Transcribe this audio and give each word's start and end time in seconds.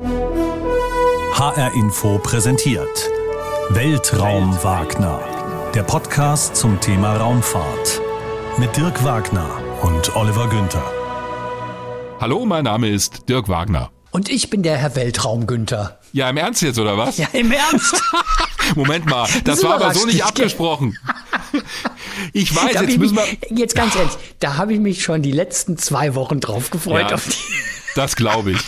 HR 0.00 1.72
Info 1.74 2.18
präsentiert 2.20 3.10
Weltraum 3.70 4.56
Wagner. 4.62 5.20
Der 5.74 5.82
Podcast 5.82 6.54
zum 6.54 6.80
Thema 6.80 7.16
Raumfahrt. 7.16 8.00
Mit 8.58 8.76
Dirk 8.76 9.02
Wagner 9.02 9.50
und 9.82 10.14
Oliver 10.14 10.48
Günther. 10.48 10.84
Hallo, 12.20 12.46
mein 12.46 12.62
Name 12.62 12.88
ist 12.90 13.28
Dirk 13.28 13.48
Wagner. 13.48 13.90
Und 14.12 14.28
ich 14.28 14.50
bin 14.50 14.62
der 14.62 14.76
Herr 14.76 14.94
Weltraum 14.94 15.48
Günther. 15.48 15.98
Ja, 16.12 16.30
im 16.30 16.36
Ernst 16.36 16.62
jetzt, 16.62 16.78
oder 16.78 16.96
was? 16.96 17.18
Ja, 17.18 17.26
im 17.32 17.50
Ernst. 17.50 18.00
Moment 18.76 19.06
mal, 19.06 19.26
das, 19.42 19.58
Das 19.58 19.64
war 19.64 19.74
aber 19.82 19.92
so 19.94 20.06
nicht 20.06 20.24
abgesprochen. 20.24 20.96
Ich 22.32 22.54
weiß, 22.54 22.74
Da 22.74 22.82
jetzt 22.82 22.90
ich 22.92 22.98
müssen 22.98 23.16
mich, 23.16 23.38
wir. 23.50 23.58
jetzt 23.58 23.74
ganz 23.74 23.96
ehrlich, 23.96 24.12
da 24.38 24.56
habe 24.58 24.74
ich 24.74 24.78
mich 24.78 25.02
schon 25.02 25.22
die 25.22 25.32
letzten 25.32 25.76
zwei 25.76 26.14
Wochen 26.14 26.38
drauf 26.38 26.70
gefreut. 26.70 27.08
Ja, 27.10 27.16
Auf 27.16 27.26
die, 27.26 27.34
das 27.96 28.14
glaube 28.14 28.52
ich. 28.52 28.60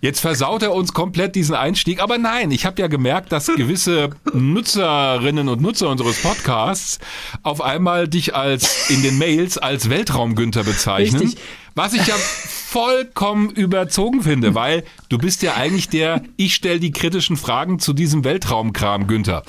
Jetzt 0.00 0.20
versaut 0.20 0.62
er 0.62 0.72
uns 0.72 0.92
komplett 0.92 1.34
diesen 1.34 1.56
Einstieg. 1.56 2.00
Aber 2.00 2.18
nein, 2.18 2.52
ich 2.52 2.66
habe 2.66 2.80
ja 2.80 2.86
gemerkt, 2.86 3.32
dass 3.32 3.46
gewisse 3.46 4.10
Nutzerinnen 4.32 5.48
und 5.48 5.60
Nutzer 5.60 5.88
unseres 5.88 6.22
Podcasts 6.22 6.98
auf 7.42 7.60
einmal 7.60 8.06
dich 8.06 8.34
als 8.34 8.90
in 8.90 9.02
den 9.02 9.18
Mails 9.18 9.58
als 9.58 9.90
Weltraumgünther 9.90 10.62
bezeichnen. 10.62 11.22
Richtig. 11.22 11.42
Was 11.74 11.94
ich 11.94 12.06
ja 12.06 12.14
vollkommen 12.14 13.50
überzogen 13.50 14.22
finde, 14.22 14.54
weil 14.54 14.84
du 15.08 15.18
bist 15.18 15.42
ja 15.42 15.54
eigentlich 15.54 15.88
der, 15.88 16.22
ich 16.36 16.54
stelle 16.54 16.80
die 16.80 16.90
kritischen 16.90 17.36
Fragen 17.36 17.78
zu 17.78 17.92
diesem 17.92 18.24
Weltraumkram, 18.24 19.06
Günther. 19.06 19.42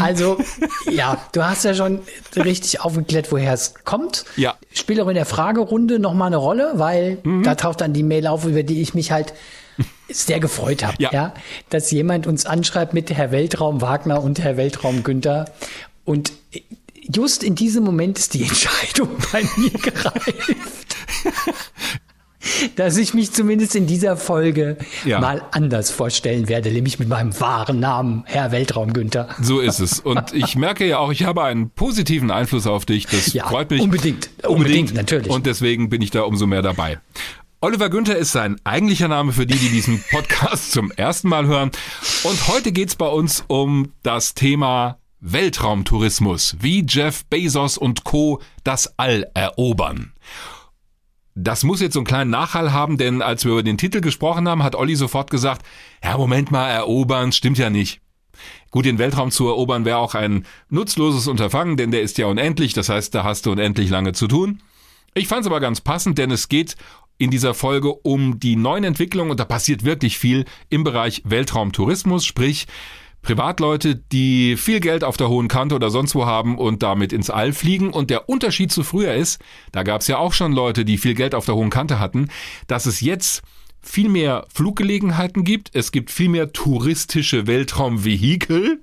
Also, 0.00 0.38
ja, 0.90 1.18
du 1.32 1.44
hast 1.44 1.64
ja 1.64 1.74
schon 1.74 2.00
richtig 2.36 2.80
aufgeklärt, 2.80 3.30
woher 3.32 3.52
es 3.52 3.74
kommt. 3.84 4.24
Ja. 4.36 4.52
Mhm. 4.52 4.76
Spielt 4.76 5.00
auch 5.00 5.08
in 5.08 5.14
der 5.14 5.26
Fragerunde 5.26 5.98
nochmal 5.98 6.28
eine 6.28 6.36
Rolle, 6.36 6.72
weil 6.74 7.18
da 7.42 7.54
taucht 7.54 7.80
dann 7.80 7.92
die 7.92 8.02
Mail 8.02 8.26
auf, 8.26 8.44
über 8.44 8.62
die 8.62 8.80
ich 8.80 8.94
mich 8.94 9.12
halt 9.12 9.34
sehr 10.10 10.40
gefreut 10.40 10.84
habe, 10.84 10.96
Ja. 10.98 11.10
ja. 11.12 11.34
dass 11.70 11.90
jemand 11.90 12.26
uns 12.26 12.44
anschreibt 12.46 12.92
mit 12.94 13.10
Herr 13.10 13.32
Weltraum 13.32 13.80
Wagner 13.80 14.22
und 14.22 14.38
Herr 14.40 14.56
Weltraum 14.56 15.02
Günther. 15.02 15.46
Und 16.04 16.32
just 17.02 17.42
in 17.42 17.54
diesem 17.54 17.82
Moment 17.84 18.18
ist 18.18 18.34
die 18.34 18.42
Entscheidung 18.42 19.08
bei 19.32 19.42
mir 19.56 19.70
gereift. 19.70 20.96
Dass 22.76 22.96
ich 22.96 23.14
mich 23.14 23.32
zumindest 23.32 23.74
in 23.76 23.86
dieser 23.86 24.16
Folge 24.16 24.76
Ja. 25.04 25.20
mal 25.20 25.42
anders 25.52 25.90
vorstellen 25.90 26.48
werde, 26.48 26.70
nämlich 26.72 26.98
mit 26.98 27.08
meinem 27.08 27.38
wahren 27.40 27.80
Namen, 27.80 28.24
Herr 28.26 28.52
Weltraum 28.52 28.92
Günther. 28.92 29.28
So 29.40 29.60
ist 29.60 29.78
es. 29.80 30.00
Und 30.00 30.32
ich 30.32 30.56
merke 30.56 30.86
ja 30.86 30.98
auch, 30.98 31.12
ich 31.12 31.24
habe 31.24 31.44
einen 31.44 31.70
positiven 31.70 32.30
Einfluss 32.30 32.66
auf 32.66 32.84
dich. 32.86 33.06
Das 33.06 33.32
Ja, 33.32 33.46
freut 33.48 33.70
mich. 33.70 33.80
unbedingt. 33.80 34.30
Unbedingt, 34.46 34.94
natürlich. 34.94 35.30
Und 35.30 35.46
deswegen 35.46 35.88
bin 35.88 36.02
ich 36.02 36.10
da 36.10 36.22
umso 36.22 36.46
mehr 36.46 36.62
dabei. 36.62 36.98
Oliver 37.60 37.90
Günther 37.90 38.16
ist 38.16 38.32
sein 38.32 38.56
eigentlicher 38.64 39.06
Name 39.06 39.32
für 39.32 39.46
die, 39.46 39.54
die 39.56 39.68
diesen 39.68 40.02
Podcast 40.10 40.72
zum 40.72 40.90
ersten 40.90 41.28
Mal 41.28 41.46
hören. 41.46 41.70
Und 42.24 42.48
heute 42.48 42.72
geht's 42.72 42.96
bei 42.96 43.06
uns 43.06 43.44
um 43.46 43.92
das 44.02 44.34
Thema 44.34 44.98
Weltraumtourismus, 45.20 46.56
wie 46.60 46.84
Jeff 46.88 47.24
Bezos 47.26 47.78
und 47.78 48.02
Co. 48.02 48.40
das 48.64 48.92
All 48.98 49.30
erobern. 49.34 50.11
Das 51.34 51.64
muss 51.64 51.80
jetzt 51.80 51.94
so 51.94 52.00
einen 52.00 52.06
kleinen 52.06 52.30
Nachhall 52.30 52.72
haben, 52.72 52.98
denn 52.98 53.22
als 53.22 53.44
wir 53.44 53.52
über 53.52 53.62
den 53.62 53.78
Titel 53.78 54.00
gesprochen 54.00 54.48
haben, 54.48 54.62
hat 54.62 54.74
Olli 54.74 54.96
sofort 54.96 55.30
gesagt, 55.30 55.64
ja, 56.04 56.16
Moment 56.18 56.50
mal, 56.50 56.68
erobern, 56.68 57.32
stimmt 57.32 57.58
ja 57.58 57.70
nicht. 57.70 58.00
Gut, 58.70 58.84
den 58.84 58.98
Weltraum 58.98 59.30
zu 59.30 59.48
erobern 59.48 59.84
wäre 59.84 59.98
auch 59.98 60.14
ein 60.14 60.46
nutzloses 60.68 61.28
Unterfangen, 61.28 61.76
denn 61.76 61.90
der 61.90 62.02
ist 62.02 62.18
ja 62.18 62.26
unendlich, 62.26 62.74
das 62.74 62.88
heißt, 62.88 63.14
da 63.14 63.24
hast 63.24 63.46
du 63.46 63.52
unendlich 63.52 63.88
lange 63.88 64.12
zu 64.12 64.28
tun. 64.28 64.62
Ich 65.14 65.28
fand 65.28 65.42
es 65.42 65.46
aber 65.46 65.60
ganz 65.60 65.80
passend, 65.80 66.18
denn 66.18 66.30
es 66.30 66.48
geht 66.48 66.76
in 67.18 67.30
dieser 67.30 67.54
Folge 67.54 67.92
um 67.92 68.40
die 68.40 68.56
neuen 68.56 68.84
Entwicklungen 68.84 69.30
und 69.30 69.40
da 69.40 69.44
passiert 69.44 69.84
wirklich 69.84 70.18
viel 70.18 70.44
im 70.70 70.84
Bereich 70.84 71.22
Weltraumtourismus, 71.24 72.24
sprich 72.24 72.66
Privatleute, 73.22 73.94
die 73.94 74.56
viel 74.56 74.80
Geld 74.80 75.04
auf 75.04 75.16
der 75.16 75.28
hohen 75.28 75.46
Kante 75.46 75.76
oder 75.76 75.90
sonst 75.90 76.14
wo 76.14 76.26
haben 76.26 76.58
und 76.58 76.82
damit 76.82 77.12
ins 77.12 77.30
All 77.30 77.52
fliegen. 77.52 77.90
Und 77.90 78.10
der 78.10 78.28
Unterschied 78.28 78.72
zu 78.72 78.82
früher 78.82 79.14
ist, 79.14 79.40
da 79.70 79.84
gab 79.84 80.00
es 80.00 80.08
ja 80.08 80.18
auch 80.18 80.32
schon 80.32 80.52
Leute, 80.52 80.84
die 80.84 80.98
viel 80.98 81.14
Geld 81.14 81.34
auf 81.34 81.46
der 81.46 81.54
hohen 81.54 81.70
Kante 81.70 82.00
hatten, 82.00 82.28
dass 82.66 82.86
es 82.86 83.00
jetzt 83.00 83.42
viel 83.80 84.08
mehr 84.08 84.46
Fluggelegenheiten 84.52 85.44
gibt. 85.44 85.70
Es 85.72 85.92
gibt 85.92 86.10
viel 86.10 86.28
mehr 86.28 86.52
touristische 86.52 87.46
Weltraumvehikel, 87.46 88.80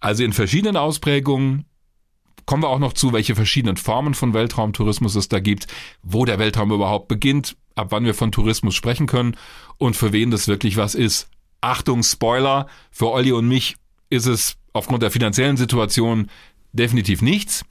also 0.00 0.22
in 0.22 0.32
verschiedenen 0.32 0.76
Ausprägungen. 0.76 1.64
Kommen 2.44 2.62
wir 2.62 2.68
auch 2.68 2.78
noch 2.78 2.92
zu, 2.92 3.12
welche 3.12 3.34
verschiedenen 3.34 3.76
Formen 3.76 4.14
von 4.14 4.34
Weltraumtourismus 4.34 5.16
es 5.16 5.28
da 5.28 5.40
gibt, 5.40 5.66
wo 6.02 6.24
der 6.24 6.38
Weltraum 6.38 6.70
überhaupt 6.70 7.08
beginnt, 7.08 7.56
ab 7.74 7.88
wann 7.90 8.04
wir 8.04 8.14
von 8.14 8.32
Tourismus 8.32 8.74
sprechen 8.74 9.06
können 9.06 9.36
und 9.78 9.96
für 9.96 10.12
wen 10.12 10.30
das 10.30 10.46
wirklich 10.46 10.76
was 10.76 10.94
ist. 10.94 11.28
Achtung, 11.60 12.02
Spoiler, 12.02 12.66
für 12.90 13.10
Olli 13.10 13.32
und 13.32 13.48
mich 13.48 13.76
ist 14.10 14.26
es 14.26 14.56
aufgrund 14.72 15.02
der 15.02 15.10
finanziellen 15.10 15.56
Situation 15.56 16.28
definitiv 16.72 17.22
nichts. 17.22 17.64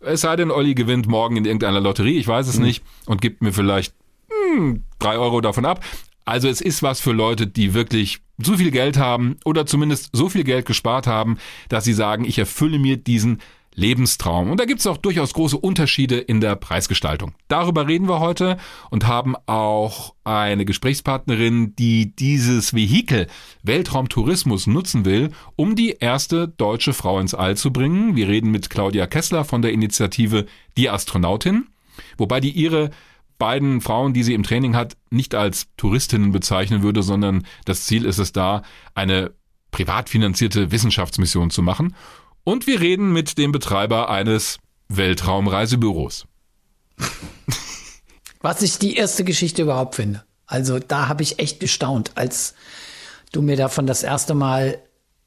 Es 0.00 0.22
sei 0.22 0.36
denn, 0.36 0.50
Olli 0.50 0.74
gewinnt 0.74 1.06
morgen 1.06 1.36
in 1.36 1.44
irgendeiner 1.44 1.80
Lotterie, 1.80 2.18
ich 2.18 2.26
weiß 2.26 2.48
es 2.48 2.58
nicht, 2.58 2.82
und 3.06 3.20
gibt 3.20 3.42
mir 3.42 3.52
vielleicht 3.52 3.94
hm, 4.28 4.84
drei 4.98 5.18
Euro 5.18 5.40
davon 5.40 5.64
ab. 5.64 5.84
Also 6.24 6.48
es 6.48 6.60
ist 6.60 6.82
was 6.82 7.00
für 7.00 7.12
Leute, 7.12 7.46
die 7.46 7.74
wirklich 7.74 8.20
so 8.38 8.56
viel 8.56 8.70
Geld 8.70 8.96
haben 8.96 9.36
oder 9.44 9.66
zumindest 9.66 10.10
so 10.12 10.28
viel 10.28 10.44
Geld 10.44 10.66
gespart 10.66 11.06
haben, 11.06 11.38
dass 11.68 11.84
sie 11.84 11.92
sagen, 11.92 12.24
ich 12.24 12.38
erfülle 12.38 12.78
mir 12.78 12.96
diesen 12.96 13.40
Lebenstraum. 13.80 14.50
Und 14.50 14.60
da 14.60 14.66
gibt 14.66 14.80
es 14.80 14.86
auch 14.86 14.98
durchaus 14.98 15.32
große 15.32 15.56
Unterschiede 15.56 16.18
in 16.18 16.40
der 16.40 16.54
Preisgestaltung. 16.54 17.34
Darüber 17.48 17.88
reden 17.88 18.08
wir 18.08 18.20
heute 18.20 18.58
und 18.90 19.06
haben 19.06 19.34
auch 19.46 20.14
eine 20.22 20.66
Gesprächspartnerin, 20.66 21.74
die 21.76 22.14
dieses 22.14 22.74
Vehikel 22.74 23.26
Weltraumtourismus 23.62 24.66
nutzen 24.66 25.04
will, 25.06 25.30
um 25.56 25.76
die 25.76 25.92
erste 25.92 26.46
deutsche 26.46 26.92
Frau 26.92 27.18
ins 27.18 27.34
All 27.34 27.56
zu 27.56 27.72
bringen. 27.72 28.16
Wir 28.16 28.28
reden 28.28 28.50
mit 28.50 28.68
Claudia 28.68 29.06
Kessler 29.06 29.44
von 29.44 29.62
der 29.62 29.72
Initiative 29.72 30.44
Die 30.76 30.90
Astronautin, 30.90 31.68
wobei 32.18 32.40
die 32.40 32.50
ihre 32.50 32.90
beiden 33.38 33.80
Frauen, 33.80 34.12
die 34.12 34.22
sie 34.22 34.34
im 34.34 34.42
Training 34.42 34.76
hat, 34.76 34.98
nicht 35.08 35.34
als 35.34 35.68
Touristinnen 35.78 36.32
bezeichnen 36.32 36.82
würde, 36.82 37.02
sondern 37.02 37.46
das 37.64 37.86
Ziel 37.86 38.04
ist 38.04 38.18
es 38.18 38.32
da, 38.32 38.60
eine 38.94 39.32
privat 39.70 40.08
finanzierte 40.10 40.70
Wissenschaftsmission 40.70 41.50
zu 41.50 41.62
machen. 41.62 41.94
Und 42.44 42.66
wir 42.66 42.80
reden 42.80 43.12
mit 43.12 43.38
dem 43.38 43.52
Betreiber 43.52 44.08
eines 44.10 44.58
Weltraumreisebüros. 44.88 46.26
Was 48.40 48.62
ich 48.62 48.78
die 48.78 48.96
erste 48.96 49.24
Geschichte 49.24 49.62
überhaupt 49.62 49.94
finde. 49.96 50.24
Also 50.46 50.78
da 50.78 51.08
habe 51.08 51.22
ich 51.22 51.38
echt 51.38 51.60
gestaunt, 51.60 52.12
als 52.14 52.54
du 53.32 53.42
mir 53.42 53.56
davon 53.56 53.86
das 53.86 54.02
erste 54.02 54.34
Mal 54.34 54.78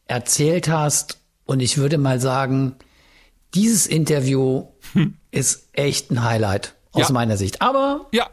erzählt 0.06 0.68
hast. 0.68 1.20
Und 1.46 1.60
ich 1.62 1.78
würde 1.78 1.98
mal 1.98 2.20
sagen, 2.20 2.76
dieses 3.54 3.86
Interview 3.88 4.66
ist 5.32 5.70
echt 5.74 6.12
ein 6.12 6.24
Highlight 6.24 6.76
aus 6.92 7.10
Ja. 7.10 7.14
meiner 7.14 7.38
Sicht. 7.38 7.62
Aber 7.62 8.08
Ja, 8.12 8.30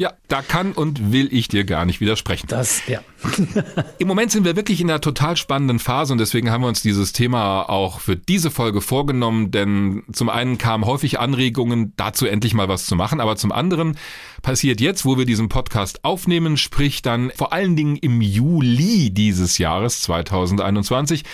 ja, 0.00 0.12
da 0.28 0.42
kann 0.42 0.72
und 0.72 1.10
will 1.10 1.28
ich 1.32 1.48
dir 1.48 1.64
gar 1.64 1.84
nicht 1.84 2.00
widersprechen. 2.00 2.46
das, 2.46 2.82
ja. 2.86 3.00
Im 3.98 4.06
Moment 4.06 4.30
sind 4.30 4.44
wir 4.44 4.54
wirklich 4.54 4.80
in 4.80 4.88
einer 4.88 5.00
total 5.00 5.36
spannenden 5.36 5.80
Phase 5.80 6.12
und 6.12 6.18
deswegen 6.18 6.52
haben 6.52 6.60
wir 6.60 6.68
uns 6.68 6.82
dieses 6.82 7.12
Thema 7.12 7.62
auch 7.68 7.98
für 7.98 8.14
diese 8.14 8.52
Folge 8.52 8.80
vorgenommen, 8.80 9.50
denn 9.50 10.04
zum 10.12 10.28
einen 10.28 10.56
kamen 10.56 10.86
häufig 10.86 11.18
Anregungen, 11.18 11.94
dazu 11.96 12.26
endlich 12.26 12.54
mal 12.54 12.68
was 12.68 12.86
zu 12.86 12.94
machen, 12.94 13.20
aber 13.20 13.34
zum 13.34 13.50
anderen 13.50 13.98
passiert 14.40 14.80
jetzt, 14.80 15.04
wo 15.04 15.18
wir 15.18 15.26
diesen 15.26 15.48
Podcast 15.48 16.04
aufnehmen, 16.04 16.56
sprich 16.56 17.02
dann 17.02 17.32
vor 17.34 17.52
allen 17.52 17.74
Dingen 17.74 17.96
im 17.96 18.20
Juli 18.20 19.10
dieses 19.10 19.58
Jahres 19.58 20.02
2021, 20.02 21.24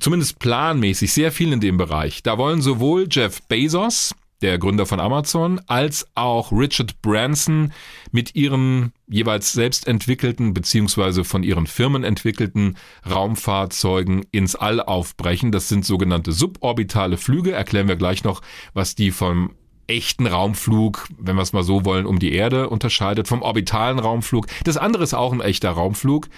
zumindest 0.00 0.38
planmäßig 0.38 1.12
sehr 1.12 1.32
viel 1.32 1.52
in 1.52 1.60
dem 1.60 1.76
Bereich. 1.76 2.22
Da 2.22 2.38
wollen 2.38 2.62
sowohl 2.62 3.08
Jeff 3.10 3.42
Bezos, 3.42 4.14
der 4.42 4.58
Gründer 4.58 4.86
von 4.86 5.00
Amazon, 5.00 5.60
als 5.66 6.08
auch 6.14 6.52
Richard 6.52 7.00
Branson 7.02 7.72
mit 8.12 8.34
ihren 8.34 8.92
jeweils 9.08 9.52
selbst 9.52 9.86
entwickelten 9.86 10.54
beziehungsweise 10.54 11.24
von 11.24 11.42
ihren 11.42 11.66
Firmen 11.66 12.04
entwickelten 12.04 12.76
Raumfahrzeugen 13.08 14.24
ins 14.30 14.54
All 14.54 14.80
aufbrechen. 14.80 15.52
Das 15.52 15.68
sind 15.68 15.84
sogenannte 15.84 16.32
suborbitale 16.32 17.16
Flüge. 17.16 17.52
Erklären 17.52 17.88
wir 17.88 17.96
gleich 17.96 18.24
noch, 18.24 18.42
was 18.74 18.94
die 18.94 19.10
vom 19.10 19.54
echten 19.88 20.26
Raumflug, 20.26 21.08
wenn 21.18 21.36
wir 21.36 21.42
es 21.42 21.52
mal 21.52 21.62
so 21.62 21.84
wollen, 21.84 22.06
um 22.06 22.18
die 22.18 22.32
Erde 22.32 22.68
unterscheidet, 22.68 23.26
vom 23.26 23.42
orbitalen 23.42 23.98
Raumflug. 23.98 24.46
Das 24.64 24.76
andere 24.76 25.02
ist 25.02 25.14
auch 25.14 25.32
ein 25.32 25.40
echter 25.40 25.70
Raumflug. 25.70 26.28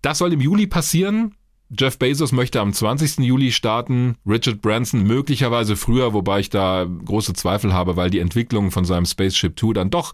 Das 0.00 0.18
soll 0.18 0.32
im 0.32 0.40
Juli 0.40 0.66
passieren. 0.66 1.34
Jeff 1.78 1.98
Bezos 1.98 2.32
möchte 2.32 2.60
am 2.60 2.72
20. 2.72 3.18
Juli 3.20 3.50
starten, 3.50 4.16
Richard 4.26 4.60
Branson 4.60 5.04
möglicherweise 5.04 5.76
früher, 5.76 6.12
wobei 6.12 6.40
ich 6.40 6.50
da 6.50 6.84
große 6.84 7.32
Zweifel 7.32 7.72
habe, 7.72 7.96
weil 7.96 8.10
die 8.10 8.18
Entwicklung 8.18 8.70
von 8.70 8.84
seinem 8.84 9.06
Spaceship 9.06 9.56
Two 9.56 9.72
dann 9.72 9.90
doch 9.90 10.12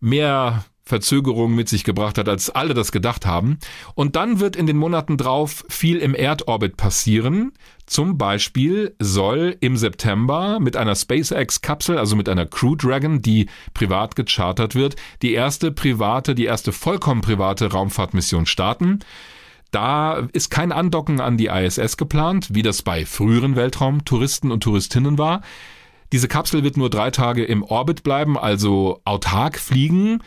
mehr 0.00 0.64
Verzögerungen 0.88 1.54
mit 1.54 1.68
sich 1.68 1.84
gebracht 1.84 2.16
hat, 2.16 2.30
als 2.30 2.48
alle 2.48 2.72
das 2.72 2.92
gedacht 2.92 3.26
haben. 3.26 3.58
Und 3.94 4.16
dann 4.16 4.40
wird 4.40 4.56
in 4.56 4.66
den 4.66 4.78
Monaten 4.78 5.18
drauf 5.18 5.66
viel 5.68 5.98
im 5.98 6.14
Erdorbit 6.14 6.78
passieren. 6.78 7.52
Zum 7.84 8.16
Beispiel 8.16 8.94
soll 8.98 9.56
im 9.60 9.76
September 9.76 10.58
mit 10.60 10.76
einer 10.76 10.94
SpaceX-Kapsel, 10.94 11.98
also 11.98 12.16
mit 12.16 12.30
einer 12.30 12.46
Crew 12.46 12.74
Dragon, 12.74 13.20
die 13.20 13.48
privat 13.74 14.16
gechartert 14.16 14.74
wird, 14.74 14.96
die 15.20 15.34
erste 15.34 15.70
private, 15.70 16.34
die 16.34 16.46
erste 16.46 16.72
vollkommen 16.72 17.20
private 17.20 17.70
Raumfahrtmission 17.70 18.46
starten. 18.46 19.00
Da 19.70 20.28
ist 20.32 20.50
kein 20.50 20.72
Andocken 20.72 21.20
an 21.20 21.36
die 21.36 21.46
ISS 21.46 21.96
geplant, 21.96 22.48
wie 22.54 22.62
das 22.62 22.82
bei 22.82 23.04
früheren 23.04 23.54
Weltraumtouristen 23.54 24.50
und 24.50 24.62
Touristinnen 24.62 25.18
war. 25.18 25.42
Diese 26.12 26.28
Kapsel 26.28 26.64
wird 26.64 26.78
nur 26.78 26.88
drei 26.88 27.10
Tage 27.10 27.44
im 27.44 27.62
Orbit 27.62 28.02
bleiben, 28.02 28.38
also 28.38 29.00
autark 29.04 29.58
fliegen. 29.58 30.22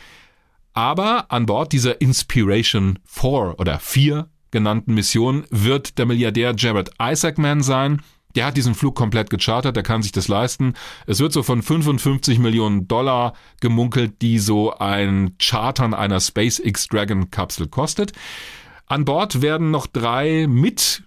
Aber 0.74 1.30
an 1.30 1.46
Bord 1.46 1.72
dieser 1.72 2.00
Inspiration 2.00 2.98
4 3.04 3.56
oder 3.58 3.78
4 3.78 4.28
genannten 4.52 4.94
Mission 4.94 5.44
wird 5.50 5.98
der 5.98 6.06
Milliardär 6.06 6.54
Jared 6.56 6.90
Isaacman 7.00 7.62
sein. 7.62 8.00
Der 8.34 8.46
hat 8.46 8.56
diesen 8.56 8.74
Flug 8.74 8.94
komplett 8.94 9.28
gechartert, 9.28 9.76
der 9.76 9.82
kann 9.82 10.02
sich 10.02 10.12
das 10.12 10.28
leisten. 10.28 10.74
Es 11.06 11.20
wird 11.20 11.32
so 11.32 11.42
von 11.42 11.62
55 11.62 12.38
Millionen 12.38 12.88
Dollar 12.88 13.34
gemunkelt, 13.60 14.22
die 14.22 14.38
so 14.38 14.74
ein 14.78 15.36
Chartern 15.38 15.92
einer 15.92 16.20
SpaceX 16.20 16.86
Dragon 16.86 17.30
Kapsel 17.30 17.68
kostet. 17.68 18.12
An 18.92 19.06
Bord 19.06 19.40
werden 19.40 19.70
noch 19.70 19.86
drei 19.86 20.46
mit 20.46 21.04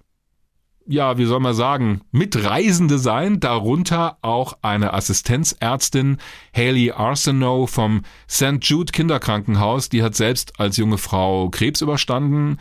ja, 0.88 1.20
wie 1.20 1.26
soll 1.26 1.40
man 1.40 1.54
sagen, 1.54 2.02
Mitreisende 2.12 2.98
sein, 2.98 3.40
darunter 3.40 4.18
auch 4.24 4.58
eine 4.64 4.94
Assistenzärztin, 4.94 6.18
Haley 6.56 6.94
Arsenault 6.94 7.70
vom 7.70 8.02
St. 8.28 8.58
Jude 8.62 8.92
Kinderkrankenhaus, 8.92 9.90
die 9.90 10.02
hat 10.02 10.16
selbst 10.16 10.60
als 10.60 10.78
junge 10.78 10.98
Frau 10.98 11.50
Krebs 11.50 11.82
überstanden. 11.82 12.58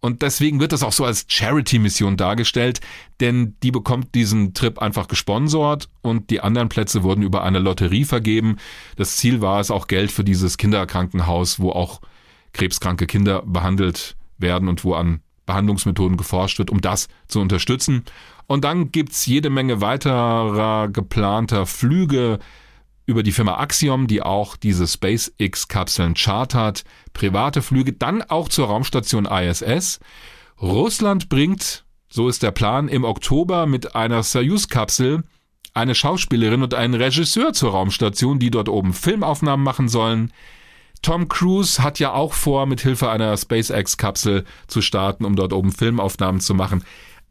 Und 0.00 0.22
deswegen 0.22 0.60
wird 0.60 0.72
das 0.72 0.82
auch 0.82 0.92
so 0.92 1.04
als 1.04 1.26
Charity-Mission 1.28 2.16
dargestellt, 2.16 2.80
denn 3.20 3.56
die 3.62 3.70
bekommt 3.70 4.14
diesen 4.14 4.54
Trip 4.54 4.78
einfach 4.78 5.08
gesponsort 5.08 5.90
und 6.00 6.30
die 6.30 6.40
anderen 6.40 6.70
Plätze 6.70 7.02
wurden 7.02 7.22
über 7.22 7.42
eine 7.42 7.58
Lotterie 7.58 8.06
vergeben. 8.06 8.56
Das 8.96 9.16
Ziel 9.16 9.42
war 9.42 9.60
es 9.60 9.70
auch 9.70 9.88
Geld 9.88 10.10
für 10.10 10.24
dieses 10.24 10.56
Kinderkrankenhaus, 10.56 11.60
wo 11.60 11.70
auch 11.70 12.00
krebskranke 12.54 13.06
Kinder 13.06 13.42
behandelt 13.42 14.16
werden 14.38 14.68
und 14.68 14.84
wo 14.84 14.94
an 14.94 15.20
Behandlungsmethoden 15.46 16.16
geforscht 16.16 16.58
wird, 16.58 16.70
um 16.70 16.80
das 16.80 17.08
zu 17.28 17.40
unterstützen. 17.40 18.04
Und 18.46 18.64
dann 18.64 18.92
gibt's 18.92 19.26
jede 19.26 19.50
Menge 19.50 19.80
weiterer 19.80 20.88
geplanter 20.88 21.66
Flüge 21.66 22.38
über 23.06 23.22
die 23.22 23.32
Firma 23.32 23.58
Axiom, 23.58 24.06
die 24.06 24.22
auch 24.22 24.56
diese 24.56 24.86
SpaceX-Kapseln 24.86 26.14
chartert, 26.14 26.84
private 27.12 27.60
Flüge, 27.60 27.92
dann 27.92 28.22
auch 28.22 28.48
zur 28.48 28.68
Raumstation 28.68 29.26
ISS. 29.26 30.00
Russland 30.60 31.28
bringt, 31.28 31.84
so 32.08 32.28
ist 32.28 32.42
der 32.42 32.52
Plan, 32.52 32.88
im 32.88 33.04
Oktober 33.04 33.66
mit 33.66 33.94
einer 33.94 34.22
Soyuz-Kapsel 34.22 35.22
eine 35.74 35.94
Schauspielerin 35.94 36.62
und 36.62 36.72
einen 36.72 36.94
Regisseur 36.94 37.52
zur 37.52 37.72
Raumstation, 37.72 38.38
die 38.38 38.50
dort 38.50 38.68
oben 38.68 38.92
Filmaufnahmen 38.92 39.64
machen 39.64 39.88
sollen. 39.88 40.32
Tom 41.04 41.28
Cruise 41.28 41.82
hat 41.82 41.98
ja 41.98 42.14
auch 42.14 42.32
vor, 42.32 42.64
mit 42.64 42.80
Hilfe 42.80 43.10
einer 43.10 43.36
SpaceX-Kapsel 43.36 44.44
zu 44.66 44.80
starten, 44.80 45.26
um 45.26 45.36
dort 45.36 45.52
oben 45.52 45.70
Filmaufnahmen 45.70 46.40
zu 46.40 46.54
machen. 46.54 46.82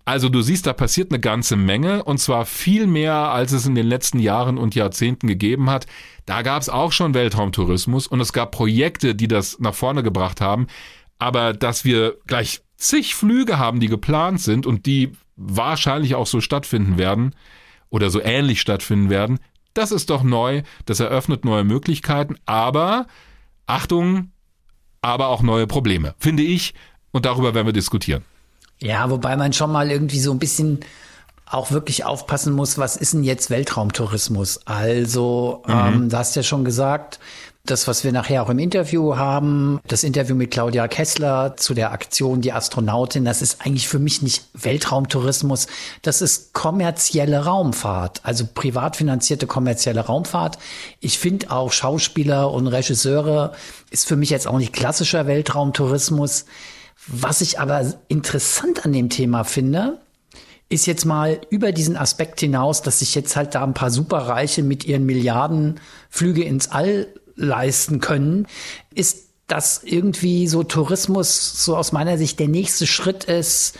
Also 0.05 0.29
du 0.29 0.41
siehst, 0.41 0.67
da 0.67 0.73
passiert 0.73 1.11
eine 1.11 1.19
ganze 1.19 1.55
Menge 1.55 2.03
und 2.03 2.19
zwar 2.19 2.45
viel 2.45 2.85
mehr, 2.85 3.13
als 3.13 3.51
es 3.51 3.65
in 3.65 3.73
den 3.73 3.87
letzten 3.87 4.19
Jahren 4.19 4.59
und 4.59 4.75
Jahrzehnten 4.75 5.27
gegeben 5.27 5.71
hat. 5.71 5.87
Da 6.25 6.43
gab 6.43 6.61
es 6.61 6.69
auch 6.69 6.91
schon 6.91 7.15
Weltraumtourismus 7.15 8.05
und 8.05 8.19
es 8.19 8.31
gab 8.31 8.51
Projekte, 8.51 9.15
die 9.15 9.27
das 9.27 9.59
nach 9.59 9.73
vorne 9.73 10.03
gebracht 10.03 10.39
haben. 10.39 10.67
Aber 11.17 11.53
dass 11.53 11.83
wir 11.83 12.17
gleich 12.27 12.61
zig 12.77 13.15
Flüge 13.15 13.57
haben, 13.57 13.79
die 13.79 13.87
geplant 13.87 14.39
sind 14.39 14.67
und 14.67 14.85
die 14.85 15.13
wahrscheinlich 15.35 16.13
auch 16.13 16.27
so 16.27 16.41
stattfinden 16.41 16.99
werden 16.99 17.33
oder 17.89 18.11
so 18.11 18.21
ähnlich 18.21 18.61
stattfinden 18.61 19.09
werden, 19.09 19.39
das 19.73 19.91
ist 19.91 20.11
doch 20.11 20.21
neu. 20.21 20.61
Das 20.85 20.99
eröffnet 20.99 21.43
neue 21.43 21.63
Möglichkeiten. 21.63 22.35
Aber 22.45 23.07
Achtung, 23.65 24.31
aber 25.01 25.27
auch 25.27 25.41
neue 25.41 25.67
Probleme, 25.67 26.15
finde 26.17 26.43
ich. 26.43 26.73
Und 27.11 27.25
darüber 27.25 27.53
werden 27.53 27.67
wir 27.67 27.73
diskutieren. 27.73 28.23
Ja, 28.79 29.09
wobei 29.09 29.35
man 29.35 29.53
schon 29.53 29.71
mal 29.71 29.91
irgendwie 29.91 30.19
so 30.19 30.31
ein 30.31 30.39
bisschen 30.39 30.79
auch 31.45 31.71
wirklich 31.71 32.05
aufpassen 32.05 32.53
muss, 32.53 32.77
was 32.77 32.95
ist 32.95 33.13
denn 33.13 33.23
jetzt 33.23 33.49
Weltraumtourismus? 33.49 34.61
Also, 34.65 35.63
mhm. 35.67 35.73
ähm, 35.73 36.09
du 36.09 36.17
hast 36.17 36.35
ja 36.35 36.43
schon 36.43 36.65
gesagt, 36.65 37.19
das, 37.65 37.87
was 37.87 38.03
wir 38.03 38.11
nachher 38.11 38.43
auch 38.43 38.49
im 38.49 38.59
Interview 38.59 39.15
haben, 39.15 39.79
das 39.87 40.03
Interview 40.03 40.35
mit 40.35 40.51
Claudia 40.51 40.89
Kessler 40.89 41.55
zu 41.55 41.73
der 41.73 41.93
Aktion 41.93 42.41
Die 42.41 42.51
Astronautin, 42.51 43.23
das 43.23 43.41
ist 43.41 43.65
eigentlich 43.65 43.87
für 43.87 43.99
mich 43.99 44.21
nicht 44.21 44.43
Weltraumtourismus, 44.53 45.67
das 46.01 46.21
ist 46.21 46.51
kommerzielle 46.51 47.45
Raumfahrt, 47.45 48.19
also 48.23 48.45
privat 48.53 48.97
finanzierte 48.97 49.47
kommerzielle 49.47 50.01
Raumfahrt. 50.01 50.57
Ich 50.99 51.17
finde 51.19 51.51
auch 51.51 51.71
Schauspieler 51.71 52.51
und 52.51 52.67
Regisseure 52.67 53.53
ist 53.91 54.07
für 54.07 54.17
mich 54.17 54.29
jetzt 54.29 54.47
auch 54.47 54.57
nicht 54.57 54.73
klassischer 54.73 55.25
Weltraumtourismus. 55.25 56.45
Was 57.07 57.39
ich 57.39 57.59
aber 57.61 57.93
interessant 58.09 58.85
an 58.85 58.91
dem 58.91 59.09
Thema 59.09 59.45
finde, 59.45 59.99
ist 60.73 60.87
jetzt 60.87 61.05
mal 61.05 61.39
über 61.49 61.71
diesen 61.71 61.95
Aspekt 61.95 62.39
hinaus, 62.39 62.81
dass 62.81 62.99
sich 62.99 63.13
jetzt 63.13 63.35
halt 63.35 63.53
da 63.53 63.63
ein 63.63 63.75
paar 63.75 63.91
Superreiche 63.91 64.63
mit 64.63 64.85
ihren 64.85 65.05
Milliarden 65.05 65.79
Flüge 66.09 66.43
ins 66.43 66.71
All 66.71 67.07
leisten 67.35 67.99
können, 67.99 68.47
ist 68.93 69.23
dass 69.47 69.83
irgendwie 69.83 70.47
so 70.47 70.63
Tourismus 70.63 71.63
so 71.65 71.75
aus 71.75 71.91
meiner 71.91 72.17
Sicht 72.17 72.39
der 72.39 72.47
nächste 72.47 72.87
Schritt 72.87 73.25
ist, 73.25 73.77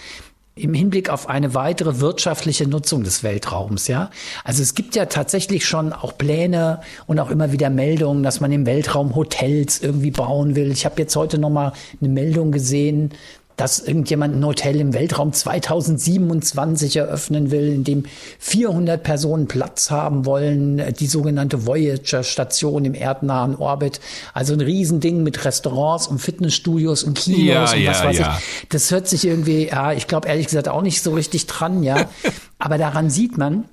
im 0.56 0.74
Hinblick 0.76 1.10
auf 1.10 1.30
eine 1.30 1.56
weitere 1.56 2.00
wirtschaftliche 2.00 2.68
Nutzung 2.68 3.04
des 3.04 3.24
Weltraums, 3.24 3.88
ja. 3.88 4.12
Also 4.44 4.62
es 4.62 4.76
gibt 4.76 4.96
ja 4.96 5.08
tatsächlich 5.08 5.66
schon 5.66 5.94
auch 5.94 6.16
Pläne 6.16 6.82
und 7.08 7.20
auch 7.20 7.32
immer 7.32 7.52
wieder 7.52 7.72
Meldungen, 7.72 8.22
dass 8.22 8.40
man 8.40 8.52
im 8.52 8.68
Weltraum 8.68 9.16
Hotels 9.16 9.82
irgendwie 9.82 10.12
bauen 10.12 10.56
will. 10.56 10.72
Ich 10.72 10.86
habe 10.86 11.02
jetzt 11.02 11.16
heute 11.16 11.40
noch 11.40 11.50
mal 11.50 11.74
eine 12.00 12.10
Meldung 12.10 12.52
gesehen, 12.52 13.14
dass 13.58 13.80
irgendjemand 13.80 14.36
ein 14.36 14.46
Hotel 14.46 14.80
im 14.80 14.94
Weltraum 14.94 15.34
2027 15.34 16.98
eröffnen 16.98 17.52
will, 17.52 17.72
in 17.74 17.84
dem 17.84 18.06
400 18.40 19.02
Personen 19.02 19.48
Platz 19.48 19.92
haben 19.92 20.26
wollen, 20.26 20.82
die 21.00 21.08
sogenannte 21.08 21.66
Voyager-Station 21.66 22.86
im 22.86 22.94
erdnahen 22.94 23.56
Orbit. 23.56 24.00
Also 24.34 24.54
ein 24.54 24.62
Riesending 24.62 25.24
mit 25.24 25.46
Restaurants 25.46 26.08
und 26.08 26.20
Fitnessstudios 26.20 27.04
und 27.04 27.18
Kinos 27.18 27.44
ja, 27.46 27.62
und 27.62 27.88
was 27.88 28.00
ja, 28.00 28.06
weiß 28.06 28.18
ja. 28.18 28.38
ich. 28.40 28.70
Das 28.70 28.92
hört 28.92 29.08
sich 29.08 29.26
irgendwie, 29.26 29.68
ja, 29.68 29.94
ich 29.94 30.08
glaube 30.08 30.28
ehrlich 30.28 30.48
gesagt 30.48 30.68
auch 30.68 30.82
nicht 30.82 31.02
so 31.02 31.14
richtig 31.14 31.48
dran, 31.48 31.84
ja. 31.84 32.10
Aber 32.60 32.78
daran 32.78 33.10
sieht 33.10 33.38
man, 33.38 33.66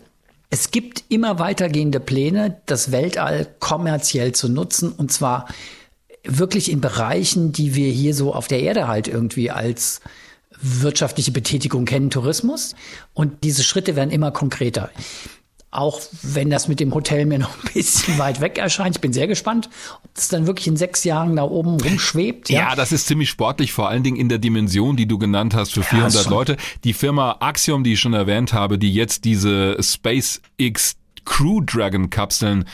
es 0.51 0.73
gibt 0.73 1.05
immer 1.09 1.39
weitergehende 1.39 2.01
Pläne, 2.01 2.61
das 2.67 2.91
Weltall 2.91 3.47
kommerziell 3.61 4.33
zu 4.33 4.49
nutzen 4.49 4.93
und 4.93 5.13
zwar 5.13 5.47
wirklich 6.25 6.71
in 6.71 6.81
Bereichen, 6.81 7.53
die 7.53 7.75
wir 7.75 7.91
hier 7.91 8.15
so 8.15 8.35
auf 8.35 8.49
der 8.49 8.61
Erde 8.61 8.89
halt 8.89 9.09
irgendwie 9.09 9.51
als 9.51 10.01
wirtschaftliche 10.61 11.33
Betätigung 11.33 11.85
kennen, 11.85 12.11
Tourismus. 12.11 12.75
Und 13.15 13.45
diese 13.45 13.63
Schritte 13.63 13.97
werden 13.97 14.11
immer 14.11 14.31
konkreter. 14.31 14.91
Auch 15.71 16.01
wenn 16.23 16.51
das 16.51 16.67
mit 16.67 16.81
dem 16.81 16.93
Hotel 16.93 17.27
mir 17.27 17.39
noch 17.41 17.55
ein 17.57 17.71
bisschen 17.73 18.19
weit 18.19 18.41
weg 18.41 18.59
erscheint. 18.59 18.97
Ich 18.97 19.01
bin 19.01 19.13
sehr 19.13 19.29
gespannt, 19.29 19.71
ob 20.03 20.11
es 20.15 20.29
dann 20.29 20.47
wirklich 20.47 20.67
in 20.67 20.77
sechs 20.77 21.05
Jahren 21.05 21.37
da 21.37 21.45
oben 21.45 21.81
rumschwebt. 21.81 22.51
Ja, 22.51 22.71
ja 22.71 22.75
das 22.75 22.93
ist 22.93 23.07
ziemlich 23.07 23.31
sportlich, 23.31 23.73
vor 23.73 23.89
allen 23.89 24.03
Dingen 24.03 24.17
in 24.17 24.29
der 24.29 24.39
Dimension, 24.39 24.97
die 24.97 25.07
du 25.07 25.19
genannt 25.19 25.55
hast, 25.55 25.73
für 25.73 25.83
400 25.83 26.25
ja, 26.25 26.31
Leute. 26.31 26.57
Die 26.85 26.93
Firma 26.93 27.37
Axiom, 27.41 27.85
die 27.85 27.95
ich 27.95 28.01
schon 28.01 28.15
erwähnt 28.15 28.53
habe, 28.53 28.79
die 28.79 28.93
jetzt 28.93 29.25
diese 29.25 29.77
SpaceX 29.81 30.97
Crew 31.25 31.61
Dragon 31.65 32.11
Kapseln 32.11 32.65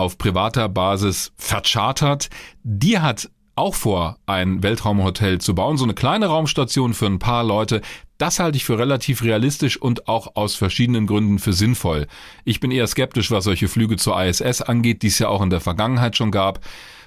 auf 0.00 0.18
privater 0.18 0.68
Basis 0.68 1.32
verchartert. 1.36 2.30
Die 2.62 2.98
hat 2.98 3.30
auch 3.54 3.74
vor, 3.74 4.16
ein 4.24 4.62
Weltraumhotel 4.62 5.38
zu 5.38 5.54
bauen, 5.54 5.76
so 5.76 5.84
eine 5.84 5.92
kleine 5.92 6.26
Raumstation 6.26 6.94
für 6.94 7.06
ein 7.06 7.18
paar 7.18 7.44
Leute. 7.44 7.82
Das 8.16 8.38
halte 8.38 8.56
ich 8.56 8.64
für 8.64 8.78
relativ 8.78 9.22
realistisch 9.22 9.76
und 9.76 10.08
auch 10.08 10.36
aus 10.36 10.54
verschiedenen 10.54 11.06
Gründen 11.06 11.38
für 11.38 11.52
sinnvoll. 11.52 12.06
Ich 12.44 12.60
bin 12.60 12.70
eher 12.70 12.86
skeptisch, 12.86 13.30
was 13.30 13.44
solche 13.44 13.68
Flüge 13.68 13.96
zur 13.96 14.22
ISS 14.22 14.62
angeht, 14.62 15.02
die 15.02 15.08
es 15.08 15.18
ja 15.18 15.28
auch 15.28 15.42
in 15.42 15.50
der 15.50 15.60
Vergangenheit 15.60 16.16
schon 16.16 16.30
gab. 16.30 16.60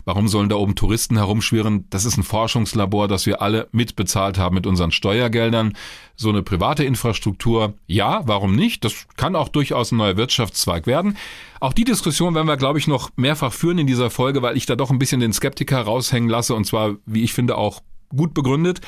Warum 0.05 0.27
sollen 0.27 0.49
da 0.49 0.55
oben 0.55 0.75
Touristen 0.75 1.17
herumschwirren? 1.17 1.87
Das 1.89 2.05
ist 2.05 2.17
ein 2.17 2.23
Forschungslabor, 2.23 3.07
das 3.07 3.25
wir 3.25 3.41
alle 3.41 3.67
mitbezahlt 3.71 4.37
haben 4.37 4.55
mit 4.55 4.67
unseren 4.67 4.91
Steuergeldern. 4.91 5.73
So 6.15 6.29
eine 6.29 6.43
private 6.43 6.83
Infrastruktur, 6.83 7.73
ja, 7.87 8.21
warum 8.25 8.55
nicht? 8.55 8.83
Das 8.83 9.07
kann 9.15 9.35
auch 9.35 9.47
durchaus 9.47 9.91
ein 9.91 9.97
neuer 9.97 10.17
Wirtschaftszweig 10.17 10.87
werden. 10.87 11.17
Auch 11.59 11.73
die 11.73 11.85
Diskussion 11.85 12.35
werden 12.35 12.47
wir, 12.47 12.57
glaube 12.57 12.79
ich, 12.79 12.87
noch 12.87 13.11
mehrfach 13.15 13.53
führen 13.53 13.77
in 13.77 13.87
dieser 13.87 14.09
Folge, 14.09 14.41
weil 14.41 14.57
ich 14.57 14.65
da 14.65 14.75
doch 14.75 14.91
ein 14.91 14.99
bisschen 14.99 15.21
den 15.21 15.33
Skeptiker 15.33 15.81
raushängen 15.81 16.29
lasse 16.29 16.55
und 16.55 16.65
zwar, 16.65 16.95
wie 17.05 17.23
ich 17.23 17.33
finde, 17.33 17.57
auch 17.57 17.81
gut 18.09 18.33
begründet. 18.33 18.81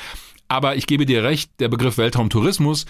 Aber 0.48 0.76
ich 0.76 0.86
gebe 0.86 1.06
dir 1.06 1.24
recht, 1.24 1.50
der 1.58 1.68
Begriff 1.68 1.98
Weltraumtourismus 1.98 2.86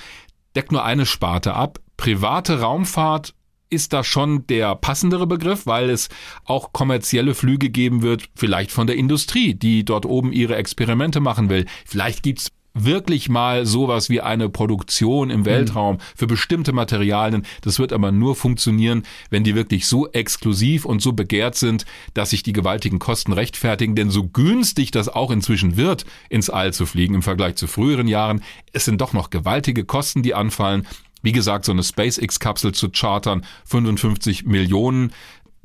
deckt 0.55 0.73
nur 0.73 0.85
eine 0.85 1.07
Sparte 1.07 1.55
ab. 1.55 1.79
Private 1.97 2.61
Raumfahrt 2.61 3.35
ist 3.71 3.93
da 3.93 4.05
schon 4.05 4.47
der 4.47 4.75
passendere 4.77 5.27
Begriff, 5.27 5.67
weil 5.67 5.91
es 5.91 6.09
auch 6.45 6.73
kommerzielle 6.73 7.35
Flüge 7.35 7.71
geben 7.71 8.03
wird, 8.03 8.29
vielleicht 8.35 8.71
von 8.71 8.87
der 8.87 8.97
Industrie, 8.97 9.55
die 9.55 9.85
dort 9.85 10.07
oben 10.07 10.33
ihre 10.33 10.57
Experimente 10.57 11.21
machen 11.21 11.49
will. 11.49 11.67
Vielleicht 11.85 12.23
gibt's 12.23 12.53
wirklich 12.77 13.29
mal 13.29 13.65
sowas 13.65 14.11
wie 14.11 14.21
eine 14.21 14.49
Produktion 14.49 15.31
im 15.31 15.45
Weltraum 15.47 15.99
für 16.15 16.27
bestimmte 16.27 16.73
Materialien. 16.73 17.47
Das 17.63 17.79
wird 17.79 17.93
aber 17.93 18.13
nur 18.13 18.37
funktionieren, 18.37 19.05
wenn 19.31 19.45
die 19.45 19.55
wirklich 19.55 19.87
so 19.87 20.09
exklusiv 20.09 20.85
und 20.85 21.01
so 21.01 21.13
begehrt 21.13 21.55
sind, 21.55 21.87
dass 22.15 22.31
sich 22.31 22.43
die 22.43 22.53
gewaltigen 22.53 22.99
Kosten 22.99 23.33
rechtfertigen. 23.33 23.95
Denn 23.95 24.11
so 24.11 24.25
günstig 24.29 24.91
das 24.91 25.09
auch 25.09 25.31
inzwischen 25.31 25.77
wird, 25.77 26.05
ins 26.29 26.51
All 26.51 26.73
zu 26.73 26.87
fliegen 26.87 27.15
im 27.15 27.23
Vergleich 27.23 27.57
zu 27.57 27.67
früheren 27.67 28.09
Jahren, 28.09 28.43
es 28.73 28.85
sind 28.85 29.01
doch 29.01 29.15
noch 29.15 29.31
gewaltige 29.31 29.85
Kosten, 29.85 30.23
die 30.23 30.35
anfallen. 30.35 30.87
Wie 31.27 31.33
gesagt, 31.33 31.65
so 31.65 31.73
eine 31.73 31.83
SpaceX-Kapsel 31.83 32.71
zu 32.71 32.89
chartern, 32.89 33.45
55 33.65 34.47
Millionen. 34.47 35.13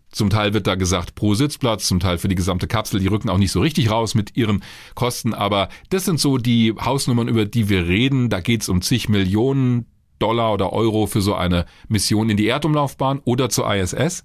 Zum 0.10 0.32
Teil 0.32 0.56
wird 0.56 0.66
da 0.66 0.74
gesagt 0.74 1.14
pro 1.14 1.36
Sitzplatz, 1.36 1.86
zum 1.86 2.00
Teil 2.00 2.18
für 2.18 2.28
die 2.28 2.34
gesamte 2.34 2.66
Kapsel. 2.66 3.00
Die 3.00 3.06
rücken 3.06 3.30
auch 3.30 3.38
nicht 3.38 3.52
so 3.52 3.62
richtig 3.62 3.92
raus 3.92 4.16
mit 4.16 4.36
ihren 4.36 4.64
Kosten, 4.96 5.36
aber 5.36 5.70
das 5.92 6.06
sind 6.06 6.20
so 6.20 6.40
die 6.40 6.74
Hausnummern, 6.74 7.28
über 7.28 7.46
die 7.46 7.70
wir 7.70 7.86
reden. 7.86 8.30
Da 8.30 8.40
geht's 8.40 8.70
um 8.70 8.82
zig 8.82 9.08
Millionen 9.08 9.86
Dollar 10.18 10.52
oder 10.52 10.74
Euro 10.74 11.06
für 11.06 11.22
so 11.22 11.36
eine 11.36 11.68
Mission 11.88 12.32
in 12.32 12.38
die 12.38 12.48
Erdumlaufbahn 12.48 13.22
oder 13.24 13.50
zur 13.50 13.72
ISS. 13.72 14.24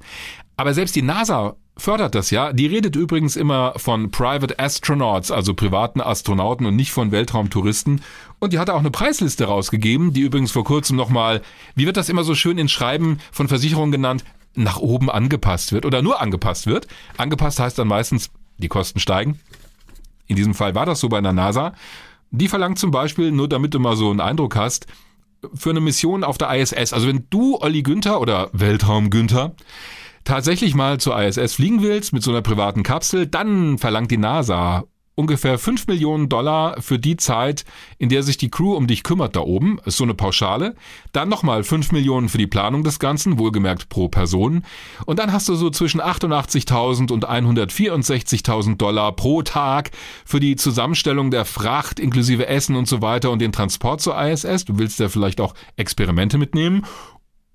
Aber 0.56 0.72
selbst 0.72 0.96
die 0.96 1.02
NASA 1.02 1.56
fördert 1.76 2.14
das 2.14 2.30
ja. 2.30 2.52
Die 2.52 2.66
redet 2.66 2.96
übrigens 2.96 3.36
immer 3.36 3.74
von 3.76 4.10
Private 4.10 4.58
Astronauts, 4.58 5.30
also 5.30 5.54
privaten 5.54 6.00
Astronauten 6.00 6.66
und 6.66 6.76
nicht 6.76 6.92
von 6.92 7.12
Weltraumtouristen. 7.12 8.00
Und 8.38 8.52
die 8.52 8.58
hat 8.58 8.70
auch 8.70 8.80
eine 8.80 8.90
Preisliste 8.90 9.44
rausgegeben, 9.44 10.12
die 10.12 10.20
übrigens 10.20 10.52
vor 10.52 10.64
kurzem 10.64 10.96
nochmal, 10.96 11.42
wie 11.74 11.86
wird 11.86 11.96
das 11.96 12.08
immer 12.08 12.24
so 12.24 12.34
schön 12.34 12.58
in 12.58 12.68
Schreiben 12.68 13.18
von 13.32 13.48
Versicherungen 13.48 13.92
genannt, 13.92 14.24
nach 14.54 14.78
oben 14.78 15.10
angepasst 15.10 15.72
wird 15.72 15.84
oder 15.84 16.02
nur 16.02 16.20
angepasst 16.20 16.66
wird. 16.66 16.86
Angepasst 17.16 17.60
heißt 17.60 17.78
dann 17.78 17.88
meistens, 17.88 18.30
die 18.58 18.68
Kosten 18.68 19.00
steigen. 19.00 19.38
In 20.26 20.36
diesem 20.36 20.54
Fall 20.54 20.74
war 20.74 20.86
das 20.86 21.00
so 21.00 21.08
bei 21.08 21.20
der 21.20 21.32
NASA. 21.32 21.74
Die 22.30 22.48
verlangt 22.48 22.78
zum 22.78 22.90
Beispiel, 22.90 23.30
nur 23.30 23.48
damit 23.48 23.74
du 23.74 23.78
mal 23.78 23.96
so 23.96 24.10
einen 24.10 24.20
Eindruck 24.20 24.56
hast, 24.56 24.86
für 25.54 25.70
eine 25.70 25.80
Mission 25.80 26.24
auf 26.24 26.38
der 26.38 26.54
ISS, 26.54 26.92
also 26.92 27.06
wenn 27.06 27.26
du, 27.30 27.58
Olli 27.60 27.82
Günther 27.82 28.20
oder 28.20 28.50
Weltraum 28.52 29.10
Günther, 29.10 29.54
tatsächlich 30.24 30.74
mal 30.74 30.98
zur 30.98 31.20
ISS 31.20 31.54
fliegen 31.54 31.82
willst 31.82 32.12
mit 32.12 32.22
so 32.22 32.30
einer 32.30 32.42
privaten 32.42 32.82
Kapsel, 32.82 33.26
dann 33.26 33.78
verlangt 33.78 34.10
die 34.10 34.16
NASA 34.16 34.84
ungefähr 35.16 35.58
5 35.58 35.88
Millionen 35.88 36.28
Dollar 36.28 36.80
für 36.80 36.98
die 36.98 37.16
Zeit, 37.16 37.64
in 37.98 38.10
der 38.10 38.22
sich 38.22 38.36
die 38.36 38.50
Crew 38.50 38.76
um 38.76 38.86
dich 38.86 39.02
kümmert 39.02 39.34
da 39.34 39.40
oben. 39.40 39.80
Ist 39.84 39.96
so 39.96 40.04
eine 40.04 40.14
Pauschale. 40.14 40.76
Dann 41.12 41.28
nochmal 41.28 41.64
5 41.64 41.90
Millionen 41.90 42.28
für 42.28 42.38
die 42.38 42.46
Planung 42.46 42.84
des 42.84 42.98
Ganzen, 42.98 43.38
wohlgemerkt 43.38 43.88
pro 43.88 44.08
Person. 44.08 44.62
Und 45.06 45.18
dann 45.18 45.32
hast 45.32 45.48
du 45.48 45.54
so 45.54 45.70
zwischen 45.70 46.00
88.000 46.00 47.10
und 47.10 47.28
164.000 47.28 48.76
Dollar 48.76 49.12
pro 49.16 49.42
Tag 49.42 49.90
für 50.24 50.38
die 50.38 50.54
Zusammenstellung 50.54 51.30
der 51.30 51.46
Fracht 51.46 51.98
inklusive 51.98 52.46
Essen 52.46 52.76
und 52.76 52.86
so 52.86 53.00
weiter 53.00 53.30
und 53.30 53.40
den 53.40 53.52
Transport 53.52 54.02
zur 54.02 54.20
ISS. 54.20 54.66
Du 54.66 54.78
willst 54.78 55.00
ja 55.00 55.08
vielleicht 55.08 55.40
auch 55.40 55.54
Experimente 55.76 56.36
mitnehmen 56.36 56.84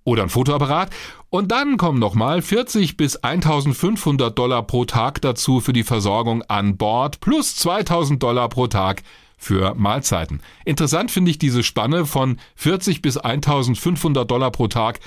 oder 0.03 0.23
ein 0.23 0.29
Fotoapparat. 0.29 0.89
Und 1.29 1.51
dann 1.51 1.77
kommen 1.77 1.99
nochmal 1.99 2.41
40 2.41 2.97
bis 2.97 3.17
1500 3.17 4.37
Dollar 4.37 4.63
pro 4.63 4.85
Tag 4.85 5.21
dazu 5.21 5.59
für 5.59 5.73
die 5.73 5.83
Versorgung 5.83 6.43
an 6.43 6.77
Bord 6.77 7.19
plus 7.21 7.55
2000 7.55 8.21
Dollar 8.21 8.49
pro 8.49 8.67
Tag 8.67 9.03
für 9.37 9.73
Mahlzeiten. 9.75 10.41
Interessant 10.65 11.09
finde 11.09 11.31
ich 11.31 11.39
diese 11.39 11.63
Spanne 11.63 12.05
von 12.05 12.37
40 12.55 13.01
bis 13.01 13.17
1500 13.17 14.29
Dollar 14.29 14.51
pro 14.51 14.67
Tag 14.67 14.99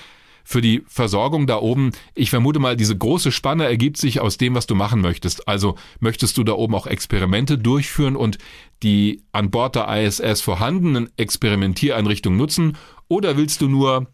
für 0.44 0.60
die 0.60 0.82
Versorgung 0.86 1.46
da 1.46 1.58
oben. 1.58 1.92
Ich 2.14 2.30
vermute 2.30 2.58
mal, 2.58 2.76
diese 2.76 2.96
große 2.96 3.32
Spanne 3.32 3.64
ergibt 3.64 3.96
sich 3.96 4.20
aus 4.20 4.36
dem, 4.36 4.54
was 4.54 4.66
du 4.66 4.74
machen 4.74 5.00
möchtest. 5.00 5.48
Also 5.48 5.76
möchtest 6.00 6.36
du 6.36 6.44
da 6.44 6.52
oben 6.52 6.74
auch 6.74 6.86
Experimente 6.86 7.58
durchführen 7.58 8.14
und 8.14 8.38
die 8.82 9.22
an 9.32 9.50
Bord 9.50 9.74
der 9.74 9.88
ISS 9.88 10.42
vorhandenen 10.42 11.10
Experimentiereinrichtungen 11.16 12.38
nutzen 12.38 12.76
oder 13.08 13.36
willst 13.36 13.62
du 13.62 13.68
nur 13.68 14.08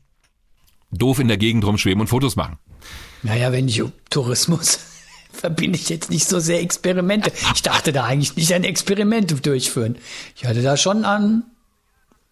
doof 0.91 1.19
in 1.19 1.29
der 1.29 1.37
Gegend 1.37 1.65
rumschweben 1.65 2.01
und 2.01 2.07
Fotos 2.09 2.37
machen. 2.37 2.59
Naja, 3.23 3.53
wenn 3.53 3.69
ich 3.69 3.83
Tourismus 4.11 4.81
verbinde 5.33 5.79
ich 5.79 5.89
jetzt 5.89 6.11
nicht 6.11 6.27
so 6.27 6.41
sehr 6.41 6.61
Experimente. 6.61 7.33
Ich 7.55 7.63
dachte 7.63 7.93
da 7.93 8.05
eigentlich 8.05 8.37
nicht 8.37 8.55
an 8.55 8.65
Experimente 8.65 9.37
durchführen. 9.37 9.97
Ich 10.37 10.45
hatte 10.45 10.63
da 10.63 10.77
schon 10.77 11.05
an 11.05 11.45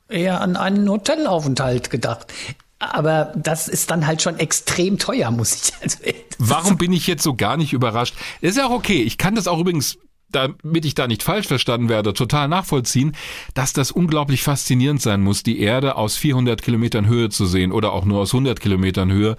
eher 0.08 0.40
an 0.40 0.56
einen 0.56 0.88
Hotelaufenthalt 0.88 1.90
gedacht. 1.90 2.32
Aber 2.80 3.32
das 3.36 3.66
ist 3.66 3.90
dann 3.90 4.06
halt 4.06 4.22
schon 4.22 4.38
extrem 4.38 4.98
teuer, 4.98 5.30
muss 5.30 5.54
ich 5.54 5.72
also. 5.82 5.98
Warum 6.38 6.76
bin 6.76 6.92
ich 6.92 7.06
jetzt 7.06 7.24
so 7.24 7.34
gar 7.34 7.56
nicht 7.56 7.72
überrascht? 7.72 8.14
ist 8.40 8.56
ja 8.56 8.66
auch 8.66 8.70
okay. 8.70 9.02
Ich 9.02 9.18
kann 9.18 9.34
das 9.34 9.48
auch 9.48 9.58
übrigens 9.58 9.98
damit 10.30 10.84
ich 10.84 10.94
da 10.94 11.06
nicht 11.06 11.22
falsch 11.22 11.46
verstanden 11.46 11.88
werde, 11.88 12.12
total 12.12 12.48
nachvollziehen, 12.48 13.16
dass 13.54 13.72
das 13.72 13.90
unglaublich 13.90 14.42
faszinierend 14.42 15.00
sein 15.00 15.20
muss, 15.20 15.42
die 15.42 15.60
Erde 15.60 15.96
aus 15.96 16.16
400 16.16 16.62
Kilometern 16.62 17.06
Höhe 17.06 17.30
zu 17.30 17.46
sehen 17.46 17.72
oder 17.72 17.92
auch 17.92 18.04
nur 18.04 18.20
aus 18.20 18.34
100 18.34 18.60
Kilometern 18.60 19.10
Höhe. 19.10 19.36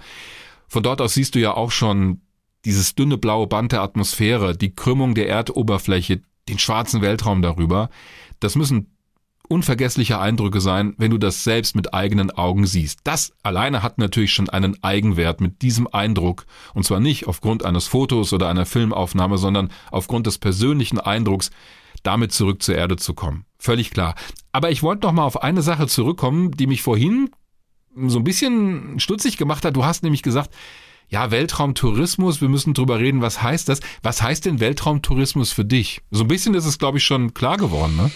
Von 0.68 0.82
dort 0.82 1.00
aus 1.00 1.14
siehst 1.14 1.34
du 1.34 1.38
ja 1.38 1.54
auch 1.54 1.70
schon 1.70 2.20
dieses 2.64 2.94
dünne 2.94 3.18
blaue 3.18 3.46
Band 3.46 3.72
der 3.72 3.82
Atmosphäre, 3.82 4.56
die 4.56 4.74
Krümmung 4.74 5.14
der 5.14 5.28
Erdoberfläche, 5.28 6.20
den 6.48 6.58
schwarzen 6.58 7.02
Weltraum 7.02 7.42
darüber. 7.42 7.90
Das 8.38 8.56
müssen 8.56 8.96
unvergessliche 9.50 10.18
Eindrücke 10.20 10.60
sein, 10.60 10.94
wenn 10.96 11.10
du 11.10 11.18
das 11.18 11.42
selbst 11.42 11.74
mit 11.74 11.92
eigenen 11.92 12.30
Augen 12.30 12.66
siehst. 12.66 13.00
Das 13.04 13.32
alleine 13.42 13.82
hat 13.82 13.98
natürlich 13.98 14.32
schon 14.32 14.48
einen 14.48 14.82
Eigenwert 14.82 15.40
mit 15.40 15.62
diesem 15.62 15.88
Eindruck. 15.92 16.46
Und 16.72 16.84
zwar 16.84 17.00
nicht 17.00 17.26
aufgrund 17.26 17.64
eines 17.64 17.88
Fotos 17.88 18.32
oder 18.32 18.48
einer 18.48 18.64
Filmaufnahme, 18.64 19.38
sondern 19.38 19.70
aufgrund 19.90 20.26
des 20.26 20.38
persönlichen 20.38 21.00
Eindrucks, 21.00 21.50
damit 22.04 22.32
zurück 22.32 22.62
zur 22.62 22.76
Erde 22.76 22.96
zu 22.96 23.12
kommen. 23.12 23.44
Völlig 23.58 23.90
klar. 23.90 24.14
Aber 24.52 24.70
ich 24.70 24.82
wollte 24.82 25.06
noch 25.06 25.12
mal 25.12 25.24
auf 25.24 25.42
eine 25.42 25.62
Sache 25.62 25.88
zurückkommen, 25.88 26.52
die 26.52 26.68
mich 26.68 26.82
vorhin 26.82 27.30
so 28.06 28.18
ein 28.18 28.24
bisschen 28.24 29.00
stutzig 29.00 29.36
gemacht 29.36 29.64
hat. 29.64 29.74
Du 29.74 29.84
hast 29.84 30.04
nämlich 30.04 30.22
gesagt, 30.22 30.54
ja, 31.08 31.32
Weltraumtourismus, 31.32 32.40
wir 32.40 32.48
müssen 32.48 32.72
drüber 32.72 33.00
reden, 33.00 33.20
was 33.20 33.42
heißt 33.42 33.68
das? 33.68 33.80
Was 34.02 34.22
heißt 34.22 34.44
denn 34.46 34.60
Weltraumtourismus 34.60 35.50
für 35.50 35.64
dich? 35.64 36.02
So 36.12 36.22
ein 36.22 36.28
bisschen 36.28 36.54
ist 36.54 36.66
es, 36.66 36.78
glaube 36.78 36.98
ich, 36.98 37.04
schon 37.04 37.34
klar 37.34 37.56
geworden, 37.56 37.96
ne? 37.96 38.12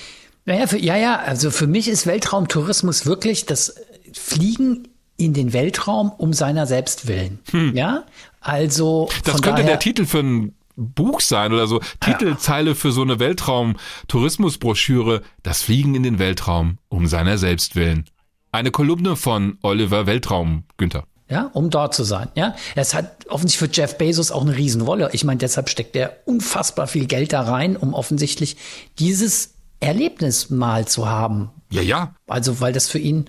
Naja, 0.46 0.66
für, 0.66 0.78
ja, 0.78 0.96
ja, 0.96 1.18
also 1.18 1.50
für 1.50 1.66
mich 1.66 1.88
ist 1.88 2.06
Weltraumtourismus 2.06 3.06
wirklich 3.06 3.46
das 3.46 3.74
Fliegen 4.12 4.88
in 5.16 5.32
den 5.32 5.52
Weltraum 5.52 6.10
um 6.10 6.32
seiner 6.32 6.66
selbst 6.66 7.06
willen. 7.06 7.38
Hm. 7.50 7.76
Ja, 7.76 8.04
also. 8.40 9.08
Das 9.24 9.42
könnte 9.42 9.62
daher, 9.62 9.64
der 9.64 9.78
Titel 9.78 10.06
für 10.06 10.20
ein 10.20 10.54
Buch 10.76 11.20
sein 11.20 11.52
oder 11.52 11.66
so. 11.66 11.80
Titelzeile 12.00 12.70
ja. 12.70 12.74
für 12.74 12.92
so 12.92 13.02
eine 13.02 13.20
Weltraum-Tourismusbroschüre. 13.20 15.22
Das 15.42 15.62
Fliegen 15.62 15.94
in 15.94 16.02
den 16.02 16.18
Weltraum 16.18 16.78
um 16.88 17.06
seiner 17.06 17.38
selbst 17.38 17.76
willen. 17.76 18.04
Eine 18.52 18.70
Kolumne 18.70 19.16
von 19.16 19.58
Oliver 19.62 20.06
Weltraum, 20.06 20.64
Günther. 20.76 21.04
Ja, 21.28 21.50
um 21.54 21.70
dort 21.70 21.94
zu 21.94 22.04
sein. 22.04 22.28
Ja, 22.34 22.54
es 22.74 22.92
hat 22.92 23.26
offensichtlich 23.28 23.70
für 23.70 23.74
Jeff 23.74 23.96
Bezos 23.96 24.30
auch 24.30 24.42
eine 24.42 24.56
Riesenrolle. 24.56 25.08
Ich 25.12 25.24
meine, 25.24 25.38
deshalb 25.38 25.70
steckt 25.70 25.96
er 25.96 26.18
unfassbar 26.26 26.86
viel 26.86 27.06
Geld 27.06 27.32
da 27.32 27.42
rein, 27.42 27.76
um 27.76 27.94
offensichtlich 27.94 28.56
dieses 28.98 29.53
Erlebnis 29.84 30.50
mal 30.50 30.86
zu 30.86 31.08
haben. 31.08 31.50
Ja, 31.70 31.82
ja. 31.82 32.14
Also, 32.26 32.60
weil 32.60 32.72
das 32.72 32.88
für 32.88 32.98
ihn 32.98 33.26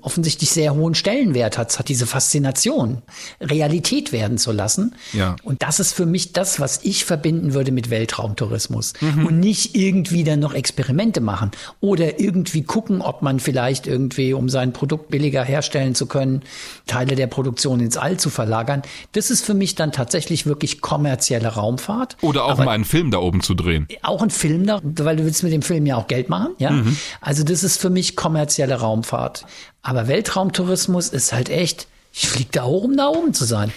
offensichtlich 0.00 0.50
sehr 0.50 0.74
hohen 0.74 0.94
Stellenwert 0.94 1.58
hat, 1.58 1.78
hat 1.78 1.88
diese 1.88 2.06
Faszination, 2.06 3.02
Realität 3.40 4.12
werden 4.12 4.38
zu 4.38 4.50
lassen. 4.50 4.94
Ja. 5.12 5.36
Und 5.42 5.62
das 5.62 5.78
ist 5.78 5.92
für 5.92 6.06
mich 6.06 6.32
das, 6.32 6.58
was 6.58 6.80
ich 6.84 7.04
verbinden 7.04 7.52
würde 7.52 7.70
mit 7.70 7.90
Weltraumtourismus. 7.90 8.94
Mhm. 9.00 9.26
Und 9.26 9.40
nicht 9.40 9.74
irgendwie 9.76 10.24
dann 10.24 10.40
noch 10.40 10.54
Experimente 10.54 11.20
machen 11.20 11.50
oder 11.80 12.18
irgendwie 12.18 12.62
gucken, 12.62 13.02
ob 13.02 13.20
man 13.20 13.40
vielleicht 13.40 13.86
irgendwie, 13.86 14.32
um 14.32 14.48
sein 14.48 14.72
Produkt 14.72 15.10
billiger 15.10 15.44
herstellen 15.44 15.94
zu 15.94 16.06
können, 16.06 16.42
Teile 16.86 17.14
der 17.14 17.26
Produktion 17.26 17.80
ins 17.80 17.98
All 17.98 18.16
zu 18.16 18.30
verlagern. 18.30 18.82
Das 19.12 19.30
ist 19.30 19.44
für 19.44 19.54
mich 19.54 19.74
dann 19.74 19.92
tatsächlich 19.92 20.46
wirklich 20.46 20.80
kommerzielle 20.80 21.48
Raumfahrt. 21.48 22.16
Oder 22.22 22.44
auch 22.44 22.52
Aber 22.52 22.64
mal 22.64 22.72
einen 22.72 22.86
Film 22.86 23.10
da 23.10 23.18
oben 23.18 23.42
zu 23.42 23.54
drehen. 23.54 23.86
Auch 24.02 24.22
ein 24.22 24.30
Film 24.30 24.66
da, 24.66 24.80
weil 24.82 25.16
du 25.16 25.24
willst 25.24 25.42
mit 25.42 25.52
dem 25.52 25.62
Film 25.62 25.84
ja 25.84 25.96
auch 25.96 26.06
Geld 26.06 26.30
machen, 26.30 26.52
ja. 26.58 26.70
Mhm. 26.70 26.96
Also 27.20 27.44
das 27.44 27.62
ist 27.62 27.78
für 27.78 27.90
mich 27.90 28.16
kommerzielle 28.16 28.76
Raumfahrt. 28.76 29.44
Aber 29.84 30.08
Weltraumtourismus 30.08 31.10
ist 31.10 31.32
halt 31.32 31.50
echt, 31.50 31.86
ich 32.12 32.26
fliege 32.26 32.48
da 32.52 32.64
hoch, 32.64 32.84
um 32.84 32.96
da 32.96 33.08
oben 33.08 33.34
zu 33.34 33.44
sein. 33.44 33.70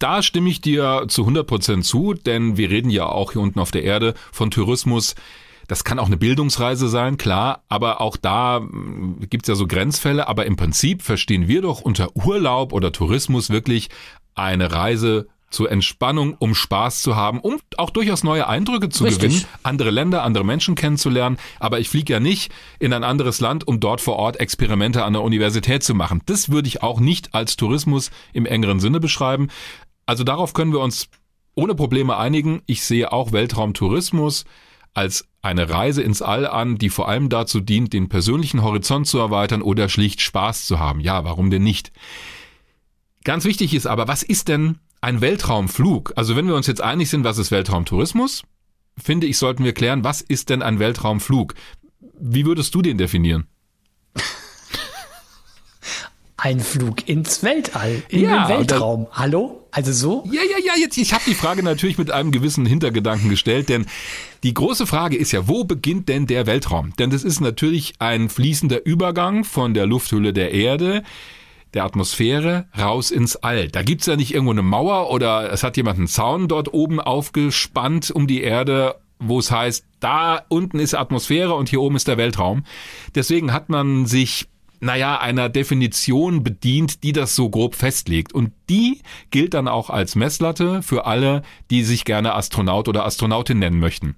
Da 0.00 0.20
stimme 0.20 0.50
ich 0.50 0.60
dir 0.60 1.04
zu 1.08 1.22
100 1.22 1.46
Prozent 1.46 1.84
zu, 1.86 2.12
denn 2.12 2.56
wir 2.56 2.70
reden 2.70 2.90
ja 2.90 3.06
auch 3.06 3.32
hier 3.32 3.40
unten 3.40 3.60
auf 3.60 3.70
der 3.70 3.84
Erde 3.84 4.14
von 4.32 4.50
Tourismus. 4.50 5.14
Das 5.68 5.84
kann 5.84 6.00
auch 6.00 6.08
eine 6.08 6.16
Bildungsreise 6.16 6.88
sein, 6.88 7.16
klar, 7.16 7.62
aber 7.68 8.00
auch 8.00 8.16
da 8.16 8.58
hm, 8.58 9.20
gibt's 9.30 9.48
ja 9.48 9.54
so 9.54 9.68
Grenzfälle. 9.68 10.26
Aber 10.26 10.44
im 10.44 10.56
Prinzip 10.56 11.02
verstehen 11.02 11.46
wir 11.46 11.62
doch 11.62 11.80
unter 11.80 12.16
Urlaub 12.16 12.72
oder 12.72 12.90
Tourismus 12.90 13.48
wirklich 13.48 13.90
eine 14.34 14.72
Reise 14.72 15.28
zur 15.54 15.70
Entspannung, 15.70 16.36
um 16.38 16.54
Spaß 16.54 17.00
zu 17.00 17.16
haben, 17.16 17.40
um 17.40 17.58
auch 17.78 17.90
durchaus 17.90 18.24
neue 18.24 18.48
Eindrücke 18.48 18.88
zu 18.88 19.04
Richtig. 19.04 19.32
gewinnen, 19.32 19.44
andere 19.62 19.90
Länder, 19.90 20.22
andere 20.22 20.44
Menschen 20.44 20.74
kennenzulernen. 20.74 21.38
Aber 21.60 21.80
ich 21.80 21.88
fliege 21.88 22.12
ja 22.12 22.20
nicht 22.20 22.52
in 22.78 22.92
ein 22.92 23.04
anderes 23.04 23.40
Land, 23.40 23.66
um 23.66 23.80
dort 23.80 24.00
vor 24.00 24.16
Ort 24.16 24.38
Experimente 24.40 25.04
an 25.04 25.12
der 25.14 25.22
Universität 25.22 25.82
zu 25.82 25.94
machen. 25.94 26.20
Das 26.26 26.50
würde 26.50 26.68
ich 26.68 26.82
auch 26.82 27.00
nicht 27.00 27.34
als 27.34 27.56
Tourismus 27.56 28.10
im 28.32 28.46
engeren 28.46 28.80
Sinne 28.80 29.00
beschreiben. 29.00 29.48
Also 30.06 30.24
darauf 30.24 30.52
können 30.52 30.72
wir 30.72 30.80
uns 30.80 31.08
ohne 31.54 31.74
Probleme 31.74 32.16
einigen. 32.16 32.62
Ich 32.66 32.84
sehe 32.84 33.12
auch 33.12 33.32
Weltraumtourismus 33.32 34.44
als 34.92 35.28
eine 35.42 35.68
Reise 35.68 36.02
ins 36.02 36.22
All 36.22 36.46
an, 36.46 36.78
die 36.78 36.88
vor 36.88 37.08
allem 37.08 37.28
dazu 37.28 37.60
dient, 37.60 37.92
den 37.92 38.08
persönlichen 38.08 38.62
Horizont 38.62 39.06
zu 39.06 39.18
erweitern 39.18 39.62
oder 39.62 39.88
schlicht 39.88 40.20
Spaß 40.20 40.66
zu 40.66 40.78
haben. 40.78 41.00
Ja, 41.00 41.24
warum 41.24 41.50
denn 41.50 41.62
nicht? 41.62 41.92
Ganz 43.24 43.44
wichtig 43.44 43.74
ist 43.74 43.86
aber, 43.86 44.06
was 44.06 44.22
ist 44.22 44.48
denn 44.48 44.78
ein 45.04 45.20
Weltraumflug? 45.20 46.14
Also 46.16 46.34
wenn 46.34 46.46
wir 46.46 46.54
uns 46.56 46.66
jetzt 46.66 46.80
einig 46.80 47.10
sind, 47.10 47.24
was 47.24 47.36
ist 47.36 47.50
Weltraumtourismus, 47.50 48.42
finde 48.96 49.26
ich, 49.26 49.36
sollten 49.36 49.62
wir 49.62 49.74
klären, 49.74 50.02
was 50.02 50.22
ist 50.22 50.48
denn 50.48 50.62
ein 50.62 50.78
Weltraumflug? 50.78 51.54
Wie 52.18 52.46
würdest 52.46 52.74
du 52.74 52.80
den 52.80 52.96
definieren? 52.96 53.46
Ein 56.36 56.60
Flug 56.60 57.08
ins 57.08 57.42
Weltall, 57.42 58.02
in 58.08 58.22
Ja, 58.22 58.46
den 58.46 58.58
Weltraum. 58.58 59.06
Hallo? 59.12 59.66
Also 59.70 59.92
so? 59.92 60.24
Ja, 60.26 60.42
ja, 60.42 60.58
ja, 60.64 60.72
jetzt, 60.78 60.96
ich 60.96 61.12
habe 61.12 61.24
die 61.26 61.34
Frage 61.34 61.62
natürlich 61.62 61.98
mit 61.98 62.10
einem 62.10 62.32
gewissen 62.32 62.64
Hintergedanken 62.64 63.28
gestellt, 63.28 63.68
denn 63.68 63.86
die 64.42 64.54
große 64.54 64.86
Frage 64.86 65.16
ist 65.16 65.32
ja, 65.32 65.48
wo 65.48 65.64
beginnt 65.64 66.08
denn 66.08 66.26
der 66.26 66.46
Weltraum? 66.46 66.94
Denn 66.96 67.10
das 67.10 67.24
ist 67.24 67.40
natürlich 67.40 67.94
ein 67.98 68.28
fließender 68.28 68.84
Übergang 68.86 69.44
von 69.44 69.74
der 69.74 69.86
Lufthülle 69.86 70.32
der 70.32 70.52
Erde, 70.52 71.02
der 71.74 71.84
Atmosphäre, 71.84 72.66
raus 72.78 73.10
ins 73.10 73.36
All. 73.36 73.68
Da 73.68 73.82
gibt's 73.82 74.06
ja 74.06 74.16
nicht 74.16 74.32
irgendwo 74.32 74.52
eine 74.52 74.62
Mauer 74.62 75.10
oder 75.10 75.52
es 75.52 75.62
hat 75.62 75.76
jemand 75.76 75.98
einen 75.98 76.08
Zaun 76.08 76.48
dort 76.48 76.72
oben 76.72 77.00
aufgespannt 77.00 78.10
um 78.10 78.26
die 78.26 78.42
Erde, 78.42 78.96
wo 79.18 79.38
es 79.38 79.50
heißt, 79.50 79.84
da 80.00 80.42
unten 80.48 80.78
ist 80.78 80.94
Atmosphäre 80.94 81.54
und 81.54 81.68
hier 81.68 81.80
oben 81.80 81.96
ist 81.96 82.08
der 82.08 82.16
Weltraum. 82.16 82.64
Deswegen 83.14 83.52
hat 83.52 83.68
man 83.68 84.06
sich 84.06 84.48
naja, 84.80 85.18
einer 85.18 85.48
Definition 85.48 86.44
bedient, 86.44 87.02
die 87.04 87.12
das 87.12 87.34
so 87.34 87.48
grob 87.48 87.74
festlegt. 87.74 88.34
Und 88.34 88.52
die 88.68 89.00
gilt 89.30 89.54
dann 89.54 89.66
auch 89.66 89.88
als 89.88 90.14
Messlatte 90.14 90.82
für 90.82 91.06
alle, 91.06 91.42
die 91.70 91.82
sich 91.84 92.04
gerne 92.04 92.34
Astronaut 92.34 92.86
oder 92.86 93.06
Astronautin 93.06 93.58
nennen 93.58 93.80
möchten. 93.80 94.14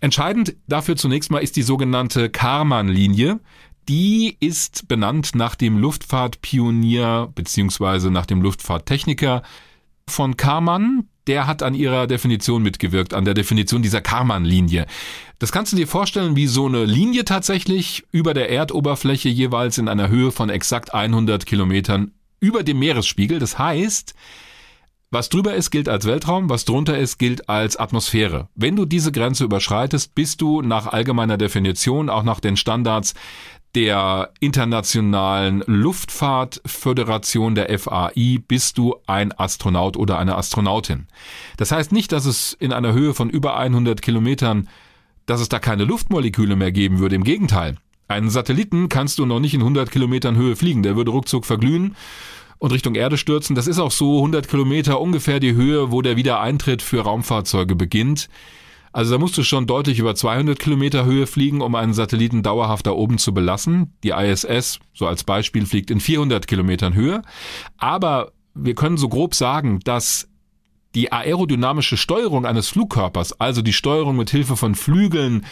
Entscheidend 0.00 0.54
dafür 0.68 0.94
zunächst 0.94 1.32
mal 1.32 1.40
ist 1.40 1.56
die 1.56 1.62
sogenannte 1.62 2.30
Karman-Linie. 2.30 3.40
Die 3.88 4.36
ist 4.38 4.86
benannt 4.86 5.34
nach 5.34 5.54
dem 5.54 5.78
Luftfahrtpionier 5.78 7.32
beziehungsweise 7.34 8.10
nach 8.10 8.26
dem 8.26 8.42
Luftfahrttechniker 8.42 9.42
von 10.06 10.36
Karman. 10.36 11.08
Der 11.26 11.46
hat 11.46 11.62
an 11.62 11.74
ihrer 11.74 12.06
Definition 12.06 12.62
mitgewirkt, 12.62 13.14
an 13.14 13.24
der 13.24 13.34
Definition 13.34 13.82
dieser 13.82 14.02
Karman-Linie. 14.02 14.86
Das 15.38 15.52
kannst 15.52 15.72
du 15.72 15.76
dir 15.76 15.86
vorstellen 15.86 16.36
wie 16.36 16.46
so 16.46 16.66
eine 16.66 16.84
Linie 16.84 17.24
tatsächlich 17.24 18.04
über 18.12 18.34
der 18.34 18.50
Erdoberfläche 18.50 19.30
jeweils 19.30 19.78
in 19.78 19.88
einer 19.88 20.08
Höhe 20.08 20.32
von 20.32 20.50
exakt 20.50 20.92
100 20.92 21.46
Kilometern 21.46 22.12
über 22.40 22.62
dem 22.62 22.78
Meeresspiegel. 22.78 23.38
Das 23.38 23.58
heißt, 23.58 24.14
was 25.10 25.30
drüber 25.30 25.54
ist, 25.54 25.70
gilt 25.70 25.88
als 25.88 26.04
Weltraum, 26.04 26.50
was 26.50 26.66
drunter 26.66 26.98
ist, 26.98 27.16
gilt 27.16 27.48
als 27.48 27.78
Atmosphäre. 27.78 28.48
Wenn 28.54 28.76
du 28.76 28.84
diese 28.84 29.10
Grenze 29.10 29.44
überschreitest, 29.44 30.14
bist 30.14 30.42
du 30.42 30.60
nach 30.60 30.86
allgemeiner 30.86 31.38
Definition, 31.38 32.10
auch 32.10 32.24
nach 32.24 32.40
den 32.40 32.58
Standards 32.58 33.14
der 33.74 34.30
internationalen 34.40 35.62
Luftfahrtföderation 35.66 37.54
der 37.54 37.78
FAI 37.78 38.38
bist 38.46 38.78
du 38.78 38.96
ein 39.06 39.32
Astronaut 39.38 39.96
oder 39.96 40.18
eine 40.18 40.36
Astronautin. 40.36 41.06
Das 41.56 41.70
heißt 41.70 41.92
nicht, 41.92 42.12
dass 42.12 42.24
es 42.24 42.54
in 42.54 42.72
einer 42.72 42.92
Höhe 42.92 43.14
von 43.14 43.30
über 43.30 43.56
100 43.56 44.00
Kilometern, 44.00 44.68
dass 45.26 45.40
es 45.40 45.48
da 45.48 45.58
keine 45.58 45.84
Luftmoleküle 45.84 46.56
mehr 46.56 46.72
geben 46.72 46.98
würde. 46.98 47.16
Im 47.16 47.24
Gegenteil. 47.24 47.76
Einen 48.08 48.30
Satelliten 48.30 48.88
kannst 48.88 49.18
du 49.18 49.26
noch 49.26 49.38
nicht 49.38 49.52
in 49.52 49.60
100 49.60 49.90
Kilometern 49.90 50.36
Höhe 50.36 50.56
fliegen. 50.56 50.82
Der 50.82 50.96
würde 50.96 51.10
ruckzuck 51.10 51.44
verglühen 51.44 51.94
und 52.58 52.72
Richtung 52.72 52.94
Erde 52.94 53.18
stürzen. 53.18 53.54
Das 53.54 53.66
ist 53.66 53.78
auch 53.78 53.90
so 53.90 54.16
100 54.16 54.48
Kilometer 54.48 55.00
ungefähr 55.00 55.40
die 55.40 55.54
Höhe, 55.54 55.92
wo 55.92 56.00
der 56.00 56.16
Wiedereintritt 56.16 56.80
für 56.80 57.02
Raumfahrzeuge 57.02 57.76
beginnt. 57.76 58.28
Also 58.92 59.12
da 59.12 59.18
musst 59.18 59.36
du 59.36 59.42
schon 59.42 59.66
deutlich 59.66 59.98
über 59.98 60.14
200 60.14 60.58
Kilometer 60.58 61.04
Höhe 61.04 61.26
fliegen, 61.26 61.60
um 61.60 61.74
einen 61.74 61.94
Satelliten 61.94 62.42
dauerhaft 62.42 62.86
da 62.86 62.92
oben 62.92 63.18
zu 63.18 63.34
belassen. 63.34 63.92
Die 64.02 64.10
ISS, 64.10 64.80
so 64.94 65.06
als 65.06 65.24
Beispiel, 65.24 65.66
fliegt 65.66 65.90
in 65.90 66.00
400 66.00 66.46
Kilometern 66.46 66.94
Höhe. 66.94 67.22
Aber 67.76 68.32
wir 68.54 68.74
können 68.74 68.96
so 68.96 69.08
grob 69.08 69.34
sagen, 69.34 69.80
dass 69.84 70.28
die 70.94 71.12
aerodynamische 71.12 71.96
Steuerung 71.96 72.46
eines 72.46 72.68
Flugkörpers, 72.68 73.38
also 73.40 73.62
die 73.62 73.72
Steuerung 73.72 74.16
mit 74.16 74.30
Hilfe 74.30 74.56
von 74.56 74.74
Flügeln, 74.74 75.44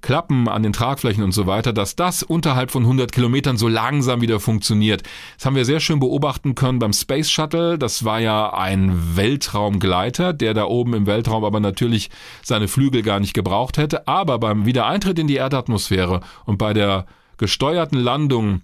Klappen 0.00 0.48
an 0.48 0.62
den 0.62 0.72
Tragflächen 0.72 1.24
und 1.24 1.32
so 1.32 1.46
weiter, 1.46 1.72
dass 1.72 1.96
das 1.96 2.22
unterhalb 2.22 2.70
von 2.70 2.82
100 2.82 3.12
Kilometern 3.12 3.56
so 3.56 3.68
langsam 3.68 4.20
wieder 4.20 4.40
funktioniert. 4.40 5.02
Das 5.36 5.46
haben 5.46 5.56
wir 5.56 5.64
sehr 5.64 5.80
schön 5.80 6.00
beobachten 6.00 6.54
können 6.54 6.78
beim 6.78 6.92
Space 6.92 7.30
Shuttle. 7.30 7.78
Das 7.78 8.04
war 8.04 8.20
ja 8.20 8.52
ein 8.52 9.16
Weltraumgleiter, 9.16 10.32
der 10.32 10.54
da 10.54 10.64
oben 10.64 10.94
im 10.94 11.06
Weltraum 11.06 11.44
aber 11.44 11.60
natürlich 11.60 12.10
seine 12.42 12.68
Flügel 12.68 13.02
gar 13.02 13.20
nicht 13.20 13.34
gebraucht 13.34 13.78
hätte. 13.78 14.06
Aber 14.06 14.38
beim 14.38 14.66
Wiedereintritt 14.66 15.18
in 15.18 15.26
die 15.26 15.36
Erdatmosphäre 15.36 16.20
und 16.44 16.58
bei 16.58 16.72
der 16.72 17.06
gesteuerten 17.36 17.98
Landung 17.98 18.62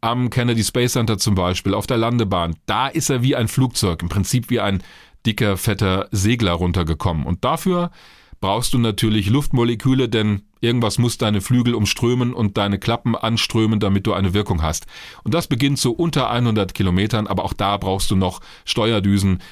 am 0.00 0.30
Kennedy 0.30 0.62
Space 0.62 0.92
Center 0.92 1.18
zum 1.18 1.34
Beispiel, 1.34 1.74
auf 1.74 1.86
der 1.86 1.96
Landebahn, 1.96 2.56
da 2.66 2.86
ist 2.88 3.10
er 3.10 3.22
wie 3.22 3.34
ein 3.34 3.48
Flugzeug, 3.48 4.02
im 4.02 4.08
Prinzip 4.08 4.50
wie 4.50 4.60
ein 4.60 4.82
dicker, 5.26 5.56
fetter 5.56 6.08
Segler 6.12 6.52
runtergekommen. 6.52 7.26
Und 7.26 7.44
dafür 7.44 7.90
brauchst 8.46 8.74
du 8.74 8.78
natürlich 8.78 9.28
Luftmoleküle, 9.28 10.08
denn 10.08 10.42
irgendwas 10.60 10.98
muss 10.98 11.18
deine 11.18 11.40
Flügel 11.40 11.74
umströmen 11.74 12.32
und 12.32 12.56
deine 12.56 12.78
Klappen 12.78 13.16
anströmen, 13.16 13.80
damit 13.80 14.06
du 14.06 14.12
eine 14.12 14.34
Wirkung 14.34 14.62
hast. 14.62 14.86
Und 15.24 15.34
das 15.34 15.48
beginnt 15.48 15.80
so 15.80 15.90
unter 15.90 16.30
100 16.30 16.72
Kilometern, 16.72 17.26
aber 17.26 17.44
auch 17.44 17.54
da 17.54 17.76
brauchst 17.76 18.12
du 18.12 18.14
noch 18.14 18.40
Steuerdüsen. 18.64 19.42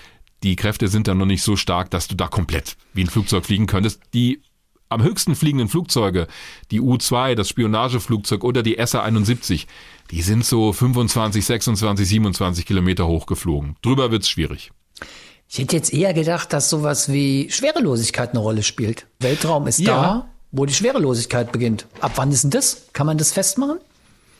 Die 0.44 0.54
Kräfte 0.54 0.86
sind 0.86 1.08
dann 1.08 1.18
noch 1.18 1.26
nicht 1.26 1.42
so 1.42 1.56
stark, 1.56 1.90
dass 1.90 2.06
du 2.06 2.14
da 2.14 2.28
komplett 2.28 2.76
wie 2.92 3.02
ein 3.02 3.08
Flugzeug 3.08 3.44
fliegen 3.46 3.66
könntest. 3.66 4.00
Die 4.14 4.42
am 4.90 5.02
höchsten 5.02 5.34
fliegenden 5.34 5.66
Flugzeuge, 5.66 6.28
die 6.70 6.80
U-2, 6.80 7.34
das 7.34 7.48
Spionageflugzeug 7.48 8.44
oder 8.44 8.62
die 8.62 8.76
SA-71, 8.76 9.66
die 10.12 10.22
sind 10.22 10.44
so 10.44 10.72
25, 10.72 11.44
26, 11.44 12.06
27 12.06 12.64
Kilometer 12.64 13.08
hoch 13.08 13.26
geflogen. 13.26 13.74
Drüber 13.82 14.12
wird's 14.12 14.28
schwierig. 14.28 14.70
Ich 15.48 15.58
hätte 15.58 15.76
jetzt 15.76 15.92
eher 15.92 16.14
gedacht, 16.14 16.52
dass 16.52 16.70
sowas 16.70 17.12
wie 17.12 17.48
Schwerelosigkeit 17.50 18.30
eine 18.30 18.40
Rolle 18.40 18.62
spielt. 18.62 19.06
Weltraum 19.20 19.66
ist 19.66 19.78
Ja. 19.80 19.86
da, 19.94 20.28
wo 20.52 20.66
die 20.66 20.74
Schwerelosigkeit 20.74 21.52
beginnt. 21.52 21.86
Ab 22.00 22.12
wann 22.16 22.32
ist 22.32 22.42
denn 22.44 22.50
das? 22.50 22.86
Kann 22.92 23.06
man 23.06 23.18
das 23.18 23.32
festmachen? 23.32 23.78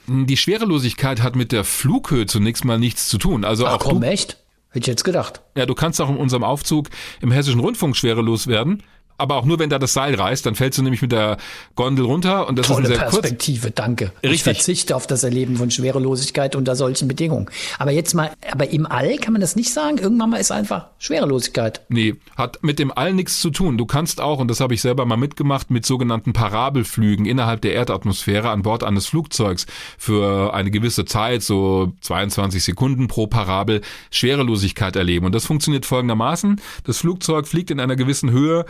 Die 0.07 0.37
Schwerelosigkeit 0.37 1.23
hat 1.23 1.35
mit 1.37 1.53
der 1.53 1.65
Flughöhe 1.65 2.27
zunächst 2.27 2.65
mal 2.65 2.79
nichts 2.79 3.09
zu 3.09 3.17
tun. 3.19 3.45
Also 3.45 3.67
Ach 3.67 3.75
auch 3.75 3.79
komm, 3.81 4.01
du, 4.01 4.07
echt? 4.07 4.39
Hätte 4.71 4.81
ich 4.81 4.87
jetzt 4.89 5.05
gedacht. 5.05 5.41
ja, 5.57 5.67
du 5.67 5.75
kannst 5.75 6.01
auch 6.01 6.09
in 6.11 6.17
unserem 6.17 6.43
Aufzug 6.43 6.89
im 7.21 7.31
Hessischen 7.31 7.61
Rundfunk 7.61 7.97
schwerelos 7.97 8.47
werden. 8.49 8.83
Aber 9.17 9.37
auch 9.37 9.45
nur, 9.45 9.59
wenn 9.59 9.71
da 9.71 9.79
das 9.79 9.93
Seil 9.93 10.15
reißt, 10.15 10.45
dann 10.45 10.57
fällst 10.57 10.79
du 10.79 10.83
nämlich 10.83 11.01
mit 11.01 11.13
der 11.13 11.37
Gondel 11.77 12.05
runter 12.05 12.49
und 12.49 12.59
das 12.59 12.67
Tolle 12.67 12.85
ist 12.85 12.91
ein 12.91 12.97
sehr 12.97 13.07
kurz. 13.07 13.21
Perspektive, 13.21 13.71
danke. 13.71 14.13
Ich 14.23 14.31
Richtig. 14.31 14.43
verzichte 14.43 14.97
auf 14.97 15.07
das 15.07 15.23
Erleben 15.23 15.57
von 15.57 15.71
Schwerelosigkeit 15.71 16.57
unter 16.57 16.75
solchen 16.75 17.07
Bedingungen. 17.07 17.49
Aber 17.79 17.93
jetzt 17.93 18.15
mal, 18.15 18.33
aber 18.51 18.71
im 18.71 18.87
All 18.87 19.17
kann 19.19 19.33
man 19.33 19.41
das 19.41 19.55
nicht 19.55 19.73
sagen. 19.73 19.99
Irgendwann 19.99 20.31
mal 20.31 20.39
ist 20.39 20.51
einfach 20.51 20.89
Schwerelosigkeit. 20.99 21.83
Nee, 21.89 22.17
hat 22.37 22.59
mit 22.63 22.79
dem 22.81 22.91
All 22.91 23.13
nichts 23.13 23.41
zu 23.41 23.51
tun. 23.51 23.79
Du 23.79 23.87
kannst 23.87 24.21
auch, 24.21 24.41
und 24.41 24.49
das 24.49 24.59
habe 24.61 24.75
ich 24.75 24.81
selber 24.81 25.05
mal 25.07 25.17
mitgemacht, 25.17 25.71
mit 25.71 25.87
sogenannten 25.87 26.33
Parabelflügen 26.33 27.25
innerhalb 27.25 27.61
der 27.61 27.75
Erdatmosphäre 27.75 28.51
an 28.51 28.63
Bord 28.63 28.83
eines 28.83 29.07
Flugzeugs 29.07 29.67
für 29.97 30.55
eine 30.55 30.73
gewisse 30.73 31.05
Zeit, 31.05 31.43
so 31.43 31.93
22 32.01 32.65
Sekunden 32.65 33.07
pro 33.07 33.29
Parabel, 33.29 33.81
Schwerelosigkeit 34.11 34.97
erleben. 34.97 35.27
Und 35.27 35.35
das 35.35 35.47
funktioniert 35.47 35.87
folgendermaßen. 35.87 36.61
Das 36.85 36.99
Flugzeug 36.99 37.47
fliegt 37.47 37.71
in 37.71 37.79
einer 37.79 37.97
gewissen 37.97 38.31
Höhe 38.31 38.65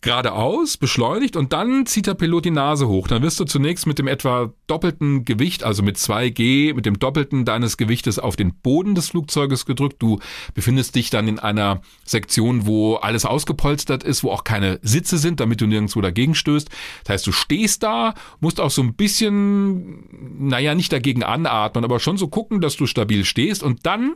geradeaus, 0.00 0.76
beschleunigt 0.76 1.34
und 1.36 1.52
dann 1.52 1.84
zieht 1.84 2.06
der 2.06 2.14
Pilot 2.14 2.44
die 2.44 2.50
Nase 2.52 2.86
hoch. 2.86 3.08
Dann 3.08 3.22
wirst 3.22 3.40
du 3.40 3.44
zunächst 3.44 3.86
mit 3.86 3.98
dem 3.98 4.06
etwa 4.06 4.52
doppelten 4.68 5.24
Gewicht, 5.24 5.64
also 5.64 5.82
mit 5.82 5.96
2G, 5.96 6.74
mit 6.74 6.86
dem 6.86 7.00
doppelten 7.00 7.44
deines 7.44 7.76
Gewichtes 7.76 8.20
auf 8.20 8.36
den 8.36 8.54
Boden 8.54 8.94
des 8.94 9.08
Flugzeuges 9.08 9.66
gedrückt. 9.66 9.96
Du 10.00 10.20
befindest 10.54 10.94
dich 10.94 11.10
dann 11.10 11.26
in 11.26 11.40
einer 11.40 11.80
Sektion, 12.04 12.66
wo 12.66 12.94
alles 12.94 13.24
ausgepolstert 13.24 14.04
ist, 14.04 14.22
wo 14.22 14.30
auch 14.30 14.44
keine 14.44 14.78
Sitze 14.82 15.18
sind, 15.18 15.40
damit 15.40 15.60
du 15.60 15.66
nirgendwo 15.66 16.00
dagegen 16.00 16.36
stößt. 16.36 16.68
Das 17.04 17.14
heißt, 17.14 17.26
du 17.26 17.32
stehst 17.32 17.82
da, 17.82 18.14
musst 18.38 18.60
auch 18.60 18.70
so 18.70 18.82
ein 18.82 18.94
bisschen, 18.94 20.04
naja, 20.38 20.76
nicht 20.76 20.92
dagegen 20.92 21.24
anatmen, 21.24 21.84
aber 21.84 21.98
schon 21.98 22.18
so 22.18 22.28
gucken, 22.28 22.60
dass 22.60 22.76
du 22.76 22.86
stabil 22.86 23.24
stehst 23.24 23.64
und 23.64 23.84
dann 23.84 24.14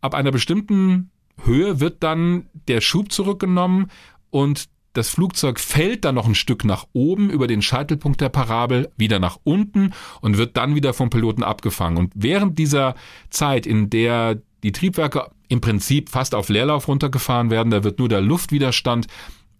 ab 0.00 0.14
einer 0.14 0.30
bestimmten 0.30 1.10
Höhe 1.44 1.80
wird 1.80 2.02
dann 2.02 2.46
der 2.66 2.80
Schub 2.80 3.12
zurückgenommen 3.12 3.90
und 4.30 4.68
das 4.98 5.08
Flugzeug 5.08 5.60
fällt 5.60 6.04
dann 6.04 6.16
noch 6.16 6.26
ein 6.26 6.34
Stück 6.34 6.64
nach 6.64 6.86
oben 6.92 7.30
über 7.30 7.46
den 7.46 7.62
Scheitelpunkt 7.62 8.20
der 8.20 8.28
Parabel, 8.28 8.90
wieder 8.96 9.18
nach 9.18 9.38
unten 9.44 9.92
und 10.20 10.36
wird 10.36 10.56
dann 10.56 10.74
wieder 10.74 10.92
vom 10.92 11.10
Piloten 11.10 11.42
abgefangen. 11.42 11.96
Und 11.96 12.12
während 12.14 12.58
dieser 12.58 12.94
Zeit, 13.30 13.66
in 13.66 13.90
der 13.90 14.42
die 14.62 14.72
Triebwerke 14.72 15.30
im 15.48 15.60
Prinzip 15.60 16.08
fast 16.08 16.34
auf 16.34 16.48
Leerlauf 16.48 16.88
runtergefahren 16.88 17.50
werden. 17.50 17.70
Da 17.70 17.84
wird 17.84 17.98
nur 17.98 18.08
der 18.08 18.20
Luftwiderstand 18.20 19.06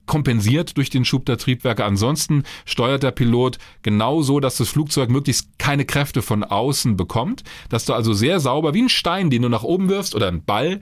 kompensiert 0.07 0.77
durch 0.77 0.91
den 0.91 1.05
Schub 1.05 1.27
der 1.27 1.37
Triebwerke. 1.37 1.85
Ansonsten 1.85 2.45
steuert 2.65 3.03
der 3.03 3.11
Pilot 3.11 3.59
genau 3.83 4.23
so, 4.23 4.41
dass 4.41 4.57
das 4.57 4.69
Flugzeug 4.69 5.11
möglichst 5.11 5.59
keine 5.59 5.85
Kräfte 5.85 6.23
von 6.23 6.45
außen 6.45 6.97
bekommt, 6.97 7.45
dass 7.69 7.85
du 7.85 7.93
also 7.93 8.15
sehr 8.15 8.41
sauber 8.41 8.75
wie 8.75 8.83
ein 8.83 8.89
Stein, 8.89 9.31
den 9.31 9.43
du 9.43 9.49
nach 9.49 9.65
oben 9.65 9.89
wirfst 9.89 10.15
oder 10.15 10.29
ein 10.29 10.45
Ball, 10.45 10.81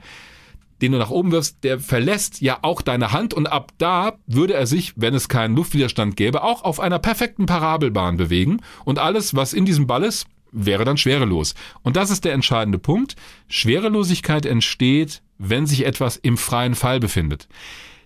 den 0.81 0.91
du 0.91 0.97
nach 0.97 1.09
oben 1.09 1.31
wirfst, 1.31 1.63
der 1.63 1.79
verlässt 1.79 2.41
ja 2.41 2.59
auch 2.61 2.81
deine 2.81 3.11
Hand 3.11 3.33
und 3.33 3.47
ab 3.47 3.71
da 3.77 4.13
würde 4.27 4.53
er 4.53 4.67
sich, 4.67 4.93
wenn 4.95 5.13
es 5.13 5.29
keinen 5.29 5.55
Luftwiderstand 5.55 6.15
gäbe, 6.15 6.43
auch 6.43 6.63
auf 6.63 6.79
einer 6.79 6.99
perfekten 6.99 7.45
Parabelbahn 7.45 8.17
bewegen 8.17 8.61
und 8.85 8.99
alles, 8.99 9.35
was 9.35 9.53
in 9.53 9.65
diesem 9.65 9.87
Ball 9.87 10.03
ist, 10.03 10.27
wäre 10.51 10.85
dann 10.85 10.97
schwerelos. 10.97 11.55
Und 11.83 11.95
das 11.95 12.09
ist 12.09 12.25
der 12.25 12.33
entscheidende 12.33 12.79
Punkt. 12.79 13.15
Schwerelosigkeit 13.47 14.45
entsteht, 14.45 15.21
wenn 15.37 15.65
sich 15.65 15.85
etwas 15.85 16.17
im 16.17 16.37
freien 16.37 16.75
Fall 16.75 16.99
befindet. 16.99 17.47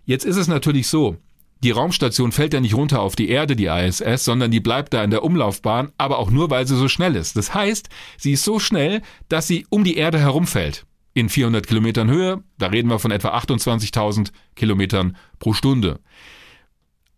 Jetzt 0.06 0.26
ist 0.26 0.38
es 0.38 0.48
natürlich 0.48 0.88
so, 0.88 1.18
die 1.64 1.72
Raumstation 1.72 2.32
fällt 2.32 2.56
ja 2.56 2.60
nicht 2.60 2.74
runter 2.74 3.02
auf 3.02 3.16
die 3.16 3.30
Erde, 3.30 3.56
die 3.56 3.68
ISS, 3.68 4.26
sondern 4.26 4.50
die 4.50 4.60
bleibt 4.60 4.94
da 4.94 5.04
in 5.04 5.12
der 5.12 5.24
Umlaufbahn, 5.24 5.92
aber 5.98 6.18
auch 6.18 6.32
nur, 6.32 6.50
weil 6.50 6.66
sie 6.66 6.76
so 6.76 6.88
schnell 6.88 7.16
ist. 7.16 7.38
Das 7.38 7.54
heißt, 7.54 7.90
sie 8.18 8.32
ist 8.32 8.44
so 8.44 8.58
schnell, 8.58 9.04
dass 9.30 9.48
sie 9.48 9.68
um 9.70 9.84
die 9.84 9.98
Erde 9.98 10.18
herumfällt 10.18 10.86
in 11.14 11.30
400 11.30 11.66
Kilometern 11.68 12.10
Höhe. 12.10 12.44
Da 12.58 12.68
reden 12.68 12.90
wir 12.90 13.00
von 13.00 13.12
etwa 13.12 13.36
28.000 13.38 14.32
Kilometern 14.56 15.18
pro 15.40 15.54
Stunde. 15.54 16.00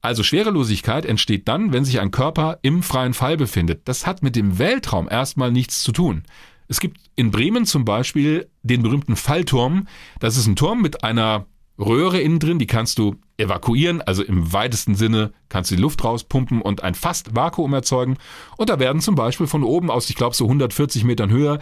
Also 0.02 0.22
Schwerelosigkeit 0.24 1.06
entsteht 1.06 1.48
dann, 1.48 1.72
wenn 1.72 1.86
sich 1.86 2.00
ein 2.00 2.12
Körper 2.12 2.60
im 2.62 2.84
freien 2.84 3.14
Fall 3.14 3.38
befindet. 3.38 3.82
Das 3.86 4.06
hat 4.06 4.22
mit 4.22 4.36
dem 4.36 4.60
Weltraum 4.60 5.08
erstmal 5.10 5.52
nichts 5.52 5.82
zu 5.82 5.94
tun. 5.94 6.24
Es 6.68 6.80
gibt 6.80 6.98
in 7.16 7.32
Bremen 7.32 7.66
zum 7.66 7.86
Beispiel 7.86 8.50
den 8.64 8.84
berühmten 8.84 9.16
Fallturm. 9.16 9.88
Das 10.20 10.38
ist 10.38 10.48
ein 10.48 10.56
Turm 10.56 10.82
mit 10.82 11.04
einer 11.04 11.46
Röhre 11.80 12.20
innen 12.20 12.40
drin, 12.40 12.60
die 12.60 12.68
kannst 12.68 13.00
du 13.00 13.16
evakuieren, 13.38 14.02
also 14.02 14.24
im 14.24 14.54
weitesten 14.54 14.96
Sinne 14.96 15.34
kannst 15.50 15.72
du 15.72 15.76
die 15.76 15.82
Luft 15.82 16.04
rauspumpen 16.04 16.62
und 16.62 16.84
ein 16.84 16.94
fast 16.94 17.36
Vakuum 17.36 17.74
erzeugen. 17.74 18.18
Und 18.58 18.70
da 18.70 18.80
werden 18.80 19.02
zum 19.02 19.16
Beispiel 19.16 19.48
von 19.48 19.64
oben 19.64 19.90
aus, 19.90 20.10
ich 20.10 20.16
glaube 20.16 20.36
so 20.36 20.46
140 20.46 21.04
Metern 21.04 21.32
Höhe, 21.32 21.60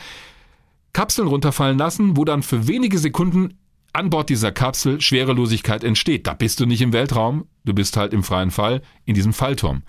Kapseln 0.94 1.28
runterfallen 1.28 1.78
lassen, 1.78 2.18
wo 2.18 2.26
dann 2.26 2.44
für 2.44 2.68
wenige 2.68 2.98
Sekunden 2.98 3.56
an 3.94 4.10
Bord 4.10 4.30
dieser 4.30 4.52
Kapsel 4.52 5.02
Schwerelosigkeit 5.02 5.84
entsteht. 5.84 6.28
Da 6.28 6.34
bist 6.34 6.60
du 6.60 6.66
nicht 6.66 6.82
im 6.82 6.94
Weltraum, 6.94 7.46
du 7.66 7.74
bist 7.74 7.98
halt 7.98 8.14
im 8.14 8.24
freien 8.24 8.52
Fall 8.52 8.82
in 9.06 9.16
diesem 9.16 9.34
Fallturm. 9.34 9.84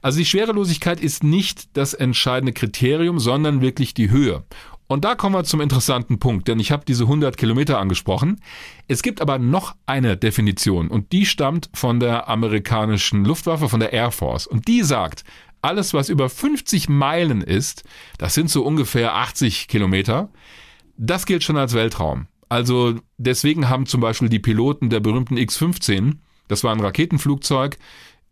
Also 0.00 0.18
die 0.18 0.24
Schwerelosigkeit 0.24 1.00
ist 1.00 1.24
nicht 1.24 1.76
das 1.76 1.94
entscheidende 1.94 2.52
Kriterium, 2.52 3.18
sondern 3.18 3.60
wirklich 3.60 3.94
die 3.94 4.10
Höhe. 4.10 4.44
Und 4.90 5.04
da 5.04 5.14
kommen 5.14 5.34
wir 5.34 5.44
zum 5.44 5.60
interessanten 5.60 6.18
Punkt, 6.18 6.48
denn 6.48 6.58
ich 6.58 6.72
habe 6.72 6.86
diese 6.86 7.04
100 7.04 7.36
Kilometer 7.36 7.78
angesprochen. 7.78 8.40
Es 8.86 9.02
gibt 9.02 9.20
aber 9.20 9.38
noch 9.38 9.76
eine 9.84 10.16
Definition 10.16 10.88
und 10.88 11.12
die 11.12 11.26
stammt 11.26 11.68
von 11.74 12.00
der 12.00 12.28
amerikanischen 12.28 13.24
Luftwaffe, 13.24 13.68
von 13.68 13.80
der 13.80 13.92
Air 13.92 14.12
Force. 14.12 14.46
Und 14.46 14.66
die 14.66 14.82
sagt, 14.82 15.24
alles, 15.62 15.94
was 15.94 16.08
über 16.08 16.28
50 16.28 16.88
Meilen 16.88 17.42
ist, 17.42 17.84
das 18.18 18.34
sind 18.34 18.50
so 18.50 18.64
ungefähr 18.64 19.14
80 19.14 19.68
Kilometer, 19.68 20.30
das 20.96 21.26
gilt 21.26 21.44
schon 21.44 21.56
als 21.56 21.74
Weltraum. 21.74 22.26
Also 22.48 22.96
deswegen 23.18 23.68
haben 23.68 23.86
zum 23.86 24.00
Beispiel 24.00 24.28
die 24.28 24.38
Piloten 24.38 24.90
der 24.90 25.00
berühmten 25.00 25.36
X-15, 25.36 26.16
das 26.48 26.64
war 26.64 26.72
ein 26.72 26.80
Raketenflugzeug, 26.80 27.78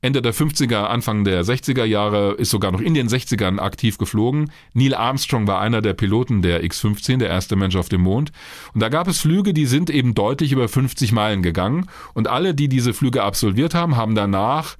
Ende 0.02 0.22
der 0.22 0.34
50er, 0.34 0.84
Anfang 0.84 1.24
der 1.24 1.42
60er 1.42 1.84
Jahre, 1.84 2.34
ist 2.34 2.50
sogar 2.50 2.70
noch 2.70 2.80
in 2.80 2.94
den 2.94 3.08
60ern 3.08 3.58
aktiv 3.58 3.98
geflogen. 3.98 4.52
Neil 4.74 4.94
Armstrong 4.94 5.46
war 5.46 5.60
einer 5.60 5.80
der 5.80 5.94
Piloten 5.94 6.42
der 6.42 6.62
X-15, 6.62 7.16
der 7.16 7.28
erste 7.28 7.56
Mensch 7.56 7.76
auf 7.76 7.88
dem 7.88 8.02
Mond. 8.02 8.30
Und 8.74 8.80
da 8.82 8.88
gab 8.88 9.08
es 9.08 9.20
Flüge, 9.20 9.54
die 9.54 9.66
sind 9.66 9.88
eben 9.90 10.14
deutlich 10.14 10.52
über 10.52 10.68
50 10.68 11.12
Meilen 11.12 11.42
gegangen. 11.42 11.88
Und 12.12 12.28
alle, 12.28 12.54
die 12.54 12.68
diese 12.68 12.92
Flüge 12.92 13.22
absolviert 13.24 13.74
haben, 13.74 13.96
haben 13.96 14.14
danach 14.14 14.76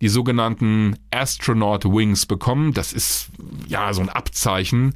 die 0.00 0.08
sogenannten 0.08 0.96
Astronaut 1.10 1.84
Wings 1.84 2.26
bekommen. 2.26 2.72
Das 2.72 2.92
ist 2.92 3.30
ja 3.66 3.92
so 3.92 4.02
ein 4.02 4.08
Abzeichen, 4.08 4.94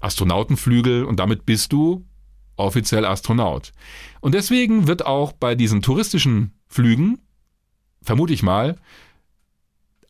Astronautenflügel 0.00 1.04
und 1.04 1.18
damit 1.20 1.46
bist 1.46 1.72
du 1.72 2.04
offiziell 2.56 3.04
Astronaut. 3.04 3.72
Und 4.20 4.34
deswegen 4.34 4.86
wird 4.86 5.04
auch 5.04 5.32
bei 5.32 5.54
diesen 5.54 5.82
touristischen 5.82 6.52
Flügen, 6.66 7.18
vermute 8.02 8.32
ich 8.32 8.42
mal, 8.42 8.76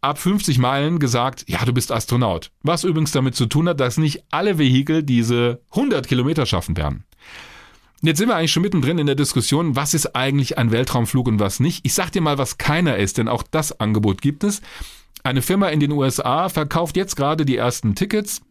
ab 0.00 0.18
50 0.18 0.58
Meilen 0.58 0.98
gesagt, 0.98 1.44
ja, 1.48 1.64
du 1.64 1.72
bist 1.72 1.90
Astronaut. 1.90 2.50
Was 2.62 2.84
übrigens 2.84 3.12
damit 3.12 3.34
zu 3.34 3.46
tun 3.46 3.68
hat, 3.68 3.80
dass 3.80 3.98
nicht 3.98 4.24
alle 4.30 4.58
Vehikel 4.58 5.02
diese 5.02 5.62
100 5.70 6.06
Kilometer 6.06 6.46
schaffen 6.46 6.76
werden. 6.76 7.04
Jetzt 8.02 8.18
sind 8.18 8.28
wir 8.28 8.36
eigentlich 8.36 8.52
schon 8.52 8.62
mittendrin 8.62 8.98
in 8.98 9.06
der 9.06 9.14
Diskussion, 9.14 9.74
was 9.74 9.94
ist 9.94 10.14
eigentlich 10.14 10.58
ein 10.58 10.70
Weltraumflug 10.70 11.28
und 11.28 11.40
was 11.40 11.60
nicht. 11.60 11.84
Ich 11.84 11.94
sag 11.94 12.10
dir 12.10 12.20
mal, 12.20 12.38
was 12.38 12.58
keiner 12.58 12.96
ist, 12.98 13.18
denn 13.18 13.28
auch 13.28 13.42
das 13.42 13.80
Angebot 13.80 14.20
gibt 14.20 14.44
es. 14.44 14.60
Eine 15.24 15.42
Firma 15.42 15.68
in 15.68 15.80
den 15.80 15.92
USA 15.92 16.48
verkauft 16.48 16.96
jetzt 16.96 17.16
gerade 17.16 17.46
die 17.46 17.56
ersten 17.56 17.94
Tickets 17.94 18.42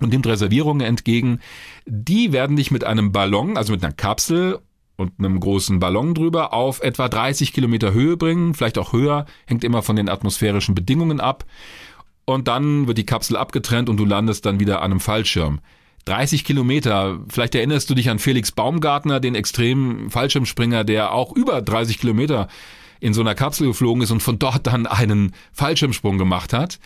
und 0.00 0.10
nimmt 0.10 0.26
Reservierungen 0.26 0.86
entgegen. 0.86 1.40
Die 1.84 2.32
werden 2.32 2.56
dich 2.56 2.70
mit 2.70 2.84
einem 2.84 3.12
Ballon, 3.12 3.56
also 3.56 3.72
mit 3.72 3.84
einer 3.84 3.92
Kapsel 3.92 4.60
und 4.96 5.12
einem 5.18 5.40
großen 5.40 5.80
Ballon 5.80 6.14
drüber 6.14 6.52
auf 6.52 6.80
etwa 6.80 7.08
30 7.08 7.52
Kilometer 7.52 7.92
Höhe 7.92 8.16
bringen, 8.16 8.54
vielleicht 8.54 8.78
auch 8.78 8.92
höher, 8.92 9.26
hängt 9.46 9.64
immer 9.64 9.82
von 9.82 9.96
den 9.96 10.08
atmosphärischen 10.08 10.74
Bedingungen 10.74 11.20
ab. 11.20 11.44
Und 12.24 12.48
dann 12.48 12.86
wird 12.86 12.98
die 12.98 13.06
Kapsel 13.06 13.36
abgetrennt 13.36 13.88
und 13.88 13.96
du 13.96 14.04
landest 14.04 14.46
dann 14.46 14.60
wieder 14.60 14.78
an 14.82 14.92
einem 14.92 15.00
Fallschirm. 15.00 15.60
30 16.04 16.44
Kilometer. 16.44 17.20
Vielleicht 17.28 17.54
erinnerst 17.54 17.90
du 17.90 17.94
dich 17.94 18.10
an 18.10 18.18
Felix 18.18 18.52
Baumgartner, 18.52 19.20
den 19.20 19.34
extremen 19.34 20.10
Fallschirmspringer, 20.10 20.84
der 20.84 21.12
auch 21.12 21.32
über 21.32 21.62
30 21.62 21.98
Kilometer 21.98 22.48
in 23.00 23.14
so 23.14 23.20
einer 23.20 23.34
Kapsel 23.34 23.66
geflogen 23.66 24.02
ist 24.02 24.10
und 24.10 24.22
von 24.22 24.38
dort 24.38 24.66
dann 24.66 24.86
einen 24.86 25.34
Fallschirmsprung 25.52 26.18
gemacht 26.18 26.52
hat. 26.52 26.78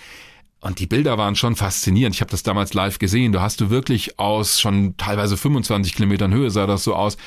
Und 0.61 0.79
die 0.79 0.87
Bilder 0.87 1.19
waren 1.19 1.37
schon 1.37 1.57
faszinierend. 1.57 2.15
Ich 2.15 2.23
habe 2.23 2.31
das 2.31 2.43
damals 2.43 2.73
live 2.73 2.99
gesehen. 2.99 3.33
Du 3.33 3.41
hast 3.43 3.61
du 3.61 3.69
wirklich 3.69 4.19
aus 4.19 4.61
schon 4.61 4.97
teilweise 4.97 5.37
25 5.37 5.95
Kilometern 5.95 6.33
Höhe 6.33 6.51
sah 6.51 6.67
das 6.67 6.85
so 6.85 6.95
aus, 6.95 7.19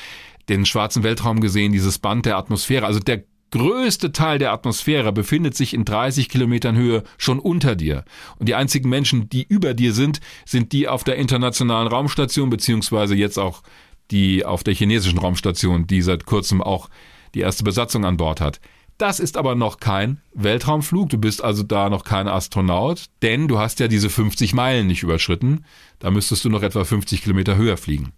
den 0.48 0.66
schwarzen 0.66 1.04
Weltraum 1.04 1.40
gesehen, 1.40 1.72
dieses 1.72 1.98
Band 1.98 2.26
der 2.26 2.36
Atmosphäre. 2.36 2.86
Also 2.86 2.98
der 2.98 3.22
größte 3.50 4.12
Teil 4.12 4.38
der 4.38 4.52
Atmosphäre 4.52 5.12
befindet 5.12 5.56
sich 5.56 5.74
in 5.74 5.84
30 5.84 6.28
Kilometern 6.28 6.76
Höhe 6.76 7.02
schon 7.16 7.38
unter 7.38 7.76
dir. 7.76 8.04
Und 8.38 8.48
die 8.48 8.54
einzigen 8.54 8.88
Menschen, 8.88 9.28
die 9.28 9.44
über 9.44 9.74
dir 9.74 9.92
sind, 9.92 10.20
sind 10.44 10.72
die 10.72 10.88
auf 10.88 11.04
der 11.04 11.16
internationalen 11.16 11.88
Raumstation, 11.88 12.50
beziehungsweise 12.50 13.14
jetzt 13.14 13.38
auch 13.38 13.62
die 14.10 14.44
auf 14.44 14.64
der 14.64 14.74
chinesischen 14.74 15.18
Raumstation, 15.18 15.86
die 15.86 16.02
seit 16.02 16.26
kurzem 16.26 16.62
auch 16.62 16.88
die 17.34 17.40
erste 17.40 17.64
Besatzung 17.64 18.04
an 18.04 18.16
Bord 18.16 18.40
hat. 18.40 18.60
Das 18.96 19.20
ist 19.20 19.36
aber 19.36 19.54
noch 19.54 19.78
kein 19.78 20.20
Weltraumflug. 20.34 21.08
Du 21.08 21.18
bist 21.18 21.42
also 21.44 21.62
da 21.62 21.88
noch 21.88 22.02
kein 22.02 22.26
Astronaut, 22.26 23.04
denn 23.22 23.46
du 23.46 23.58
hast 23.58 23.78
ja 23.78 23.86
diese 23.86 24.10
50 24.10 24.54
Meilen 24.54 24.88
nicht 24.88 25.04
überschritten. 25.04 25.64
Da 26.00 26.10
müsstest 26.10 26.44
du 26.44 26.48
noch 26.48 26.62
etwa 26.62 26.82
50 26.82 27.22
Kilometer 27.22 27.56
höher 27.56 27.76
fliegen. 27.76 28.12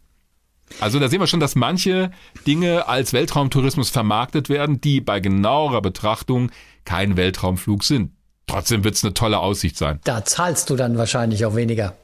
Also 0.78 0.98
da 0.98 1.09
sehen 1.09 1.20
wir 1.20 1.26
schon, 1.26 1.40
dass 1.40 1.56
manche 1.56 2.11
Dinge 2.46 2.88
als 2.88 3.12
Weltraumtourismus 3.12 3.90
vermarktet 3.90 4.48
werden, 4.48 4.80
die 4.80 5.00
bei 5.00 5.20
genauerer 5.20 5.83
Betrachtung 5.83 6.50
kein 6.85 7.16
Weltraumflug 7.16 7.85
sind. 7.85 8.12
Trotzdem 8.46 8.85
wird 8.85 8.94
es 8.94 9.04
eine 9.04 9.14
tolle 9.14 9.38
Aussicht 9.38 9.76
sein. 9.76 10.00
Da 10.04 10.24
zahlst 10.24 10.70
du 10.70 10.76
dann 10.76 10.98
wahrscheinlich 10.98 11.44
auch 11.44 11.54
weniger. 11.54 11.94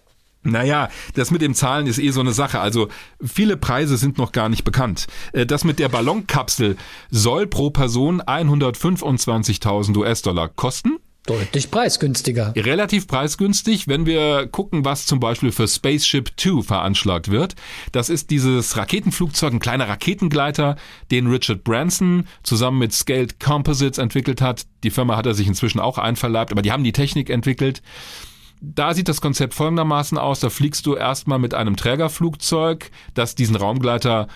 Naja, 0.46 0.88
das 1.14 1.32
mit 1.32 1.42
dem 1.42 1.54
Zahlen 1.54 1.88
ist 1.88 1.98
eh 1.98 2.10
so 2.10 2.20
eine 2.20 2.32
Sache. 2.32 2.60
Also 2.60 2.88
viele 3.20 3.56
Preise 3.56 3.96
sind 3.96 4.16
noch 4.16 4.30
gar 4.30 4.48
nicht 4.48 4.62
bekannt. 4.62 5.06
Äh, 5.32 5.44
das 5.44 5.64
mit 5.64 5.80
der 5.80 5.88
Ballonkapsel 5.88 6.76
soll 7.10 7.48
pro 7.48 7.70
Person 7.70 8.22
125.000 8.22 9.96
US-Dollar 9.96 10.48
kosten. 10.48 10.98
Deutlich 11.26 11.72
preisgünstiger. 11.72 12.52
Relativ 12.56 13.08
preisgünstig, 13.08 13.88
wenn 13.88 14.06
wir 14.06 14.46
gucken, 14.46 14.84
was 14.84 15.06
zum 15.06 15.18
Beispiel 15.18 15.50
für 15.50 15.66
Spaceship 15.66 16.36
Two 16.36 16.62
veranschlagt 16.62 17.30
wird. 17.30 17.56
Das 17.90 18.08
ist 18.08 18.30
dieses 18.30 18.76
Raketenflugzeug, 18.76 19.52
ein 19.52 19.58
kleiner 19.58 19.88
Raketengleiter, 19.88 20.76
den 21.10 21.26
Richard 21.26 21.64
Branson 21.64 22.28
zusammen 22.44 22.78
mit 22.78 22.92
Scaled 22.92 23.40
Composites 23.40 23.98
entwickelt 23.98 24.40
hat. 24.40 24.66
Die 24.84 24.90
Firma 24.90 25.16
hat 25.16 25.26
er 25.26 25.34
sich 25.34 25.48
inzwischen 25.48 25.80
auch 25.80 25.98
einverleibt, 25.98 26.52
aber 26.52 26.62
die 26.62 26.70
haben 26.70 26.84
die 26.84 26.92
Technik 26.92 27.28
entwickelt. 27.28 27.82
Da 28.60 28.94
sieht 28.94 29.08
das 29.08 29.20
Konzept 29.20 29.52
folgendermaßen 29.54 30.18
aus. 30.18 30.40
Da 30.40 30.48
fliegst 30.48 30.86
du 30.86 30.94
erstmal 30.94 31.40
mit 31.40 31.54
einem 31.54 31.76
Trägerflugzeug, 31.76 32.90
das 33.14 33.34
diesen 33.34 33.56
Raumgleiter 33.56 34.28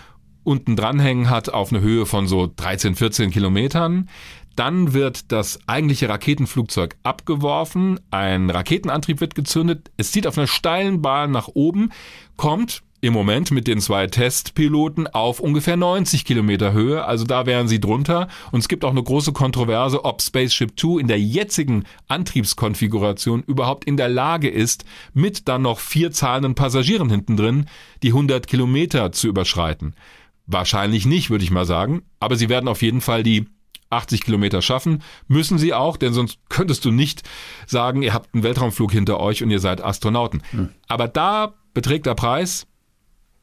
unten 0.43 0.75
dranhängen 0.75 1.29
hat 1.29 1.49
auf 1.49 1.71
eine 1.71 1.81
Höhe 1.81 2.05
von 2.05 2.27
so 2.27 2.51
13, 2.55 2.95
14 2.95 3.31
Kilometern. 3.31 4.09
Dann 4.55 4.93
wird 4.93 5.31
das 5.31 5.59
eigentliche 5.67 6.09
Raketenflugzeug 6.09 6.95
abgeworfen, 7.03 7.99
ein 8.11 8.49
Raketenantrieb 8.49 9.21
wird 9.21 9.35
gezündet, 9.35 9.91
es 9.97 10.11
zieht 10.11 10.27
auf 10.27 10.37
einer 10.37 10.47
steilen 10.47 11.01
Bahn 11.01 11.31
nach 11.31 11.47
oben, 11.47 11.91
kommt 12.35 12.83
im 13.01 13.13
Moment 13.13 13.49
mit 13.49 13.67
den 13.67 13.81
zwei 13.81 14.05
Testpiloten 14.05 15.07
auf 15.07 15.39
ungefähr 15.39 15.75
90 15.75 16.23
Kilometer 16.23 16.71
Höhe. 16.71 17.03
Also 17.03 17.25
da 17.25 17.47
wären 17.47 17.67
sie 17.67 17.79
drunter. 17.79 18.27
Und 18.51 18.59
es 18.59 18.67
gibt 18.67 18.85
auch 18.85 18.91
eine 18.91 19.01
große 19.01 19.33
Kontroverse, 19.33 20.05
ob 20.05 20.21
Spaceship 20.21 20.77
Two 20.77 20.99
in 20.99 21.07
der 21.07 21.19
jetzigen 21.19 21.85
Antriebskonfiguration 22.07 23.41
überhaupt 23.41 23.85
in 23.85 23.97
der 23.97 24.07
Lage 24.07 24.49
ist, 24.49 24.85
mit 25.13 25.47
dann 25.47 25.63
noch 25.63 25.79
vier 25.79 26.11
zahlenden 26.11 26.53
Passagieren 26.53 27.09
hinten 27.09 27.37
drin 27.37 27.65
die 28.03 28.09
100 28.09 28.45
Kilometer 28.45 29.11
zu 29.11 29.27
überschreiten. 29.27 29.95
Wahrscheinlich 30.45 31.05
nicht, 31.07 31.31
würde 31.31 31.43
ich 31.43 31.51
mal 31.51 31.65
sagen. 31.65 32.03
Aber 32.19 32.35
sie 32.35 32.49
werden 32.49 32.67
auf 32.67 32.83
jeden 32.83 33.01
Fall 33.01 33.23
die 33.23 33.47
80 33.91 34.21
Kilometer 34.21 34.61
schaffen. 34.61 35.03
Müssen 35.27 35.57
sie 35.57 35.73
auch, 35.73 35.97
denn 35.97 36.13
sonst 36.13 36.39
könntest 36.49 36.85
du 36.85 36.91
nicht 36.91 37.23
sagen, 37.67 38.01
ihr 38.01 38.13
habt 38.13 38.33
einen 38.33 38.43
Weltraumflug 38.43 38.91
hinter 38.91 39.19
euch 39.19 39.43
und 39.43 39.51
ihr 39.51 39.59
seid 39.59 39.83
Astronauten. 39.83 40.41
Hm. 40.51 40.69
Aber 40.87 41.07
da 41.07 41.53
beträgt 41.73 42.05
der 42.05 42.15
Preis 42.15 42.67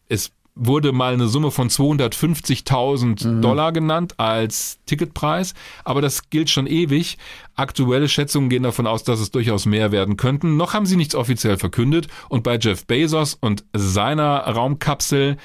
es 0.09 0.33
wurde 0.61 0.91
mal 0.91 1.13
eine 1.13 1.29
Summe 1.29 1.53
von 1.53 1.69
250.000 1.69 3.29
mhm. 3.29 3.43
Dollar 3.43 3.73
genannt 3.73 4.15
als 4.19 4.81
Ticketpreis, 4.87 5.55
aber 5.85 6.03
das 6.03 6.31
gilt 6.31 6.51
schon 6.51 6.67
ewig. 6.67 7.17
Aktuelle 7.55 8.09
Schätzungen 8.09 8.51
gehen 8.51 8.65
davon 8.65 8.89
aus, 8.89 9.05
dass 9.05 9.21
es 9.21 9.31
durchaus 9.31 9.67
mehr 9.67 9.93
werden 9.93 10.17
könnten. 10.17 10.57
Noch 10.57 10.75
haben 10.75 10.87
sie 10.87 10.97
nichts 10.97 11.15
offiziell 11.15 11.59
verkündet 11.59 12.09
und 12.29 12.43
bei 12.43 12.59
Jeff 12.59 12.87
Bezos 12.87 13.35
und 13.35 13.65
seiner 13.73 14.39
Raumkapsel 14.41 15.37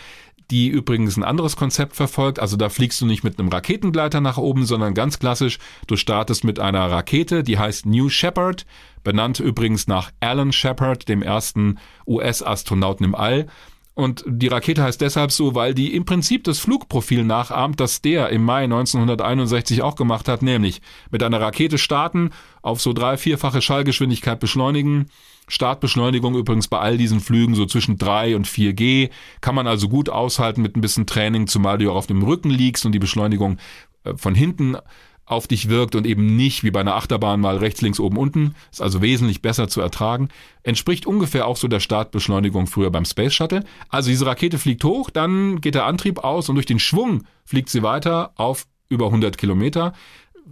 die 0.52 0.68
übrigens 0.68 1.18
ein 1.18 1.24
anderes 1.24 1.56
Konzept 1.56 1.96
verfolgt. 1.96 2.40
Also 2.40 2.58
da 2.58 2.70
fliegst 2.70 3.02
du 3.02 3.06
nicht 3.06 3.24
mit 3.24 3.40
einem 3.40 3.50
Raketengleiter 3.50 4.22
nach 4.22 4.38
oben, 4.38 4.66
sondern 4.66 4.94
ganz 4.94 5.20
klassisch, 5.20 5.60
du 5.88 5.96
startest 5.96 6.44
mit 6.44 6.60
einer 6.60 6.90
Rakete, 6.90 7.44
die 7.44 7.58
heißt 7.58 7.86
New 7.86 8.10
Shepard, 8.10 8.66
benannt 9.04 9.40
übrigens 9.40 9.88
nach 9.88 10.12
Alan 10.20 10.52
Shepard, 10.52 11.08
dem 11.10 11.22
ersten 11.22 11.80
US-Astronauten 12.08 13.06
im 13.06 13.16
All. 13.16 13.48
Und 13.96 14.24
die 14.28 14.48
Rakete 14.48 14.82
heißt 14.82 15.02
deshalb 15.02 15.32
so, 15.32 15.54
weil 15.54 15.76
die 15.76 15.96
im 15.96 16.06
Prinzip 16.06 16.44
das 16.46 16.58
Flugprofil 16.58 17.24
nachahmt, 17.24 17.80
das 17.80 18.02
der 18.02 18.30
im 18.30 18.44
Mai 18.44 18.64
1961 18.64 19.84
auch 19.84 19.96
gemacht 19.96 20.28
hat, 20.28 20.42
nämlich 20.42 20.82
mit 21.12 21.22
einer 21.22 21.40
Rakete 21.40 21.78
starten, 21.78 22.32
auf 22.64 22.82
so 22.82 22.94
drei, 22.94 23.18
vierfache 23.18 23.62
Schallgeschwindigkeit 23.62 24.40
beschleunigen. 24.40 25.10
Startbeschleunigung 25.54 26.36
übrigens 26.36 26.68
bei 26.68 26.80
all 26.80 26.98
diesen 26.98 27.20
Flügen 27.20 27.54
so 27.54 27.66
zwischen 27.66 27.98
drei 27.98 28.36
und 28.36 28.48
vier 28.48 28.74
G. 28.74 29.10
Kann 29.40 29.54
man 29.56 29.68
also 29.68 29.88
gut 29.88 30.10
aushalten 30.10 30.62
mit 30.62 30.76
ein 30.76 30.82
bisschen 30.82 31.06
Training, 31.06 31.48
zumal 31.48 31.78
du 31.78 31.92
auch 31.92 31.96
auf 31.96 32.08
dem 32.08 32.24
Rücken 32.24 32.50
liegst 32.50 32.86
und 32.86 32.92
die 32.92 33.00
Beschleunigung 33.00 33.58
äh, 34.04 34.16
von 34.16 34.34
hinten 34.36 34.78
auf 35.26 35.48
dich 35.48 35.70
wirkt 35.70 35.96
und 35.96 36.06
eben 36.06 36.36
nicht 36.36 36.64
wie 36.64 36.72
bei 36.72 36.82
einer 36.82 36.96
Achterbahn 36.96 37.40
mal 37.40 37.58
rechts, 37.58 37.82
links, 37.82 38.00
oben, 38.00 38.18
unten. 38.18 38.56
Ist 38.72 38.82
also 38.82 39.02
wesentlich 39.02 39.42
besser 39.42 39.68
zu 39.68 39.80
ertragen. 39.80 40.30
Entspricht 40.64 41.06
ungefähr 41.06 41.48
auch 41.48 41.56
so 41.56 41.68
der 41.68 41.80
Startbeschleunigung 41.80 42.68
früher 42.68 42.92
beim 42.92 43.06
Space 43.06 43.34
Shuttle. 43.34 43.64
Also 43.90 44.10
diese 44.10 44.26
Rakete 44.26 44.58
fliegt 44.58 44.84
hoch, 44.84 45.10
dann 45.10 45.62
geht 45.62 45.76
der 45.76 45.86
Antrieb 45.86 46.20
aus 46.20 46.50
und 46.50 46.56
durch 46.56 46.66
den 46.66 46.80
Schwung 46.80 47.24
fliegt 47.46 47.70
sie 47.70 47.84
weiter 47.84 48.34
auf 48.36 48.66
über 48.90 49.06
100 49.06 49.38
Kilometer. 49.38 49.94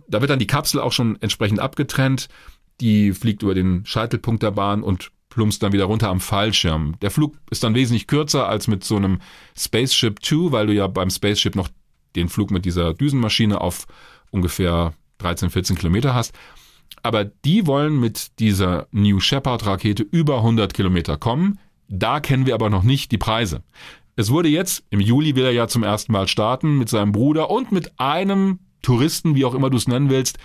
Da 0.07 0.21
wird 0.21 0.29
dann 0.29 0.39
die 0.39 0.47
Kapsel 0.47 0.79
auch 0.79 0.93
schon 0.93 1.17
entsprechend 1.21 1.59
abgetrennt. 1.59 2.29
Die 2.81 3.13
fliegt 3.13 3.43
über 3.43 3.53
den 3.53 3.85
Scheitelpunkt 3.85 4.43
der 4.43 4.51
Bahn 4.51 4.83
und 4.83 5.11
plumpst 5.29 5.63
dann 5.63 5.71
wieder 5.71 5.85
runter 5.85 6.09
am 6.09 6.19
Fallschirm. 6.19 6.95
Der 7.01 7.11
Flug 7.11 7.37
ist 7.49 7.63
dann 7.63 7.75
wesentlich 7.75 8.07
kürzer 8.07 8.47
als 8.49 8.67
mit 8.67 8.83
so 8.83 8.97
einem 8.97 9.19
Spaceship 9.57 10.23
2, 10.23 10.51
weil 10.51 10.67
du 10.67 10.73
ja 10.73 10.87
beim 10.87 11.09
Spaceship 11.09 11.55
noch 11.55 11.69
den 12.15 12.27
Flug 12.27 12.51
mit 12.51 12.65
dieser 12.65 12.93
Düsenmaschine 12.93 13.61
auf 13.61 13.87
ungefähr 14.31 14.93
13, 15.19 15.49
14 15.49 15.77
Kilometer 15.77 16.13
hast. 16.13 16.33
Aber 17.03 17.23
die 17.23 17.67
wollen 17.67 17.99
mit 17.99 18.39
dieser 18.39 18.87
New 18.91 19.19
Shepard 19.19 19.65
Rakete 19.65 20.03
über 20.03 20.37
100 20.37 20.73
Kilometer 20.73 21.17
kommen. 21.17 21.59
Da 21.87 22.19
kennen 22.19 22.45
wir 22.45 22.53
aber 22.53 22.69
noch 22.69 22.83
nicht 22.83 23.11
die 23.11 23.17
Preise. 23.17 23.63
Es 24.15 24.29
wurde 24.29 24.49
jetzt, 24.49 24.83
im 24.89 24.99
Juli 24.99 25.35
will 25.35 25.45
er 25.45 25.53
ja 25.53 25.67
zum 25.67 25.83
ersten 25.83 26.11
Mal 26.11 26.27
starten 26.27 26.77
mit 26.77 26.89
seinem 26.89 27.11
Bruder 27.11 27.49
und 27.49 27.71
mit 27.71 27.99
einem 27.99 28.59
Touristen, 28.81 29.35
wie 29.35 29.45
auch 29.45 29.53
immer 29.53 29.69
du 29.69 29.77
es 29.77 29.87
nennen 29.87 30.09
willst. 30.09 30.37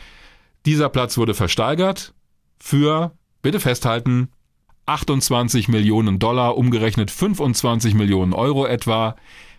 Dieser 0.66 0.88
Platz 0.88 1.18
wurde 1.18 1.34
versteigert 1.34 2.14
für, 2.58 3.12
bitte 3.42 3.60
festhalten, 3.60 4.28
28 4.86 5.68
Millionen 5.68 6.18
Dollar, 6.18 6.56
umgerechnet 6.56 7.10
25 7.10 7.94
Millionen 7.94 8.32
Euro 8.32 8.66
etwa. 8.66 9.16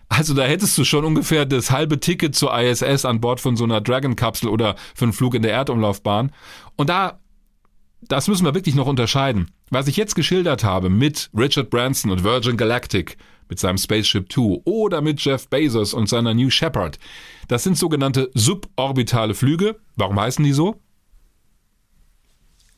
Also 0.08 0.32
da 0.32 0.44
hättest 0.44 0.76
du 0.78 0.84
schon 0.84 1.04
ungefähr 1.04 1.44
das 1.44 1.70
halbe 1.70 2.00
Ticket 2.00 2.34
zur 2.34 2.58
ISS 2.58 3.04
an 3.04 3.20
Bord 3.20 3.40
von 3.40 3.56
so 3.56 3.64
einer 3.64 3.82
Dragon-Kapsel 3.82 4.48
oder 4.48 4.74
für 4.94 5.04
einen 5.04 5.12
Flug 5.12 5.34
in 5.34 5.42
der 5.42 5.52
Erdumlaufbahn. 5.52 6.32
Und 6.76 6.88
da, 6.88 7.20
das 8.00 8.26
müssen 8.26 8.46
wir 8.46 8.54
wirklich 8.54 8.74
noch 8.74 8.86
unterscheiden. 8.86 9.50
Was 9.70 9.86
ich 9.86 9.98
jetzt 9.98 10.14
geschildert 10.14 10.64
habe 10.64 10.88
mit 10.88 11.28
Richard 11.36 11.68
Branson 11.68 12.10
und 12.10 12.24
Virgin 12.24 12.56
Galactic, 12.56 13.18
mit 13.50 13.58
seinem 13.58 13.78
Spaceship 13.78 14.28
Two 14.28 14.60
oder 14.64 15.00
mit 15.00 15.20
Jeff 15.20 15.48
Bezos 15.48 15.94
und 15.94 16.08
seiner 16.08 16.34
New 16.34 16.50
Shepard, 16.50 16.98
das 17.48 17.64
sind 17.64 17.76
sogenannte 17.76 18.30
suborbitale 18.34 19.34
Flüge. 19.34 19.76
Warum 19.96 20.18
heißen 20.18 20.44
die 20.44 20.52
so? 20.52 20.80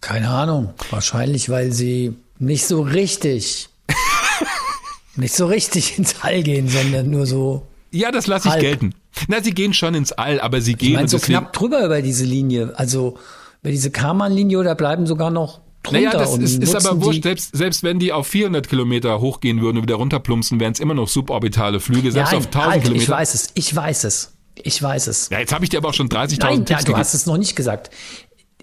Keine 0.00 0.28
Ahnung. 0.28 0.74
Wahrscheinlich, 0.90 1.50
weil 1.50 1.72
sie 1.72 2.14
nicht 2.38 2.66
so 2.66 2.80
richtig 2.82 3.68
nicht 5.16 5.34
so 5.34 5.46
richtig 5.46 5.98
ins 5.98 6.16
All 6.22 6.42
gehen, 6.42 6.68
sondern 6.68 7.10
nur 7.10 7.26
so. 7.26 7.66
Ja, 7.90 8.10
das 8.10 8.26
lasse 8.26 8.48
ich 8.48 8.52
halb. 8.54 8.62
gelten. 8.62 8.94
Na, 9.28 9.42
sie 9.42 9.52
gehen 9.52 9.74
schon 9.74 9.94
ins 9.94 10.12
All, 10.12 10.40
aber 10.40 10.60
sie 10.60 10.74
gehen. 10.74 10.90
Ich 10.90 10.94
meine, 10.96 11.08
so 11.08 11.18
knapp 11.18 11.52
drüber 11.52 11.84
über 11.84 12.02
diese 12.02 12.24
Linie. 12.24 12.72
Also 12.76 13.18
über 13.62 13.70
diese 13.70 13.90
Karman-Linie 13.90 14.58
oder 14.58 14.74
bleiben 14.74 15.06
sogar 15.06 15.30
noch 15.30 15.60
drunter. 15.82 16.00
Naja, 16.00 16.18
das 16.18 16.38
ist, 16.38 16.62
ist 16.62 16.74
aber 16.74 17.02
wurscht. 17.02 17.24
Selbst, 17.24 17.56
selbst 17.56 17.82
wenn 17.82 17.98
die 17.98 18.12
auf 18.12 18.26
400 18.28 18.68
Kilometer 18.68 19.20
hochgehen 19.20 19.60
würden 19.60 19.78
und 19.78 19.82
wieder 19.82 19.96
runterplumpsen, 19.96 20.60
wären 20.60 20.72
es 20.72 20.80
immer 20.80 20.94
noch 20.94 21.08
suborbitale 21.08 21.80
Flüge, 21.80 22.12
selbst 22.12 22.32
Nein, 22.32 22.38
auf 22.38 22.46
1000 22.46 22.72
halt, 22.72 22.82
Kilometer. 22.82 23.02
Ich 23.02 23.10
weiß 23.10 23.34
es, 23.34 23.50
ich 23.54 23.74
weiß 23.76 24.04
es. 24.04 24.32
Ich 24.62 24.82
weiß 24.82 25.06
es. 25.06 25.30
Ja, 25.30 25.38
jetzt 25.38 25.52
habe 25.52 25.64
ich 25.64 25.70
dir 25.70 25.78
aber 25.78 25.88
auch 25.88 25.94
schon 25.94 26.08
30.000 26.08 26.28
Tipps 26.28 26.40
Nein, 26.40 26.66
ja, 26.68 26.82
du 26.82 26.96
hast 26.96 27.14
es 27.14 27.26
noch 27.26 27.38
nicht 27.38 27.56
gesagt 27.56 27.90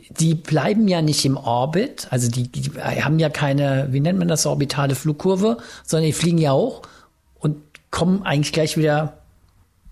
die 0.10 0.36
bleiben 0.36 0.88
ja 0.88 1.02
nicht 1.02 1.26
im 1.26 1.38
Orbit, 1.38 2.08
also 2.12 2.30
die, 2.30 2.48
die 2.48 2.72
haben 2.80 3.20
ja 3.20 3.30
keine, 3.30 3.88
wie 3.92 4.00
nennt 4.00 4.20
man 4.20 4.28
das, 4.28 4.46
orbitale 4.46 4.96
Flugkurve, 4.96 5.58
sondern 5.84 6.06
die 6.06 6.14
fliegen 6.14 6.38
ja 6.38 6.54
hoch 6.54 6.82
und 7.36 7.58
kommen 7.92 8.24
eigentlich 8.24 8.54
gleich 8.54 8.78
wieder, 8.78 9.18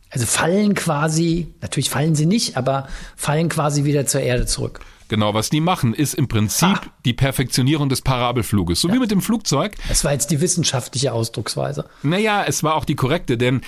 also 0.09 0.25
fallen 0.25 0.73
quasi, 0.73 1.53
natürlich 1.61 1.89
fallen 1.89 2.15
sie 2.15 2.25
nicht, 2.25 2.57
aber 2.57 2.87
fallen 3.15 3.49
quasi 3.49 3.83
wieder 3.83 4.05
zur 4.05 4.21
Erde 4.21 4.45
zurück. 4.45 4.79
Genau, 5.07 5.35
was 5.35 5.49
die 5.49 5.61
machen, 5.61 5.93
ist 5.93 6.15
im 6.15 6.27
Prinzip 6.27 6.67
ah. 6.67 6.81
die 7.05 7.13
Perfektionierung 7.13 7.89
des 7.89 8.01
Parabelfluges. 8.01 8.81
So 8.81 8.87
ja. 8.87 8.95
wie 8.95 8.99
mit 8.99 9.11
dem 9.11 9.21
Flugzeug. 9.21 9.75
Das 9.87 10.03
war 10.03 10.13
jetzt 10.13 10.31
die 10.31 10.41
wissenschaftliche 10.41 11.13
Ausdrucksweise. 11.13 11.85
Naja, 12.01 12.43
es 12.47 12.63
war 12.63 12.73
auch 12.73 12.85
die 12.85 12.95
korrekte, 12.95 13.37
denn 13.37 13.61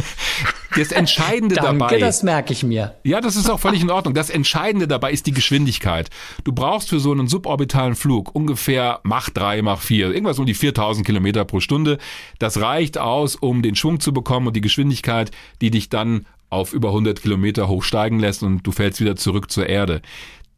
das 0.76 0.92
Entscheidende 0.92 1.54
Danke, 1.56 1.78
dabei. 1.78 1.98
das 1.98 2.22
merke 2.22 2.52
ich 2.52 2.64
mir. 2.64 2.94
Ja, 3.04 3.20
das 3.20 3.36
ist 3.36 3.50
auch 3.50 3.60
völlig 3.60 3.82
in 3.82 3.90
Ordnung. 3.90 4.14
Das 4.14 4.30
Entscheidende 4.30 4.88
dabei 4.88 5.12
ist 5.12 5.26
die 5.26 5.32
Geschwindigkeit. 5.32 6.10
Du 6.44 6.52
brauchst 6.52 6.88
für 6.88 7.00
so 7.00 7.12
einen 7.12 7.28
suborbitalen 7.28 7.94
Flug 7.94 8.34
ungefähr 8.34 9.00
Mach 9.02 9.30
3, 9.30 9.62
Mach 9.62 9.80
4, 9.80 10.12
irgendwas 10.12 10.38
um 10.38 10.46
die 10.46 10.54
4000 10.54 11.06
Kilometer 11.06 11.44
pro 11.44 11.60
Stunde. 11.60 11.98
Das 12.38 12.60
reicht 12.60 12.98
aus, 12.98 13.36
um 13.36 13.62
den 13.62 13.76
Schwung 13.76 14.00
zu 14.00 14.12
bekommen 14.12 14.46
und 14.46 14.56
die 14.56 14.60
Geschwindigkeit, 14.60 15.30
die 15.60 15.70
dich 15.70 15.88
dann 15.88 16.26
auf 16.50 16.72
über 16.72 16.88
100 16.88 17.20
Kilometer 17.20 17.68
hochsteigen 17.68 18.20
lässt 18.20 18.42
und 18.42 18.62
du 18.62 18.70
fällst 18.70 19.00
wieder 19.00 19.16
zurück 19.16 19.50
zur 19.50 19.68
Erde. 19.68 20.02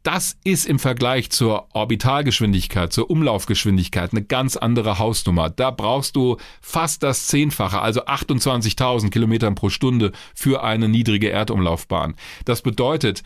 Das 0.07 0.39
ist 0.45 0.67
im 0.67 0.79
Vergleich 0.79 1.31
zur 1.31 1.67
Orbitalgeschwindigkeit, 1.75 2.93
zur 2.93 3.11
Umlaufgeschwindigkeit 3.11 4.13
eine 4.13 4.23
ganz 4.23 4.57
andere 4.57 5.01
Hausnummer. 5.01 5.51
Da 5.51 5.73
brauchst 5.73 6.15
du 6.15 6.37
fast 6.61 7.03
das 7.03 7.27
Zehnfache, 7.27 7.81
also 7.81 8.05
28.000 8.05 9.11
Kilometern 9.11 9.57
pro 9.57 9.69
Stunde 9.69 10.13
für 10.33 10.63
eine 10.63 10.89
niedrige 10.89 11.31
Erdumlaufbahn. 11.31 12.15
Das 12.45 12.63
bedeutet, 12.63 13.25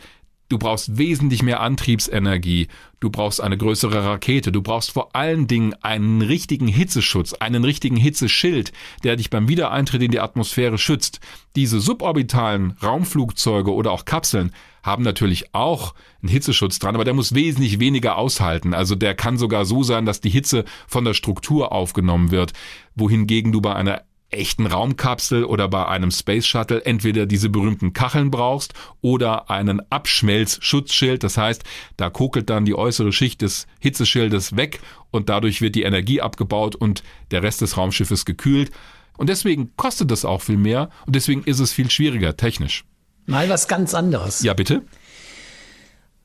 Du 0.51 0.57
brauchst 0.57 0.97
wesentlich 0.97 1.43
mehr 1.43 1.61
Antriebsenergie. 1.61 2.67
Du 2.99 3.09
brauchst 3.09 3.39
eine 3.39 3.57
größere 3.57 4.03
Rakete. 4.03 4.51
Du 4.51 4.61
brauchst 4.61 4.91
vor 4.91 5.15
allen 5.15 5.47
Dingen 5.47 5.73
einen 5.81 6.21
richtigen 6.21 6.67
Hitzeschutz, 6.67 7.31
einen 7.31 7.63
richtigen 7.63 7.95
Hitzeschild, 7.95 8.73
der 9.05 9.15
dich 9.15 9.29
beim 9.29 9.47
Wiedereintritt 9.47 10.01
in 10.01 10.11
die 10.11 10.19
Atmosphäre 10.19 10.77
schützt. 10.77 11.21
Diese 11.55 11.79
suborbitalen 11.79 12.75
Raumflugzeuge 12.83 13.73
oder 13.73 13.93
auch 13.93 14.03
Kapseln 14.03 14.51
haben 14.83 15.03
natürlich 15.03 15.55
auch 15.55 15.93
einen 16.21 16.29
Hitzeschutz 16.29 16.79
dran, 16.79 16.95
aber 16.95 17.05
der 17.05 17.13
muss 17.13 17.33
wesentlich 17.33 17.79
weniger 17.79 18.17
aushalten. 18.17 18.73
Also 18.73 18.95
der 18.95 19.15
kann 19.15 19.37
sogar 19.37 19.63
so 19.63 19.83
sein, 19.83 20.05
dass 20.05 20.19
die 20.19 20.29
Hitze 20.29 20.65
von 20.85 21.05
der 21.05 21.13
Struktur 21.13 21.71
aufgenommen 21.71 22.31
wird, 22.31 22.51
wohingegen 22.93 23.53
du 23.53 23.61
bei 23.61 23.73
einer 23.73 24.01
echten 24.31 24.65
Raumkapsel 24.65 25.43
oder 25.43 25.67
bei 25.67 25.85
einem 25.87 26.11
Space 26.11 26.45
Shuttle 26.45 26.83
entweder 26.85 27.25
diese 27.25 27.49
berühmten 27.49 27.93
Kacheln 27.93 28.31
brauchst 28.31 28.73
oder 29.01 29.49
einen 29.49 29.81
Abschmelzschutzschild. 29.89 31.23
Das 31.23 31.37
heißt, 31.37 31.63
da 31.97 32.09
kokelt 32.09 32.49
dann 32.49 32.65
die 32.65 32.75
äußere 32.75 33.11
Schicht 33.13 33.41
des 33.41 33.67
Hitzeschildes 33.79 34.55
weg 34.55 34.79
und 35.11 35.29
dadurch 35.29 35.61
wird 35.61 35.75
die 35.75 35.83
Energie 35.83 36.21
abgebaut 36.21 36.75
und 36.75 37.03
der 37.31 37.43
Rest 37.43 37.61
des 37.61 37.77
Raumschiffes 37.77 38.25
gekühlt. 38.25 38.71
Und 39.17 39.27
deswegen 39.27 39.75
kostet 39.75 40.09
das 40.09 40.25
auch 40.25 40.41
viel 40.41 40.57
mehr 40.57 40.89
und 41.05 41.15
deswegen 41.15 41.43
ist 41.43 41.59
es 41.59 41.71
viel 41.71 41.91
schwieriger 41.91 42.37
technisch. 42.37 42.85
Mal 43.25 43.49
was 43.49 43.67
ganz 43.67 43.93
anderes. 43.93 44.41
Ja, 44.41 44.53
bitte. 44.53 44.81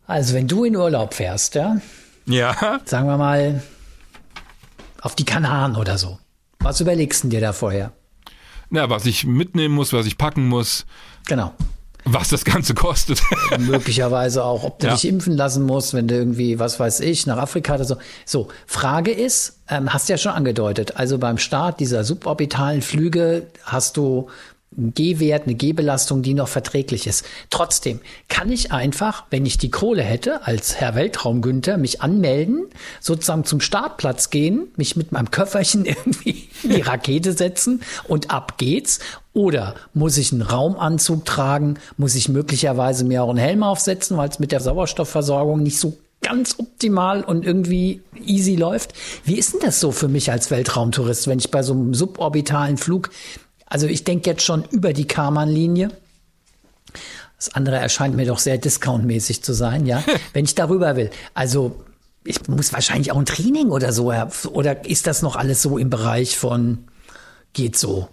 Also, 0.06 0.34
wenn 0.34 0.46
du 0.48 0.64
in 0.64 0.76
Urlaub 0.76 1.14
fährst, 1.14 1.56
ja? 1.56 1.80
Ja. 2.26 2.80
Sagen 2.84 3.08
wir 3.08 3.18
mal 3.18 3.62
auf 5.00 5.14
die 5.14 5.24
Kanaren 5.24 5.76
oder 5.76 5.98
so. 5.98 6.18
Was 6.66 6.80
überlegst 6.80 7.22
du 7.22 7.28
dir 7.28 7.40
da 7.40 7.52
vorher? 7.52 7.92
Na, 8.70 8.90
was 8.90 9.06
ich 9.06 9.24
mitnehmen 9.24 9.72
muss, 9.72 9.92
was 9.92 10.04
ich 10.04 10.18
packen 10.18 10.48
muss, 10.48 10.84
Genau. 11.26 11.52
was 12.04 12.28
das 12.30 12.44
Ganze 12.44 12.74
kostet. 12.74 13.22
Möglicherweise 13.60 14.42
auch, 14.42 14.64
ob 14.64 14.80
du 14.80 14.88
Ja. 14.88 14.94
dich 14.94 15.06
impfen 15.06 15.36
lassen 15.36 15.62
musst, 15.62 15.94
wenn 15.94 16.08
du 16.08 16.16
irgendwie, 16.16 16.58
was 16.58 16.80
weiß 16.80 16.98
ich, 17.00 17.24
nach 17.28 17.36
Afrika 17.38 17.76
oder 17.76 17.84
so. 17.84 17.96
So, 18.24 18.48
Frage 18.66 19.12
ist, 19.12 19.60
ähm, 19.68 19.92
hast 19.92 20.08
du 20.08 20.14
ja 20.14 20.18
schon 20.18 20.32
angedeutet, 20.32 20.96
also 20.96 21.18
beim 21.18 21.38
Start 21.38 21.78
dieser 21.78 22.02
suborbitalen 22.02 22.82
Flüge 22.82 23.46
hast 23.62 23.96
du 23.96 24.28
einen 24.76 24.92
G-Wert, 24.92 25.44
eine 25.44 25.54
G-Belastung, 25.54 26.22
die 26.22 26.34
noch 26.34 26.48
verträglich 26.48 27.06
ist. 27.06 27.24
Trotzdem 27.50 28.00
kann 28.28 28.50
ich 28.50 28.72
einfach, 28.72 29.24
wenn 29.30 29.46
ich 29.46 29.58
die 29.58 29.70
Kohle 29.70 30.02
hätte, 30.02 30.46
als 30.46 30.76
Herr 30.76 30.94
Weltraum 30.94 31.40
Günther, 31.40 31.78
mich 31.78 32.02
anmelden, 32.02 32.66
sozusagen 33.00 33.44
zum 33.44 33.60
Startplatz 33.60 34.30
gehen, 34.30 34.68
mich 34.76 34.96
mit 34.96 35.12
meinem 35.12 35.30
Köfferchen 35.30 35.84
irgendwie 35.86 36.48
in 36.62 36.70
die 36.70 36.82
Rakete 36.82 37.32
setzen 37.32 37.82
und 38.08 38.30
ab 38.30 38.58
geht's. 38.58 39.00
Oder 39.32 39.74
muss 39.92 40.16
ich 40.16 40.32
einen 40.32 40.42
Raumanzug 40.42 41.24
tragen? 41.24 41.78
Muss 41.96 42.14
ich 42.14 42.28
möglicherweise 42.28 43.04
mir 43.04 43.22
auch 43.22 43.30
einen 43.30 43.38
Helm 43.38 43.62
aufsetzen, 43.62 44.16
weil 44.16 44.30
es 44.30 44.38
mit 44.38 44.50
der 44.50 44.60
Sauerstoffversorgung 44.60 45.62
nicht 45.62 45.78
so 45.78 45.98
ganz 46.22 46.56
optimal 46.58 47.22
und 47.22 47.44
irgendwie 47.44 48.02
easy 48.24 48.56
läuft? 48.56 48.94
Wie 49.24 49.38
ist 49.38 49.52
denn 49.52 49.60
das 49.60 49.78
so 49.78 49.92
für 49.92 50.08
mich 50.08 50.30
als 50.30 50.50
Weltraumtourist, 50.50 51.28
wenn 51.28 51.38
ich 51.38 51.50
bei 51.50 51.62
so 51.62 51.72
einem 51.72 51.94
suborbitalen 51.94 52.78
Flug, 52.78 53.10
also 53.66 53.86
ich 53.86 54.04
denke 54.04 54.30
jetzt 54.30 54.42
schon 54.42 54.64
über 54.70 54.92
die 54.92 55.06
Karman-Linie, 55.06 55.90
das 57.36 57.54
andere 57.54 57.76
erscheint 57.76 58.16
mir 58.16 58.26
doch 58.26 58.38
sehr 58.38 58.58
discountmäßig 58.58 59.42
zu 59.42 59.52
sein, 59.52 59.86
ja. 59.86 60.02
Wenn 60.32 60.44
ich 60.44 60.54
darüber 60.54 60.96
will. 60.96 61.10
Also, 61.34 61.84
ich 62.24 62.48
muss 62.48 62.72
wahrscheinlich 62.72 63.12
auch 63.12 63.18
ein 63.18 63.26
Training 63.26 63.68
oder 63.68 63.92
so, 63.92 64.12
oder 64.52 64.86
ist 64.86 65.06
das 65.06 65.22
noch 65.22 65.36
alles 65.36 65.62
so 65.62 65.78
im 65.78 65.90
Bereich 65.90 66.36
von 66.36 66.86
geht 67.52 67.76
so? 67.76 68.08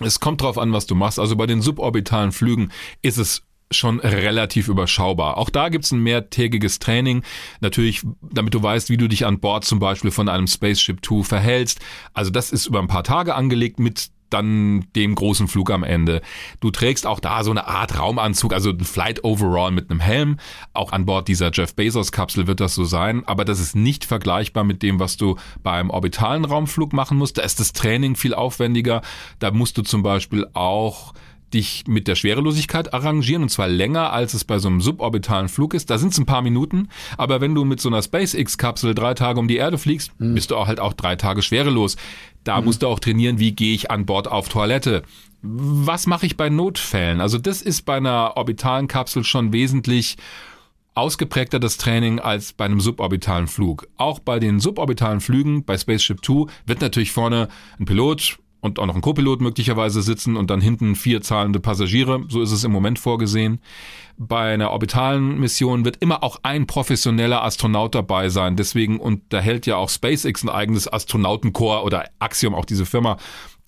Es 0.00 0.20
kommt 0.20 0.42
drauf 0.42 0.58
an, 0.58 0.72
was 0.72 0.86
du 0.86 0.94
machst. 0.94 1.18
Also 1.18 1.36
bei 1.36 1.46
den 1.46 1.62
suborbitalen 1.62 2.32
Flügen 2.32 2.70
ist 3.02 3.18
es 3.18 3.42
schon 3.70 4.00
relativ 4.00 4.68
überschaubar. 4.68 5.36
Auch 5.36 5.50
da 5.50 5.68
gibt's 5.68 5.90
ein 5.90 6.00
mehrtägiges 6.00 6.78
Training. 6.78 7.22
Natürlich, 7.60 8.02
damit 8.22 8.54
du 8.54 8.62
weißt, 8.62 8.90
wie 8.90 8.96
du 8.96 9.08
dich 9.08 9.26
an 9.26 9.40
Bord 9.40 9.64
zum 9.64 9.78
Beispiel 9.78 10.10
von 10.10 10.28
einem 10.28 10.46
Spaceship 10.46 11.02
Two 11.02 11.22
verhältst. 11.22 11.80
Also 12.14 12.30
das 12.30 12.50
ist 12.50 12.66
über 12.66 12.78
ein 12.78 12.86
paar 12.86 13.04
Tage 13.04 13.34
angelegt 13.34 13.78
mit 13.78 14.10
dann 14.30 14.86
dem 14.94 15.14
großen 15.14 15.48
Flug 15.48 15.70
am 15.70 15.84
Ende. 15.84 16.20
Du 16.60 16.70
trägst 16.70 17.06
auch 17.06 17.20
da 17.20 17.44
so 17.44 17.50
eine 17.50 17.66
Art 17.66 17.98
Raumanzug, 17.98 18.52
also 18.52 18.70
ein 18.70 18.80
Flight 18.80 19.24
Overall 19.24 19.70
mit 19.70 19.90
einem 19.90 20.00
Helm. 20.00 20.38
Auch 20.72 20.92
an 20.92 21.06
Bord 21.06 21.28
dieser 21.28 21.50
Jeff 21.52 21.74
Bezos 21.74 22.12
Kapsel 22.12 22.46
wird 22.46 22.60
das 22.60 22.74
so 22.74 22.84
sein, 22.84 23.24
aber 23.26 23.44
das 23.44 23.60
ist 23.60 23.76
nicht 23.76 24.04
vergleichbar 24.04 24.64
mit 24.64 24.82
dem, 24.82 25.00
was 25.00 25.16
du 25.16 25.36
beim 25.62 25.90
orbitalen 25.90 26.44
Raumflug 26.44 26.92
machen 26.92 27.18
musst. 27.18 27.38
Da 27.38 27.42
ist 27.42 27.60
das 27.60 27.72
Training 27.72 28.16
viel 28.16 28.34
aufwendiger. 28.34 29.02
Da 29.38 29.50
musst 29.50 29.78
du 29.78 29.82
zum 29.82 30.02
Beispiel 30.02 30.46
auch 30.54 31.14
dich 31.54 31.84
mit 31.86 32.08
der 32.08 32.14
Schwerelosigkeit 32.14 32.92
arrangieren 32.94 33.42
und 33.42 33.48
zwar 33.48 33.68
länger, 33.68 34.12
als 34.12 34.34
es 34.34 34.44
bei 34.44 34.58
so 34.58 34.68
einem 34.68 34.80
suborbitalen 34.80 35.48
Flug 35.48 35.74
ist. 35.74 35.90
Da 35.90 35.98
sind 35.98 36.12
es 36.12 36.18
ein 36.18 36.26
paar 36.26 36.42
Minuten, 36.42 36.88
aber 37.16 37.40
wenn 37.40 37.54
du 37.54 37.64
mit 37.64 37.80
so 37.80 37.88
einer 37.88 38.02
SpaceX-Kapsel 38.02 38.94
drei 38.94 39.14
Tage 39.14 39.40
um 39.40 39.48
die 39.48 39.56
Erde 39.56 39.78
fliegst, 39.78 40.12
bist 40.18 40.50
du 40.50 40.56
auch 40.56 40.66
halt 40.66 40.80
auch 40.80 40.92
drei 40.92 41.16
Tage 41.16 41.42
schwerelos. 41.42 41.96
Da 42.44 42.60
musst 42.60 42.82
du 42.82 42.88
auch 42.88 43.00
trainieren, 43.00 43.38
wie 43.38 43.52
gehe 43.52 43.74
ich 43.74 43.90
an 43.90 44.06
Bord 44.06 44.28
auf 44.28 44.48
Toilette. 44.48 45.02
Was 45.42 46.06
mache 46.06 46.26
ich 46.26 46.36
bei 46.36 46.48
Notfällen? 46.48 47.20
Also 47.20 47.38
das 47.38 47.62
ist 47.62 47.82
bei 47.82 47.96
einer 47.96 48.36
orbitalen 48.36 48.88
Kapsel 48.88 49.24
schon 49.24 49.52
wesentlich 49.52 50.16
ausgeprägter 50.94 51.60
das 51.60 51.76
Training 51.76 52.18
als 52.18 52.52
bei 52.52 52.64
einem 52.64 52.80
suborbitalen 52.80 53.46
Flug. 53.46 53.86
Auch 53.96 54.18
bei 54.18 54.40
den 54.40 54.58
suborbitalen 54.58 55.20
Flügen 55.20 55.64
bei 55.64 55.78
Spaceship 55.78 56.22
Two 56.22 56.48
wird 56.66 56.80
natürlich 56.80 57.12
vorne 57.12 57.48
ein 57.78 57.84
Pilot 57.84 58.38
und 58.60 58.78
auch 58.78 58.86
noch 58.86 58.94
ein 58.94 59.00
Co-Pilot 59.00 59.40
möglicherweise 59.40 60.02
sitzen 60.02 60.36
und 60.36 60.50
dann 60.50 60.60
hinten 60.60 60.96
vier 60.96 61.22
zahlende 61.22 61.60
Passagiere. 61.60 62.24
So 62.28 62.42
ist 62.42 62.52
es 62.52 62.64
im 62.64 62.72
Moment 62.72 62.98
vorgesehen. 62.98 63.60
Bei 64.16 64.52
einer 64.52 64.72
orbitalen 64.72 65.38
Mission 65.38 65.84
wird 65.84 65.98
immer 66.00 66.24
auch 66.24 66.40
ein 66.42 66.66
professioneller 66.66 67.44
Astronaut 67.44 67.94
dabei 67.94 68.30
sein. 68.30 68.56
Deswegen 68.56 68.98
unterhält 68.98 69.66
ja 69.66 69.76
auch 69.76 69.88
SpaceX 69.88 70.42
ein 70.42 70.48
eigenes 70.48 70.92
Astronautenkorps 70.92 71.86
oder 71.86 72.04
Axiom, 72.18 72.54
auch 72.54 72.64
diese 72.64 72.84
Firma, 72.84 73.16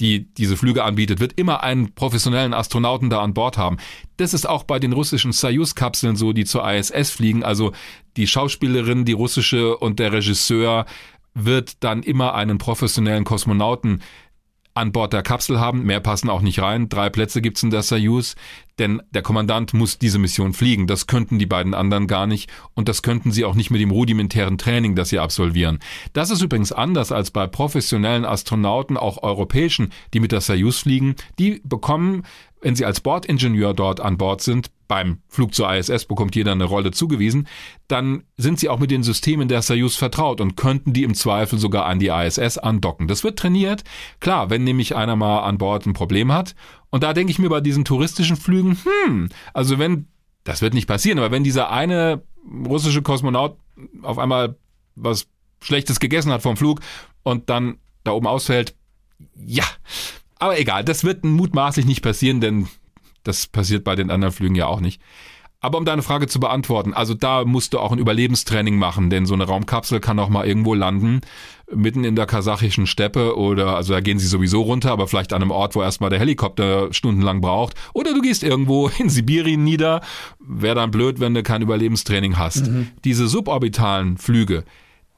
die 0.01 0.33
diese 0.35 0.57
Flüge 0.57 0.83
anbietet, 0.83 1.21
wird 1.21 1.39
immer 1.39 1.63
einen 1.63 1.95
professionellen 1.95 2.55
Astronauten 2.55 3.11
da 3.11 3.21
an 3.21 3.35
Bord 3.35 3.59
haben. 3.59 3.77
Das 4.17 4.35
ist 4.35 4.49
auch 4.49 4.65
bei 4.65 4.81
den 4.81 4.93
russischen 4.93 5.33
Soyuz-Kapseln 5.33 6.17
so, 6.17 6.33
die 6.33 6.45
zur 6.45 6.69
ISS 6.69 7.11
fliegen. 7.11 7.45
Also 7.45 7.73
die 8.17 8.27
Schauspielerin, 8.27 9.05
die 9.05 9.13
russische 9.13 9.77
und 9.77 10.01
der 10.01 10.13
Regisseur 10.13 10.87
wird 11.35 11.85
dann 11.85 12.03
immer 12.03 12.35
einen 12.35 12.59
professionellen 12.59 13.25
Kosmonauten 13.25 14.03
an 14.81 14.93
Bord 14.93 15.13
der 15.13 15.23
Kapsel 15.23 15.61
haben. 15.61 15.85
Mehr 15.85 16.01
passen 16.01 16.31
auch 16.31 16.41
nicht 16.41 16.61
rein. 16.61 16.89
Drei 16.89 17.11
Plätze 17.11 17.43
gibt's 17.43 17.63
in 17.63 17.71
der 17.71 17.83
Soyuz, 17.83 18.35
denn 18.79 19.03
der 19.11 19.23
Kommandant 19.23 19.75
muss 19.75 19.99
diese 19.99 20.19
Mission 20.19 20.53
fliegen. 20.55 20.87
Das 20.87 21.07
könnten 21.07 21.39
die 21.39 21.47
beiden 21.47 21.75
anderen 21.75 22.07
gar 22.07 22.27
nicht 22.27 22.51
und 22.75 22.89
das 22.89 23.03
könnten 23.03 23.31
sie 23.31 23.45
auch 23.45 23.55
nicht 23.55 23.71
mit 23.71 23.81
dem 23.81 23.91
rudimentären 23.91 24.59
Training, 24.59 24.97
das 24.97 25.11
sie 25.11 25.19
absolvieren. 25.19 25.79
Das 26.15 26.31
ist 26.31 26.43
übrigens 26.43 26.73
anders 26.73 27.13
als 27.13 27.31
bei 27.31 27.47
professionellen 27.47 28.25
Astronauten, 28.25 28.97
auch 28.97 29.23
europäischen, 29.23 29.93
die 30.15 30.21
mit 30.21 30.33
der 30.33 30.41
Soyuz 30.41 30.79
fliegen. 30.79 31.15
Die 31.39 31.61
bekommen, 31.63 32.25
wenn 32.63 32.75
sie 32.75 32.85
als 32.85 33.01
Bordingenieur 33.01 33.75
dort 33.75 34.01
an 34.01 34.17
Bord 34.17 34.41
sind, 34.41 34.71
beim 34.91 35.23
Flug 35.29 35.55
zur 35.55 35.73
ISS 35.73 36.07
bekommt 36.07 36.35
jeder 36.35 36.51
eine 36.51 36.65
Rolle 36.65 36.91
zugewiesen, 36.91 37.47
dann 37.87 38.25
sind 38.37 38.59
sie 38.59 38.69
auch 38.69 38.81
mit 38.81 38.91
den 38.91 39.05
Systemen 39.05 39.47
der 39.47 39.63
Soyuz 39.63 39.95
vertraut 39.95 40.41
und 40.41 40.57
könnten 40.57 40.93
die 40.93 41.05
im 41.05 41.15
Zweifel 41.15 41.61
sogar 41.61 41.87
an 41.87 42.01
die 42.01 42.09
ISS 42.09 42.59
andocken. 42.59 43.07
Das 43.07 43.23
wird 43.23 43.39
trainiert. 43.39 43.85
Klar, 44.19 44.51
wenn 44.51 44.65
nämlich 44.65 44.97
einer 44.97 45.15
mal 45.15 45.45
an 45.45 45.59
Bord 45.59 45.87
ein 45.87 45.93
Problem 45.93 46.33
hat. 46.33 46.57
Und 46.91 47.05
da 47.05 47.13
denke 47.13 47.31
ich 47.31 47.39
mir 47.39 47.49
bei 47.49 47.61
diesen 47.61 47.85
touristischen 47.85 48.37
Flügen, 48.37 48.77
hm, 49.07 49.29
also 49.55 49.79
wenn, 49.79 50.09
das 50.43 50.61
wird 50.61 50.75
nicht 50.75 50.89
passieren, 50.89 51.21
aber 51.21 51.31
wenn 51.31 51.45
dieser 51.45 51.71
eine 51.71 52.23
russische 52.67 53.01
Kosmonaut 53.01 53.57
auf 54.03 54.19
einmal 54.19 54.57
was 54.97 55.29
Schlechtes 55.63 56.01
gegessen 56.01 56.33
hat 56.33 56.43
vom 56.43 56.57
Flug 56.57 56.81
und 57.23 57.49
dann 57.49 57.79
da 58.03 58.11
oben 58.11 58.27
ausfällt, 58.27 58.75
ja, 59.37 59.65
aber 60.41 60.59
egal, 60.59 60.83
das 60.83 61.05
wird 61.05 61.23
mutmaßlich 61.23 61.87
nicht 61.87 62.03
passieren, 62.03 62.41
denn 62.41 62.67
das 63.23 63.47
passiert 63.47 63.85
bei 63.85 63.95
den 63.97 64.11
anderen 64.11 64.33
Flügen 64.33 64.55
ja 64.55 64.67
auch 64.67 64.81
nicht. 64.81 65.01
Aber 65.63 65.77
um 65.77 65.85
deine 65.85 66.03
Frage 66.03 66.27
zu 66.27 66.41
beantworten, 66.41 66.95
also 66.95 67.13
da 67.13 67.45
musst 67.45 67.75
du 67.75 67.81
auch 67.81 67.93
ein 67.93 67.99
Überlebenstraining 67.99 68.79
machen, 68.79 69.11
denn 69.11 69.27
so 69.27 69.35
eine 69.35 69.45
Raumkapsel 69.45 70.01
kann 70.01 70.19
auch 70.19 70.31
mal 70.31 70.47
irgendwo 70.47 70.73
landen, 70.73 71.21
mitten 71.71 72.03
in 72.03 72.17
der 72.17 72.25
kasachischen 72.25 72.87
Steppe 72.87 73.37
oder, 73.37 73.77
also 73.77 73.93
da 73.93 74.01
gehen 74.01 74.19
sie 74.19 74.27
sowieso 74.27 74.63
runter, 74.63 74.91
aber 74.91 75.07
vielleicht 75.07 75.35
an 75.35 75.43
einem 75.43 75.51
Ort, 75.51 75.75
wo 75.75 75.83
erstmal 75.83 76.09
der 76.09 76.19
Helikopter 76.19 76.93
stundenlang 76.95 77.43
braucht. 77.43 77.75
Oder 77.93 78.15
du 78.15 78.23
gehst 78.23 78.43
irgendwo 78.43 78.89
in 78.99 79.11
Sibirien 79.11 79.63
nieder. 79.63 80.01
Wäre 80.39 80.77
dann 80.77 80.91
blöd, 80.91 81.21
wenn 81.21 81.35
du 81.35 81.43
kein 81.43 81.61
Überlebenstraining 81.61 82.39
hast. 82.39 82.71
Diese 83.05 83.29
suborbitalen 83.29 84.17
Flüge, 84.17 84.65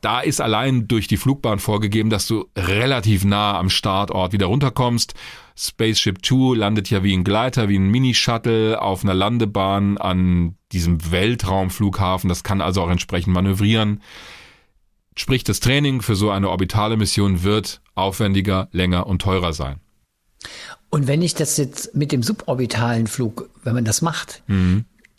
da 0.02 0.20
ist 0.20 0.40
allein 0.40 0.88
durch 0.88 1.06
die 1.06 1.16
Flugbahn 1.16 1.60
vorgegeben, 1.60 2.10
dass 2.10 2.26
du 2.26 2.46
relativ 2.56 3.24
nah 3.24 3.56
am 3.56 3.70
Startort 3.70 4.32
wieder 4.32 4.46
runterkommst. 4.46 5.14
Spaceship 5.56 6.22
Two 6.22 6.54
landet 6.54 6.90
ja 6.90 7.04
wie 7.04 7.16
ein 7.16 7.24
Gleiter, 7.24 7.68
wie 7.68 7.78
ein 7.78 7.88
Mini-Shuttle 7.88 8.82
auf 8.82 9.04
einer 9.04 9.14
Landebahn 9.14 9.98
an 9.98 10.56
diesem 10.72 11.12
Weltraumflughafen. 11.12 12.28
Das 12.28 12.42
kann 12.42 12.60
also 12.60 12.82
auch 12.82 12.90
entsprechend 12.90 13.32
manövrieren. 13.32 14.02
Sprich, 15.16 15.44
das 15.44 15.60
Training 15.60 16.02
für 16.02 16.16
so 16.16 16.30
eine 16.30 16.50
orbitale 16.50 16.96
Mission 16.96 17.44
wird 17.44 17.80
aufwendiger, 17.94 18.68
länger 18.72 19.06
und 19.06 19.22
teurer 19.22 19.52
sein. 19.52 19.78
Und 20.90 21.06
wenn 21.06 21.22
ich 21.22 21.34
das 21.34 21.56
jetzt 21.58 21.94
mit 21.94 22.10
dem 22.10 22.24
suborbitalen 22.24 23.06
Flug, 23.06 23.48
wenn 23.62 23.74
man 23.74 23.84
das 23.84 24.02
macht, 24.02 24.42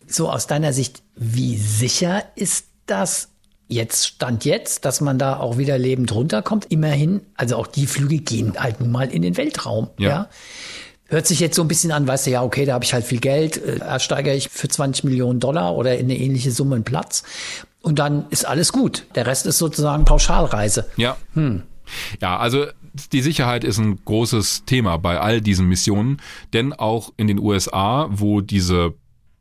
so 0.07 0.29
aus 0.29 0.45
deiner 0.47 0.73
Sicht, 0.73 1.03
wie 1.15 1.55
sicher 1.55 2.23
ist 2.35 2.67
das 2.85 3.32
jetzt, 3.73 4.07
Stand 4.07 4.45
jetzt, 4.45 4.85
dass 4.85 5.01
man 5.01 5.17
da 5.19 5.37
auch 5.37 5.57
wieder 5.57 5.77
lebend 5.77 6.13
runterkommt? 6.13 6.65
Immerhin, 6.69 7.21
also 7.35 7.57
auch 7.57 7.67
die 7.67 7.87
Flüge 7.87 8.19
gehen 8.19 8.53
halt 8.57 8.79
nun 8.79 8.91
mal 8.91 9.09
in 9.09 9.21
den 9.21 9.37
Weltraum, 9.37 9.89
Ja. 9.97 10.09
ja. 10.09 10.29
Hört 11.07 11.27
sich 11.27 11.39
jetzt 11.41 11.55
so 11.55 11.61
ein 11.61 11.67
bisschen 11.67 11.91
an, 11.91 12.07
weißt 12.07 12.25
du, 12.25 12.31
ja, 12.31 12.41
okay, 12.43 12.65
da 12.65 12.73
habe 12.73 12.85
ich 12.85 12.93
halt 12.93 13.05
viel 13.05 13.19
Geld, 13.19 13.57
äh, 13.57 13.77
ersteigere 13.77 14.33
ich 14.33 14.49
für 14.49 14.67
20 14.67 15.03
Millionen 15.03 15.39
Dollar 15.39 15.75
oder 15.75 15.95
in 15.97 16.05
eine 16.05 16.17
ähnliche 16.17 16.49
Summe 16.49 16.75
einen 16.75 16.85
Platz. 16.85 17.23
Und 17.81 17.99
dann 17.99 18.25
ist 18.29 18.47
alles 18.47 18.71
gut. 18.71 19.05
Der 19.13 19.27
Rest 19.27 19.45
ist 19.45 19.57
sozusagen 19.59 20.05
Pauschalreise. 20.05 20.89
Ja. 20.95 21.17
Ja, 22.21 22.37
also 22.37 22.65
die 23.11 23.21
Sicherheit 23.21 23.63
ist 23.63 23.77
ein 23.77 23.99
großes 24.05 24.63
Thema 24.65 24.97
bei 24.97 25.19
all 25.19 25.41
diesen 25.41 25.67
Missionen, 25.67 26.21
denn 26.53 26.73
auch 26.73 27.11
in 27.17 27.27
den 27.27 27.37
USA, 27.39 28.07
wo 28.09 28.41
diese 28.41 28.93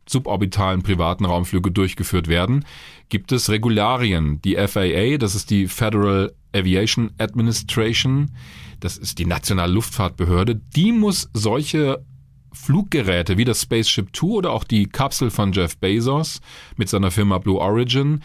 suborbitalen 0.08 0.82
privaten 0.82 1.24
Raumflüge 1.24 1.70
durchgeführt 1.70 2.28
werden, 2.28 2.64
gibt 3.12 3.30
es 3.30 3.50
Regularien. 3.50 4.40
Die 4.40 4.56
FAA, 4.56 5.18
das 5.18 5.34
ist 5.34 5.50
die 5.50 5.68
Federal 5.68 6.32
Aviation 6.54 7.10
Administration, 7.18 8.30
das 8.80 8.96
ist 8.96 9.18
die 9.18 9.26
nationale 9.26 9.70
Luftfahrtbehörde, 9.70 10.54
die 10.74 10.92
muss 10.92 11.28
solche 11.34 12.02
Fluggeräte 12.54 13.36
wie 13.36 13.44
das 13.44 13.60
Spaceship 13.60 14.14
Two 14.14 14.38
oder 14.38 14.50
auch 14.50 14.64
die 14.64 14.86
Kapsel 14.86 15.30
von 15.30 15.52
Jeff 15.52 15.76
Bezos 15.76 16.40
mit 16.78 16.88
seiner 16.88 17.10
Firma 17.10 17.36
Blue 17.36 17.58
Origin 17.58 18.20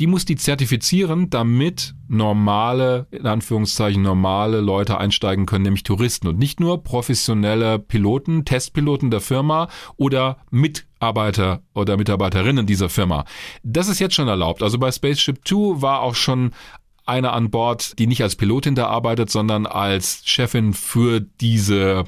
die 0.00 0.06
muss 0.06 0.24
die 0.24 0.36
zertifizieren, 0.36 1.28
damit 1.28 1.94
normale, 2.08 3.06
in 3.10 3.26
Anführungszeichen 3.26 4.00
normale 4.00 4.60
Leute 4.60 4.96
einsteigen 4.96 5.44
können, 5.44 5.64
nämlich 5.64 5.82
Touristen 5.82 6.26
und 6.26 6.38
nicht 6.38 6.58
nur 6.58 6.82
professionelle 6.82 7.78
Piloten, 7.78 8.46
Testpiloten 8.46 9.10
der 9.10 9.20
Firma 9.20 9.68
oder 9.98 10.38
Mitarbeiter 10.50 11.62
oder 11.74 11.98
Mitarbeiterinnen 11.98 12.64
dieser 12.66 12.88
Firma. 12.88 13.26
Das 13.62 13.88
ist 13.88 13.98
jetzt 13.98 14.14
schon 14.14 14.26
erlaubt. 14.26 14.62
Also 14.62 14.78
bei 14.78 14.90
Spaceship 14.90 15.44
Two 15.44 15.82
war 15.82 16.00
auch 16.00 16.14
schon 16.14 16.52
eine 17.04 17.32
an 17.32 17.50
Bord, 17.50 17.98
die 17.98 18.06
nicht 18.06 18.22
als 18.22 18.36
Pilotin 18.36 18.74
da 18.74 18.86
arbeitet, 18.86 19.28
sondern 19.28 19.66
als 19.66 20.22
Chefin 20.24 20.72
für 20.72 21.20
diese 21.20 22.04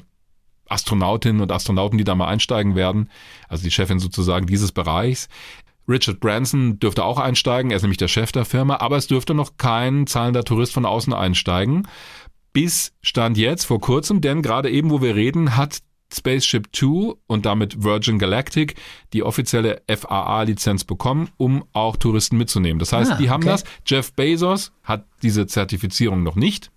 Astronautinnen 0.67 1.41
und 1.41 1.51
Astronauten, 1.51 1.97
die 1.97 2.03
da 2.03 2.15
mal 2.15 2.27
einsteigen 2.27 2.75
werden, 2.75 3.09
also 3.47 3.63
die 3.63 3.71
Chefin 3.71 3.99
sozusagen 3.99 4.47
dieses 4.47 4.71
Bereichs. 4.71 5.27
Richard 5.87 6.19
Branson 6.19 6.79
dürfte 6.79 7.03
auch 7.03 7.19
einsteigen, 7.19 7.71
er 7.71 7.77
ist 7.77 7.83
nämlich 7.83 7.97
der 7.97 8.07
Chef 8.07 8.31
der 8.31 8.45
Firma, 8.45 8.77
aber 8.77 8.97
es 8.97 9.07
dürfte 9.07 9.33
noch 9.33 9.57
kein 9.57 10.07
zahlender 10.07 10.43
Tourist 10.43 10.73
von 10.73 10.85
außen 10.85 11.13
einsteigen. 11.13 11.87
Bis 12.53 12.93
Stand 13.01 13.37
jetzt, 13.37 13.65
vor 13.65 13.81
kurzem, 13.81 14.21
denn 14.21 14.41
gerade 14.41 14.69
eben, 14.69 14.91
wo 14.91 15.01
wir 15.01 15.15
reden, 15.15 15.57
hat 15.57 15.79
Spaceship 16.13 16.71
Two 16.71 17.15
und 17.27 17.45
damit 17.45 17.83
Virgin 17.83 18.19
Galactic 18.19 18.75
die 19.13 19.23
offizielle 19.23 19.81
FAA-Lizenz 19.89 20.83
bekommen, 20.83 21.29
um 21.37 21.63
auch 21.73 21.97
Touristen 21.97 22.37
mitzunehmen. 22.37 22.79
Das 22.79 22.93
heißt, 22.93 23.13
ah, 23.13 23.15
die 23.15 23.29
haben 23.29 23.43
okay. 23.43 23.51
das. 23.51 23.63
Jeff 23.85 24.13
Bezos 24.13 24.71
hat 24.83 25.05
diese 25.21 25.47
Zertifizierung 25.47 26.23
noch 26.23 26.35
nicht. 26.35 26.71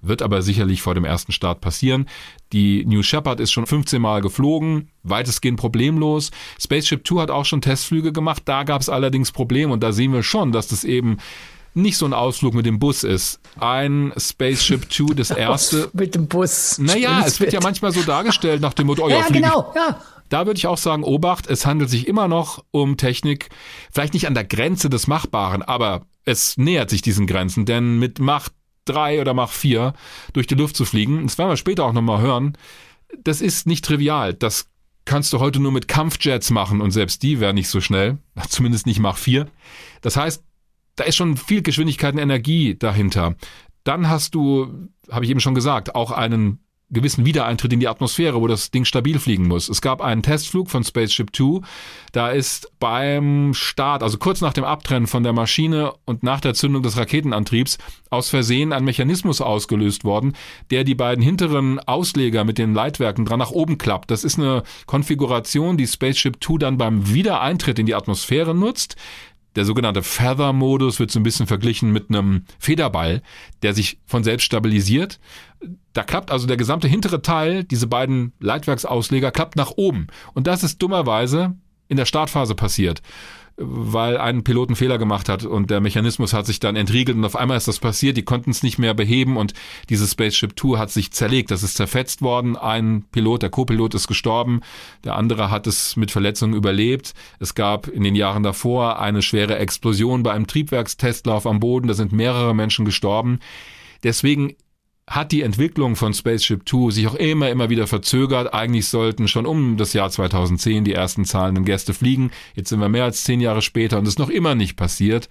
Wird 0.00 0.22
aber 0.22 0.42
sicherlich 0.42 0.82
vor 0.82 0.94
dem 0.94 1.04
ersten 1.04 1.32
Start 1.32 1.60
passieren. 1.60 2.08
Die 2.52 2.84
New 2.84 3.02
Shepard 3.02 3.40
ist 3.40 3.52
schon 3.52 3.66
15 3.66 4.00
Mal 4.00 4.20
geflogen, 4.20 4.90
weitestgehend 5.02 5.58
problemlos. 5.58 6.30
Spaceship 6.60 7.04
Two 7.04 7.20
hat 7.20 7.30
auch 7.30 7.44
schon 7.44 7.60
Testflüge 7.60 8.12
gemacht, 8.12 8.42
da 8.44 8.64
gab 8.64 8.80
es 8.80 8.88
allerdings 8.88 9.32
Probleme 9.32 9.72
und 9.72 9.82
da 9.82 9.92
sehen 9.92 10.12
wir 10.12 10.22
schon, 10.22 10.52
dass 10.52 10.68
das 10.68 10.84
eben 10.84 11.18
nicht 11.74 11.96
so 11.96 12.04
ein 12.04 12.12
Ausflug 12.12 12.54
mit 12.54 12.66
dem 12.66 12.78
Bus 12.78 13.02
ist. 13.02 13.40
Ein 13.58 14.12
Spaceship 14.16 14.90
Two, 14.90 15.14
das 15.14 15.30
erste. 15.30 15.90
mit 15.92 16.14
dem 16.14 16.28
Bus. 16.28 16.78
Naja, 16.78 17.22
es 17.26 17.40
wird 17.40 17.52
ja 17.52 17.60
manchmal 17.62 17.92
so 17.92 18.02
dargestellt 18.02 18.60
nach 18.60 18.74
dem 18.74 18.86
Motto, 18.86 19.02
oh 19.06 19.08
ja, 19.08 19.20
ja 19.20 19.28
genau, 19.28 19.72
ja. 19.74 20.00
Da 20.28 20.46
würde 20.46 20.56
ich 20.56 20.66
auch 20.66 20.78
sagen, 20.78 21.04
Obacht, 21.04 21.46
es 21.46 21.66
handelt 21.66 21.90
sich 21.90 22.08
immer 22.08 22.26
noch 22.26 22.64
um 22.70 22.96
Technik, 22.96 23.50
vielleicht 23.90 24.14
nicht 24.14 24.26
an 24.26 24.34
der 24.34 24.44
Grenze 24.44 24.88
des 24.88 25.06
Machbaren, 25.06 25.62
aber 25.62 26.06
es 26.24 26.56
nähert 26.56 26.88
sich 26.88 27.02
diesen 27.02 27.26
Grenzen, 27.26 27.66
denn 27.66 27.98
mit 27.98 28.18
Macht 28.18 28.52
drei 28.84 29.20
oder 29.20 29.34
Mach 29.34 29.50
vier 29.50 29.94
durch 30.32 30.46
die 30.46 30.54
Luft 30.54 30.76
zu 30.76 30.84
fliegen, 30.84 31.22
das 31.24 31.38
werden 31.38 31.50
wir 31.50 31.56
später 31.56 31.84
auch 31.84 31.92
nochmal 31.92 32.20
hören, 32.20 32.56
das 33.24 33.40
ist 33.40 33.66
nicht 33.66 33.84
trivial. 33.84 34.34
Das 34.34 34.68
kannst 35.04 35.32
du 35.32 35.40
heute 35.40 35.60
nur 35.60 35.72
mit 35.72 35.88
Kampfjets 35.88 36.50
machen 36.50 36.80
und 36.80 36.90
selbst 36.90 37.22
die 37.22 37.40
wären 37.40 37.54
nicht 37.54 37.68
so 37.68 37.80
schnell, 37.80 38.18
zumindest 38.48 38.86
nicht 38.86 39.00
Mach 39.00 39.16
4. 39.16 39.46
Das 40.00 40.16
heißt, 40.16 40.42
da 40.96 41.04
ist 41.04 41.16
schon 41.16 41.36
viel 41.36 41.62
Geschwindigkeit 41.62 42.14
und 42.14 42.20
Energie 42.20 42.76
dahinter. 42.78 43.34
Dann 43.84 44.08
hast 44.08 44.34
du, 44.34 44.88
habe 45.10 45.24
ich 45.24 45.30
eben 45.30 45.40
schon 45.40 45.54
gesagt, 45.54 45.94
auch 45.94 46.10
einen 46.12 46.61
gewissen 46.92 47.24
Wiedereintritt 47.24 47.72
in 47.72 47.80
die 47.80 47.88
Atmosphäre, 47.88 48.40
wo 48.40 48.46
das 48.46 48.70
Ding 48.70 48.84
stabil 48.84 49.18
fliegen 49.18 49.48
muss. 49.48 49.68
Es 49.68 49.80
gab 49.80 50.00
einen 50.00 50.22
Testflug 50.22 50.70
von 50.70 50.84
Spaceship 50.84 51.32
Two. 51.32 51.62
Da 52.12 52.30
ist 52.30 52.70
beim 52.78 53.54
Start, 53.54 54.02
also 54.02 54.18
kurz 54.18 54.40
nach 54.40 54.52
dem 54.52 54.64
Abtrennen 54.64 55.06
von 55.06 55.22
der 55.22 55.32
Maschine 55.32 55.94
und 56.04 56.22
nach 56.22 56.40
der 56.40 56.54
Zündung 56.54 56.82
des 56.82 56.96
Raketenantriebs, 56.96 57.78
aus 58.10 58.28
Versehen 58.28 58.72
ein 58.72 58.84
Mechanismus 58.84 59.40
ausgelöst 59.40 60.04
worden, 60.04 60.34
der 60.70 60.84
die 60.84 60.94
beiden 60.94 61.24
hinteren 61.24 61.80
Ausleger 61.80 62.44
mit 62.44 62.58
den 62.58 62.74
Leitwerken 62.74 63.24
dran 63.24 63.38
nach 63.38 63.50
oben 63.50 63.78
klappt. 63.78 64.10
Das 64.10 64.24
ist 64.24 64.38
eine 64.38 64.62
Konfiguration, 64.86 65.76
die 65.76 65.86
Spaceship 65.86 66.40
Two 66.40 66.58
dann 66.58 66.76
beim 66.76 67.12
Wiedereintritt 67.12 67.78
in 67.78 67.86
die 67.86 67.94
Atmosphäre 67.94 68.54
nutzt. 68.54 68.96
Der 69.54 69.64
sogenannte 69.64 70.02
Feather-Modus 70.02 70.98
wird 70.98 71.10
so 71.10 71.20
ein 71.20 71.24
bisschen 71.24 71.46
verglichen 71.46 71.92
mit 71.92 72.08
einem 72.08 72.44
Federball, 72.58 73.22
der 73.62 73.74
sich 73.74 73.98
von 74.06 74.24
selbst 74.24 74.44
stabilisiert. 74.44 75.20
Da 75.92 76.02
klappt 76.02 76.30
also 76.30 76.46
der 76.46 76.56
gesamte 76.56 76.88
hintere 76.88 77.22
Teil, 77.22 77.64
diese 77.64 77.86
beiden 77.86 78.32
Leitwerksausleger, 78.40 79.30
klappt 79.30 79.56
nach 79.56 79.72
oben. 79.76 80.06
Und 80.32 80.46
das 80.46 80.62
ist 80.62 80.80
dummerweise 80.80 81.56
in 81.88 81.98
der 81.98 82.06
Startphase 82.06 82.54
passiert 82.54 83.02
weil 83.56 84.18
ein 84.18 84.44
Pilot 84.44 84.68
einen 84.68 84.76
Fehler 84.76 84.98
gemacht 84.98 85.28
hat 85.28 85.44
und 85.44 85.70
der 85.70 85.80
Mechanismus 85.80 86.32
hat 86.32 86.46
sich 86.46 86.60
dann 86.60 86.76
entriegelt 86.76 87.16
und 87.16 87.24
auf 87.24 87.36
einmal 87.36 87.56
ist 87.56 87.68
das 87.68 87.78
passiert, 87.78 88.16
die 88.16 88.24
konnten 88.24 88.50
es 88.50 88.62
nicht 88.62 88.78
mehr 88.78 88.94
beheben 88.94 89.36
und 89.36 89.54
dieses 89.88 90.12
Spaceship 90.12 90.56
Two 90.56 90.78
hat 90.78 90.90
sich 90.90 91.12
zerlegt, 91.12 91.50
das 91.50 91.62
ist 91.62 91.76
zerfetzt 91.76 92.22
worden, 92.22 92.56
ein 92.56 93.04
Pilot, 93.12 93.42
der 93.42 93.50
Co-Pilot 93.50 93.94
ist 93.94 94.08
gestorben, 94.08 94.60
der 95.04 95.16
andere 95.16 95.50
hat 95.50 95.66
es 95.66 95.96
mit 95.96 96.10
Verletzungen 96.10 96.54
überlebt. 96.54 97.14
Es 97.38 97.54
gab 97.54 97.88
in 97.88 98.02
den 98.02 98.14
Jahren 98.14 98.42
davor 98.42 99.00
eine 99.00 99.22
schwere 99.22 99.58
Explosion 99.58 100.22
bei 100.22 100.32
einem 100.32 100.46
Triebwerkstestlauf 100.46 101.46
am 101.46 101.60
Boden, 101.60 101.88
da 101.88 101.94
sind 101.94 102.12
mehrere 102.12 102.54
Menschen 102.54 102.84
gestorben. 102.84 103.38
Deswegen 104.02 104.54
hat 105.12 105.30
die 105.30 105.42
Entwicklung 105.42 105.94
von 105.94 106.14
Spaceship 106.14 106.64
Two 106.64 106.90
sich 106.90 107.06
auch 107.06 107.14
immer, 107.14 107.50
immer 107.50 107.68
wieder 107.68 107.86
verzögert. 107.86 108.54
Eigentlich 108.54 108.88
sollten 108.88 109.28
schon 109.28 109.44
um 109.44 109.76
das 109.76 109.92
Jahr 109.92 110.10
2010 110.10 110.84
die 110.84 110.94
ersten 110.94 111.26
zahlenden 111.26 111.66
Gäste 111.66 111.92
fliegen. 111.92 112.30
Jetzt 112.54 112.70
sind 112.70 112.80
wir 112.80 112.88
mehr 112.88 113.04
als 113.04 113.22
zehn 113.22 113.40
Jahre 113.40 113.60
später 113.60 113.98
und 113.98 114.04
es 114.04 114.14
ist 114.14 114.18
noch 114.18 114.30
immer 114.30 114.54
nicht 114.54 114.76
passiert. 114.76 115.28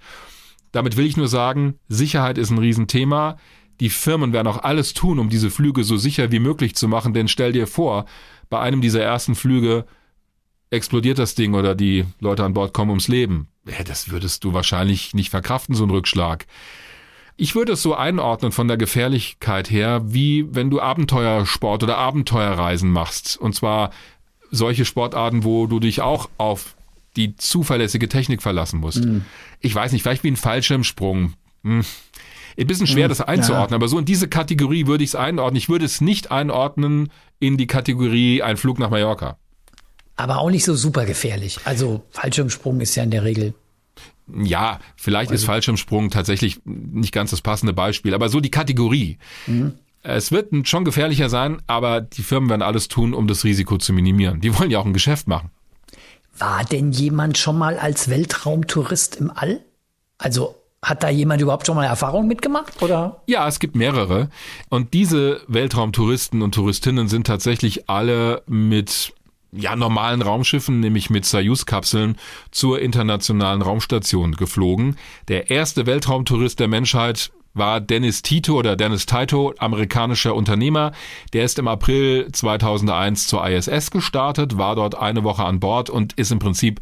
Damit 0.70 0.96
will 0.96 1.06
ich 1.06 1.16
nur 1.16 1.26
sagen, 1.26 1.80
Sicherheit 1.88 2.38
ist 2.38 2.50
ein 2.50 2.58
Riesenthema. 2.58 3.38
Die 3.80 3.90
Firmen 3.90 4.32
werden 4.32 4.46
auch 4.46 4.62
alles 4.62 4.94
tun, 4.94 5.18
um 5.18 5.28
diese 5.28 5.50
Flüge 5.50 5.82
so 5.82 5.96
sicher 5.96 6.30
wie 6.30 6.38
möglich 6.38 6.76
zu 6.76 6.86
machen, 6.86 7.12
denn 7.12 7.26
stell 7.26 7.52
dir 7.52 7.66
vor, 7.66 8.06
bei 8.48 8.60
einem 8.60 8.82
dieser 8.82 9.02
ersten 9.02 9.34
Flüge 9.34 9.84
explodiert 10.70 11.18
das 11.18 11.34
Ding 11.34 11.54
oder 11.54 11.74
die 11.74 12.04
Leute 12.20 12.44
an 12.44 12.54
Bord 12.54 12.72
kommen 12.72 12.90
ums 12.90 13.08
Leben. 13.08 13.48
Ja, 13.66 13.82
das 13.82 14.10
würdest 14.10 14.44
du 14.44 14.52
wahrscheinlich 14.52 15.12
nicht 15.12 15.30
verkraften, 15.30 15.74
so 15.74 15.84
ein 15.84 15.90
Rückschlag. 15.90 16.46
Ich 17.36 17.54
würde 17.54 17.72
es 17.72 17.82
so 17.82 17.94
einordnen 17.94 18.52
von 18.52 18.68
der 18.68 18.76
Gefährlichkeit 18.76 19.70
her, 19.70 20.02
wie 20.04 20.46
wenn 20.54 20.70
du 20.70 20.80
Abenteuersport 20.80 21.82
oder 21.82 21.98
Abenteuerreisen 21.98 22.90
machst. 22.90 23.36
Und 23.36 23.54
zwar 23.54 23.90
solche 24.50 24.84
Sportarten, 24.84 25.44
wo 25.44 25.66
du 25.66 25.80
dich 25.80 26.02
auch 26.02 26.28
auf 26.38 26.76
die 27.16 27.36
zuverlässige 27.36 28.08
Technik 28.08 28.42
verlassen 28.42 28.80
musst. 28.80 29.04
Mhm. 29.04 29.24
Ich 29.60 29.74
weiß 29.74 29.92
nicht, 29.92 30.02
vielleicht 30.02 30.24
wie 30.24 30.30
ein 30.30 30.36
Fallschirmsprung. 30.36 31.34
Hm. 31.64 31.84
Ein 32.58 32.66
bisschen 32.66 32.86
schwer, 32.86 33.06
mhm. 33.06 33.10
das 33.10 33.20
einzuordnen, 33.20 33.70
ja. 33.70 33.76
aber 33.76 33.88
so 33.88 33.98
in 33.98 34.04
diese 34.04 34.28
Kategorie 34.28 34.86
würde 34.86 35.04
ich 35.04 35.10
es 35.10 35.14
einordnen. 35.14 35.56
Ich 35.56 35.68
würde 35.68 35.84
es 35.84 36.00
nicht 36.00 36.30
einordnen 36.30 37.10
in 37.38 37.56
die 37.56 37.66
Kategorie 37.66 38.42
ein 38.42 38.56
Flug 38.56 38.78
nach 38.78 38.90
Mallorca. 38.90 39.38
Aber 40.16 40.38
auch 40.38 40.50
nicht 40.50 40.64
so 40.64 40.74
super 40.74 41.06
gefährlich. 41.06 41.58
Also 41.64 42.02
Fallschirmsprung 42.10 42.80
ist 42.80 42.94
ja 42.94 43.02
in 43.02 43.10
der 43.10 43.24
Regel 43.24 43.54
ja, 44.26 44.78
vielleicht 44.96 45.30
ist 45.30 45.44
Fallschirmsprung 45.44 46.10
tatsächlich 46.10 46.60
nicht 46.64 47.12
ganz 47.12 47.30
das 47.30 47.40
passende 47.40 47.72
Beispiel, 47.72 48.14
aber 48.14 48.28
so 48.28 48.40
die 48.40 48.50
Kategorie. 48.50 49.18
Mhm. 49.46 49.74
Es 50.02 50.32
wird 50.32 50.68
schon 50.68 50.84
gefährlicher 50.84 51.28
sein, 51.28 51.62
aber 51.66 52.00
die 52.00 52.22
Firmen 52.22 52.50
werden 52.50 52.62
alles 52.62 52.88
tun, 52.88 53.14
um 53.14 53.28
das 53.28 53.44
Risiko 53.44 53.78
zu 53.78 53.92
minimieren. 53.92 54.40
Die 54.40 54.58
wollen 54.58 54.70
ja 54.70 54.80
auch 54.80 54.86
ein 54.86 54.92
Geschäft 54.92 55.28
machen. 55.28 55.50
War 56.38 56.64
denn 56.64 56.92
jemand 56.92 57.38
schon 57.38 57.56
mal 57.56 57.78
als 57.78 58.08
Weltraumtourist 58.08 59.16
im 59.16 59.30
All? 59.30 59.60
Also 60.18 60.56
hat 60.82 61.04
da 61.04 61.08
jemand 61.08 61.40
überhaupt 61.40 61.66
schon 61.66 61.76
mal 61.76 61.84
Erfahrung 61.84 62.26
mitgemacht, 62.26 62.82
oder? 62.82 63.22
Ja, 63.26 63.46
es 63.46 63.60
gibt 63.60 63.76
mehrere. 63.76 64.28
Und 64.68 64.94
diese 64.94 65.42
Weltraumtouristen 65.46 66.42
und 66.42 66.54
Touristinnen 66.54 67.06
sind 67.06 67.26
tatsächlich 67.26 67.88
alle 67.88 68.42
mit 68.46 69.12
ja, 69.52 69.76
normalen 69.76 70.22
Raumschiffen, 70.22 70.80
nämlich 70.80 71.10
mit 71.10 71.24
Soyuz-Kapseln, 71.24 72.16
zur 72.50 72.80
internationalen 72.80 73.62
Raumstation 73.62 74.32
geflogen. 74.32 74.96
Der 75.28 75.50
erste 75.50 75.86
Weltraumtourist 75.86 76.58
der 76.58 76.68
Menschheit 76.68 77.30
war 77.54 77.80
Dennis 77.80 78.22
Tito 78.22 78.54
oder 78.54 78.76
Dennis 78.76 79.04
Tito, 79.04 79.54
amerikanischer 79.58 80.34
Unternehmer. 80.34 80.92
Der 81.34 81.44
ist 81.44 81.58
im 81.58 81.68
April 81.68 82.30
2001 82.32 83.26
zur 83.26 83.46
ISS 83.46 83.90
gestartet, 83.90 84.56
war 84.56 84.74
dort 84.74 84.94
eine 84.94 85.22
Woche 85.22 85.44
an 85.44 85.60
Bord 85.60 85.90
und 85.90 86.14
ist 86.14 86.32
im 86.32 86.38
Prinzip 86.38 86.80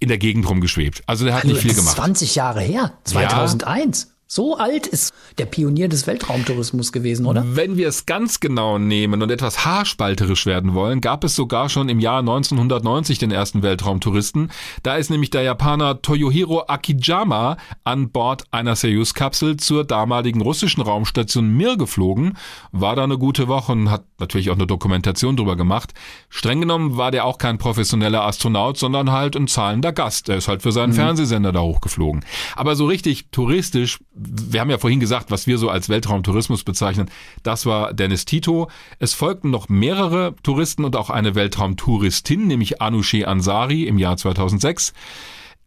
in 0.00 0.08
der 0.08 0.18
Gegend 0.18 0.48
rumgeschwebt. 0.48 1.02
Also 1.06 1.24
der 1.24 1.34
hat 1.34 1.44
nicht 1.44 1.60
viel 1.60 1.74
gemacht. 1.74 1.96
20 1.96 2.34
Jahre 2.34 2.62
her, 2.62 2.94
2001. 3.04 4.04
Ja. 4.04 4.19
So 4.32 4.56
alt 4.56 4.86
ist 4.86 5.12
der 5.38 5.46
Pionier 5.46 5.88
des 5.88 6.06
Weltraumtourismus 6.06 6.92
gewesen, 6.92 7.26
oder? 7.26 7.44
Wenn 7.56 7.76
wir 7.76 7.88
es 7.88 8.06
ganz 8.06 8.38
genau 8.38 8.78
nehmen 8.78 9.22
und 9.24 9.30
etwas 9.32 9.64
haarspalterisch 9.64 10.46
werden 10.46 10.72
wollen, 10.72 11.00
gab 11.00 11.24
es 11.24 11.34
sogar 11.34 11.68
schon 11.68 11.88
im 11.88 11.98
Jahr 11.98 12.20
1990 12.20 13.18
den 13.18 13.32
ersten 13.32 13.64
Weltraumtouristen. 13.64 14.52
Da 14.84 14.94
ist 14.94 15.10
nämlich 15.10 15.30
der 15.30 15.42
Japaner 15.42 16.00
Toyohiro 16.00 16.62
Akijama 16.68 17.56
an 17.82 18.10
Bord 18.10 18.44
einer 18.52 18.76
Soyuz-Kapsel 18.76 19.56
zur 19.56 19.82
damaligen 19.82 20.42
russischen 20.42 20.80
Raumstation 20.80 21.48
Mir 21.48 21.76
geflogen, 21.76 22.38
war 22.70 22.94
da 22.94 23.02
eine 23.02 23.18
gute 23.18 23.48
Woche 23.48 23.72
und 23.72 23.90
hat 23.90 24.04
natürlich 24.20 24.50
auch 24.50 24.54
eine 24.54 24.68
Dokumentation 24.68 25.36
drüber 25.36 25.56
gemacht. 25.56 25.92
Streng 26.28 26.60
genommen 26.60 26.96
war 26.96 27.10
der 27.10 27.24
auch 27.24 27.38
kein 27.38 27.58
professioneller 27.58 28.24
Astronaut, 28.24 28.76
sondern 28.76 29.10
halt 29.10 29.34
ein 29.34 29.48
zahlender 29.48 29.92
Gast. 29.92 30.28
Er 30.28 30.36
ist 30.36 30.46
halt 30.46 30.62
für 30.62 30.70
seinen 30.70 30.90
mhm. 30.90 30.94
Fernsehsender 30.94 31.50
da 31.50 31.62
hochgeflogen. 31.62 32.24
Aber 32.54 32.76
so 32.76 32.86
richtig 32.86 33.32
touristisch 33.32 33.98
wir 34.20 34.60
haben 34.60 34.70
ja 34.70 34.78
vorhin 34.78 35.00
gesagt, 35.00 35.30
was 35.30 35.46
wir 35.46 35.58
so 35.58 35.70
als 35.70 35.88
Weltraumtourismus 35.88 36.64
bezeichnen, 36.64 37.10
das 37.42 37.66
war 37.66 37.94
Dennis 37.94 38.24
Tito. 38.24 38.68
Es 38.98 39.14
folgten 39.14 39.50
noch 39.50 39.68
mehrere 39.68 40.34
Touristen 40.42 40.84
und 40.84 40.96
auch 40.96 41.10
eine 41.10 41.34
Weltraumtouristin, 41.34 42.46
nämlich 42.46 42.82
Anousheh 42.82 43.24
Ansari 43.24 43.84
im 43.84 43.98
Jahr 43.98 44.16
2006. 44.16 44.92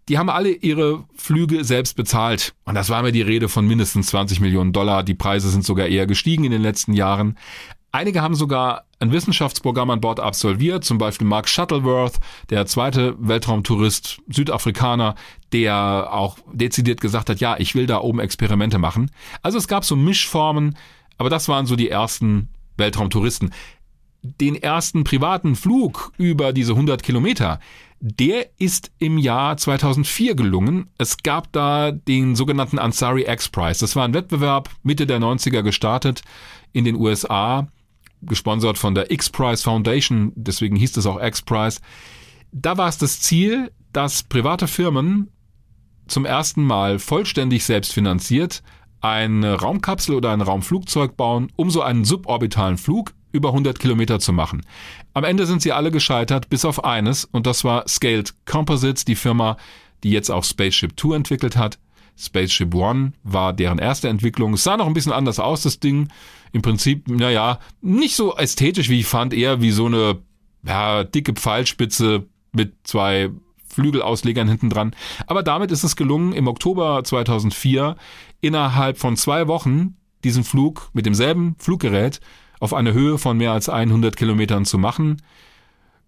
Die 0.09 0.17
haben 0.17 0.29
alle 0.29 0.51
ihre 0.51 1.05
Flüge 1.15 1.63
selbst 1.63 1.95
bezahlt. 1.95 2.53
Und 2.65 2.75
das 2.75 2.89
war 2.89 3.01
mir 3.01 3.13
die 3.13 3.21
Rede 3.21 3.47
von 3.47 3.65
mindestens 3.65 4.07
20 4.07 4.41
Millionen 4.41 4.73
Dollar. 4.73 5.03
Die 5.03 5.13
Preise 5.13 5.49
sind 5.49 5.65
sogar 5.65 5.87
eher 5.87 6.05
gestiegen 6.07 6.43
in 6.43 6.51
den 6.51 6.61
letzten 6.61 6.93
Jahren. 6.93 7.37
Einige 7.95 8.23
haben 8.23 8.33
sogar 8.33 8.85
ein 8.99 9.11
Wissenschaftsprogramm 9.11 9.91
an 9.91 10.01
Bord 10.01 10.19
absolviert, 10.19 10.83
zum 10.83 10.97
Beispiel 10.97 11.27
Mark 11.27 11.47
Shuttleworth, 11.47 12.19
der 12.49 12.65
zweite 12.65 13.15
Weltraumtourist, 13.19 14.19
Südafrikaner, 14.27 15.13
der 15.51 16.07
auch 16.11 16.39
dezidiert 16.51 17.01
gesagt 17.01 17.29
hat, 17.29 17.39
ja, 17.39 17.55
ich 17.59 17.75
will 17.75 17.85
da 17.85 17.99
oben 17.99 18.19
Experimente 18.19 18.79
machen. 18.79 19.11
Also 19.43 19.59
es 19.59 19.67
gab 19.67 19.85
so 19.85 19.95
Mischformen, 19.95 20.75
aber 21.19 21.29
das 21.29 21.47
waren 21.47 21.67
so 21.67 21.75
die 21.75 21.87
ersten 21.87 22.49
Weltraumtouristen. 22.77 23.53
Den 24.23 24.55
ersten 24.55 25.03
privaten 25.03 25.55
Flug 25.55 26.13
über 26.17 26.51
diese 26.51 26.71
100 26.71 27.03
Kilometer, 27.03 27.59
der 27.99 28.47
ist 28.57 28.91
im 28.97 29.19
Jahr 29.19 29.55
2004 29.55 30.33
gelungen. 30.33 30.89
Es 30.97 31.17
gab 31.17 31.51
da 31.51 31.91
den 31.91 32.35
sogenannten 32.35 32.79
Ansari 32.79 33.25
X 33.31 33.49
Prize. 33.49 33.81
Das 33.81 33.95
war 33.95 34.03
ein 34.03 34.15
Wettbewerb 34.15 34.71
Mitte 34.81 35.05
der 35.05 35.19
90er 35.19 35.61
gestartet 35.61 36.23
in 36.71 36.85
den 36.85 36.95
USA, 36.95 37.67
gesponsert 38.25 38.77
von 38.77 38.95
der 38.95 39.11
X 39.11 39.29
Prize 39.29 39.63
Foundation, 39.63 40.31
deswegen 40.35 40.75
hieß 40.75 40.97
es 40.97 41.05
auch 41.05 41.21
X 41.21 41.41
Prize. 41.41 41.79
Da 42.51 42.77
war 42.77 42.87
es 42.87 42.97
das 42.97 43.19
Ziel, 43.19 43.71
dass 43.91 44.23
private 44.23 44.67
Firmen 44.67 45.29
zum 46.07 46.25
ersten 46.25 46.63
Mal 46.63 46.99
vollständig 46.99 47.63
selbstfinanziert 47.63 48.63
eine 49.01 49.55
Raumkapsel 49.55 50.15
oder 50.15 50.31
ein 50.31 50.41
Raumflugzeug 50.41 51.17
bauen, 51.17 51.51
um 51.57 51.69
so 51.69 51.81
einen 51.81 52.05
suborbitalen 52.05 52.77
Flug 52.77 53.13
über 53.33 53.49
100 53.49 53.77
Kilometer 53.77 54.19
zu 54.19 54.31
machen. 54.31 54.61
Am 55.13 55.25
Ende 55.25 55.45
sind 55.45 55.61
sie 55.61 55.73
alle 55.73 55.91
gescheitert, 55.91 56.49
bis 56.49 56.63
auf 56.63 56.85
eines, 56.85 57.25
und 57.25 57.45
das 57.45 57.65
war 57.65 57.87
Scaled 57.87 58.33
Composites, 58.45 59.03
die 59.03 59.15
Firma, 59.15 59.57
die 60.03 60.11
jetzt 60.11 60.31
auch 60.31 60.43
Spaceship 60.43 60.95
Two 60.95 61.13
entwickelt 61.13 61.57
hat. 61.57 61.79
Spaceship 62.17 62.73
One 62.75 63.13
war 63.23 63.53
deren 63.53 63.79
erste 63.79 64.07
Entwicklung. 64.07 64.53
Es 64.53 64.63
sah 64.63 64.77
noch 64.77 64.87
ein 64.87 64.93
bisschen 64.93 65.11
anders 65.11 65.39
aus, 65.39 65.63
das 65.63 65.79
Ding. 65.79 66.09
Im 66.53 66.61
Prinzip, 66.61 67.09
naja, 67.09 67.59
nicht 67.81 68.15
so 68.15 68.35
ästhetisch, 68.37 68.87
wie 68.87 69.01
ich 69.01 69.07
fand, 69.07 69.33
eher 69.33 69.61
wie 69.61 69.71
so 69.71 69.87
eine 69.87 70.19
ja, 70.65 71.03
dicke 71.03 71.33
Pfeilspitze 71.33 72.25
mit 72.53 72.75
zwei 72.83 73.31
Flügelauslegern 73.67 74.47
hinten 74.47 74.69
dran. 74.69 74.95
Aber 75.27 75.43
damit 75.43 75.71
ist 75.71 75.83
es 75.83 75.95
gelungen, 75.95 76.31
im 76.31 76.47
Oktober 76.47 77.03
2004 77.03 77.97
innerhalb 78.39 78.97
von 78.97 79.17
zwei 79.17 79.47
Wochen 79.47 79.97
diesen 80.23 80.43
Flug 80.43 80.89
mit 80.93 81.05
demselben 81.05 81.55
Fluggerät 81.57 82.21
auf 82.59 82.73
eine 82.73 82.93
Höhe 82.93 83.17
von 83.17 83.37
mehr 83.37 83.51
als 83.51 83.67
100 83.67 84.15
Kilometern 84.15 84.63
zu 84.63 84.77
machen, 84.77 85.21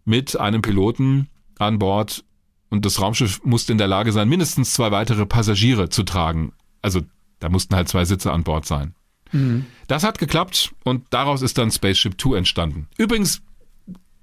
mit 0.05 0.39
einem 0.39 0.61
Piloten 0.61 1.27
an 1.59 1.79
Bord. 1.79 2.23
Und 2.69 2.85
das 2.85 3.01
Raumschiff 3.01 3.41
musste 3.43 3.71
in 3.71 3.77
der 3.77 3.87
Lage 3.87 4.11
sein, 4.11 4.29
mindestens 4.29 4.73
zwei 4.73 4.91
weitere 4.91 5.25
Passagiere 5.25 5.89
zu 5.89 6.03
tragen. 6.03 6.53
Also 6.81 7.01
da 7.39 7.49
mussten 7.49 7.75
halt 7.75 7.89
zwei 7.89 8.05
Sitze 8.05 8.31
an 8.31 8.43
Bord 8.43 8.65
sein. 8.65 8.93
Mhm. 9.31 9.65
Das 9.87 10.03
hat 10.03 10.17
geklappt 10.17 10.73
und 10.83 11.05
daraus 11.11 11.41
ist 11.41 11.57
dann 11.57 11.71
Spaceship 11.71 12.17
Two 12.17 12.33
entstanden. 12.33 12.87
Übrigens, 12.97 13.41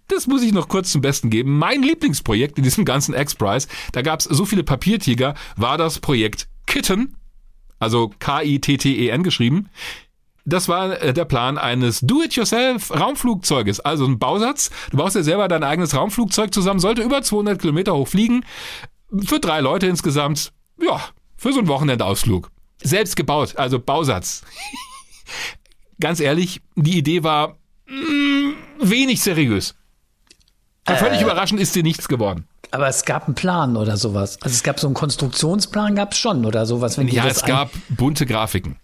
das 0.09 0.27
muss 0.27 0.43
ich 0.43 0.53
noch 0.53 0.69
kurz 0.69 0.93
zum 0.93 1.01
Besten 1.01 1.31
geben. 1.31 1.59
Mein 1.59 1.83
Lieblingsprojekt 1.83 2.59
in 2.59 2.65
diesem 2.65 2.85
ganzen 2.85 3.15
X-Prize, 3.15 3.69
da 3.93 4.03
gab 4.03 4.21
es 4.21 4.27
so 4.27 4.45
viele 4.45 4.65
Papiertiger, 4.65 5.35
war 5.57 5.79
das 5.79 6.01
Projekt 6.01 6.49
Kitten, 6.67 7.17
also 7.79 8.11
K-I-T-T-E-N 8.19 9.23
geschrieben. 9.23 9.69
Das 10.45 10.69
war 10.69 11.01
äh, 11.01 11.13
der 11.13 11.25
Plan 11.25 11.57
eines 11.57 12.01
Do-it-yourself-Raumflugzeuges, 12.01 13.81
also 13.81 14.05
ein 14.05 14.19
Bausatz. 14.19 14.71
Du 14.91 14.97
baust 14.97 15.15
ja 15.17 15.23
selber 15.23 15.49
dein 15.49 15.63
eigenes 15.63 15.95
Raumflugzeug 15.95 16.53
zusammen, 16.53 16.81
sollte 16.81 17.03
über 17.03 17.23
200 17.23 17.61
Kilometer 17.61 17.95
hoch 17.95 18.09
fliegen. 18.09 18.45
Für 19.25 19.41
drei 19.41 19.61
Leute 19.61 19.87
insgesamt, 19.87 20.53
ja, 20.81 21.01
für 21.37 21.53
so 21.53 21.61
einen 21.61 21.69
Wochenendausflug. 21.69 22.51
Selbst 22.83 23.15
gebaut, 23.17 23.57
also 23.57 23.79
Bausatz. 23.79 24.43
Ganz 26.01 26.21
ehrlich, 26.21 26.61
die 26.75 26.99
Idee 26.99 27.23
war 27.23 27.57
mh, 27.87 27.97
mm, 27.97 28.55
wenig 28.81 29.21
seriös. 29.21 29.75
Äh, 30.87 30.97
völlig 30.97 31.23
überraschend 31.23 31.61
ist 31.61 31.75
dir 31.75 31.83
nichts 31.83 32.09
geworden. 32.09 32.49
Aber 32.73 32.89
es 32.89 33.05
gab 33.05 33.27
einen 33.27 33.35
Plan 33.35 33.77
oder 33.77 33.97
sowas. 33.97 34.39
Also 34.43 34.55
es 34.55 34.63
gab 34.63 34.81
so 34.81 34.87
einen 34.87 34.95
Konstruktionsplan, 34.95 35.95
gab 35.95 36.13
es 36.13 36.19
schon 36.19 36.45
oder 36.45 36.67
sowas. 36.67 36.99
Wenn 36.99 37.09
ja, 37.09 37.27
es 37.27 37.45
gab 37.45 37.71
bunte 37.91 38.27
Grafiken. 38.27 38.77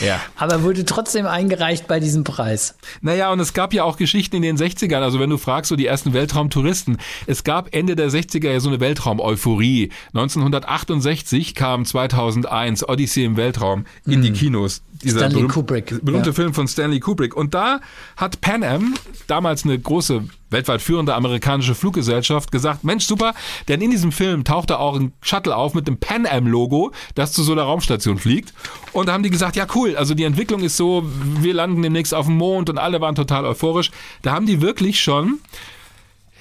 Ja. 0.00 0.20
Aber 0.36 0.62
wurde 0.62 0.84
trotzdem 0.84 1.26
eingereicht 1.26 1.86
bei 1.86 2.00
diesem 2.00 2.24
Preis. 2.24 2.76
Naja, 3.00 3.32
und 3.32 3.40
es 3.40 3.52
gab 3.52 3.72
ja 3.72 3.84
auch 3.84 3.96
Geschichten 3.96 4.36
in 4.36 4.42
den 4.42 4.56
60ern, 4.56 5.00
also 5.00 5.20
wenn 5.20 5.30
du 5.30 5.38
fragst, 5.38 5.68
so 5.68 5.76
die 5.76 5.86
ersten 5.86 6.12
Weltraumtouristen. 6.12 6.98
Es 7.26 7.44
gab 7.44 7.74
Ende 7.74 7.96
der 7.96 8.10
60er 8.10 8.50
ja 8.50 8.60
so 8.60 8.68
eine 8.68 8.80
Weltraum-Euphorie. 8.80 9.90
1968 10.14 11.54
kam 11.54 11.84
2001 11.84 12.88
Odyssey 12.88 13.24
im 13.24 13.36
Weltraum 13.36 13.84
in 14.06 14.20
mm. 14.20 14.22
die 14.22 14.32
Kinos 14.32 14.82
dieser 15.02 15.18
Stanley 15.18 15.34
berühm 15.36 15.48
Kubrick. 15.48 16.04
berühmte 16.04 16.30
ja. 16.30 16.34
Film 16.34 16.54
von 16.54 16.68
Stanley 16.68 17.00
Kubrick. 17.00 17.36
Und 17.36 17.54
da 17.54 17.80
hat 18.16 18.40
Pan 18.40 18.62
Am, 18.62 18.94
damals 19.26 19.64
eine 19.64 19.78
große 19.78 20.24
weltweit 20.50 20.82
führende 20.82 21.14
amerikanische 21.14 21.74
Fluggesellschaft, 21.74 22.52
gesagt, 22.52 22.84
Mensch, 22.84 23.04
super, 23.04 23.34
denn 23.68 23.80
in 23.80 23.90
diesem 23.90 24.12
Film 24.12 24.44
tauchte 24.44 24.78
auch 24.78 24.96
ein 24.96 25.12
Shuttle 25.20 25.56
auf 25.56 25.74
mit 25.74 25.86
dem 25.86 25.98
Pan 25.98 26.26
Am 26.26 26.46
Logo, 26.46 26.92
das 27.14 27.32
zu 27.32 27.42
so 27.42 27.52
einer 27.52 27.62
Raumstation 27.62 28.18
fliegt. 28.18 28.52
Und 28.92 29.06
da 29.06 29.12
haben 29.12 29.22
die 29.22 29.30
gesagt, 29.30 29.56
ja 29.56 29.66
cool, 29.74 29.96
also 29.96 30.14
die 30.14 30.24
Entwicklung 30.24 30.62
ist 30.62 30.76
so, 30.76 31.04
wir 31.40 31.54
landen 31.54 31.82
demnächst 31.82 32.14
auf 32.14 32.26
dem 32.26 32.36
Mond 32.36 32.70
und 32.70 32.78
alle 32.78 33.00
waren 33.00 33.14
total 33.14 33.44
euphorisch. 33.44 33.90
Da 34.22 34.32
haben 34.32 34.46
die 34.46 34.60
wirklich 34.60 35.00
schon 35.00 35.38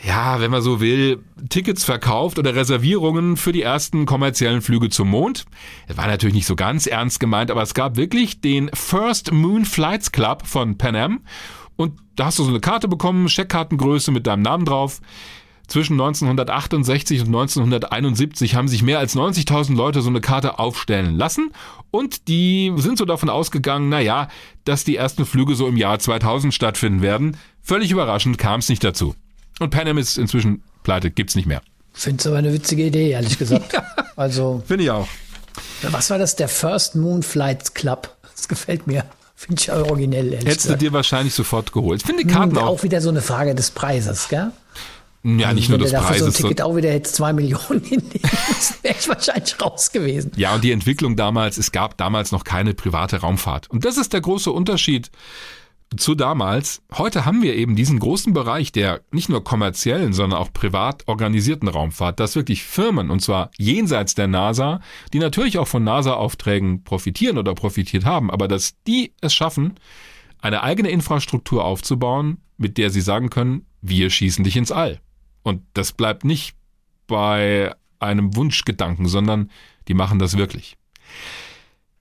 ja, 0.04 0.40
wenn 0.40 0.52
man 0.52 0.62
so 0.62 0.80
will, 0.80 1.24
Tickets 1.50 1.84
verkauft 1.84 2.38
oder 2.38 2.56
Reservierungen 2.56 3.36
für 3.36 3.52
die 3.52 3.64
ersten 3.64 4.06
kommerziellen 4.06 4.62
Flüge 4.62 4.90
zum 4.90 5.10
Mond. 5.10 5.46
Das 5.88 5.98
war 5.98 6.08
natürlich 6.08 6.36
nicht 6.36 6.46
so 6.46 6.56
ganz 6.56 6.86
ernst 6.86 7.20
gemeint, 7.20 7.50
aber 7.50 7.64
es 7.64 7.74
gab 7.74 7.96
wirklich 7.96 8.40
den 8.40 8.70
First 8.74 9.32
Moon 9.32 9.66
Flights 9.66 10.12
Club 10.12 10.46
von 10.46 10.78
Pan 10.78 10.96
Am. 10.96 11.22
Und 11.78 11.94
da 12.16 12.26
hast 12.26 12.40
du 12.40 12.44
so 12.44 12.50
eine 12.50 12.60
Karte 12.60 12.88
bekommen, 12.88 13.30
Scheckkartengröße 13.30 14.12
mit 14.12 14.28
deinem 14.28 14.42
Namen 14.42 14.66
drauf. 14.66 15.00
Zwischen 15.68 15.94
1968 15.94 17.22
und 17.22 17.28
1971 17.28 18.56
haben 18.56 18.70
sich 18.70 18.84
mehr 18.84 19.00
als 19.00 19.16
90.000 19.16 19.76
Leute 19.76 20.02
so 20.02 20.10
eine 20.10 20.22
Karte 20.22 20.60
aufstellen 20.60 21.18
lassen 21.18 21.52
und 21.92 22.30
die 22.30 22.72
sind 22.78 22.98
so 22.98 23.04
davon 23.04 23.30
ausgegangen, 23.30 23.90
naja, 23.90 24.30
dass 24.64 24.86
die 24.86 24.96
ersten 24.96 25.26
Flüge 25.26 25.56
so 25.56 25.68
im 25.68 25.76
Jahr 25.76 26.00
2000 26.00 26.54
stattfinden 26.54 27.02
werden. 27.02 27.36
Völlig 27.62 27.92
überraschend 27.92 28.38
kam 28.38 28.62
es 28.62 28.70
nicht 28.70 28.82
dazu. 28.82 29.14
Und 29.60 29.72
Pan 29.72 29.90
Am 29.90 29.98
ist 29.98 30.18
inzwischen 30.18 30.64
pleite, 30.84 31.12
gibt's 31.12 31.36
nicht 31.36 31.48
mehr. 31.48 31.62
Finde 31.92 32.22
es 32.22 32.28
aber 32.28 32.38
eine 32.38 32.54
witzige 32.54 32.86
Idee, 32.86 33.12
ehrlich 33.12 33.38
gesagt. 33.38 33.74
Also. 34.16 34.64
Finde 34.66 34.84
ich 34.84 34.90
auch. 34.90 35.08
Was 35.84 36.10
war 36.10 36.18
das? 36.18 36.36
Der 36.36 36.48
First 36.48 36.96
Moon 36.96 37.22
Flight 37.22 37.76
Club. 37.76 38.18
Das 38.36 38.48
gefällt 38.48 38.88
mir. 38.88 39.06
Finde 39.40 39.62
ich 39.62 39.72
originell, 39.72 40.32
Hättest 40.32 40.64
gesagt. 40.64 40.82
du 40.82 40.86
dir 40.86 40.94
wahrscheinlich 40.94 41.36
sofort 41.36 41.72
geholt. 41.72 42.02
Finde 42.02 42.24
die 42.26 42.34
Karten 42.34 42.56
hm, 42.56 42.58
auch. 42.58 42.68
Auch 42.70 42.84
wieder 42.84 43.02
so 43.02 43.10
eine 43.10 43.22
Frage 43.22 43.54
des 43.54 43.70
Preises, 43.70 44.30
gell? 44.30 44.52
Ja, 45.24 45.54
nicht 45.54 45.70
nur 45.70 45.78
des 45.78 45.92
Preises. 45.92 46.10
Wenn 46.10 46.20
so 46.20 46.26
ein 46.26 46.34
Ticket 46.34 46.62
auch 46.64 46.76
wieder 46.76 46.92
jetzt 46.92 47.16
zwei 47.16 47.34
Millionen 47.34 47.82
hinnehmen 47.84 48.22
wäre 48.82 48.96
ich 49.00 49.08
wahrscheinlich 49.08 49.62
raus 49.62 49.92
gewesen. 49.92 50.32
Ja, 50.38 50.56
und 50.56 50.64
die 50.64 50.72
Entwicklung 50.72 51.16
damals, 51.16 51.58
es 51.58 51.72
gab 51.72 51.98
damals 51.98 52.32
noch 52.32 52.44
keine 52.46 52.74
private 52.74 53.18
Raumfahrt. 53.18 53.70
Und 53.70 53.86
das 53.86 53.98
ist 53.98 54.14
der 54.14 54.22
große 54.22 54.52
Unterschied 54.52 55.12
zu 55.96 56.16
damals. 56.16 56.82
Heute 56.94 57.26
haben 57.26 57.42
wir 57.42 57.56
eben 57.56 57.76
diesen 57.76 58.00
großen 58.00 58.34
Bereich 58.34 58.72
der 58.72 59.02
nicht 59.12 59.30
nur 59.30 59.44
kommerziellen, 59.44 60.14
sondern 60.14 60.40
auch 60.40 60.52
privat 60.52 61.08
organisierten 61.08 61.70
Raumfahrt, 61.70 62.20
dass 62.20 62.36
wirklich 62.36 62.64
Firmen, 62.64 63.10
und 63.10 63.22
zwar 63.22 63.52
jenseits 63.58 64.16
der 64.16 64.28
NASA, 64.28 64.82
die 65.14 65.20
natürlich 65.20 65.58
auch 65.58 65.68
von 65.68 65.84
NASA-Aufträgen 65.84 66.84
profitieren 66.84 67.38
oder 67.38 67.56
profitiert 67.56 68.06
haben, 68.06 68.30
aber 68.30 68.48
dass 68.48 68.76
die 68.86 69.14
es 69.22 69.34
schaffen, 69.34 69.76
eine 70.40 70.64
eigene 70.64 70.90
Infrastruktur 70.90 71.64
aufzubauen, 71.64 72.42
mit 72.58 72.78
der 72.78 72.90
sie 72.90 73.02
sagen 73.02 73.30
können, 73.30 73.66
wir 73.82 74.10
schießen 74.10 74.44
dich 74.44 74.58
ins 74.58 74.72
All. 74.72 75.00
Und 75.44 75.62
das 75.74 75.94
bleibt 75.94 76.26
nicht 76.26 76.56
bei 77.08 77.74
einem 78.00 78.36
Wunschgedanken, 78.36 79.08
sondern 79.08 79.50
die 79.88 79.94
machen 79.94 80.20
das 80.20 80.38
wirklich. 80.38 80.78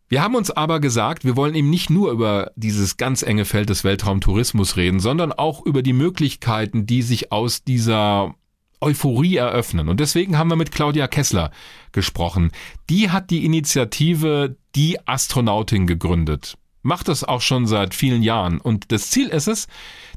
Wir 0.08 0.22
haben 0.22 0.36
uns 0.36 0.52
aber 0.52 0.78
gesagt, 0.78 1.24
wir 1.24 1.36
wollen 1.36 1.56
eben 1.56 1.68
nicht 1.68 1.90
nur 1.90 2.12
über 2.12 2.52
dieses 2.54 2.96
ganz 2.96 3.22
enge 3.22 3.44
Feld 3.44 3.70
des 3.70 3.82
Weltraumtourismus 3.82 4.76
reden, 4.76 5.00
sondern 5.00 5.32
auch 5.32 5.66
über 5.66 5.82
die 5.82 5.92
Möglichkeiten, 5.92 6.86
die 6.86 7.02
sich 7.02 7.32
aus 7.32 7.64
dieser 7.64 8.34
Euphorie 8.80 9.36
eröffnen. 9.36 9.88
Und 9.88 9.98
deswegen 9.98 10.38
haben 10.38 10.50
wir 10.50 10.56
mit 10.56 10.70
Claudia 10.70 11.08
Kessler 11.08 11.50
gesprochen. 11.90 12.52
Die 12.88 13.10
hat 13.10 13.30
die 13.30 13.44
Initiative 13.44 14.56
Die 14.76 15.08
Astronautin 15.08 15.88
gegründet. 15.88 16.56
Macht 16.82 17.08
das 17.08 17.24
auch 17.24 17.40
schon 17.40 17.66
seit 17.66 17.94
vielen 17.94 18.22
Jahren. 18.22 18.60
Und 18.60 18.92
das 18.92 19.10
Ziel 19.10 19.28
ist 19.28 19.48
es, 19.48 19.66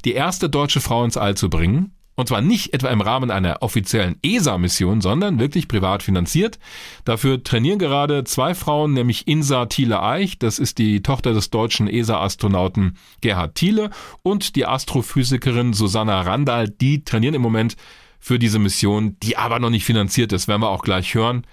die 0.04 0.12
erste 0.12 0.48
deutsche 0.48 0.80
Frau 0.80 1.02
ins 1.04 1.16
All 1.16 1.36
zu 1.36 1.50
bringen. 1.50 1.96
Und 2.20 2.26
zwar 2.26 2.42
nicht 2.42 2.74
etwa 2.74 2.88
im 2.88 3.00
Rahmen 3.00 3.30
einer 3.30 3.62
offiziellen 3.62 4.16
ESA-Mission, 4.22 5.00
sondern 5.00 5.38
wirklich 5.38 5.68
privat 5.68 6.02
finanziert. 6.02 6.58
Dafür 7.06 7.42
trainieren 7.42 7.78
gerade 7.78 8.24
zwei 8.24 8.54
Frauen, 8.54 8.92
nämlich 8.92 9.26
Insa 9.26 9.64
Thiele-Eich, 9.64 10.38
das 10.38 10.58
ist 10.58 10.76
die 10.76 11.02
Tochter 11.02 11.32
des 11.32 11.48
deutschen 11.48 11.88
ESA-Astronauten 11.88 12.98
Gerhard 13.22 13.54
Thiele, 13.54 13.88
und 14.22 14.54
die 14.54 14.66
Astrophysikerin 14.66 15.72
Susanna 15.72 16.20
Randall, 16.20 16.68
die 16.68 17.04
trainieren 17.04 17.34
im 17.34 17.40
Moment 17.42 17.76
für 18.18 18.38
diese 18.38 18.58
Mission, 18.58 19.16
die 19.22 19.38
aber 19.38 19.58
noch 19.58 19.70
nicht 19.70 19.86
finanziert 19.86 20.34
ist, 20.34 20.46
werden 20.46 20.60
wir 20.60 20.68
auch 20.68 20.82
gleich 20.82 21.14
hören. 21.14 21.46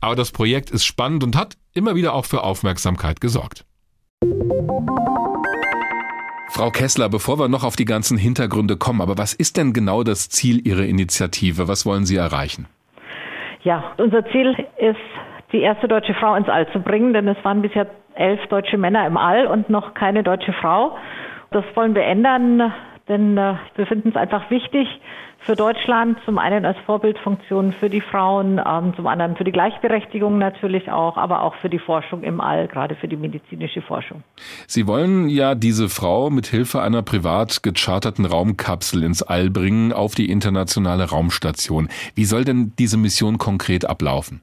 Aber 0.00 0.14
das 0.14 0.30
Projekt 0.30 0.70
ist 0.70 0.84
spannend 0.84 1.24
und 1.24 1.34
hat 1.34 1.56
immer 1.74 1.96
wieder 1.96 2.12
auch 2.12 2.26
für 2.26 2.44
Aufmerksamkeit 2.44 3.20
gesorgt. 3.20 3.64
Frau 6.54 6.68
Kessler, 6.68 7.08
bevor 7.08 7.38
wir 7.38 7.48
noch 7.48 7.64
auf 7.64 7.76
die 7.76 7.86
ganzen 7.86 8.18
Hintergründe 8.18 8.76
kommen, 8.76 9.00
aber 9.00 9.16
was 9.16 9.32
ist 9.32 9.56
denn 9.56 9.72
genau 9.72 10.02
das 10.02 10.28
Ziel 10.28 10.66
Ihrer 10.66 10.84
Initiative? 10.84 11.66
Was 11.66 11.86
wollen 11.86 12.04
Sie 12.04 12.16
erreichen? 12.16 12.66
Ja, 13.62 13.94
unser 13.96 14.22
Ziel 14.26 14.54
ist, 14.76 15.00
die 15.52 15.60
erste 15.60 15.88
deutsche 15.88 16.12
Frau 16.12 16.34
ins 16.34 16.50
All 16.50 16.70
zu 16.70 16.80
bringen, 16.80 17.14
denn 17.14 17.26
es 17.26 17.42
waren 17.42 17.62
bisher 17.62 17.86
elf 18.16 18.38
deutsche 18.48 18.76
Männer 18.76 19.06
im 19.06 19.16
All 19.16 19.46
und 19.46 19.70
noch 19.70 19.94
keine 19.94 20.22
deutsche 20.22 20.52
Frau. 20.52 20.94
Das 21.52 21.64
wollen 21.74 21.94
wir 21.94 22.04
ändern, 22.04 22.70
denn 23.08 23.38
äh, 23.38 23.54
wir 23.76 23.86
finden 23.86 24.10
es 24.10 24.16
einfach 24.16 24.50
wichtig, 24.50 24.86
für 25.44 25.56
Deutschland, 25.56 26.18
zum 26.24 26.38
einen 26.38 26.64
als 26.64 26.78
Vorbildfunktion 26.86 27.72
für 27.72 27.90
die 27.90 28.00
Frauen, 28.00 28.60
ähm, 28.64 28.92
zum 28.94 29.06
anderen 29.06 29.36
für 29.36 29.44
die 29.44 29.52
Gleichberechtigung 29.52 30.38
natürlich 30.38 30.90
auch, 30.90 31.16
aber 31.16 31.42
auch 31.42 31.54
für 31.56 31.68
die 31.68 31.78
Forschung 31.78 32.22
im 32.22 32.40
All, 32.40 32.68
gerade 32.68 32.94
für 32.94 33.08
die 33.08 33.16
medizinische 33.16 33.82
Forschung. 33.82 34.22
Sie 34.66 34.86
wollen 34.86 35.28
ja 35.28 35.54
diese 35.54 35.88
Frau 35.88 36.30
mit 36.30 36.46
Hilfe 36.46 36.80
einer 36.82 37.02
privat 37.02 37.62
gecharterten 37.62 38.24
Raumkapsel 38.24 39.02
ins 39.02 39.22
All 39.22 39.50
bringen 39.50 39.92
auf 39.92 40.14
die 40.14 40.30
internationale 40.30 41.10
Raumstation. 41.10 41.88
Wie 42.14 42.24
soll 42.24 42.44
denn 42.44 42.72
diese 42.78 42.96
Mission 42.96 43.38
konkret 43.38 43.84
ablaufen? 43.84 44.42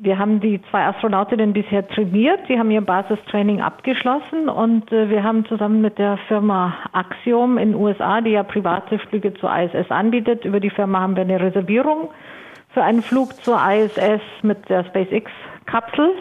Wir 0.00 0.16
haben 0.16 0.38
die 0.38 0.60
zwei 0.70 0.86
Astronautinnen 0.86 1.52
bisher 1.52 1.86
trainiert. 1.88 2.48
Die 2.48 2.56
haben 2.56 2.70
ihr 2.70 2.80
Basistraining 2.80 3.60
abgeschlossen 3.60 4.48
und 4.48 4.92
äh, 4.92 5.10
wir 5.10 5.24
haben 5.24 5.44
zusammen 5.46 5.80
mit 5.80 5.98
der 5.98 6.18
Firma 6.28 6.76
Axiom 6.92 7.58
in 7.58 7.74
USA, 7.74 8.20
die 8.20 8.30
ja 8.30 8.44
private 8.44 9.00
Flüge 9.00 9.34
zur 9.34 9.50
ISS 9.52 9.90
anbietet, 9.90 10.44
über 10.44 10.60
die 10.60 10.70
Firma 10.70 11.00
haben 11.00 11.16
wir 11.16 11.22
eine 11.22 11.40
Reservierung 11.40 12.10
für 12.68 12.84
einen 12.84 13.02
Flug 13.02 13.34
zur 13.42 13.58
ISS 13.60 14.22
mit 14.42 14.68
der 14.68 14.84
SpaceX-Kapsel 14.84 16.12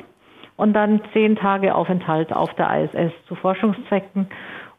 und 0.55 0.73
dann 0.73 1.01
zehn 1.13 1.35
Tage 1.35 1.75
Aufenthalt 1.75 2.33
auf 2.33 2.51
der 2.55 2.83
ISS 2.83 3.13
zu 3.27 3.35
Forschungszwecken. 3.35 4.27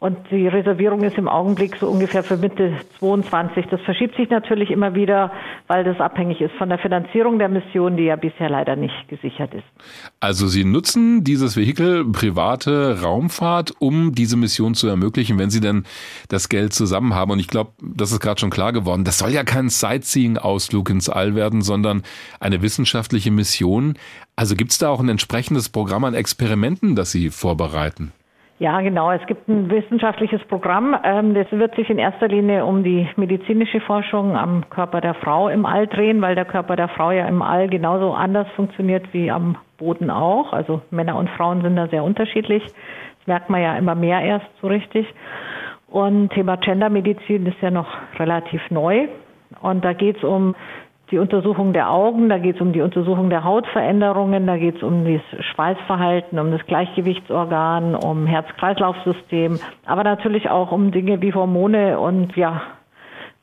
Und 0.00 0.16
die 0.30 0.46
Reservierung 0.46 1.02
ist 1.02 1.18
im 1.18 1.26
Augenblick 1.26 1.76
so 1.80 1.88
ungefähr 1.88 2.22
für 2.22 2.36
Mitte 2.36 2.72
22. 3.00 3.66
Das 3.66 3.80
verschiebt 3.80 4.14
sich 4.14 4.30
natürlich 4.30 4.70
immer 4.70 4.94
wieder, 4.94 5.32
weil 5.66 5.82
das 5.82 5.98
abhängig 5.98 6.40
ist 6.40 6.54
von 6.54 6.68
der 6.68 6.78
Finanzierung 6.78 7.40
der 7.40 7.48
Mission, 7.48 7.96
die 7.96 8.04
ja 8.04 8.14
bisher 8.14 8.48
leider 8.48 8.76
nicht 8.76 9.08
gesichert 9.08 9.54
ist. 9.54 9.64
Also 10.20 10.46
Sie 10.46 10.64
nutzen 10.64 11.24
dieses 11.24 11.56
Vehikel 11.56 12.04
private 12.04 13.02
Raumfahrt, 13.02 13.74
um 13.80 14.14
diese 14.14 14.36
Mission 14.36 14.76
zu 14.76 14.86
ermöglichen, 14.86 15.36
wenn 15.36 15.50
Sie 15.50 15.60
denn 15.60 15.82
das 16.28 16.48
Geld 16.48 16.74
zusammen 16.74 17.16
haben. 17.16 17.32
Und 17.32 17.40
ich 17.40 17.48
glaube, 17.48 17.72
das 17.82 18.12
ist 18.12 18.20
gerade 18.20 18.38
schon 18.38 18.50
klar 18.50 18.72
geworden. 18.72 19.02
Das 19.02 19.18
soll 19.18 19.30
ja 19.30 19.42
kein 19.42 19.68
Sightseeing-Ausflug 19.68 20.90
ins 20.90 21.08
All 21.08 21.34
werden, 21.34 21.60
sondern 21.60 22.04
eine 22.38 22.62
wissenschaftliche 22.62 23.32
Mission. 23.32 23.94
Also 24.36 24.54
gibt 24.54 24.70
es 24.70 24.78
da 24.78 24.90
auch 24.90 25.00
ein 25.00 25.08
entsprechendes 25.08 25.68
Programm 25.70 26.04
an 26.04 26.14
Experimenten, 26.14 26.94
das 26.94 27.10
Sie 27.10 27.30
vorbereiten? 27.30 28.12
Ja, 28.60 28.80
genau. 28.80 29.12
Es 29.12 29.24
gibt 29.26 29.46
ein 29.48 29.70
wissenschaftliches 29.70 30.42
Programm. 30.46 30.96
Ähm, 31.04 31.34
das 31.34 31.46
wird 31.52 31.76
sich 31.76 31.88
in 31.90 31.98
erster 31.98 32.26
Linie 32.26 32.64
um 32.64 32.82
die 32.82 33.08
medizinische 33.16 33.80
Forschung 33.80 34.36
am 34.36 34.68
Körper 34.68 35.00
der 35.00 35.14
Frau 35.14 35.48
im 35.48 35.64
All 35.64 35.86
drehen, 35.86 36.20
weil 36.20 36.34
der 36.34 36.44
Körper 36.44 36.74
der 36.74 36.88
Frau 36.88 37.12
ja 37.12 37.26
im 37.26 37.40
All 37.40 37.68
genauso 37.68 38.12
anders 38.12 38.48
funktioniert 38.56 39.12
wie 39.12 39.30
am 39.30 39.56
Boden 39.78 40.10
auch. 40.10 40.52
Also 40.52 40.82
Männer 40.90 41.16
und 41.16 41.30
Frauen 41.30 41.62
sind 41.62 41.76
da 41.76 41.86
sehr 41.86 42.02
unterschiedlich. 42.02 42.64
Das 42.64 43.26
merkt 43.26 43.48
man 43.48 43.62
ja 43.62 43.76
immer 43.76 43.94
mehr 43.94 44.22
erst 44.22 44.46
so 44.60 44.66
richtig. 44.66 45.06
Und 45.86 46.30
Thema 46.30 46.56
Gendermedizin 46.56 47.46
ist 47.46 47.60
ja 47.60 47.70
noch 47.70 47.88
relativ 48.18 48.60
neu. 48.70 49.06
Und 49.62 49.84
da 49.84 49.92
geht 49.92 50.16
es 50.16 50.24
um 50.24 50.56
die 51.10 51.18
Untersuchung 51.18 51.72
der 51.72 51.90
Augen, 51.90 52.28
da 52.28 52.38
geht 52.38 52.56
es 52.56 52.60
um 52.60 52.72
die 52.72 52.80
Untersuchung 52.80 53.30
der 53.30 53.44
Hautveränderungen, 53.44 54.46
da 54.46 54.56
geht 54.56 54.76
es 54.76 54.82
um 54.82 55.04
das 55.04 55.44
Schweißverhalten, 55.46 56.38
um 56.38 56.50
das 56.50 56.64
Gleichgewichtsorgan, 56.66 57.94
um 57.94 58.26
Herz-Kreislauf-System, 58.26 59.58
aber 59.86 60.04
natürlich 60.04 60.50
auch 60.50 60.72
um 60.72 60.90
Dinge 60.90 61.20
wie 61.22 61.32
Hormone 61.32 61.98
und 61.98 62.36
ja, 62.36 62.62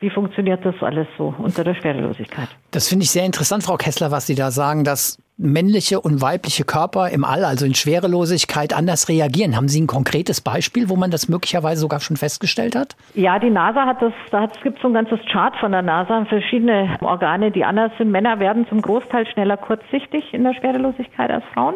wie 0.06 0.12
funktioniert 0.12 0.64
das 0.64 0.76
alles 0.82 1.08
so 1.18 1.34
unter 1.40 1.64
der 1.64 1.74
Schwerelosigkeit? 1.74 2.48
Das 2.70 2.88
finde 2.88 3.06
ich 3.06 3.10
sehr 3.10 3.26
interessant, 3.26 3.64
Frau 3.64 3.76
Kessler, 3.76 4.12
was 4.12 4.28
Sie 4.28 4.36
da 4.36 4.52
sagen, 4.52 4.84
dass 4.84 5.18
männliche 5.36 6.00
und 6.00 6.22
weibliche 6.22 6.64
Körper 6.64 7.10
im 7.10 7.26
All, 7.26 7.44
also 7.44 7.66
in 7.66 7.74
Schwerelosigkeit, 7.74 8.72
anders 8.72 9.10
reagieren. 9.10 9.56
Haben 9.56 9.68
Sie 9.68 9.82
ein 9.82 9.88
konkretes 9.88 10.42
Beispiel, 10.42 10.90
wo 10.90 10.96
man 10.96 11.10
das 11.10 11.28
möglicherweise 11.28 11.82
sogar 11.82 12.02
schon 12.02 12.18
festgestellt 12.18 12.76
hat? 12.76 12.96
Ja, 13.16 13.40
die 13.40 13.50
NASA 13.50 13.88
hat 13.88 14.00
das, 14.00 14.14
da 14.30 14.46
gibt 14.62 14.76
es 14.76 14.82
so 14.84 14.90
ein 14.90 14.94
ganzes 14.94 15.20
Chart 15.32 15.56
von 15.56 15.72
der 15.72 15.82
NASA, 15.82 16.24
verschiedene 16.26 16.96
Organe, 17.02 17.50
die 17.50 17.66
anders 17.66 17.92
sind. 17.98 18.12
Männer 18.12 18.40
werden 18.40 18.68
zum 18.70 18.84
Großteil 18.84 19.26
schneller 19.26 19.58
kurzsichtig 19.58 20.36
in 20.36 20.44
der 20.44 20.54
Schwerelosigkeit 20.54 21.32
als 21.32 21.46
Frauen. 21.56 21.74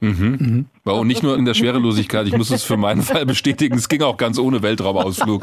Mhm. 0.00 0.66
Mhm. 0.84 0.92
Und 0.92 1.06
nicht 1.06 1.22
nur 1.22 1.36
in 1.36 1.44
der 1.44 1.54
Schwerelosigkeit, 1.54 2.26
ich 2.26 2.36
muss 2.36 2.50
es 2.50 2.64
für 2.64 2.76
meinen 2.76 3.02
Fall 3.02 3.24
bestätigen, 3.24 3.76
es 3.76 3.88
ging 3.88 4.02
auch 4.02 4.16
ganz 4.16 4.38
ohne 4.38 4.62
Weltraumausflug. 4.62 5.40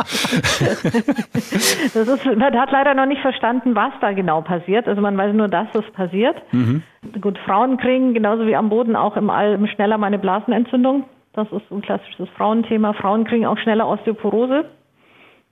Das 1.94 2.08
ist, 2.08 2.26
man 2.26 2.54
hat 2.54 2.72
leider 2.72 2.94
noch 2.94 3.06
nicht 3.06 3.22
verstanden, 3.22 3.76
was 3.76 3.92
da 4.02 4.14
genau 4.14 4.42
passiert. 4.42 4.88
Also 4.88 5.02
man 5.02 5.18
weiß 5.18 5.34
nur, 5.34 5.48
dass 5.48 5.68
es 5.74 5.90
passiert. 5.94 6.36
Mhm. 6.52 6.84
Gut, 7.20 7.38
Frauen 7.40 7.78
kriegen 7.78 8.14
genauso 8.14 8.46
wie 8.46 8.56
am 8.56 8.70
Boden 8.70 8.96
auch 8.96 9.18
im 9.18 9.30
All 9.30 9.68
schneller 9.70 9.98
mal 9.98 10.08
eine 10.08 10.20
Blasenentzündung. 10.20 11.06
Das 11.34 11.48
ist 11.52 11.72
ein 11.72 11.82
klassisches 11.82 12.30
Frauenthema. 12.38 12.94
Frauen 12.94 13.26
kriegen 13.26 13.46
auch 13.46 13.58
schneller 13.58 13.88
Osteoporose, 13.88 14.66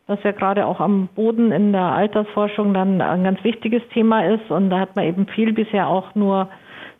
was 0.07 0.19
ja 0.23 0.31
gerade 0.31 0.67
auch 0.67 0.79
am 0.79 1.09
Boden 1.15 1.51
in 1.51 1.71
der 1.71 1.81
Altersforschung 1.81 2.73
dann 2.73 3.01
ein 3.01 3.23
ganz 3.23 3.43
wichtiges 3.43 3.81
Thema 3.93 4.25
ist. 4.25 4.51
Und 4.51 4.69
da 4.69 4.79
hat 4.79 4.95
man 4.95 5.05
eben 5.05 5.25
viel 5.27 5.53
bisher 5.53 5.87
auch 5.87 6.13
nur 6.13 6.49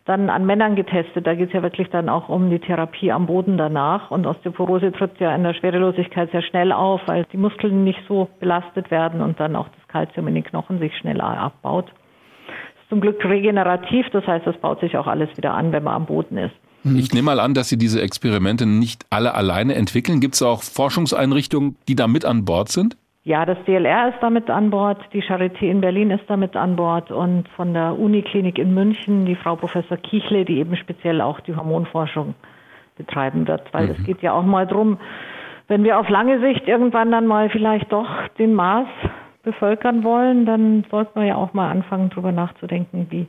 dann 0.04 0.30
an 0.30 0.44
Männern 0.44 0.74
getestet. 0.74 1.26
Da 1.26 1.34
geht 1.34 1.48
es 1.48 1.52
ja 1.52 1.62
wirklich 1.62 1.88
dann 1.90 2.08
auch 2.08 2.28
um 2.28 2.50
die 2.50 2.58
Therapie 2.58 3.12
am 3.12 3.26
Boden 3.26 3.56
danach. 3.56 4.10
Und 4.10 4.26
Osteoporose 4.26 4.92
tritt 4.92 5.18
ja 5.20 5.34
in 5.34 5.44
der 5.44 5.54
Schwerelosigkeit 5.54 6.30
sehr 6.32 6.42
schnell 6.42 6.72
auf, 6.72 7.00
weil 7.06 7.24
die 7.32 7.36
Muskeln 7.36 7.84
nicht 7.84 8.00
so 8.08 8.28
belastet 8.40 8.90
werden 8.90 9.20
und 9.20 9.38
dann 9.38 9.54
auch 9.54 9.68
das 9.68 9.88
Kalzium 9.88 10.28
in 10.28 10.34
den 10.34 10.44
Knochen 10.44 10.78
sich 10.78 10.96
schneller 10.96 11.24
abbaut. 11.24 11.88
Ist 11.88 12.88
zum 12.88 13.00
Glück 13.00 13.24
regenerativ, 13.24 14.06
das 14.10 14.26
heißt, 14.26 14.46
es 14.46 14.56
baut 14.56 14.80
sich 14.80 14.96
auch 14.96 15.06
alles 15.06 15.28
wieder 15.36 15.54
an, 15.54 15.70
wenn 15.72 15.84
man 15.84 15.94
am 15.94 16.06
Boden 16.06 16.36
ist. 16.36 16.54
Ich 16.84 17.12
nehme 17.12 17.26
mal 17.26 17.38
an, 17.38 17.54
dass 17.54 17.68
Sie 17.68 17.78
diese 17.78 18.02
Experimente 18.02 18.66
nicht 18.66 19.06
alle 19.08 19.36
alleine 19.36 19.76
entwickeln. 19.76 20.18
Gibt 20.18 20.34
es 20.34 20.42
auch 20.42 20.64
Forschungseinrichtungen, 20.64 21.76
die 21.86 21.94
da 21.94 22.08
mit 22.08 22.24
an 22.24 22.44
Bord 22.44 22.70
sind? 22.70 22.96
Ja, 23.24 23.46
das 23.46 23.56
DLR 23.64 24.08
ist 24.08 24.18
damit 24.20 24.50
an 24.50 24.70
Bord, 24.70 24.98
die 25.12 25.22
Charité 25.22 25.70
in 25.70 25.80
Berlin 25.80 26.10
ist 26.10 26.24
damit 26.28 26.56
an 26.56 26.74
Bord 26.74 27.12
und 27.12 27.48
von 27.50 27.72
der 27.72 27.96
Uniklinik 27.96 28.58
in 28.58 28.74
München 28.74 29.26
die 29.26 29.36
Frau 29.36 29.54
Professor 29.54 29.96
Kichle, 29.96 30.44
die 30.44 30.58
eben 30.58 30.74
speziell 30.76 31.20
auch 31.20 31.38
die 31.40 31.54
Hormonforschung 31.54 32.34
betreiben 32.96 33.46
wird, 33.46 33.72
weil 33.72 33.90
es 33.90 33.98
mhm. 33.98 34.04
geht 34.04 34.22
ja 34.22 34.32
auch 34.32 34.42
mal 34.42 34.66
drum, 34.66 34.98
wenn 35.68 35.84
wir 35.84 35.98
auf 35.98 36.08
lange 36.08 36.40
Sicht 36.40 36.66
irgendwann 36.66 37.12
dann 37.12 37.28
mal 37.28 37.48
vielleicht 37.48 37.92
doch 37.92 38.08
den 38.38 38.54
Mars 38.54 38.88
bevölkern 39.44 40.02
wollen, 40.02 40.44
dann 40.44 40.84
sollten 40.90 41.20
wir 41.20 41.26
ja 41.26 41.36
auch 41.36 41.52
mal 41.52 41.70
anfangen, 41.70 42.10
darüber 42.10 42.32
nachzudenken, 42.32 43.06
wie 43.10 43.28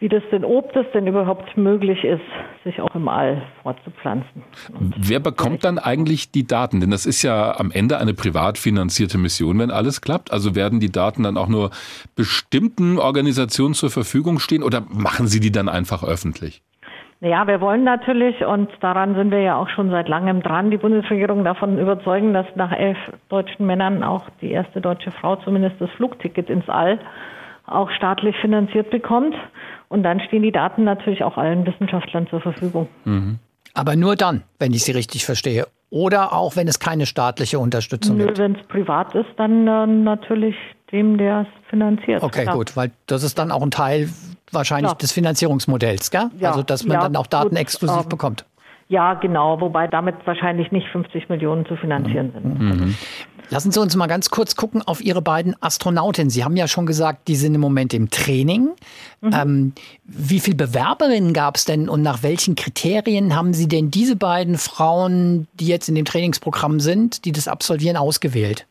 wie 0.00 0.08
das 0.08 0.22
denn, 0.30 0.44
ob 0.44 0.72
das 0.74 0.86
denn 0.94 1.06
überhaupt 1.06 1.56
möglich 1.56 2.04
ist, 2.04 2.22
sich 2.62 2.80
auch 2.80 2.94
im 2.94 3.08
All 3.08 3.42
fortzupflanzen. 3.62 4.44
Und 4.78 4.94
Wer 4.96 5.18
bekommt 5.18 5.64
dann 5.64 5.78
eigentlich 5.78 6.30
die 6.30 6.46
Daten? 6.46 6.80
Denn 6.80 6.90
das 6.90 7.04
ist 7.04 7.22
ja 7.22 7.58
am 7.58 7.72
Ende 7.72 7.98
eine 7.98 8.14
privat 8.14 8.58
finanzierte 8.58 9.18
Mission, 9.18 9.58
wenn 9.58 9.72
alles 9.72 10.00
klappt. 10.00 10.32
Also 10.32 10.54
werden 10.54 10.78
die 10.78 10.92
Daten 10.92 11.24
dann 11.24 11.36
auch 11.36 11.48
nur 11.48 11.70
bestimmten 12.14 12.98
Organisationen 12.98 13.74
zur 13.74 13.90
Verfügung 13.90 14.38
stehen 14.38 14.62
oder 14.62 14.82
machen 14.88 15.26
Sie 15.26 15.40
die 15.40 15.50
dann 15.50 15.68
einfach 15.68 16.04
öffentlich? 16.04 16.62
Ja, 17.20 17.48
wir 17.48 17.60
wollen 17.60 17.82
natürlich, 17.82 18.44
und 18.44 18.70
daran 18.80 19.16
sind 19.16 19.32
wir 19.32 19.40
ja 19.40 19.56
auch 19.56 19.68
schon 19.70 19.90
seit 19.90 20.08
langem 20.08 20.40
dran, 20.40 20.70
die 20.70 20.76
Bundesregierung 20.76 21.42
davon 21.42 21.76
überzeugen, 21.76 22.32
dass 22.32 22.46
nach 22.54 22.70
elf 22.70 22.96
deutschen 23.28 23.66
Männern 23.66 24.04
auch 24.04 24.26
die 24.40 24.52
erste 24.52 24.80
deutsche 24.80 25.10
Frau 25.10 25.34
zumindest 25.34 25.80
das 25.80 25.90
Flugticket 25.96 26.48
ins 26.48 26.68
All 26.68 27.00
auch 27.70 27.90
staatlich 27.90 28.36
finanziert 28.40 28.90
bekommt. 28.90 29.34
Und 29.88 30.02
dann 30.02 30.20
stehen 30.20 30.42
die 30.42 30.52
Daten 30.52 30.84
natürlich 30.84 31.24
auch 31.24 31.38
allen 31.38 31.66
Wissenschaftlern 31.66 32.26
zur 32.28 32.40
Verfügung. 32.40 32.88
Mhm. 33.04 33.38
Aber 33.74 33.96
nur 33.96 34.16
dann, 34.16 34.42
wenn 34.58 34.72
ich 34.72 34.84
Sie 34.84 34.92
richtig 34.92 35.24
verstehe. 35.24 35.66
Oder 35.90 36.32
auch, 36.32 36.56
wenn 36.56 36.68
es 36.68 36.78
keine 36.80 37.06
staatliche 37.06 37.58
Unterstützung 37.58 38.18
Nö, 38.18 38.26
gibt? 38.26 38.38
Wenn 38.38 38.56
es 38.56 38.66
privat 38.66 39.14
ist, 39.14 39.28
dann 39.36 39.66
äh, 39.66 39.86
natürlich 39.86 40.54
dem, 40.92 41.16
der 41.16 41.42
es 41.42 41.70
finanziert. 41.70 42.22
Okay, 42.22 42.42
klar. 42.42 42.56
gut, 42.56 42.76
weil 42.76 42.90
das 43.06 43.22
ist 43.22 43.38
dann 43.38 43.50
auch 43.50 43.62
ein 43.62 43.70
Teil 43.70 44.10
wahrscheinlich 44.52 44.92
ja. 44.92 44.98
des 44.98 45.12
Finanzierungsmodells, 45.12 46.10
gell? 46.10 46.30
Ja. 46.38 46.50
Also, 46.50 46.62
dass 46.62 46.84
man 46.84 46.96
ja, 46.96 47.02
dann 47.02 47.16
auch 47.16 47.26
Daten 47.26 47.50
gut, 47.50 47.58
exklusiv 47.58 48.02
ähm, 48.02 48.08
bekommt. 48.08 48.44
Ja, 48.88 49.14
genau, 49.14 49.60
wobei 49.60 49.86
damit 49.86 50.16
wahrscheinlich 50.24 50.72
nicht 50.72 50.88
50 50.88 51.28
Millionen 51.28 51.66
zu 51.66 51.76
finanzieren 51.76 52.32
sind. 52.32 52.58
Mhm. 52.58 52.94
Lassen 53.50 53.72
Sie 53.72 53.80
uns 53.80 53.96
mal 53.96 54.06
ganz 54.06 54.30
kurz 54.30 54.56
gucken 54.56 54.82
auf 54.82 55.00
Ihre 55.00 55.22
beiden 55.22 55.54
Astronautinnen. 55.60 56.30
Sie 56.30 56.44
haben 56.44 56.56
ja 56.56 56.68
schon 56.68 56.86
gesagt, 56.86 57.28
die 57.28 57.36
sind 57.36 57.54
im 57.54 57.60
Moment 57.60 57.94
im 57.94 58.10
Training. 58.10 58.70
Mhm. 59.20 59.30
Ähm, 59.32 59.72
wie 60.04 60.40
viele 60.40 60.56
Bewerberinnen 60.56 61.32
gab 61.32 61.56
es 61.56 61.64
denn 61.64 61.88
und 61.88 62.02
nach 62.02 62.22
welchen 62.22 62.54
Kriterien 62.56 63.34
haben 63.34 63.54
Sie 63.54 63.68
denn 63.68 63.90
diese 63.90 64.16
beiden 64.16 64.58
Frauen, 64.58 65.46
die 65.54 65.66
jetzt 65.66 65.88
in 65.88 65.94
dem 65.94 66.04
Trainingsprogramm 66.04 66.80
sind, 66.80 67.24
die 67.24 67.32
das 67.32 67.48
absolvieren, 67.48 67.96
ausgewählt? 67.96 68.66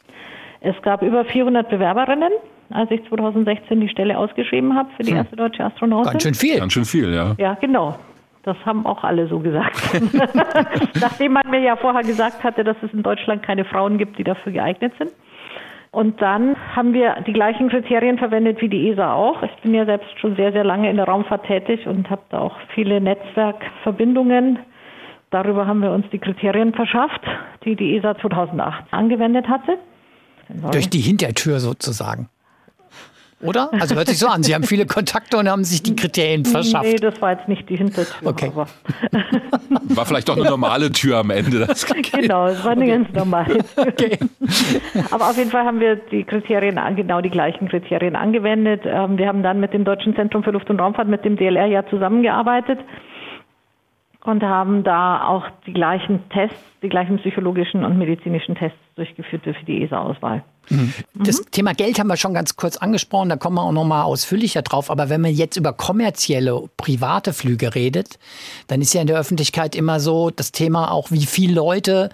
Es 0.62 0.76
gab 0.84 1.02
über 1.02 1.26
400 1.26 1.70
Bewerberinnen 1.70 2.32
als 2.70 2.92
ich 2.92 3.02
2016 3.08 3.80
die 3.80 3.90
Stelle 3.90 4.18
ausgeschrieben 4.18 4.76
habe 4.76 4.90
für 4.98 5.04
die 5.04 5.12
hm. 5.12 5.18
erste 5.18 5.36
deutsche 5.36 5.64
Astronautin. 5.64 6.12
Ganz 6.12 6.24
schön 6.24 6.34
viel. 6.34 6.60
Ganz 6.60 6.74
schön 6.74 6.86
viel, 6.86 7.14
ja. 7.14 7.36
Ja, 7.38 7.54
genau. 7.56 7.98
Das 8.48 8.56
haben 8.66 8.86
auch 8.86 9.04
alle 9.04 9.28
so 9.28 9.40
gesagt. 9.40 10.00
Nachdem 11.02 11.34
man 11.34 11.50
mir 11.50 11.60
ja 11.60 11.76
vorher 11.76 12.04
gesagt 12.04 12.46
hatte, 12.46 12.64
dass 12.64 12.78
es 12.82 12.94
in 12.94 13.04
Deutschland 13.04 13.44
keine 13.44 13.66
Frauen 13.66 13.98
gibt, 13.98 14.18
die 14.18 14.24
dafür 14.24 14.54
geeignet 14.54 14.94
sind. 14.98 15.12
Und 15.92 16.22
dann 16.22 16.56
haben 16.74 16.94
wir 16.94 17.18
die 17.28 17.34
gleichen 17.34 17.68
Kriterien 17.68 18.18
verwendet 18.18 18.62
wie 18.62 18.70
die 18.70 18.88
ESA 18.90 19.12
auch. 19.12 19.44
Ich 19.44 19.54
bin 19.64 19.74
ja 19.74 19.84
selbst 19.84 20.18
schon 20.22 20.38
sehr, 20.38 20.54
sehr 20.54 20.64
lange 20.64 20.90
in 20.90 20.96
der 20.96 21.08
Raumfahrt 21.08 21.46
tätig 21.46 21.86
und 21.88 22.10
habe 22.10 22.22
da 22.30 22.40
auch 22.40 22.56
viele 22.74 23.02
Netzwerkverbindungen. 23.02 24.60
Darüber 25.30 25.68
haben 25.68 25.82
wir 25.82 25.92
uns 25.92 26.06
die 26.14 26.20
Kriterien 26.20 26.74
verschafft, 26.74 27.26
die 27.66 27.76
die 27.76 27.98
ESA 27.98 28.18
2008 28.18 28.86
angewendet 28.92 29.50
hatte. 29.50 29.78
Durch 30.72 30.90
die 30.90 31.02
Hintertür 31.02 31.60
sozusagen. 31.60 32.30
Oder? 33.40 33.70
Also 33.80 33.96
hört 33.96 34.08
sich 34.08 34.18
so 34.18 34.28
an. 34.28 34.42
Sie 34.42 34.56
haben 34.56 34.64
viele 34.64 34.88
Kontakte 34.88 35.38
und 35.38 35.48
haben 35.48 35.64
sich 35.64 35.84
die 35.84 35.96
Kriterien 35.96 36.44
verschafft. 36.44 36.86
Nee, 36.86 36.96
das 36.96 37.22
war 37.22 37.34
jetzt 37.34 37.48
nicht 37.48 37.70
die 37.70 37.78
Hintertür. 37.78 38.28
Okay. 38.28 38.52
War 39.90 40.06
vielleicht 40.06 40.28
doch 40.28 40.36
eine 40.36 40.50
normale 40.50 40.92
Tür 40.92 41.18
am 41.18 41.30
Ende. 41.30 41.66
Das 41.66 41.86
genau, 42.12 42.48
es 42.48 42.64
war 42.64 42.72
eine 42.72 42.84
okay. 42.84 42.92
ganz 42.92 43.14
normale 43.14 43.58
Tür. 43.60 43.88
Okay. 43.88 44.18
Aber 45.12 45.30
auf 45.30 45.38
jeden 45.38 45.50
Fall 45.50 45.66
haben 45.66 45.80
wir 45.80 45.96
die 45.96 46.24
Kriterien, 46.24 46.80
genau 46.96 47.22
die 47.22 47.30
gleichen 47.30 47.68
Kriterien 47.70 48.16
angewendet. 48.16 48.82
Ähm, 48.86 49.18
wir 49.18 49.28
haben 49.28 49.44
dann 49.44 49.60
mit 49.60 49.74
dem 49.74 49.86
Deutschen 49.86 50.16
Zentrum 50.16 50.44
für 50.44 50.52
Luft- 50.52 50.70
und 50.70 50.80
Raumfahrt, 50.80 51.08
mit 51.08 51.24
dem 51.24 51.38
DLR 51.38 51.68
ja 51.68 51.88
zusammengearbeitet 51.88 52.80
und 54.24 54.44
haben 54.44 54.84
da 54.84 55.28
auch 55.28 55.46
die 55.66 55.74
gleichen 55.74 56.30
Tests, 56.30 56.60
die 56.82 56.90
gleichen 56.90 57.18
psychologischen 57.18 57.86
und 57.86 57.98
medizinischen 57.98 58.56
Tests 58.56 58.78
durchgeführt 58.96 59.44
für 59.44 59.66
die 59.66 59.84
ESA-Auswahl. 59.84 60.44
Mhm. 60.70 60.94
Das. 61.14 61.42
Thema 61.52 61.74
Geld 61.74 62.00
haben 62.00 62.08
wir 62.08 62.18
schon 62.18 62.34
ganz 62.34 62.56
kurz 62.56 62.78
angesprochen, 62.78 63.30
da 63.30 63.36
kommen 63.36 63.56
wir 63.56 63.64
auch 63.64 63.72
noch 63.72 63.86
mal 63.86 64.04
ausführlicher 64.04 64.62
drauf. 64.62 64.90
Aber 64.92 65.10
wenn 65.10 65.22
man 65.22 65.34
jetzt 65.34 65.56
über 65.58 65.74
kommerzielle, 65.74 66.70
private 66.78 67.34
Flüge 67.34 67.76
redet, 67.76 68.20
dann 68.68 68.82
ist 68.82 68.94
ja 68.94 69.02
in 69.02 69.08
der 69.08 69.18
Öffentlichkeit 69.18 69.76
immer 69.76 70.00
so 70.00 70.30
das 70.30 70.52
Thema 70.52 70.92
auch, 70.92 71.12
wie 71.12 71.26
viele 71.26 71.54
Leute 71.54 72.10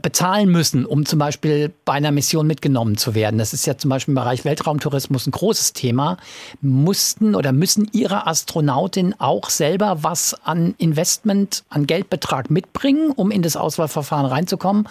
bezahlen 0.00 0.48
müssen, 0.48 0.86
um 0.86 1.04
zum 1.04 1.18
Beispiel 1.18 1.70
bei 1.84 1.92
einer 1.92 2.12
Mission 2.12 2.46
mitgenommen 2.46 2.96
zu 2.96 3.14
werden. 3.14 3.38
Das 3.38 3.52
ist 3.52 3.66
ja 3.66 3.76
zum 3.76 3.90
Beispiel 3.90 4.12
im 4.12 4.16
Bereich 4.16 4.44
Weltraumtourismus 4.44 5.26
ein 5.26 5.32
großes 5.32 5.74
Thema. 5.74 6.16
Mussten 6.62 7.34
oder 7.34 7.52
müssen 7.52 7.88
Ihre 7.92 8.26
Astronautinnen 8.26 9.20
auch 9.20 9.50
selber 9.50 10.02
was 10.02 10.34
an 10.44 10.74
Investment, 10.78 11.64
an 11.68 11.86
Geldbetrag 11.86 12.50
mitbringen, 12.50 13.10
um 13.10 13.30
in 13.30 13.42
das 13.42 13.56
Auswahlverfahren 13.56 14.26
reinzukommen? 14.26 14.88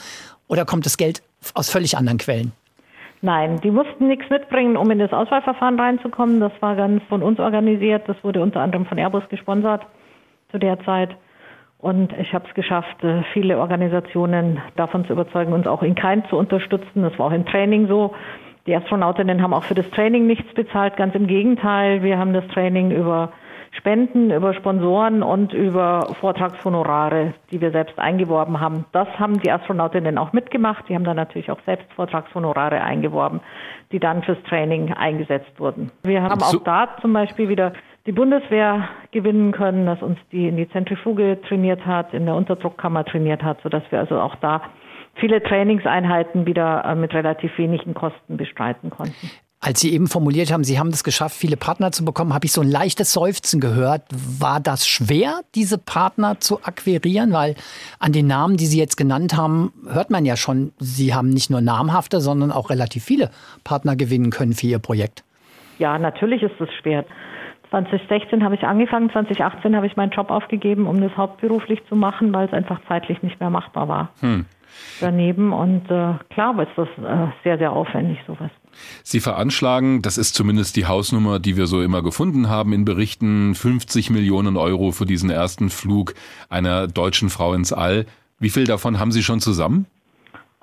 Oder 0.48 0.66
kommt 0.66 0.86
das 0.86 0.98
Geld 0.98 1.24
aus 1.56 1.70
völlig 1.70 1.98
anderen 1.98 2.20
Quellen? 2.20 2.52
Nein, 3.22 3.62
die 3.62 3.70
mussten 3.70 4.08
nichts 4.08 4.30
mitbringen, 4.30 4.76
um 4.76 4.90
in 4.90 4.98
das 4.98 5.14
Auswahlverfahren 5.14 5.80
reinzukommen. 5.80 6.40
Das 6.40 6.52
war 6.60 6.76
ganz 6.76 7.04
von 7.04 7.22
uns 7.22 7.40
organisiert. 7.40 8.10
Das 8.10 8.22
wurde 8.24 8.42
unter 8.42 8.62
anderem 8.62 8.86
von 8.88 8.98
Airbus 8.98 9.28
gesponsert 9.30 9.86
zu 10.50 10.58
der 10.58 10.80
Zeit. 10.84 11.16
Und 11.78 12.14
ich 12.18 12.34
habe 12.34 12.48
es 12.48 12.54
geschafft, 12.54 13.04
äh, 13.04 13.24
viele 13.34 13.58
Organisationen 13.58 14.60
davon 14.76 15.06
zu 15.06 15.14
überzeugen, 15.14 15.54
uns 15.54 15.68
auch 15.68 15.84
in 15.84 15.96
Kind 15.96 16.28
zu 16.28 16.38
unterstützen. 16.38 17.04
Das 17.04 17.18
war 17.18 17.28
auch 17.28 17.32
im 17.32 17.46
Training 17.46 17.88
so. 17.88 18.14
Die 18.68 18.76
Astronautinnen 18.76 19.42
haben 19.42 19.54
auch 19.54 19.64
für 19.64 19.74
das 19.74 19.90
Training 19.92 20.28
nichts 20.28 20.54
bezahlt. 20.54 20.96
Ganz 20.96 21.16
im 21.16 21.26
Gegenteil, 21.26 22.04
wir 22.04 22.18
haben 22.20 22.34
das 22.34 22.48
Training 22.50 22.92
über 22.92 23.32
Spenden, 23.72 24.32
über 24.32 24.54
Sponsoren 24.54 25.24
und 25.24 25.54
über 25.54 26.14
Vortragshonorare, 26.20 27.34
die 27.52 27.62
wir 27.62 27.72
selbst 27.72 27.98
eingeworben 27.98 28.60
haben. 28.60 28.86
Das 28.92 29.08
haben 29.18 29.40
die 29.40 29.52
Astronautinnen 29.52 30.18
auch 30.18 30.34
mitgemacht. 30.34 30.90
Die 30.90 30.96
haben 30.96 31.06
dann 31.06 31.16
natürlich 31.16 31.50
auch 31.50 31.60
selbst 31.66 31.92
Vortragshonorare 31.94 32.82
eingeworben, 32.82 33.40
die 33.92 34.00
dann 34.00 34.24
fürs 34.24 34.42
Training 34.44 34.94
eingesetzt 34.94 35.58
wurden. 35.58 35.92
Wir 36.04 36.22
haben 36.22 36.42
auch 36.42 36.64
da 36.64 36.98
zum 37.02 37.14
Beispiel 37.14 37.48
wieder 37.48 37.72
die 38.06 38.12
Bundeswehr 38.12 38.90
gewinnen 39.12 39.52
können, 39.52 39.86
dass 39.86 40.02
uns 40.02 40.18
die 40.32 40.48
in 40.48 40.58
die 40.58 40.70
Zentrifuge 40.70 41.40
trainiert 41.48 41.86
hat, 41.86 42.14
in 42.14 42.26
der 42.26 42.36
Unterdruckkammer 42.36 43.06
trainiert 43.06 43.42
hat, 43.44 43.62
sodass 43.62 43.84
wir 43.90 44.00
also 44.00 44.20
auch 44.20 44.36
da 44.36 44.64
viele 45.16 45.42
Trainingseinheiten 45.42 46.46
wieder 46.46 46.84
äh, 46.86 46.96
mit 46.96 47.14
relativ 47.14 47.58
wenigen 47.58 47.94
Kosten 47.94 48.38
bestreiten 48.38 48.90
konnten. 48.90 49.30
Als 49.64 49.80
Sie 49.80 49.94
eben 49.94 50.08
formuliert 50.08 50.52
haben, 50.52 50.64
Sie 50.64 50.80
haben 50.80 50.90
es 50.90 51.04
geschafft, 51.04 51.36
viele 51.36 51.56
Partner 51.56 51.92
zu 51.92 52.04
bekommen, 52.04 52.34
habe 52.34 52.48
ich 52.48 52.52
so 52.52 52.62
ein 52.62 52.68
leichtes 52.68 53.14
Seufzen 53.14 53.62
gehört. 53.62 54.02
War 54.12 54.60
das 54.60 54.88
schwer, 54.88 55.42
diese 55.54 55.78
Partner 55.78 56.40
zu 56.40 56.64
akquirieren? 56.64 57.32
Weil 57.32 57.54
an 58.00 58.12
den 58.12 58.26
Namen, 58.26 58.58
die 58.58 58.66
Sie 58.66 58.80
jetzt 58.80 58.98
genannt 58.98 59.38
haben, 59.38 59.72
hört 59.88 60.10
man 60.10 60.26
ja 60.26 60.36
schon, 60.36 60.74
Sie 60.80 61.14
haben 61.14 61.30
nicht 61.30 61.52
nur 61.52 61.62
namhafte, 61.62 62.22
sondern 62.22 62.52
auch 62.52 62.72
relativ 62.72 63.04
viele 63.04 63.30
Partner 63.64 63.96
gewinnen 63.96 64.32
können 64.32 64.54
für 64.54 64.66
Ihr 64.66 64.80
Projekt. 64.80 65.24
Ja, 65.78 66.00
natürlich 66.00 66.42
ist 66.42 66.60
es 66.60 66.70
schwer. 66.82 67.06
2016 67.70 68.44
habe 68.44 68.56
ich 68.56 68.64
angefangen, 68.64 69.12
2018 69.12 69.76
habe 69.76 69.86
ich 69.86 69.96
meinen 69.96 70.12
Job 70.12 70.32
aufgegeben, 70.32 70.88
um 70.88 71.00
das 71.02 71.16
hauptberuflich 71.16 71.86
zu 71.88 71.96
machen, 71.96 72.34
weil 72.34 72.48
es 72.48 72.54
einfach 72.54 72.82
zeitlich 72.88 73.22
nicht 73.22 73.40
mehr 73.40 73.52
machbar 73.52 73.88
war. 73.88 74.10
Hm. 74.22 74.46
Daneben 75.00 75.54
und 75.54 75.90
äh, 75.92 76.16
klar 76.32 76.60
ist 76.60 76.72
das 76.76 76.88
äh, 76.98 77.28
sehr, 77.44 77.60
sehr 77.60 77.72
aufwendig, 77.72 78.18
sowas. 78.26 78.50
Sie 79.04 79.20
veranschlagen, 79.20 80.02
das 80.02 80.18
ist 80.18 80.36
zumindest 80.36 80.76
die 80.76 80.86
Hausnummer, 80.86 81.40
die 81.40 81.58
wir 81.58 81.68
so 81.68 81.82
immer 81.82 82.02
gefunden 82.02 82.50
haben 82.50 82.74
in 82.74 82.86
Berichten, 82.86 83.56
50 83.56 84.10
Millionen 84.10 84.58
Euro 84.58 84.92
für 84.92 85.06
diesen 85.06 85.30
ersten 85.30 85.70
Flug 85.70 86.14
einer 86.50 86.88
deutschen 86.88 87.30
Frau 87.30 87.54
ins 87.54 87.74
All. 87.74 88.06
Wie 88.40 88.50
viel 88.50 88.66
davon 88.66 89.00
haben 89.00 89.12
Sie 89.12 89.24
schon 89.24 89.40
zusammen? 89.40 89.86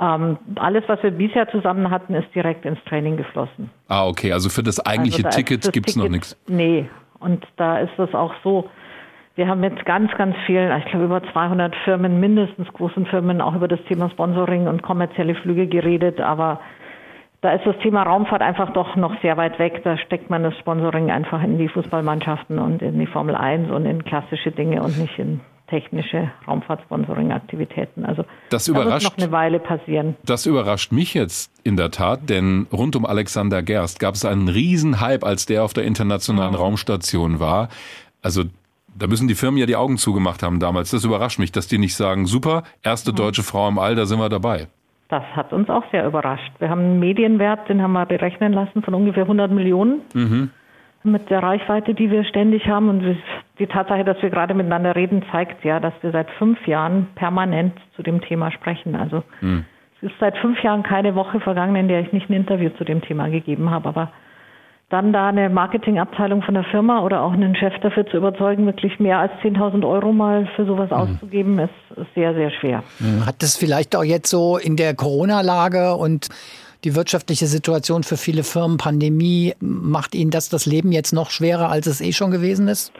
Ähm, 0.00 0.38
alles, 0.56 0.84
was 0.86 1.02
wir 1.02 1.10
bisher 1.10 1.50
zusammen 1.50 1.90
hatten, 1.90 2.14
ist 2.14 2.32
direkt 2.34 2.64
ins 2.64 2.78
Training 2.84 3.16
geflossen. 3.16 3.70
Ah, 3.88 4.06
okay. 4.06 4.32
Also 4.32 4.48
für 4.48 4.62
das 4.62 4.84
eigentliche 4.84 5.24
also 5.24 5.36
Ticket 5.36 5.72
gibt 5.72 5.90
es 5.90 5.96
noch 5.96 6.08
nichts. 6.08 6.36
Nee. 6.46 6.88
Und 7.18 7.44
da 7.56 7.80
ist 7.80 7.98
es 7.98 8.14
auch 8.14 8.32
so, 8.44 8.70
wir 9.34 9.48
haben 9.48 9.60
mit 9.60 9.84
ganz, 9.84 10.10
ganz 10.16 10.36
vielen, 10.46 10.76
ich 10.78 10.84
glaube 10.86 11.04
über 11.04 11.22
200 11.32 11.74
Firmen, 11.84 12.20
mindestens 12.20 12.68
großen 12.72 13.06
Firmen, 13.06 13.40
auch 13.40 13.54
über 13.54 13.66
das 13.66 13.80
Thema 13.88 14.08
Sponsoring 14.10 14.68
und 14.68 14.82
kommerzielle 14.82 15.34
Flüge 15.34 15.66
geredet. 15.66 16.20
Aber 16.20 16.60
da 17.40 17.52
ist 17.52 17.64
das 17.64 17.76
Thema 17.82 18.02
Raumfahrt 18.02 18.42
einfach 18.42 18.72
doch 18.72 18.96
noch 18.96 19.20
sehr 19.22 19.36
weit 19.36 19.58
weg. 19.58 19.82
Da 19.84 19.96
steckt 19.96 20.28
man 20.28 20.42
das 20.42 20.56
Sponsoring 20.58 21.10
einfach 21.10 21.42
in 21.42 21.58
die 21.58 21.68
Fußballmannschaften 21.68 22.58
und 22.58 22.82
in 22.82 22.98
die 22.98 23.06
Formel 23.06 23.36
1 23.36 23.70
und 23.70 23.86
in 23.86 24.04
klassische 24.04 24.50
Dinge 24.50 24.82
und 24.82 24.98
nicht 24.98 25.18
in 25.18 25.40
technische 25.68 26.30
Raumfahrtsponsoring-Aktivitäten. 26.48 28.04
Also 28.04 28.24
das 28.50 28.68
überrascht, 28.68 29.06
da 29.06 29.10
wird 29.10 29.18
noch 29.18 29.24
eine 29.24 29.32
Weile 29.32 29.58
passieren. 29.60 30.16
Das 30.24 30.46
überrascht 30.46 30.92
mich 30.92 31.14
jetzt 31.14 31.52
in 31.62 31.76
der 31.76 31.90
Tat, 31.90 32.28
denn 32.28 32.66
rund 32.72 32.96
um 32.96 33.04
Alexander 33.04 33.62
Gerst 33.62 34.00
gab 34.00 34.14
es 34.14 34.24
einen 34.24 34.48
riesen 34.48 35.00
Hype, 35.00 35.24
als 35.24 35.46
der 35.46 35.64
auf 35.64 35.74
der 35.74 35.84
internationalen 35.84 36.54
ja. 36.54 36.58
Raumstation 36.58 37.38
war. 37.38 37.68
Also 38.22 38.44
da 38.98 39.06
müssen 39.06 39.28
die 39.28 39.34
Firmen 39.34 39.58
ja 39.58 39.66
die 39.66 39.76
Augen 39.76 39.98
zugemacht 39.98 40.42
haben 40.42 40.58
damals. 40.58 40.90
Das 40.90 41.04
überrascht 41.04 41.38
mich, 41.38 41.52
dass 41.52 41.68
die 41.68 41.78
nicht 41.78 41.94
sagen, 41.94 42.26
super, 42.26 42.64
erste 42.82 43.12
deutsche 43.12 43.42
Frau 43.42 43.68
im 43.68 43.78
All, 43.78 43.94
da 43.94 44.06
sind 44.06 44.18
wir 44.18 44.28
dabei. 44.28 44.66
Das 45.08 45.24
hat 45.34 45.52
uns 45.54 45.70
auch 45.70 45.84
sehr 45.90 46.06
überrascht. 46.06 46.52
Wir 46.58 46.68
haben 46.68 46.80
einen 46.80 46.98
Medienwert, 47.00 47.68
den 47.68 47.82
haben 47.82 47.92
wir 47.92 48.04
berechnen 48.04 48.52
lassen 48.52 48.82
von 48.82 48.94
ungefähr 48.94 49.22
100 49.22 49.50
Millionen. 49.50 50.02
Mhm. 50.14 50.50
Mit 51.04 51.30
der 51.30 51.42
Reichweite, 51.42 51.94
die 51.94 52.10
wir 52.10 52.24
ständig 52.24 52.68
haben 52.68 52.88
und 52.88 53.16
die 53.58 53.66
Tatsache, 53.66 54.04
dass 54.04 54.20
wir 54.20 54.30
gerade 54.30 54.52
miteinander 54.52 54.96
reden, 54.96 55.22
zeigt 55.30 55.64
ja, 55.64 55.80
dass 55.80 55.94
wir 56.02 56.10
seit 56.10 56.28
fünf 56.32 56.66
Jahren 56.66 57.06
permanent 57.14 57.72
zu 57.96 58.02
dem 58.02 58.20
Thema 58.20 58.50
sprechen. 58.50 58.96
Also 58.96 59.22
mhm. 59.40 59.64
es 59.96 60.10
ist 60.10 60.18
seit 60.20 60.36
fünf 60.38 60.62
Jahren 60.62 60.82
keine 60.82 61.14
Woche 61.14 61.40
vergangen, 61.40 61.76
in 61.76 61.88
der 61.88 62.00
ich 62.00 62.12
nicht 62.12 62.28
ein 62.28 62.34
Interview 62.34 62.70
zu 62.70 62.84
dem 62.84 63.00
Thema 63.00 63.28
gegeben 63.28 63.70
habe. 63.70 63.88
Aber 63.88 64.12
dann 64.90 65.12
da 65.12 65.28
eine 65.28 65.50
Marketingabteilung 65.50 66.42
von 66.42 66.54
der 66.54 66.64
Firma 66.64 67.02
oder 67.02 67.22
auch 67.22 67.32
einen 67.32 67.54
Chef 67.54 67.74
dafür 67.82 68.06
zu 68.06 68.16
überzeugen, 68.16 68.64
wirklich 68.64 68.98
mehr 68.98 69.18
als 69.18 69.32
10.000 69.42 69.86
Euro 69.86 70.12
mal 70.12 70.48
für 70.56 70.64
sowas 70.64 70.90
mhm. 70.90 70.96
auszugeben, 70.96 71.58
ist 71.58 72.14
sehr, 72.14 72.34
sehr 72.34 72.50
schwer. 72.50 72.82
Mhm. 72.98 73.26
Hat 73.26 73.42
das 73.42 73.56
vielleicht 73.56 73.94
auch 73.94 74.04
jetzt 74.04 74.30
so 74.30 74.56
in 74.56 74.76
der 74.76 74.94
Corona-Lage 74.94 75.94
und 75.94 76.28
die 76.84 76.94
wirtschaftliche 76.94 77.46
Situation 77.46 78.02
für 78.02 78.16
viele 78.16 78.44
Firmen, 78.44 78.78
Pandemie, 78.78 79.54
macht 79.60 80.14
Ihnen 80.14 80.30
das 80.30 80.48
das 80.48 80.64
Leben 80.64 80.92
jetzt 80.92 81.12
noch 81.12 81.30
schwerer, 81.30 81.70
als 81.70 81.86
es 81.86 82.00
eh 82.00 82.12
schon 82.12 82.30
gewesen 82.30 82.68
ist? 82.68 82.92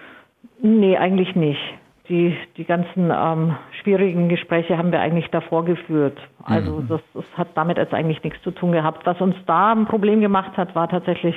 Nee, 0.61 0.97
eigentlich 0.99 1.37
nicht. 1.37 1.61
Die, 2.09 2.37
die 2.57 2.65
ganzen 2.65 3.11
ähm, 3.15 3.57
schwierigen 3.83 4.29
Gespräche 4.29 4.77
haben 4.77 4.93
wir 4.93 5.01
eigentlich 5.01 5.29
davor 5.31 5.65
geführt. 5.65 6.19
Also 6.43 6.81
mhm. 6.81 6.89
das, 6.89 7.01
das 7.15 7.25
hat 7.35 7.49
damit 7.55 7.79
jetzt 7.79 7.95
eigentlich 7.95 8.23
nichts 8.25 8.43
zu 8.43 8.51
tun 8.51 8.73
gehabt. 8.73 9.07
Was 9.07 9.21
uns 9.21 9.37
da 9.47 9.73
ein 9.73 9.87
Problem 9.87 10.21
gemacht 10.21 10.57
hat, 10.57 10.75
war 10.75 10.89
tatsächlich 10.89 11.35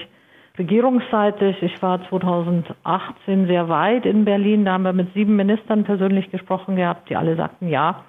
regierungsseitig. 0.57 1.61
Ich 1.61 1.81
war 1.81 2.07
2018 2.09 3.47
sehr 3.47 3.69
weit 3.69 4.05
in 4.05 4.25
Berlin. 4.25 4.65
Da 4.65 4.73
haben 4.73 4.83
wir 4.83 4.93
mit 4.93 5.13
sieben 5.13 5.35
Ministern 5.35 5.83
persönlich 5.83 6.29
gesprochen 6.31 6.75
gehabt, 6.75 7.09
die 7.09 7.15
alle 7.15 7.35
sagten, 7.35 7.67
ja, 7.67 8.03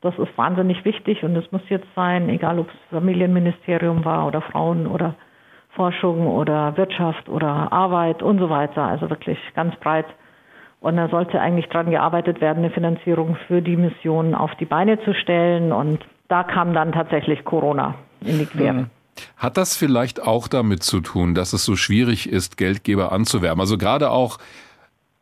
das 0.00 0.18
ist 0.18 0.36
wahnsinnig 0.36 0.84
wichtig 0.84 1.24
und 1.24 1.34
es 1.34 1.50
muss 1.50 1.62
jetzt 1.70 1.86
sein, 1.96 2.28
egal 2.28 2.58
ob 2.58 2.68
es 2.68 2.74
Familienministerium 2.90 4.04
war 4.04 4.26
oder 4.26 4.42
Frauen 4.42 4.86
oder 4.86 5.14
Forschung 5.70 6.26
oder 6.26 6.76
Wirtschaft 6.76 7.28
oder 7.28 7.72
Arbeit 7.72 8.22
und 8.22 8.38
so 8.38 8.50
weiter. 8.50 8.82
Also 8.82 9.08
wirklich 9.08 9.38
ganz 9.54 9.74
breit. 9.76 10.06
Und 10.80 10.96
da 10.98 11.08
sollte 11.08 11.40
eigentlich 11.40 11.68
dran 11.70 11.90
gearbeitet 11.90 12.42
werden, 12.42 12.58
eine 12.58 12.70
Finanzierung 12.70 13.36
für 13.46 13.62
die 13.62 13.76
Mission 13.76 14.34
auf 14.34 14.54
die 14.56 14.66
Beine 14.66 15.00
zu 15.00 15.14
stellen. 15.14 15.72
Und 15.72 16.04
da 16.28 16.42
kam 16.42 16.74
dann 16.74 16.92
tatsächlich 16.92 17.42
Corona 17.44 17.94
in 18.20 18.38
die 18.38 18.46
Quere. 18.46 18.90
Hat 19.36 19.56
das 19.56 19.76
vielleicht 19.76 20.22
auch 20.22 20.48
damit 20.48 20.82
zu 20.82 21.00
tun, 21.00 21.34
dass 21.34 21.52
es 21.52 21.64
so 21.64 21.76
schwierig 21.76 22.28
ist, 22.28 22.56
Geldgeber 22.56 23.12
anzuwerben? 23.12 23.60
Also 23.60 23.78
gerade 23.78 24.10
auch 24.10 24.38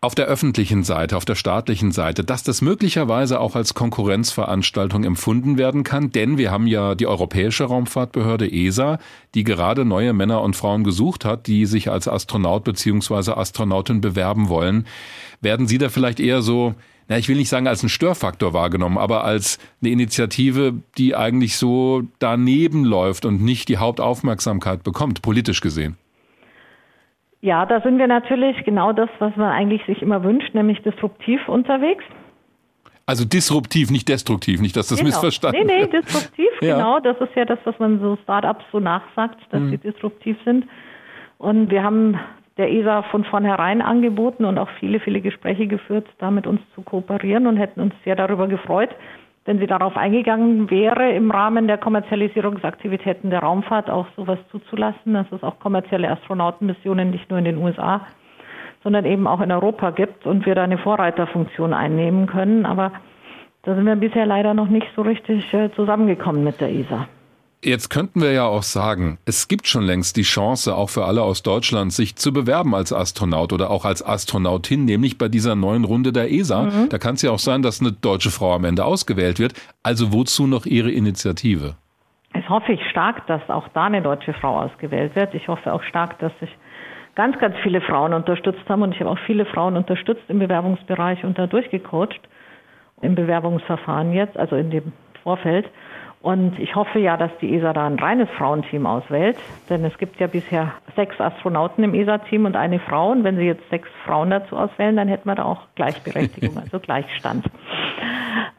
auf 0.03 0.17
der 0.17 0.27
öffentlichen 0.27 0.83
Seite, 0.83 1.17
auf 1.17 1.25
der 1.25 1.37
staatlichen 1.37 1.93
Seite, 1.93 2.25
dass 2.25 2.43
das 2.43 2.61
möglicherweise 2.61 3.39
auch 3.39 3.55
als 3.55 3.73
Konkurrenzveranstaltung 3.75 5.05
empfunden 5.05 5.59
werden 5.59 5.85
kann, 5.85 6.11
denn 6.11 6.39
wir 6.39 6.51
haben 6.51 6.67
ja 6.67 6.97
die 6.97 7.07
Europäische 7.07 7.65
Raumfahrtbehörde 7.65 8.51
ESA, 8.51 8.99
die 9.37 9.45
gerade 9.45 9.85
neue 9.85 10.13
Männer 10.13 10.43
und 10.43 10.57
Frauen 10.57 10.83
gesucht 10.83 11.25
hat, 11.25 11.47
die 11.47 11.67
sich 11.67 11.89
als 11.89 12.09
Astronaut 12.09 12.65
bzw. 12.65 13.31
Astronautin 13.35 14.01
bewerben 14.01 14.49
wollen. 14.49 14.89
Werden 15.41 15.69
Sie 15.69 15.79
da 15.79 15.89
vielleicht 15.89 16.19
eher 16.19 16.43
so, 16.43 16.75
na, 17.09 17.19
ich 17.19 17.29
will 17.29 17.37
nicht 17.37 17.49
sagen 17.49 17.67
als 17.67 17.83
ein 17.83 17.89
Störfaktor 17.89 18.55
wahrgenommen, 18.55 18.99
aber 18.99 19.25
als 19.25 19.59
eine 19.83 19.91
Initiative, 19.93 20.75
die 20.99 21.15
eigentlich 21.17 21.57
so 21.57 22.03
daneben 22.19 22.85
läuft 22.85 23.25
und 23.25 23.43
nicht 23.43 23.69
die 23.69 23.77
Hauptaufmerksamkeit 23.79 24.83
bekommt, 24.85 25.23
politisch 25.23 25.61
gesehen? 25.61 25.97
Ja, 27.41 27.67
da 27.67 27.81
sind 27.81 27.99
wir 27.99 28.07
natürlich 28.07 28.57
genau 28.65 28.93
das, 28.93 29.11
was 29.19 29.35
man 29.37 29.51
eigentlich 29.51 29.83
sich 29.87 30.01
immer 30.01 30.23
wünscht, 30.23 30.55
nämlich 30.55 30.81
disruptiv 30.83 31.41
unterwegs. 31.49 32.05
Also 33.05 33.25
disruptiv, 33.25 33.91
nicht 33.91 34.09
destruktiv, 34.09 34.61
nicht, 34.61 34.77
dass 34.77 34.87
das 34.87 34.99
genau. 34.99 35.09
missverstanden 35.09 35.67
Nee, 35.67 35.85
nee, 35.87 35.93
wird. 35.93 36.05
disruptiv, 36.07 36.47
Ja. 36.61 36.77
genau. 36.77 37.01
Das 37.01 37.17
ist 37.21 37.35
ja 37.35 37.45
das, 37.45 37.59
was 37.65 37.77
man 37.81 37.99
so 38.01 38.17
Startups 38.23 38.65
so 38.71 38.79
nachsagt, 38.79 39.39
dass 39.51 39.61
Mhm. 39.61 39.71
sie 39.71 39.79
disruptiv 39.79 40.37
sind. 40.45 40.67
Und 41.39 41.69
wir 41.73 41.83
haben 41.83 42.17
der 42.59 42.71
ESA 42.71 43.03
von 43.03 43.25
vornherein 43.25 43.81
angeboten 43.81 44.45
und 44.45 44.59
auch 44.59 44.69
viele, 44.79 45.01
viele 45.01 45.21
Gespräche 45.21 45.67
geführt, 45.67 46.07
da 46.19 46.31
mit 46.31 46.47
uns 46.47 46.61
zu 46.75 46.83
kooperieren 46.83 47.47
und 47.47 47.57
hätten 47.57 47.81
uns 47.81 47.95
sehr 48.05 48.17
darüber 48.17 48.47
gefreut, 48.47 48.91
wenn 49.45 49.59
sie 49.59 49.67
darauf 49.67 49.97
eingegangen 49.97 50.71
wäre, 50.71 51.13
im 51.13 51.31
Rahmen 51.31 51.67
der 51.67 51.79
Kommerzialisierungsaktivitäten 51.79 53.31
der 53.31 53.41
Raumfahrt 53.41 53.91
auch 53.91 54.07
sowas 54.17 54.39
zuzulassen, 54.51 55.15
dass 55.15 55.27
es 55.33 55.43
auch 55.43 55.59
kommerzielle 55.59 56.11
Astronautenmissionen 56.11 57.11
nicht 57.11 57.29
nur 57.29 57.39
in 57.39 57.47
den 57.47 57.59
USA, 57.59 58.07
sondern 58.85 59.05
eben 59.05 59.27
auch 59.27 59.41
in 59.41 59.51
Europa 59.51 59.91
gibt 59.91 60.27
und 60.27 60.47
wir 60.47 60.55
da 60.55 60.63
eine 60.63 60.79
Vorreiterfunktion 60.79 61.73
einnehmen 61.73 62.27
können. 62.27 62.67
Aber 62.67 62.93
da 63.63 63.75
sind 63.75 63.87
wir 63.87 63.97
bisher 63.97 64.27
leider 64.27 64.55
noch 64.55 64.69
nicht 64.69 64.89
so 64.95 65.03
richtig 65.03 65.53
äh, 65.55 65.71
zusammengekommen 65.73 66.45
mit 66.45 66.61
der 66.61 66.71
ESA. 66.71 67.09
Jetzt 67.65 67.91
könnten 67.91 68.21
wir 68.21 68.33
ja 68.33 68.45
auch 68.45 68.65
sagen, 68.65 69.19
es 69.25 69.47
gibt 69.47 69.69
schon 69.69 69.85
längst 69.85 70.17
die 70.17 70.23
Chance, 70.23 70.75
auch 70.75 70.91
für 70.91 71.05
alle 71.05 71.23
aus 71.23 71.45
Deutschland, 71.45 71.93
sich 71.93 72.17
zu 72.17 72.33
bewerben 72.33 72.75
als 72.75 72.93
Astronaut 72.93 73.53
oder 73.53 73.71
auch 73.71 73.85
als 73.85 74.05
Astronautin, 74.05 74.85
nämlich 74.85 75.17
bei 75.17 75.29
dieser 75.29 75.55
neuen 75.55 75.85
Runde 75.85 76.13
der 76.13 76.33
ESA. 76.33 76.69
Da 76.91 76.99
kann 76.99 77.15
es 77.15 77.23
ja 77.23 77.31
auch 77.31 77.39
sein, 77.39 77.63
dass 77.63 77.81
eine 77.81 77.93
deutsche 77.93 78.33
Frau 78.33 78.53
am 78.53 78.65
Ende 78.65 78.85
ausgewählt 78.85 79.39
wird. 79.39 79.53
Also 79.85 80.13
wozu 80.13 80.49
noch 80.49 80.67
Ihre 80.67 80.91
Initiative? 80.91 81.77
Es 82.35 82.49
hoffe 82.49 82.73
ich 82.73 82.81
stark, 82.91 83.29
dass 83.29 83.49
auch 83.49 83.69
da 83.69 83.85
eine 83.85 84.03
deutsche 84.03 84.33
Frau 84.33 84.59
ausgewählt 84.59 85.15
wird. 85.15 85.33
Ich 85.33 85.47
hoffe 85.47 85.73
auch 85.73 85.85
stark, 85.85 86.19
dass 86.19 86.33
sich 86.41 86.51
ganz, 87.15 87.39
ganz 87.39 87.55
viele 87.63 87.81
Frauen 87.81 88.13
unterstützt 88.13 88.69
haben 88.69 88.83
und 88.83 88.93
ich 88.93 88.99
habe 88.99 89.11
auch 89.11 89.19
viele 89.25 89.47
Frauen 89.47 89.77
unterstützt 89.77 90.25
im 90.27 90.41
Bewerbungsbereich 90.41 91.23
und 91.23 91.39
da 91.39 91.47
durchgecoacht 91.47 92.21
im 93.03 93.15
Bewerbungsverfahren 93.15 94.13
jetzt, 94.13 94.37
also 94.37 94.57
in 94.57 94.71
dem 94.71 94.93
Vorfeld. 95.23 95.67
Und 96.23 96.57
ich 96.61 96.77
hoffe 96.77 97.01
ja, 97.01 97.17
dass 97.17 97.33
die 97.41 97.53
ESA 97.57 97.73
da 97.73 97.85
ein 97.85 97.99
reines 97.99 98.29
Frauenteam 98.39 98.87
auswählt, 98.87 99.37
denn 99.69 99.85
es 99.85 99.99
gibt 99.99 100.21
ja 100.21 100.29
bisher 100.29 100.73
sechs 100.95 101.21
Astronauten 101.21 101.83
im 101.83 101.95
ESA-Team 101.95 102.45
und 102.45 102.55
eine 102.55 102.79
Frau. 102.79 103.11
Und 103.11 103.25
wenn 103.25 103.37
Sie 103.37 103.45
jetzt 103.45 103.69
sechs 103.71 103.89
Frauen 104.07 104.31
dazu 104.31 104.57
auswählen, 104.57 104.97
dann 104.97 105.09
hätten 105.09 105.29
wir 105.29 105.35
da 105.35 105.45
auch 105.45 105.63
Gleichberechtigung, 105.75 106.57
also 106.63 106.79
Gleichstand. 106.79 107.47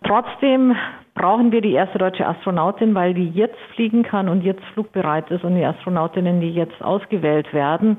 Trotzdem 0.06 0.76
brauchen 1.16 1.52
wir 1.52 1.62
die 1.62 1.74
erste 1.74 2.00
deutsche 2.00 2.28
Astronautin, 2.28 2.96
weil 2.96 3.14
die 3.14 3.30
jetzt 3.30 3.60
fliegen 3.76 4.04
kann 4.04 4.30
und 4.30 4.44
jetzt 4.44 4.64
flugbereit 4.74 5.30
ist 5.30 5.44
und 5.44 5.56
die 5.56 5.66
Astronautinnen, 5.66 6.42
die 6.42 6.52
jetzt 6.52 6.82
ausgewählt 6.82 7.54
werden, 7.54 7.98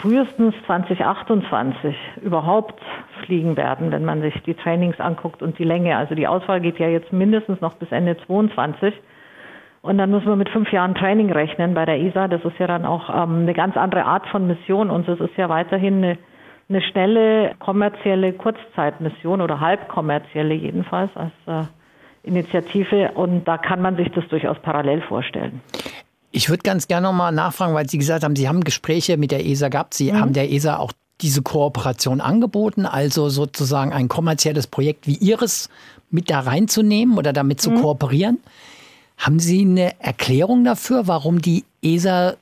frühestens 0.00 0.54
2028 0.66 1.96
überhaupt 2.22 2.80
fliegen 3.24 3.56
werden, 3.56 3.90
wenn 3.90 4.04
man 4.04 4.20
sich 4.20 4.34
die 4.42 4.54
Trainings 4.54 5.00
anguckt 5.00 5.42
und 5.42 5.58
die 5.58 5.64
Länge. 5.64 5.96
Also 5.96 6.14
die 6.14 6.26
Auswahl 6.26 6.60
geht 6.60 6.78
ja 6.78 6.88
jetzt 6.88 7.12
mindestens 7.12 7.60
noch 7.60 7.74
bis 7.74 7.90
Ende 7.90 8.16
22. 8.26 8.94
Und 9.80 9.98
dann 9.98 10.10
muss 10.10 10.24
man 10.24 10.38
mit 10.38 10.48
fünf 10.50 10.70
Jahren 10.72 10.94
Training 10.94 11.32
rechnen 11.32 11.74
bei 11.74 11.84
der 11.86 12.00
ESA. 12.00 12.28
Das 12.28 12.44
ist 12.44 12.58
ja 12.58 12.66
dann 12.66 12.84
auch 12.84 13.08
ähm, 13.08 13.40
eine 13.42 13.54
ganz 13.54 13.76
andere 13.76 14.04
Art 14.04 14.26
von 14.28 14.46
Mission 14.46 14.90
und 14.90 15.08
es 15.08 15.18
ist 15.18 15.36
ja 15.36 15.48
weiterhin 15.48 16.04
eine, 16.04 16.18
eine 16.68 16.82
schnelle 16.82 17.54
kommerzielle 17.58 18.34
Kurzzeitmission 18.34 19.40
oder 19.40 19.58
halbkommerzielle 19.58 20.54
jedenfalls 20.54 21.10
als 21.16 21.32
äh, 21.46 21.66
Initiative 22.24 23.12
und 23.14 23.44
da 23.44 23.58
kann 23.58 23.82
man 23.82 23.96
sich 23.96 24.08
das 24.14 24.26
durchaus 24.28 24.58
parallel 24.60 25.02
vorstellen. 25.02 25.60
Ich 26.30 26.48
würde 26.48 26.62
ganz 26.62 26.88
gerne 26.88 27.08
nochmal 27.08 27.32
nachfragen, 27.32 27.74
weil 27.74 27.88
Sie 27.88 27.98
gesagt 27.98 28.24
haben, 28.24 28.36
Sie 28.36 28.48
haben 28.48 28.64
Gespräche 28.64 29.16
mit 29.18 29.30
der 29.32 29.44
ESA 29.44 29.68
gehabt. 29.68 29.94
Sie 29.94 30.14
haben 30.14 30.32
der 30.32 30.50
ESA 30.50 30.78
auch 30.78 30.92
diese 31.20 31.42
Kooperation 31.42 32.20
angeboten, 32.20 32.86
also 32.86 33.28
sozusagen 33.28 33.92
ein 33.92 34.08
kommerzielles 34.08 34.66
Projekt 34.66 35.06
wie 35.06 35.16
Ihres 35.16 35.68
mit 36.10 36.30
da 36.30 36.40
reinzunehmen 36.40 37.18
oder 37.18 37.32
damit 37.32 37.60
zu 37.60 37.72
kooperieren. 37.72 38.38
Haben 39.18 39.38
Sie 39.38 39.60
eine 39.60 40.00
Erklärung 40.00 40.64
dafür, 40.64 41.06
warum 41.06 41.40
die 41.40 41.64
ESA, 41.82 42.34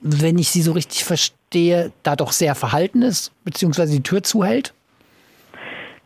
wenn 0.00 0.38
ich 0.38 0.50
Sie 0.50 0.62
so 0.62 0.72
richtig 0.72 1.04
verstehe, 1.04 1.90
da 2.02 2.16
doch 2.16 2.32
sehr 2.32 2.54
verhalten 2.54 3.02
ist, 3.02 3.32
beziehungsweise 3.44 3.92
die 3.92 4.02
Tür 4.02 4.22
zuhält? 4.22 4.74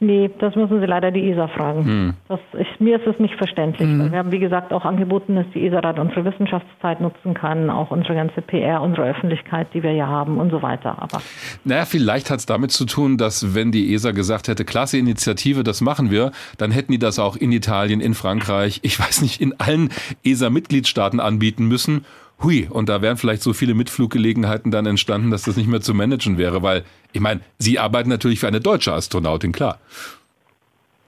Nee, 0.02 0.30
das 0.40 0.56
müssen 0.56 0.80
Sie 0.80 0.86
leider 0.86 1.12
die 1.12 1.30
ESA 1.30 1.46
fragen. 1.46 2.16
Das, 2.28 2.40
ich, 2.58 2.80
mir 2.80 2.98
ist 2.98 3.06
es 3.06 3.20
nicht 3.20 3.36
verständlich. 3.36 3.88
weil 3.88 4.10
Wir 4.10 4.18
haben, 4.18 4.32
wie 4.32 4.40
gesagt, 4.40 4.72
auch 4.72 4.84
angeboten, 4.84 5.36
dass 5.36 5.46
die 5.54 5.64
ESA 5.64 5.80
dann 5.80 5.96
unsere 6.00 6.24
Wissenschaftszeit 6.24 7.00
nutzen 7.00 7.34
kann, 7.34 7.70
auch 7.70 7.92
unsere 7.92 8.16
ganze 8.16 8.42
PR, 8.42 8.82
unsere 8.82 9.08
Öffentlichkeit, 9.08 9.68
die 9.74 9.84
wir 9.84 9.92
ja 9.92 10.08
haben 10.08 10.38
und 10.38 10.50
so 10.50 10.60
weiter. 10.60 11.00
Aber 11.00 11.22
Naja, 11.62 11.84
vielleicht 11.84 12.30
hat 12.30 12.40
es 12.40 12.46
damit 12.46 12.72
zu 12.72 12.84
tun, 12.84 13.16
dass 13.16 13.54
wenn 13.54 13.70
die 13.70 13.94
ESA 13.94 14.10
gesagt 14.10 14.48
hätte, 14.48 14.64
klasse 14.64 14.98
Initiative, 14.98 15.62
das 15.62 15.80
machen 15.80 16.10
wir, 16.10 16.32
dann 16.58 16.72
hätten 16.72 16.90
die 16.90 16.98
das 16.98 17.20
auch 17.20 17.36
in 17.36 17.52
Italien, 17.52 18.00
in 18.00 18.14
Frankreich, 18.14 18.80
ich 18.82 18.98
weiß 18.98 19.22
nicht, 19.22 19.40
in 19.40 19.54
allen 19.60 19.90
ESA-Mitgliedstaaten 20.24 21.20
anbieten 21.20 21.66
müssen. 21.66 22.04
Hui, 22.42 22.66
und 22.68 22.88
da 22.88 23.02
wären 23.02 23.16
vielleicht 23.16 23.42
so 23.42 23.52
viele 23.52 23.74
Mitfluggelegenheiten 23.74 24.70
dann 24.70 24.86
entstanden, 24.86 25.30
dass 25.30 25.42
das 25.42 25.56
nicht 25.56 25.68
mehr 25.68 25.80
zu 25.80 25.94
managen 25.94 26.38
wäre, 26.38 26.62
weil, 26.62 26.84
ich 27.12 27.20
meine, 27.20 27.40
Sie 27.58 27.78
arbeiten 27.78 28.08
natürlich 28.08 28.40
für 28.40 28.48
eine 28.48 28.60
deutsche 28.60 28.92
Astronautin, 28.92 29.52
klar. 29.52 29.78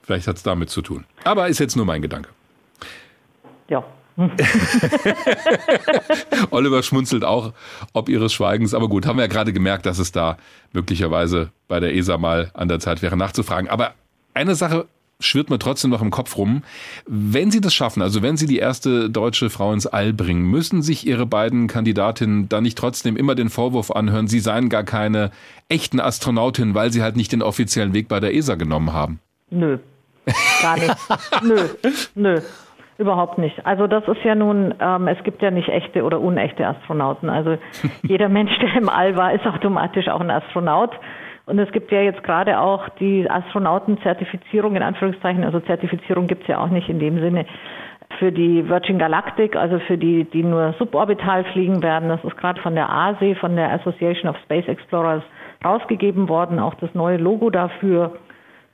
Vielleicht 0.02 0.26
hat 0.26 0.36
es 0.36 0.42
damit 0.42 0.70
zu 0.70 0.82
tun. 0.82 1.04
Aber 1.24 1.48
ist 1.48 1.58
jetzt 1.58 1.76
nur 1.76 1.86
mein 1.86 2.02
Gedanke. 2.02 2.28
ja, 3.68 3.84
Oliver 6.50 6.82
schmunzelt 6.84 7.24
auch 7.24 7.52
ob 7.92 8.08
ihres 8.08 8.32
Schweigens. 8.32 8.72
Aber 8.74 8.88
gut, 8.88 9.06
haben 9.06 9.16
wir 9.16 9.24
ja 9.24 9.28
gerade 9.28 9.52
gemerkt, 9.52 9.86
dass 9.86 9.98
es 9.98 10.12
da 10.12 10.36
möglicherweise 10.72 11.50
bei 11.66 11.80
der 11.80 11.96
ESA 11.96 12.16
mal 12.16 12.50
an 12.54 12.68
der 12.68 12.78
Zeit 12.78 13.02
wäre, 13.02 13.16
nachzufragen. 13.16 13.68
Aber 13.68 13.94
eine 14.32 14.54
Sache 14.54 14.86
schwirrt 15.20 15.50
mir 15.50 15.58
trotzdem 15.58 15.90
noch 15.90 16.02
im 16.02 16.10
Kopf 16.10 16.36
rum. 16.36 16.62
Wenn 17.06 17.50
Sie 17.50 17.60
das 17.60 17.74
schaffen, 17.74 18.02
also 18.02 18.22
wenn 18.22 18.36
Sie 18.36 18.46
die 18.46 18.58
erste 18.58 19.10
deutsche 19.10 19.50
Frau 19.50 19.72
ins 19.72 19.86
All 19.86 20.12
bringen, 20.12 20.50
müssen 20.50 20.82
sich 20.82 21.06
Ihre 21.06 21.26
beiden 21.26 21.66
Kandidatinnen 21.66 22.48
dann 22.48 22.64
nicht 22.64 22.78
trotzdem 22.78 23.16
immer 23.16 23.34
den 23.34 23.48
Vorwurf 23.48 23.90
anhören, 23.90 24.28
sie 24.28 24.40
seien 24.40 24.68
gar 24.68 24.84
keine 24.84 25.30
echten 25.68 26.00
Astronautinnen, 26.00 26.74
weil 26.74 26.92
sie 26.92 27.02
halt 27.02 27.16
nicht 27.16 27.32
den 27.32 27.42
offiziellen 27.42 27.94
Weg 27.94 28.08
bei 28.08 28.20
der 28.20 28.34
ESA 28.34 28.54
genommen 28.56 28.92
haben? 28.92 29.20
nö, 29.50 29.78
gar 30.62 30.76
nicht. 30.76 30.96
nö, 31.42 31.68
nö. 32.14 32.40
Überhaupt 32.96 33.38
nicht. 33.38 33.66
Also 33.66 33.88
das 33.88 34.06
ist 34.06 34.22
ja 34.22 34.36
nun, 34.36 34.72
ähm, 34.78 35.08
es 35.08 35.22
gibt 35.24 35.42
ja 35.42 35.50
nicht 35.50 35.68
echte 35.68 36.04
oder 36.04 36.20
unechte 36.20 36.64
Astronauten. 36.64 37.28
Also 37.28 37.58
jeder 38.02 38.28
Mensch, 38.28 38.56
der 38.60 38.76
im 38.76 38.88
All 38.88 39.16
war, 39.16 39.32
ist 39.32 39.44
automatisch 39.46 40.08
auch 40.08 40.20
ein 40.20 40.30
Astronaut. 40.30 40.92
Und 41.46 41.58
es 41.58 41.70
gibt 41.72 41.92
ja 41.92 42.00
jetzt 42.00 42.22
gerade 42.22 42.58
auch 42.58 42.88
die 43.00 43.28
Astronautenzertifizierung 43.28 44.76
in 44.76 44.82
Anführungszeichen. 44.82 45.44
Also 45.44 45.60
Zertifizierung 45.60 46.26
gibt 46.26 46.42
es 46.42 46.48
ja 46.48 46.58
auch 46.58 46.70
nicht 46.70 46.88
in 46.88 46.98
dem 46.98 47.20
Sinne 47.20 47.44
für 48.18 48.32
die 48.32 48.66
Virgin 48.68 48.98
Galactic, 48.98 49.56
also 49.56 49.78
für 49.80 49.98
die, 49.98 50.24
die 50.24 50.42
nur 50.42 50.74
suborbital 50.78 51.44
fliegen 51.52 51.82
werden. 51.82 52.08
Das 52.08 52.22
ist 52.24 52.36
gerade 52.36 52.60
von 52.60 52.74
der 52.74 52.88
ASE, 52.90 53.34
von 53.34 53.56
der 53.56 53.72
Association 53.72 54.30
of 54.30 54.36
Space 54.44 54.68
Explorers 54.68 55.22
rausgegeben 55.64 56.28
worden. 56.28 56.58
Auch 56.58 56.74
das 56.74 56.94
neue 56.94 57.16
Logo 57.16 57.50
dafür 57.50 58.12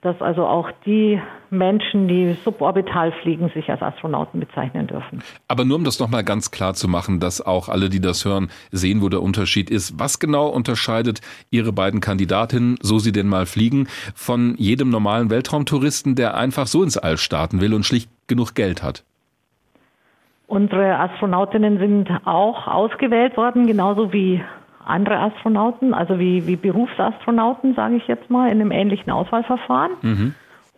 dass 0.02 0.20
also 0.22 0.46
auch 0.46 0.70
die 0.86 1.20
Menschen, 1.50 2.08
die 2.08 2.34
suborbital 2.44 3.12
fliegen, 3.22 3.50
sich 3.50 3.68
als 3.68 3.82
Astronauten 3.82 4.40
bezeichnen 4.40 4.86
dürfen. 4.86 5.22
Aber 5.46 5.64
nur 5.64 5.76
um 5.76 5.84
das 5.84 6.00
nochmal 6.00 6.24
ganz 6.24 6.50
klar 6.50 6.74
zu 6.74 6.88
machen, 6.88 7.20
dass 7.20 7.44
auch 7.44 7.68
alle, 7.68 7.90
die 7.90 8.00
das 8.00 8.24
hören, 8.24 8.50
sehen, 8.70 9.02
wo 9.02 9.10
der 9.10 9.20
Unterschied 9.20 9.68
ist. 9.68 9.98
Was 9.98 10.18
genau 10.18 10.48
unterscheidet 10.48 11.20
Ihre 11.50 11.72
beiden 11.72 12.00
Kandidatinnen, 12.00 12.76
so 12.80 12.98
sie 12.98 13.12
denn 13.12 13.28
mal 13.28 13.44
fliegen, 13.46 13.88
von 14.14 14.54
jedem 14.56 14.88
normalen 14.88 15.28
Weltraumtouristen, 15.28 16.14
der 16.14 16.34
einfach 16.34 16.66
so 16.66 16.82
ins 16.82 16.96
All 16.96 17.18
starten 17.18 17.60
will 17.60 17.74
und 17.74 17.84
schlicht 17.84 18.10
genug 18.26 18.54
Geld 18.54 18.82
hat? 18.82 19.04
Unsere 20.46 20.98
Astronautinnen 20.98 21.78
sind 21.78 22.10
auch 22.24 22.66
ausgewählt 22.66 23.36
worden, 23.36 23.66
genauso 23.66 24.12
wie 24.12 24.42
andere 24.90 25.18
Astronauten, 25.18 25.94
also 25.94 26.18
wie, 26.18 26.46
wie 26.46 26.56
Berufsastronauten, 26.56 27.74
sage 27.74 27.96
ich 27.96 28.06
jetzt 28.06 28.28
mal, 28.30 28.46
in 28.46 28.60
einem 28.60 28.70
ähnlichen 28.70 29.10
Auswahlverfahren. 29.10 29.92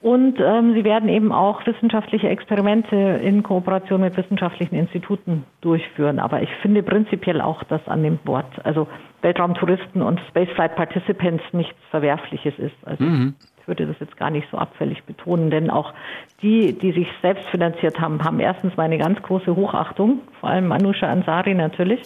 Und 0.02 0.40
ähm, 0.40 0.74
sie 0.74 0.82
werden 0.82 1.08
eben 1.08 1.30
auch 1.30 1.64
wissenschaftliche 1.64 2.28
Experimente 2.28 2.96
in 2.96 3.44
Kooperation 3.44 4.00
mit 4.00 4.16
wissenschaftlichen 4.16 4.74
Instituten 4.74 5.44
durchführen. 5.60 6.18
Aber 6.18 6.42
ich 6.42 6.50
finde 6.60 6.82
prinzipiell 6.82 7.40
auch, 7.40 7.62
dass 7.64 7.86
an 7.86 8.02
dem 8.02 8.18
Wort, 8.24 8.46
also 8.64 8.88
Weltraumtouristen 9.22 10.02
und 10.02 10.20
Spaceflight 10.28 10.74
Participants 10.74 11.44
nichts 11.52 11.78
Verwerfliches 11.90 12.58
ist. 12.58 12.74
Also 12.84 13.04
mhm. 13.04 13.34
Ich 13.62 13.68
würde 13.68 13.86
das 13.86 13.96
jetzt 14.00 14.16
gar 14.16 14.30
nicht 14.30 14.48
so 14.50 14.58
abfällig 14.58 15.04
betonen, 15.04 15.50
denn 15.50 15.70
auch 15.70 15.94
die, 16.42 16.72
die 16.72 16.90
sich 16.92 17.06
selbst 17.22 17.46
finanziert 17.46 18.00
haben, 18.00 18.22
haben 18.24 18.40
erstens 18.40 18.76
meine 18.76 18.98
ganz 18.98 19.22
große 19.22 19.54
Hochachtung, 19.54 20.20
vor 20.40 20.50
allem 20.50 20.66
Manusha 20.66 21.06
Ansari 21.06 21.54
natürlich. 21.54 22.02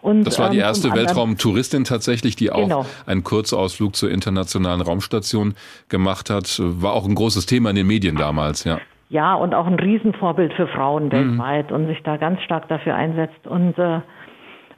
Und, 0.00 0.24
das 0.24 0.38
war 0.38 0.50
die 0.50 0.58
ähm, 0.58 0.64
erste 0.64 0.88
ähm, 0.88 0.94
Weltraumtouristin 0.94 1.82
tatsächlich, 1.84 2.36
die 2.36 2.52
auch 2.52 2.62
genau. 2.62 2.86
einen 3.06 3.24
Kurzausflug 3.24 3.96
zur 3.96 4.10
internationalen 4.10 4.80
Raumstation 4.82 5.54
gemacht 5.88 6.30
hat. 6.30 6.60
War 6.62 6.92
auch 6.92 7.06
ein 7.06 7.16
großes 7.16 7.46
Thema 7.46 7.70
in 7.70 7.76
den 7.76 7.86
Medien 7.86 8.16
damals, 8.16 8.64
ja. 8.64 8.78
Ja, 9.08 9.34
und 9.34 9.54
auch 9.54 9.66
ein 9.66 9.74
Riesenvorbild 9.74 10.54
für 10.54 10.66
Frauen 10.68 11.06
mhm. 11.06 11.12
weltweit 11.12 11.72
und 11.72 11.86
sich 11.88 12.02
da 12.02 12.16
ganz 12.16 12.40
stark 12.42 12.68
dafür 12.68 12.94
einsetzt. 12.94 13.46
Und 13.46 13.78
äh, 13.78 14.00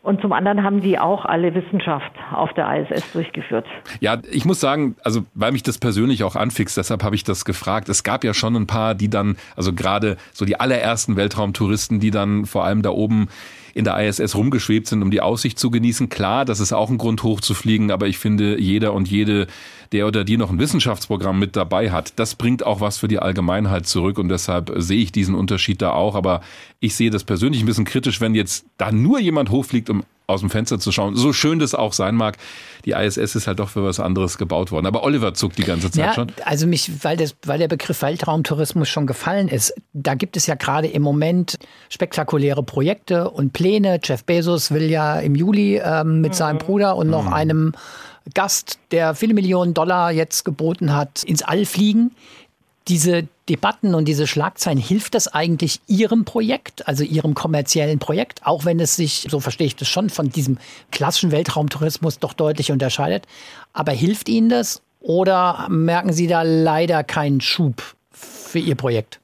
und 0.07 0.21
zum 0.21 0.33
anderen 0.33 0.63
haben 0.63 0.81
die 0.81 1.01
auch 1.01 1.25
alle 1.25 1.53
Wissenschaft 1.53 2.13
auf 2.33 2.53
der 2.53 2.73
ISS 2.77 3.11
durchgeführt. 3.13 3.67
Ja, 3.99 4.19
ich 4.31 4.45
muss 4.45 4.61
sagen, 4.61 4.95
also 5.03 5.27
weil 5.35 5.51
mich 5.51 5.65
das 5.65 5.79
persönlich 5.79 6.23
auch 6.23 6.37
anfixt, 6.37 6.77
deshalb 6.77 7.03
habe 7.03 7.17
ich 7.17 7.25
das 7.25 7.45
gefragt. 7.45 7.89
Es 7.89 8.05
gab 8.05 8.23
ja 8.23 8.33
schon 8.33 8.55
ein 8.55 8.69
paar, 8.69 8.95
die 8.95 9.11
dann, 9.11 9.37
also 9.57 9.73
gerade 9.73 10.17
so 10.33 10.45
die 10.45 10.61
allerersten 10.61 11.17
Weltraumtouristen, 11.17 11.99
die 11.99 12.13
dann 12.13 12.47
vor 12.47 12.65
allem 12.65 12.83
da 12.83 12.91
oben 12.91 13.27
in 13.77 13.85
der 13.85 13.99
ISS 14.09 14.35
rumgeschwebt 14.35 14.87
sind, 14.87 15.03
um 15.03 15.11
die 15.11 15.21
Aussicht 15.21 15.59
zu 15.59 15.71
genießen. 15.71 16.09
Klar, 16.09 16.47
das 16.47 16.61
ist 16.61 16.73
auch 16.73 16.89
ein 16.89 16.97
Grund 16.97 17.23
hochzufliegen, 17.23 17.91
aber 17.91 18.07
ich 18.07 18.17
finde, 18.17 18.59
jeder 18.59 18.95
und 18.95 19.07
jede, 19.07 19.49
der 19.93 20.07
oder 20.07 20.25
die 20.25 20.39
noch 20.39 20.51
ein 20.51 20.59
Wissenschaftsprogramm 20.59 21.39
mit 21.39 21.57
dabei 21.57 21.91
hat, 21.91 22.15
das 22.17 22.37
bringt 22.37 22.65
auch 22.65 22.81
was 22.81 22.97
für 22.97 23.07
die 23.07 23.19
Allgemeinheit 23.19 23.87
zurück 23.87 24.19
und 24.19 24.31
deshalb 24.31 24.73
sehe 24.77 25.03
ich 25.03 25.13
diesen 25.13 25.35
Unterschied 25.35 25.83
da 25.83 25.93
auch. 25.93 26.15
Aber 26.15 26.41
ich 26.81 26.95
sehe 26.95 27.11
das 27.11 27.25
persönlich 27.25 27.63
ein 27.63 27.67
bisschen 27.67 27.85
kritisch, 27.85 28.23
wenn 28.23 28.35
jetzt 28.35 28.65
da 28.79 28.91
nur 28.91 29.19
jemand 29.19 29.51
hochfliegt, 29.51 29.91
um 29.91 30.05
aus 30.27 30.41
dem 30.41 30.51
Fenster 30.51 30.79
zu 30.79 30.91
schauen. 30.91 31.15
So 31.15 31.33
schön 31.33 31.59
das 31.59 31.75
auch 31.75 31.93
sein 31.93 32.15
mag, 32.17 32.37
die 32.85 32.93
ISS 32.93 33.37
ist 33.37 33.47
halt 33.47 33.61
doch 33.61 33.69
für 33.69 33.85
was 33.85 34.01
anderes 34.01 34.39
gebaut 34.39 34.73
worden. 34.73 34.87
Aber 34.87 35.05
Oliver 35.05 35.35
zuckt 35.35 35.59
die 35.59 35.65
ganze 35.65 35.91
Zeit 35.91 36.07
ja, 36.07 36.15
schon. 36.15 36.33
Also 36.45 36.67
mich, 36.67 37.05
weil, 37.05 37.17
das, 37.17 37.37
weil 37.45 37.59
der 37.59 37.69
Begriff 37.69 38.03
Weltraumtourismus 38.03 38.89
schon 38.89 39.07
gefallen 39.07 39.49
ist, 39.49 39.75
da 39.93 40.15
gibt 40.15 40.37
es 40.37 40.47
ja 40.47 40.57
gerade 40.57 40.89
im 40.89 41.03
Moment 41.03 41.59
spektakuläre 41.89 42.63
Projekte 42.63 43.31
und 43.31 43.53
Pläne. 43.53 44.01
Jeff 44.03 44.25
Bezos 44.25 44.73
will 44.73 44.91
ja 44.91 45.21
im 45.21 45.35
Juli 45.35 45.81
ähm, 45.83 46.21
mit 46.21 46.33
mhm. 46.33 46.37
seinem 46.37 46.59
Bruder 46.59 46.97
und 46.97 47.09
noch 47.09 47.27
mhm. 47.27 47.33
einem 47.33 47.73
Gast, 48.35 48.81
der 48.91 49.15
viele 49.15 49.35
Millionen 49.35 49.73
Dollar 49.73 50.11
jetzt 50.11 50.45
geboten 50.45 50.93
hat, 50.93 51.23
ins 51.23 51.43
All 51.43 51.65
fliegen 51.65 52.11
diese 52.89 53.29
Debatten 53.49 53.95
und 53.95 54.07
diese 54.07 54.27
Schlagzeilen, 54.27 54.79
hilft 54.79 55.15
das 55.15 55.33
eigentlich 55.33 55.81
Ihrem 55.87 56.25
Projekt, 56.25 56.87
also 56.89 57.05
Ihrem 57.05 57.35
kommerziellen 57.35 57.99
Projekt, 57.99 58.41
auch 58.45 58.65
wenn 58.65 58.81
es 58.81 58.97
sich, 58.97 59.27
so 59.29 59.41
verstehe 59.41 59.67
ich 59.67 59.77
das 59.77 59.89
schon, 59.89 60.11
von 60.11 60.31
diesem 60.31 60.59
klassischen 60.91 61.33
Weltraumtourismus 61.33 62.19
doch 62.19 62.33
deutlich 62.33 62.73
unterscheidet. 62.73 63.27
Aber 63.73 63.93
hilft 63.93 64.29
Ihnen 64.29 64.49
das 64.49 64.83
oder 65.01 65.67
merken 65.69 66.13
Sie 66.13 66.27
da 66.27 66.43
leider 66.43 67.05
keinen 67.05 67.41
Schub 67.41 67.83
für 68.11 68.59
Ihr 68.59 68.77
Projekt? 68.77 69.21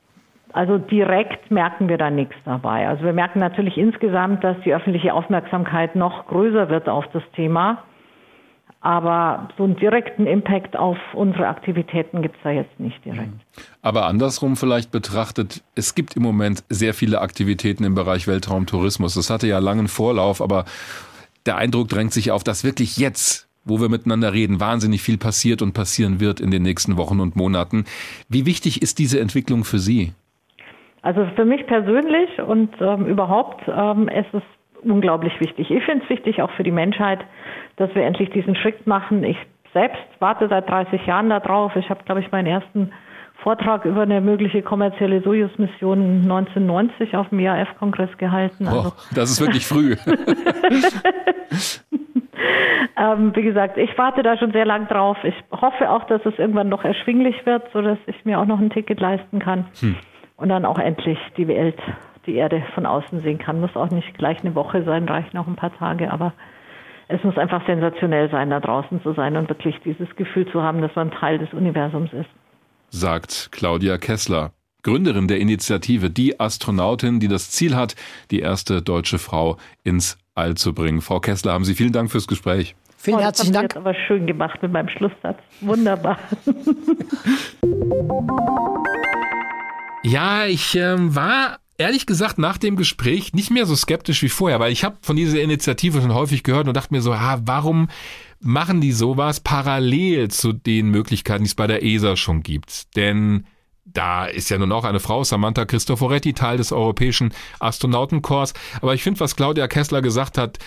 Also 0.52 0.76
direkt 0.78 1.50
merken 1.50 1.88
wir 1.88 1.96
da 1.96 2.10
nichts 2.10 2.34
dabei. 2.44 2.86
Also 2.86 3.04
wir 3.04 3.14
merken 3.14 3.38
natürlich 3.38 3.78
insgesamt, 3.78 4.44
dass 4.44 4.56
die 4.64 4.74
öffentliche 4.74 5.14
Aufmerksamkeit 5.14 5.96
noch 5.96 6.26
größer 6.26 6.68
wird 6.68 6.88
auf 6.88 7.06
das 7.12 7.22
Thema. 7.34 7.84
Aber 8.82 9.48
so 9.56 9.62
einen 9.62 9.76
direkten 9.76 10.26
Impact 10.26 10.76
auf 10.76 10.98
unsere 11.14 11.46
Aktivitäten 11.46 12.20
gibt 12.20 12.36
es 12.36 12.42
da 12.42 12.50
jetzt 12.50 12.80
nicht 12.80 13.04
direkt. 13.04 13.28
Mhm. 13.28 13.40
Aber 13.80 14.06
andersrum 14.06 14.56
vielleicht 14.56 14.90
betrachtet, 14.90 15.62
es 15.76 15.94
gibt 15.94 16.16
im 16.16 16.22
Moment 16.22 16.64
sehr 16.68 16.92
viele 16.92 17.20
Aktivitäten 17.20 17.84
im 17.84 17.94
Bereich 17.94 18.26
Weltraumtourismus. 18.26 19.14
Das 19.14 19.30
hatte 19.30 19.46
ja 19.46 19.60
langen 19.60 19.86
Vorlauf, 19.86 20.42
aber 20.42 20.64
der 21.46 21.56
Eindruck 21.56 21.88
drängt 21.88 22.12
sich 22.12 22.32
auf, 22.32 22.42
dass 22.42 22.64
wirklich 22.64 22.96
jetzt 22.96 23.48
wo 23.64 23.80
wir 23.80 23.88
miteinander 23.88 24.32
reden, 24.32 24.60
wahnsinnig 24.60 25.02
viel 25.02 25.18
passiert 25.18 25.62
und 25.62 25.72
passieren 25.72 26.20
wird 26.20 26.40
in 26.40 26.50
den 26.50 26.62
nächsten 26.62 26.96
Wochen 26.96 27.20
und 27.20 27.36
Monaten. 27.36 27.84
Wie 28.28 28.44
wichtig 28.46 28.82
ist 28.82 28.98
diese 28.98 29.20
Entwicklung 29.20 29.64
für 29.64 29.78
Sie? 29.78 30.12
Also 31.02 31.26
für 31.34 31.44
mich 31.44 31.66
persönlich 31.66 32.40
und 32.46 32.70
ähm, 32.80 33.06
überhaupt 33.06 33.62
ähm, 33.68 34.08
es 34.08 34.26
ist 34.32 34.42
unglaublich 34.90 35.38
wichtig. 35.40 35.70
Ich 35.70 35.84
finde 35.84 36.04
es 36.04 36.10
wichtig 36.10 36.42
auch 36.42 36.50
für 36.52 36.62
die 36.62 36.70
Menschheit, 36.70 37.20
dass 37.76 37.94
wir 37.94 38.04
endlich 38.04 38.30
diesen 38.30 38.56
Schritt 38.56 38.86
machen. 38.86 39.24
Ich 39.24 39.36
selbst 39.72 40.02
warte 40.18 40.48
seit 40.48 40.68
30 40.68 41.06
Jahren 41.06 41.30
darauf. 41.30 41.74
Ich 41.76 41.88
habe, 41.90 42.04
glaube 42.04 42.20
ich, 42.20 42.30
meinen 42.30 42.46
ersten 42.46 42.92
Vortrag 43.42 43.84
über 43.84 44.02
eine 44.02 44.20
mögliche 44.20 44.62
kommerzielle 44.62 45.20
Sojus-Mission 45.22 46.22
1990 46.22 47.16
auf 47.16 47.28
dem 47.30 47.40
IAF-Kongress 47.40 48.16
gehalten. 48.18 48.68
Also, 48.68 48.90
oh, 48.90 48.92
das 49.14 49.30
ist 49.30 49.40
wirklich 49.40 49.66
früh. 49.66 49.96
ähm, 52.96 53.34
wie 53.34 53.42
gesagt, 53.42 53.78
ich 53.78 53.98
warte 53.98 54.22
da 54.22 54.38
schon 54.38 54.52
sehr 54.52 54.64
lang 54.64 54.86
drauf. 54.86 55.16
Ich 55.24 55.34
hoffe 55.50 55.90
auch, 55.90 56.04
dass 56.04 56.24
es 56.24 56.38
irgendwann 56.38 56.68
noch 56.68 56.84
erschwinglich 56.84 57.44
wird, 57.44 57.64
sodass 57.72 57.98
ich 58.06 58.24
mir 58.24 58.38
auch 58.38 58.46
noch 58.46 58.60
ein 58.60 58.70
Ticket 58.70 59.00
leisten 59.00 59.40
kann 59.40 59.66
hm. 59.80 59.96
und 60.36 60.48
dann 60.48 60.64
auch 60.64 60.78
endlich 60.78 61.18
die 61.36 61.48
Welt, 61.48 61.80
die 62.26 62.34
Erde 62.34 62.62
von 62.74 62.86
außen 62.86 63.22
sehen 63.22 63.38
kann. 63.38 63.60
Muss 63.60 63.76
auch 63.76 63.90
nicht 63.90 64.16
gleich 64.18 64.40
eine 64.40 64.54
Woche 64.54 64.84
sein, 64.84 65.08
reichen 65.08 65.36
auch 65.38 65.46
ein 65.46 65.56
paar 65.56 65.76
Tage, 65.76 66.10
aber 66.10 66.32
es 67.08 67.22
muss 67.24 67.36
einfach 67.36 67.64
sensationell 67.66 68.30
sein, 68.30 68.50
da 68.50 68.60
draußen 68.60 69.02
zu 69.02 69.12
sein 69.12 69.36
und 69.36 69.48
wirklich 69.48 69.76
dieses 69.84 70.14
Gefühl 70.16 70.50
zu 70.50 70.62
haben, 70.62 70.80
dass 70.80 70.94
man 70.94 71.10
Teil 71.10 71.38
des 71.38 71.52
Universums 71.52 72.12
ist. 72.12 72.28
Sagt 72.88 73.50
Claudia 73.52 73.98
Kessler, 73.98 74.52
Gründerin 74.82 75.28
der 75.28 75.38
Initiative 75.38 76.10
Die 76.10 76.40
Astronautin, 76.40 77.20
die 77.20 77.28
das 77.28 77.50
Ziel 77.50 77.76
hat, 77.76 77.94
die 78.30 78.40
erste 78.40 78.82
deutsche 78.82 79.18
Frau 79.18 79.56
ins 79.84 80.18
All 80.34 80.54
zu 80.54 80.74
bringen. 80.74 81.00
Frau 81.00 81.20
Kessler, 81.20 81.52
haben 81.52 81.64
Sie 81.64 81.74
vielen 81.74 81.92
Dank 81.92 82.10
fürs 82.10 82.26
Gespräch. 82.26 82.74
Vielen 82.96 83.18
oh, 83.18 83.20
herzlichen 83.20 83.52
Dank. 83.52 83.70
Das 83.70 83.78
aber 83.78 83.94
schön 83.94 84.26
gemacht 84.26 84.62
mit 84.62 84.72
meinem 84.72 84.88
Schlusssatz. 84.88 85.38
Wunderbar. 85.60 86.18
ja, 90.04 90.46
ich 90.46 90.76
ähm, 90.76 91.14
war 91.14 91.58
ehrlich 91.78 92.06
gesagt 92.06 92.38
nach 92.38 92.58
dem 92.58 92.76
Gespräch 92.76 93.32
nicht 93.32 93.50
mehr 93.50 93.66
so 93.66 93.74
skeptisch 93.74 94.22
wie 94.22 94.28
vorher, 94.28 94.60
weil 94.60 94.72
ich 94.72 94.84
habe 94.84 94.98
von 95.02 95.16
dieser 95.16 95.40
Initiative 95.40 96.00
schon 96.00 96.14
häufig 96.14 96.42
gehört 96.42 96.68
und 96.68 96.76
dachte 96.76 96.94
mir 96.94 97.02
so, 97.02 97.12
ah, 97.12 97.40
warum 97.44 97.88
machen 98.40 98.80
die 98.80 98.92
sowas 98.92 99.40
parallel 99.40 100.30
zu 100.30 100.52
den 100.52 100.90
Möglichkeiten, 100.90 101.44
die 101.44 101.48
es 101.48 101.54
bei 101.54 101.66
der 101.66 101.82
ESA 101.82 102.16
schon 102.16 102.42
gibt? 102.42 102.94
Denn 102.96 103.46
da 103.84 104.26
ist 104.26 104.48
ja 104.48 104.58
nun 104.58 104.72
auch 104.72 104.84
eine 104.84 105.00
Frau, 105.00 105.24
Samantha 105.24 105.64
Cristoforetti, 105.64 106.32
Teil 106.32 106.56
des 106.56 106.72
europäischen 106.72 107.32
Astronautenkorps. 107.58 108.54
Aber 108.80 108.94
ich 108.94 109.02
finde, 109.02 109.20
was 109.20 109.36
Claudia 109.36 109.68
Kessler 109.68 110.02
gesagt 110.02 110.38
hat, 110.38 110.58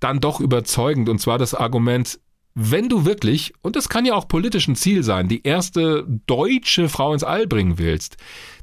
dann 0.00 0.20
doch 0.20 0.40
überzeugend. 0.40 1.08
Und 1.08 1.20
zwar 1.20 1.38
das 1.38 1.54
Argument, 1.54 2.18
wenn 2.54 2.88
du 2.88 3.04
wirklich, 3.04 3.54
und 3.62 3.76
das 3.76 3.88
kann 3.88 4.04
ja 4.04 4.14
auch 4.14 4.28
politisch 4.28 4.68
ein 4.68 4.76
Ziel 4.76 5.02
sein, 5.02 5.28
die 5.28 5.42
erste 5.42 6.06
deutsche 6.26 6.88
Frau 6.88 7.12
ins 7.12 7.24
All 7.24 7.46
bringen 7.46 7.78
willst, 7.78 8.16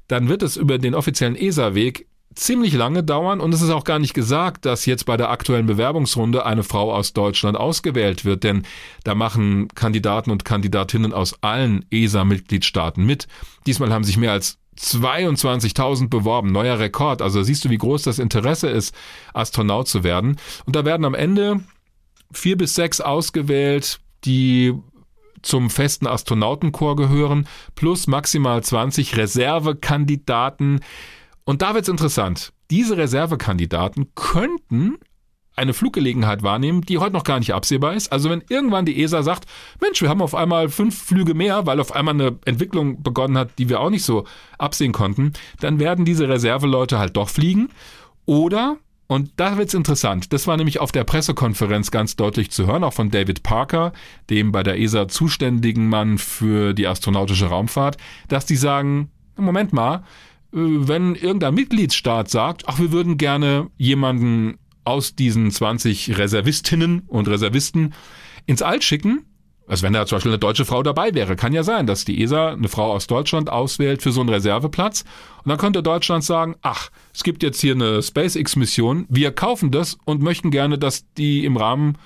dann 0.10 0.28
wird 0.28 0.43
es 0.43 0.57
über 0.57 0.78
den 0.78 0.95
offiziellen 0.95 1.36
ESA-Weg 1.36 2.07
ziemlich 2.36 2.74
lange 2.74 3.03
dauern 3.03 3.39
und 3.39 3.53
es 3.53 3.62
ist 3.62 3.70
auch 3.70 3.84
gar 3.84 3.99
nicht 3.99 4.14
gesagt, 4.14 4.66
dass 4.66 4.86
jetzt 4.86 5.05
bei 5.05 5.18
der 5.18 5.30
aktuellen 5.30 5.66
Bewerbungsrunde 5.66 6.45
eine 6.45 6.64
Frau 6.64 6.93
aus 6.93 7.14
Deutschland 7.14 7.57
ausgewählt 7.57 8.26
wird, 8.26 8.43
denn 8.43 8.64
da 9.03 9.16
machen 9.16 9.68
Kandidaten 9.70 10.32
und 10.32 10.45
Kandidatinnen 10.45 11.14
aus 11.14 11.41
allen 11.41 11.86
ESA-Mitgliedstaaten 11.89 13.05
mit. 13.05 13.28
Diesmal 13.66 13.91
haben 13.91 14.03
sich 14.03 14.18
mehr 14.18 14.32
als 14.32 14.57
22.000 14.80 16.10
beworben, 16.10 16.51
neuer 16.51 16.80
Rekord. 16.80 17.22
Also 17.22 17.43
siehst 17.43 17.66
du, 17.66 17.70
wie 17.70 17.78
groß 17.78 18.03
das 18.03 18.20
Interesse 18.20 18.70
ist, 18.70 18.95
Astronaut 19.34 19.88
zu 19.88 20.03
werden. 20.03 20.38
Und 20.66 20.76
da 20.76 20.86
werden 20.86 21.05
am 21.05 21.16
Ende 21.16 21.62
vier 22.32 22.57
bis 22.57 22.76
sechs 22.76 23.01
ausgewählt, 23.01 23.99
die 24.24 24.74
zum 25.42 25.70
festen 25.70 26.08
Astronautenchor 26.08 26.96
gehören, 26.96 27.48
plus 27.76 28.08
maximal 28.08 28.64
20 28.64 29.18
Reservekandidaten. 29.18 30.80
Und 31.46 31.62
da 31.62 31.74
wird's 31.74 31.90
interessant. 31.90 32.54
Diese 32.70 32.98
Reservekandidaten 32.98 34.12
könnten 34.16 34.98
eine 35.60 35.74
Fluggelegenheit 35.74 36.42
wahrnehmen, 36.42 36.82
die 36.82 36.98
heute 36.98 37.14
noch 37.14 37.24
gar 37.24 37.40
nicht 37.40 37.54
absehbar 37.54 37.94
ist. 37.94 38.12
Also 38.12 38.30
wenn 38.30 38.44
irgendwann 38.50 38.86
die 38.86 39.02
ESA 39.04 39.24
sagt, 39.24 39.46
Mensch, 39.82 40.02
wir 40.02 40.10
haben 40.10 40.22
auf 40.22 40.34
einmal 40.34 40.70
fünf 40.70 40.98
Flüge 40.98 41.34
mehr, 41.34 41.66
weil 41.66 41.80
auf 41.80 41.94
einmal 41.94 42.14
eine 42.14 42.40
Entwicklung 42.46 43.04
begonnen 43.04 43.38
hat, 43.38 43.60
die 43.60 43.70
wir 43.70 43.82
auch 43.82 43.90
nicht 43.90 44.04
so 44.04 44.26
absehen 44.58 44.94
konnten, 44.94 45.34
dann 45.60 45.80
werden 45.80 46.06
diese 46.06 46.30
Reserveleute 46.30 46.98
halt 46.98 47.18
doch 47.18 47.30
fliegen. 47.30 47.70
Oder 48.26 48.78
und 49.10 49.32
da 49.38 49.57
wird's 49.57 49.74
interessant. 49.74 50.32
Das 50.34 50.45
war 50.45 50.55
nämlich 50.55 50.80
auf 50.80 50.91
der 50.91 51.03
Pressekonferenz 51.03 51.89
ganz 51.89 52.16
deutlich 52.16 52.51
zu 52.51 52.68
hören, 52.68 52.84
auch 52.84 52.93
von 52.93 53.10
David 53.10 53.41
Parker, 53.41 53.91
dem 54.30 54.51
bei 54.51 54.62
der 54.62 54.80
ESA 54.80 55.07
zuständigen 55.07 55.89
Mann 55.89 56.20
für 56.20 56.76
die 56.76 56.86
astronautische 56.86 57.47
Raumfahrt, 57.47 57.97
dass 58.28 58.45
die 58.45 58.55
sagen, 58.55 59.10
Moment 59.36 59.74
mal, 59.74 60.03
äh, 60.53 60.57
wenn 60.60 61.16
irgendein 61.16 61.55
Mitgliedsstaat 61.55 62.30
sagt, 62.30 62.66
ach, 62.68 62.78
wir 62.78 62.91
würden 62.91 63.18
gerne 63.18 63.72
jemanden 63.78 64.60
aus 64.84 65.16
diesen 65.16 65.49
20 65.49 66.16
Reservistinnen 66.20 66.99
und 67.07 67.28
Reservisten 67.28 67.95
ins 68.45 68.62
All 68.62 68.80
schicken, 68.80 69.26
Also 69.70 69.84
wenn 69.84 69.93
da 69.93 70.05
zum 70.07 70.15
Beispiel 70.15 70.32
eine 70.32 70.39
deutsche 70.39 70.65
Frau 70.65 70.82
dabei 70.82 71.13
wäre, 71.13 71.36
kann 71.36 71.53
ja 71.53 71.61
sein, 71.61 71.86
dass 71.86 72.03
die 72.03 72.22
ESA 72.24 72.53
eine 72.53 72.67
Frau 72.67 72.91
aus 72.91 73.05
Deutschland 73.05 73.51
auswählt 73.51 74.01
für 74.01 74.11
so 74.11 74.20
einen 74.20 74.30
Reserveplatz. 74.30 75.05
Und 75.43 75.49
dann 75.49 75.59
könnte 75.59 75.84
Deutschland 75.84 76.24
sagen, 76.24 76.55
ach, 76.63 76.89
es 77.13 77.24
gibt 77.24 77.43
jetzt 77.43 77.61
hier 77.61 77.76
eine 77.76 78.01
SpaceX-Mission, 78.01 79.05
wir 79.09 79.32
kaufen 79.32 79.70
das 79.70 79.97
und 80.05 80.24
möchten 80.24 80.49
gerne, 80.49 80.80
dass 80.80 81.05
die 81.13 81.45
im 81.45 81.55
Rahmen 81.55 81.99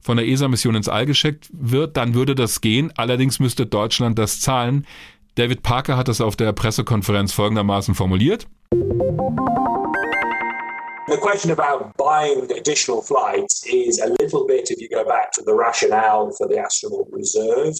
von 0.00 0.16
der 0.16 0.26
ESA-Mission 0.26 0.74
ins 0.74 0.88
All 0.88 1.04
geschickt 1.04 1.50
wird, 1.52 1.98
dann 1.98 2.14
würde 2.14 2.34
das 2.34 2.62
gehen. 2.62 2.90
Allerdings 2.96 3.38
müsste 3.38 3.66
Deutschland 3.66 4.18
das 4.18 4.40
zahlen. 4.40 4.86
David 5.34 5.62
Parker 5.62 5.98
hat 5.98 6.08
das 6.08 6.22
auf 6.22 6.36
der 6.36 6.54
Pressekonferenz 6.54 7.34
folgendermaßen 7.34 7.94
formuliert. 7.94 8.46
The 11.10 11.18
question 11.18 11.50
about 11.50 11.96
buying 11.96 12.48
additional 12.52 13.02
flights 13.02 13.66
is 13.66 13.98
a 13.98 14.06
little 14.20 14.46
bit, 14.46 14.70
if 14.70 14.80
you 14.80 14.88
go 14.88 15.04
back 15.04 15.32
to 15.32 15.42
the 15.42 15.52
rationale 15.52 16.30
for 16.30 16.46
the 16.46 16.56
astronaut 16.56 17.08
reserve, 17.10 17.74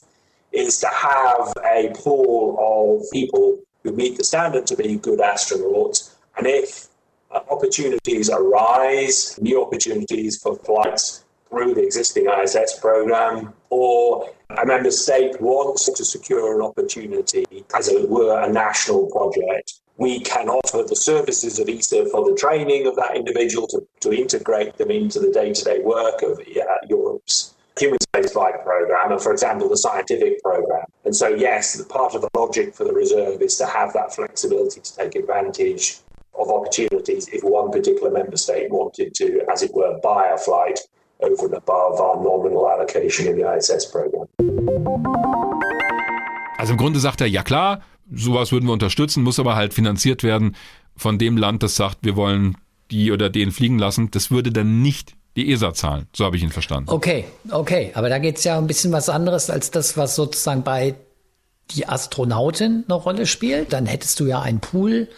is 0.51 0.81
to 0.81 0.89
have 0.89 1.53
a 1.65 1.93
pool 1.95 2.59
of 2.59 3.09
people 3.13 3.61
who 3.85 3.93
meet 3.93 4.19
the 4.19 4.25
standard 4.25 4.67
to 4.67 4.77
be 4.77 4.97
good 4.97 5.21
astronauts. 5.21 6.17
And 6.39 6.49
if 6.49 6.89
uh, 7.31 7.39
opportunities 7.49 8.31
arise, 8.31 9.39
new 9.41 9.63
opportunities 9.63 10.43
for 10.43 10.57
flights 10.57 11.25
through 11.51 11.75
the 11.75 11.85
existing 11.85 12.27
ISS 12.27 12.81
program, 12.81 13.55
or 13.69 14.29
a 14.61 14.67
member 14.67 14.91
state 14.91 15.41
wants 15.41 15.89
to 15.89 16.05
secure 16.05 16.57
an 16.57 16.67
opportunity, 16.67 17.47
as 17.77 17.87
it 17.87 18.09
were, 18.09 18.43
a 18.43 18.53
national 18.53 19.09
project, 19.13 19.75
we 20.01 20.19
can 20.21 20.49
offer 20.49 20.83
the 20.83 20.97
services 20.97 21.59
of 21.59 21.69
ESA 21.69 22.07
for 22.07 22.25
the 22.29 22.35
training 22.35 22.87
of 22.87 22.97
that 22.97 23.15
individual 23.15 23.69
to, 23.69 23.87
to 24.01 24.13
integrate 24.13 24.79
them 24.79 24.91
into 24.91 25.21
the 25.21 25.31
day 25.31 25.53
to 25.53 25.63
day 25.63 25.81
work 25.81 26.23
of 26.23 26.41
uh, 26.41 26.65
Europe's 26.89 27.55
human 27.79 27.99
spaceflight 28.09 28.65
program 28.65 29.13
and, 29.13 29.21
for 29.21 29.31
example, 29.31 29.69
the 29.69 29.77
scientific 29.77 30.43
program. 30.43 30.87
And 31.05 31.15
so, 31.15 31.29
yes, 31.29 31.85
part 31.85 32.15
of 32.15 32.23
the 32.23 32.31
logic 32.35 32.75
for 32.75 32.85
the 32.85 32.95
reserve 32.95 33.43
is 33.43 33.59
to 33.59 33.67
have 33.67 33.93
that 33.93 34.15
flexibility 34.15 34.81
to 34.81 34.97
take 34.97 35.15
advantage 35.17 35.99
of 36.35 36.49
opportunities 36.49 37.29
if 37.29 37.43
one 37.45 37.71
particular 37.71 38.11
member 38.11 38.39
state 38.39 38.71
wanted 38.71 39.15
to, 39.17 39.45
as 39.53 39.63
it 39.63 39.71
were, 39.75 39.99
buy 40.03 40.31
a 40.35 40.39
flight 40.39 40.81
over 41.21 41.45
and 41.45 41.55
above 41.55 42.01
our 42.01 42.17
nominal 42.17 42.71
allocation 42.71 43.27
in 43.29 43.37
the 43.39 43.45
ISS 43.55 43.85
program. 43.85 44.27
Also 46.59 46.73
im 46.73 46.79
Grunde 46.79 47.01
sagt 47.01 47.21
er, 47.21 47.27
ja 47.27 47.43
klar, 47.43 47.83
sowas 48.15 48.53
würden 48.53 48.67
wir 48.67 48.73
unterstützen, 48.73 49.23
muss 49.23 49.39
aber 49.39 49.57
halt 49.57 49.75
finanziert 49.75 50.23
werden 50.23 50.57
von 50.97 51.19
dem 51.19 51.37
Land, 51.37 51.63
das 51.63 51.77
sagt, 51.77 51.99
wir 52.03 52.17
wollen 52.17 52.57
die 52.91 53.13
oder 53.13 53.31
den 53.31 53.53
fliegen 53.53 53.79
lassen. 53.79 54.11
Das 54.11 54.31
würde 54.31 54.51
dann 54.53 54.83
nicht 54.83 55.15
die 55.37 55.51
ESA 55.53 55.73
zahlen. 55.75 56.07
So 56.15 56.25
habe 56.25 56.37
ich 56.37 56.43
ihn 56.43 56.51
verstanden. 56.51 56.91
Okay, 56.91 57.25
okay. 57.51 57.93
Aber 57.95 58.09
da 58.09 58.19
geht 58.19 58.39
es 58.39 58.45
ja 58.45 58.59
ein 58.59 58.67
bisschen 58.67 58.93
was 58.93 59.09
anderes 59.09 59.49
als 59.49 59.71
das, 59.71 59.97
was 59.97 60.17
sozusagen 60.17 60.63
bei 60.63 60.95
die 61.71 61.89
Astronautin 61.89 62.85
eine 62.89 62.95
Rolle 62.95 63.27
spielt. 63.27 63.73
Dann 63.73 63.87
hättest 63.87 64.19
du 64.19 64.27
ja 64.27 64.41
einen 64.41 64.61
Pool 64.61 65.09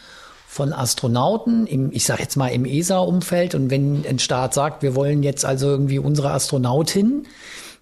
von 0.47 0.75
Astronauten 0.75 1.67
im, 1.67 1.91
ich 1.93 2.05
sag 2.05 2.21
jetzt 2.21 2.37
mal 2.37 2.49
im 2.49 2.67
ESA-Umfeld. 2.67 3.55
Und 3.55 3.71
wenn 3.71 4.05
ein 4.07 4.19
Staat 4.19 4.53
sagt, 4.53 4.83
wir 4.83 4.95
wollen 4.95 5.23
jetzt 5.23 5.47
also 5.47 5.69
irgendwie 5.69 5.99
unsere 5.99 6.31
Astronautin 6.31 7.27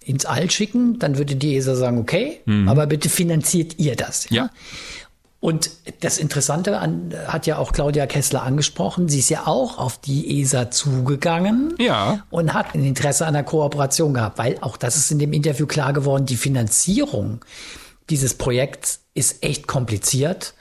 ins 0.03 0.25
All 0.25 0.49
schicken, 0.49 0.97
dann 0.97 1.17
würde 1.17 1.35
die 1.35 1.57
ESA 1.57 1.75
sagen, 1.75 1.99
okay, 1.99 2.39
mhm. 2.45 2.69
aber 2.69 2.87
bitte 2.87 3.09
finanziert 3.09 3.77
ihr 3.77 3.95
das. 3.95 4.29
Ja. 4.29 4.45
ja. 4.45 4.49
Und 5.41 5.71
das 6.01 6.19
Interessante 6.19 6.77
an, 6.77 7.15
hat 7.25 7.47
ja 7.47 7.57
auch 7.57 7.73
Claudia 7.73 8.05
Kessler 8.05 8.43
angesprochen. 8.43 9.09
Sie 9.09 9.17
ist 9.17 9.29
ja 9.29 9.47
auch 9.47 9.79
auf 9.79 9.97
die 9.97 10.39
ESA 10.39 10.69
zugegangen 10.69 11.73
ja. 11.79 12.23
und 12.29 12.53
hat 12.53 12.75
ein 12.75 12.85
Interesse 12.85 13.25
an 13.25 13.33
der 13.33 13.43
Kooperation 13.43 14.13
gehabt, 14.13 14.37
weil 14.37 14.57
auch 14.61 14.77
das 14.77 14.97
ist 14.97 15.11
in 15.11 15.17
dem 15.17 15.33
Interview 15.33 15.65
klar 15.65 15.93
geworden, 15.93 16.27
die 16.27 16.37
Finanzierung 16.37 17.43
dieses 18.11 18.35
Projekts 18.35 18.99
ist 19.15 19.43
echt 19.43 19.65
kompliziert 19.65 20.53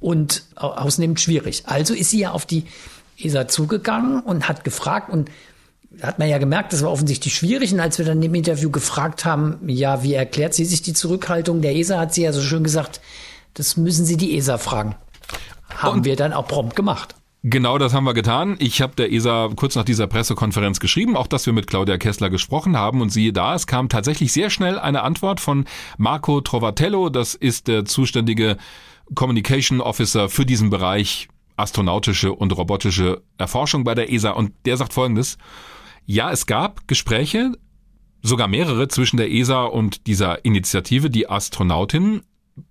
und 0.00 0.42
ausnehmend 0.54 1.18
schwierig. 1.18 1.62
Also 1.64 1.94
ist 1.94 2.10
sie 2.10 2.20
ja 2.20 2.32
auf 2.32 2.44
die 2.44 2.64
ESA 3.18 3.48
zugegangen 3.48 4.20
und 4.20 4.50
hat 4.50 4.64
gefragt 4.64 5.08
und 5.08 5.30
hat 6.02 6.18
man 6.18 6.28
ja 6.28 6.36
gemerkt, 6.36 6.74
das 6.74 6.82
war 6.82 6.90
offensichtlich 6.90 7.34
schwierig. 7.34 7.72
Und 7.72 7.80
als 7.80 7.96
wir 7.96 8.04
dann 8.04 8.22
im 8.22 8.34
Interview 8.34 8.70
gefragt 8.70 9.24
haben, 9.24 9.60
ja, 9.66 10.02
wie 10.02 10.12
erklärt 10.12 10.52
sie 10.52 10.66
sich 10.66 10.82
die 10.82 10.92
Zurückhaltung 10.92 11.62
der 11.62 11.74
ESA, 11.74 11.98
hat 11.98 12.12
sie 12.12 12.24
ja 12.24 12.32
so 12.34 12.42
schön 12.42 12.64
gesagt, 12.64 13.00
das 13.56 13.76
müssen 13.76 14.04
Sie 14.04 14.16
die 14.16 14.36
ESA 14.36 14.58
fragen. 14.58 14.94
Haben 15.74 15.98
und 15.98 16.04
wir 16.04 16.16
dann 16.16 16.32
auch 16.32 16.46
prompt 16.46 16.76
gemacht. 16.76 17.14
Genau 17.42 17.78
das 17.78 17.94
haben 17.94 18.04
wir 18.04 18.14
getan. 18.14 18.56
Ich 18.58 18.82
habe 18.82 18.96
der 18.96 19.12
ESA 19.12 19.50
kurz 19.54 19.76
nach 19.76 19.84
dieser 19.84 20.06
Pressekonferenz 20.06 20.80
geschrieben, 20.80 21.16
auch 21.16 21.26
dass 21.26 21.46
wir 21.46 21.52
mit 21.52 21.66
Claudia 21.66 21.96
Kessler 21.96 22.28
gesprochen 22.28 22.76
haben. 22.76 23.00
Und 23.00 23.10
siehe 23.10 23.32
da, 23.32 23.54
es 23.54 23.66
kam 23.66 23.88
tatsächlich 23.88 24.32
sehr 24.32 24.50
schnell 24.50 24.78
eine 24.78 25.02
Antwort 25.02 25.40
von 25.40 25.64
Marco 25.96 26.40
Trovatello. 26.40 27.08
Das 27.08 27.34
ist 27.34 27.68
der 27.68 27.84
zuständige 27.84 28.56
Communication 29.14 29.80
Officer 29.80 30.28
für 30.28 30.44
diesen 30.44 30.70
Bereich 30.70 31.28
astronautische 31.56 32.32
und 32.32 32.56
robotische 32.56 33.22
Erforschung 33.38 33.84
bei 33.84 33.94
der 33.94 34.12
ESA. 34.12 34.30
Und 34.30 34.52
der 34.64 34.76
sagt 34.76 34.92
Folgendes. 34.92 35.38
Ja, 36.04 36.30
es 36.30 36.46
gab 36.46 36.88
Gespräche, 36.88 37.52
sogar 38.22 38.48
mehrere 38.48 38.88
zwischen 38.88 39.18
der 39.18 39.30
ESA 39.30 39.64
und 39.64 40.06
dieser 40.06 40.44
Initiative, 40.44 41.10
die 41.10 41.30
Astronautin. 41.30 42.22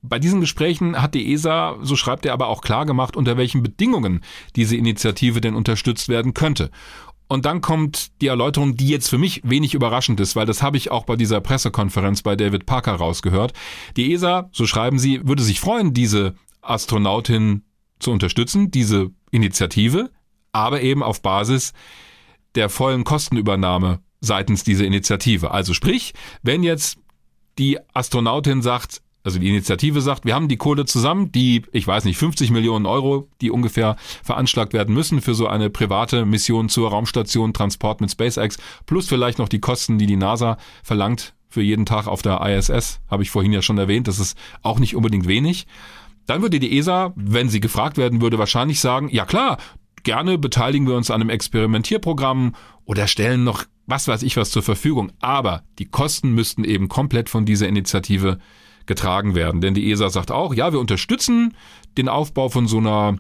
Bei 0.02 0.20
diesen 0.20 0.42
Gesprächen 0.42 1.02
hat 1.02 1.14
die 1.14 1.32
ESA, 1.34 1.78
so 1.82 1.96
schreibt 1.96 2.26
er 2.26 2.34
aber 2.34 2.48
auch 2.48 2.62
klar 2.62 2.86
gemacht, 2.86 3.16
unter 3.16 3.38
welchen 3.38 3.62
Bedingungen 3.62 4.22
diese 4.56 4.76
Initiative 4.76 5.42
denn 5.42 5.56
unterstützt 5.56 6.10
werden 6.10 6.34
könnte. 6.34 6.72
Und 7.28 7.46
dann 7.46 7.62
kommt 7.62 8.22
die 8.22 8.28
Erläuterung, 8.28 8.78
die 8.78 8.88
jetzt 8.88 9.10
für 9.10 9.18
mich 9.18 9.42
wenig 9.44 9.74
überraschend 9.74 10.20
ist, 10.20 10.36
weil 10.36 10.46
das 10.46 10.62
habe 10.62 10.78
ich 10.78 10.92
auch 10.92 11.06
bei 11.06 11.16
dieser 11.16 11.42
Pressekonferenz 11.42 12.22
bei 12.22 12.36
David 12.36 12.66
Parker 12.66 12.94
rausgehört. 12.94 13.54
Die 13.98 14.14
ESA, 14.14 14.50
so 14.52 14.68
schreiben 14.68 15.00
sie, 15.00 15.28
würde 15.28 15.42
sich 15.42 15.60
freuen, 15.60 15.94
diese 15.94 16.36
Astronautin 16.62 17.64
zu 18.00 18.12
unterstützen, 18.12 18.70
diese 18.70 19.10
Initiative, 19.32 20.12
aber 20.52 20.82
eben 20.82 21.02
auf 21.02 21.22
Basis 21.22 21.74
der 22.54 22.70
vollen 22.70 23.04
Kostenübernahme 23.04 24.00
seitens 24.22 24.64
dieser 24.64 24.86
Initiative. 24.86 25.52
Also 25.52 25.74
sprich, 25.74 26.14
wenn 26.42 26.64
jetzt 26.64 26.98
die 27.58 27.78
Astronautin 27.94 28.62
sagt, 28.62 29.02
also 29.26 29.40
die 29.40 29.50
Initiative 29.50 30.02
sagt, 30.02 30.24
wir 30.24 30.36
haben 30.36 30.48
die 30.48 30.56
Kohle 30.56 30.86
zusammen, 30.86 31.32
die, 31.32 31.64
ich 31.72 31.88
weiß 31.88 32.06
nicht, 32.06 32.18
50 32.18 32.52
Millionen 32.52 32.86
Euro, 32.86 33.28
die 33.42 33.50
ungefähr 33.50 33.96
veranschlagt 34.24 34.72
werden 34.72 34.94
müssen 34.94 35.20
für 35.20 35.34
so 35.34 35.48
eine 35.48 35.72
private 35.72 36.26
Mission 36.26 36.70
zur 36.70 36.92
Raumstation, 36.92 37.52
Transport 37.52 38.02
mit 38.02 38.12
SpaceX, 38.12 38.58
plus 38.86 39.08
vielleicht 39.08 39.40
noch 39.40 39.50
die 39.50 39.60
Kosten, 39.60 39.98
die 39.98 40.06
die 40.06 40.16
NASA 40.16 40.58
verlangt 40.84 41.34
für 41.50 41.64
jeden 41.64 41.88
Tag 41.88 42.06
auf 42.06 42.22
der 42.22 42.40
ISS, 42.40 43.00
habe 43.10 43.24
ich 43.24 43.32
vorhin 43.32 43.52
ja 43.52 43.64
schon 43.64 43.80
erwähnt, 43.80 44.08
das 44.08 44.20
ist 44.20 44.38
auch 44.62 44.78
nicht 44.78 44.96
unbedingt 44.96 45.28
wenig. 45.28 45.66
Dann 46.28 46.44
würde 46.44 46.60
die 46.60 46.78
ESA, 46.78 47.12
wenn 47.16 47.50
sie 47.50 47.60
gefragt 47.60 47.98
werden 47.98 48.22
würde, 48.22 48.38
wahrscheinlich 48.38 48.80
sagen, 48.80 49.10
ja 49.12 49.26
klar, 49.26 49.58
gerne 50.04 50.38
beteiligen 50.38 50.88
wir 50.88 50.96
uns 50.96 51.10
an 51.10 51.22
einem 51.22 51.32
Experimentierprogramm 51.32 52.54
oder 52.86 53.08
stellen 53.08 53.44
noch 53.44 53.66
was 53.88 54.08
weiß 54.08 54.24
ich 54.24 54.38
was 54.38 54.52
zur 54.52 54.64
Verfügung. 54.64 55.12
Aber 55.20 55.64
die 55.80 55.86
Kosten 55.86 56.32
müssten 56.32 56.64
eben 56.64 56.90
komplett 56.90 57.30
von 57.30 57.46
dieser 57.46 57.68
Initiative 57.68 58.40
getragen 58.86 59.36
werden. 59.36 59.62
Denn 59.62 59.74
die 59.74 59.92
ESA 59.92 60.10
sagt 60.10 60.32
auch, 60.32 60.54
ja, 60.54 60.72
wir 60.72 60.80
unterstützen 60.80 61.56
den 61.98 62.10
Aufbau 62.10 62.50
von 62.50 62.68
so 62.68 62.78
einer 62.78 63.18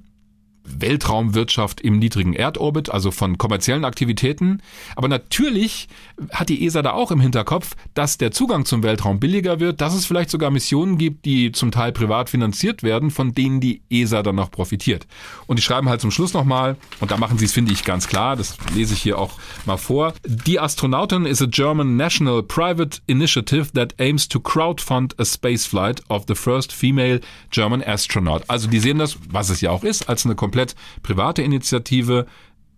Weltraumwirtschaft 0.66 1.82
im 1.82 2.00
niedrigen 2.00 2.34
Erdorbit, 2.34 2.90
also 2.90 3.12
von 3.12 3.38
kommerziellen 3.38 3.86
Aktivitäten. 3.86 4.62
Aber 4.96 5.08
natürlich 5.08 5.88
hat 6.32 6.50
die 6.50 6.66
ESA 6.66 6.82
da 6.82 6.94
auch 6.94 7.12
im 7.12 7.20
Hinterkopf, 7.20 7.76
dass 7.94 8.18
der 8.18 8.32
Zugang 8.32 8.66
zum 8.66 8.84
Weltraum 8.84 9.20
billiger 9.20 9.60
wird, 9.60 9.82
dass 9.82 9.94
es 9.94 10.06
vielleicht 10.06 10.30
sogar 10.30 10.52
Missionen 10.52 10.98
gibt, 10.98 11.26
die 11.26 11.52
zum 11.52 11.72
Teil 11.72 11.92
privat 11.92 12.30
finanziert 12.30 12.84
werden, 12.84 13.12
von 13.12 13.34
denen 13.34 13.60
die 13.60 13.82
ESA 13.90 14.24
dann 14.24 14.36
noch 14.36 14.52
profitiert. 14.52 15.08
Und 15.48 15.60
die 15.60 15.64
schreiben 15.64 15.90
halt 15.90 16.02
zum 16.02 16.12
Schluss 16.12 16.34
nochmal, 16.34 16.78
und 17.00 17.12
da 17.12 17.18
machen 17.18 17.38
sie 17.38 17.46
es, 17.46 17.54
finde 17.54 17.72
ich, 17.72 17.84
ganz 17.84 18.08
klar, 18.08 18.36
das 18.36 18.58
lese 18.74 18.94
ich 18.94 19.02
hier 19.02 19.18
auch 19.18 19.34
mal 19.66 19.78
vor. 19.78 20.14
Die 20.26 20.60
Astronautin 20.60 21.26
is 21.26 21.42
a 21.42 21.48
German 21.48 21.96
national 21.96 22.44
private 22.44 23.02
initiative 23.08 23.72
that 23.74 23.94
aims 24.00 24.28
to 24.28 24.40
crowdfund 24.40 25.20
a 25.20 25.26
spaceflight 25.26 26.02
of 26.10 26.26
the 26.28 26.36
first 26.36 26.72
female 26.72 27.20
German 27.52 27.84
astronaut. 27.84 28.44
Also 28.48 28.68
die 28.68 28.80
sehen 28.80 28.98
das, 28.98 29.18
was 29.30 29.50
es 29.50 29.62
ja 29.62 29.72
auch 29.72 29.84
ist, 29.84 30.10
als 30.10 30.26
eine 30.26 30.36
komplett 30.56 30.76
private 31.04 31.42
Initiative, 31.42 32.26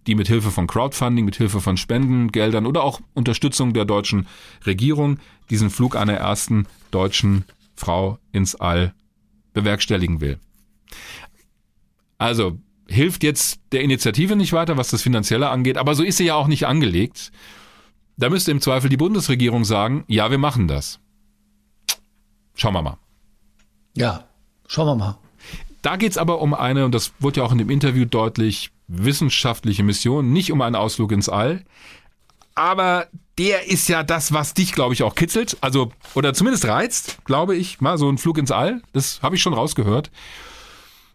die 0.07 0.15
mit 0.15 0.27
Hilfe 0.27 0.49
von 0.49 0.65
Crowdfunding, 0.65 1.25
mit 1.25 1.35
Hilfe 1.35 1.61
von 1.61 1.77
Spendengeldern 1.77 2.65
oder 2.65 2.81
auch 2.81 3.01
Unterstützung 3.13 3.73
der 3.73 3.85
deutschen 3.85 4.27
Regierung 4.65 5.19
diesen 5.51 5.69
Flug 5.69 5.95
einer 5.95 6.13
ersten 6.13 6.65
deutschen 6.89 7.45
Frau 7.75 8.17
ins 8.31 8.55
All 8.55 8.95
bewerkstelligen 9.53 10.21
will. 10.21 10.39
Also 12.17 12.57
hilft 12.87 13.21
jetzt 13.23 13.59
der 13.71 13.81
Initiative 13.81 14.35
nicht 14.35 14.53
weiter, 14.53 14.75
was 14.77 14.89
das 14.89 15.03
Finanzielle 15.03 15.49
angeht, 15.49 15.77
aber 15.77 15.93
so 15.93 16.01
ist 16.01 16.17
sie 16.17 16.25
ja 16.25 16.33
auch 16.33 16.47
nicht 16.47 16.65
angelegt. 16.65 17.31
Da 18.17 18.31
müsste 18.31 18.49
im 18.49 18.61
Zweifel 18.61 18.89
die 18.89 18.97
Bundesregierung 18.97 19.65
sagen, 19.65 20.03
ja, 20.07 20.31
wir 20.31 20.39
machen 20.39 20.67
das. 20.67 20.99
Schauen 22.55 22.73
wir 22.73 22.81
mal. 22.81 22.97
Ja, 23.95 24.23
schauen 24.65 24.87
wir 24.87 24.95
mal. 24.95 25.19
Da 25.87 25.95
geht 25.95 26.11
es 26.11 26.17
aber 26.17 26.41
um 26.41 26.53
eine, 26.53 26.83
und 26.83 26.93
das 26.93 27.13
wurde 27.19 27.39
ja 27.39 27.45
auch 27.45 27.53
in 27.53 27.59
dem 27.59 27.69
Interview 27.69 28.03
deutlich, 28.03 28.71
wissenschaftliche 28.89 29.83
Mission, 29.83 30.33
nicht 30.33 30.51
um 30.51 30.61
einen 30.61 30.75
Ausflug 30.75 31.13
ins 31.13 31.29
All. 31.29 31.63
aber 32.55 33.07
der 33.37 33.69
ist 33.71 33.87
ja 33.87 34.03
das, 34.03 34.33
was 34.33 34.53
dich, 34.53 34.73
glaube 34.73 34.93
ich, 34.95 35.03
auch 35.03 35.15
kitzelt. 35.15 35.55
Also, 35.61 35.93
oder 36.13 36.33
zumindest 36.33 36.65
reizt, 36.65 37.19
glaube 37.23 37.55
ich, 37.55 37.79
mal 37.79 37.97
so 37.97 38.09
ein 38.09 38.17
Flug 38.17 38.37
ins 38.37 38.51
All. 38.51 38.81
Das 38.91 39.21
habe 39.21 39.37
ich 39.37 39.41
schon 39.41 39.53
rausgehört. 39.53 40.11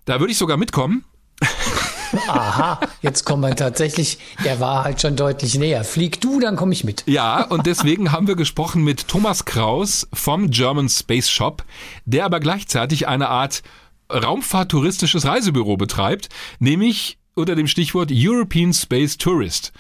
Da 0.06 0.20
würde 0.20 0.32
ich 0.32 0.38
sogar 0.38 0.56
mitkommen. 0.56 1.04
Aha, 2.28 2.80
jetzt 3.02 3.24
kommt 3.24 3.42
man 3.42 3.56
tatsächlich, 3.56 4.18
der 4.42 4.58
war 4.58 4.84
halt 4.84 5.02
schon 5.02 5.16
deutlich 5.16 5.58
näher. 5.58 5.84
Flieg 5.84 6.18
du, 6.22 6.40
dann 6.40 6.56
komme 6.56 6.72
ich 6.72 6.82
mit. 6.84 7.04
Ja, 7.06 7.44
und 7.44 7.66
deswegen 7.66 8.10
haben 8.10 8.26
wir 8.26 8.36
gesprochen 8.36 8.84
mit 8.84 9.06
Thomas 9.08 9.44
Kraus 9.44 10.08
vom 10.14 10.50
German 10.50 10.88
Space 10.88 11.28
Shop, 11.28 11.62
der 12.06 12.24
aber 12.24 12.40
gleichzeitig 12.40 13.06
eine 13.06 13.28
Art 13.28 13.62
raumfahrttouristisches 14.12 15.24
Reisebüro 15.24 15.76
betreibt, 15.76 16.28
nämlich 16.58 17.18
unter 17.34 17.54
dem 17.54 17.66
Stichwort 17.66 18.10
European 18.12 18.72
Space 18.72 19.16
Tourist. 19.16 19.72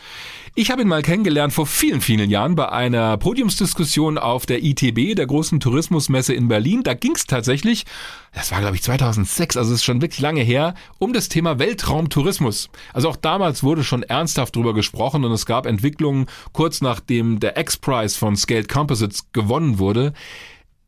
Ich 0.54 0.70
habe 0.70 0.82
ihn 0.82 0.88
mal 0.88 1.00
kennengelernt 1.00 1.54
vor 1.54 1.66
vielen, 1.66 2.02
vielen 2.02 2.28
Jahren 2.28 2.56
bei 2.56 2.70
einer 2.70 3.16
Podiumsdiskussion 3.16 4.18
auf 4.18 4.44
der 4.44 4.62
ITB, 4.62 5.14
der 5.16 5.26
großen 5.26 5.60
Tourismusmesse 5.60 6.34
in 6.34 6.48
Berlin. 6.48 6.82
Da 6.82 6.92
ging 6.92 7.12
es 7.14 7.24
tatsächlich, 7.24 7.86
das 8.34 8.50
war 8.50 8.60
glaube 8.60 8.76
ich 8.76 8.82
2006, 8.82 9.56
also 9.56 9.72
es 9.72 9.80
ist 9.80 9.84
schon 9.84 10.02
wirklich 10.02 10.20
lange 10.20 10.42
her, 10.42 10.74
um 10.98 11.14
das 11.14 11.30
Thema 11.30 11.58
Weltraumtourismus. 11.58 12.68
Also 12.92 13.08
auch 13.08 13.16
damals 13.16 13.62
wurde 13.62 13.82
schon 13.82 14.02
ernsthaft 14.02 14.54
drüber 14.54 14.74
gesprochen 14.74 15.24
und 15.24 15.32
es 15.32 15.46
gab 15.46 15.64
Entwicklungen 15.64 16.26
kurz 16.52 16.82
nachdem 16.82 17.40
der 17.40 17.56
X-Prize 17.56 18.18
von 18.18 18.36
Scaled 18.36 18.68
Composites 18.68 19.32
gewonnen 19.32 19.78
wurde. 19.78 20.12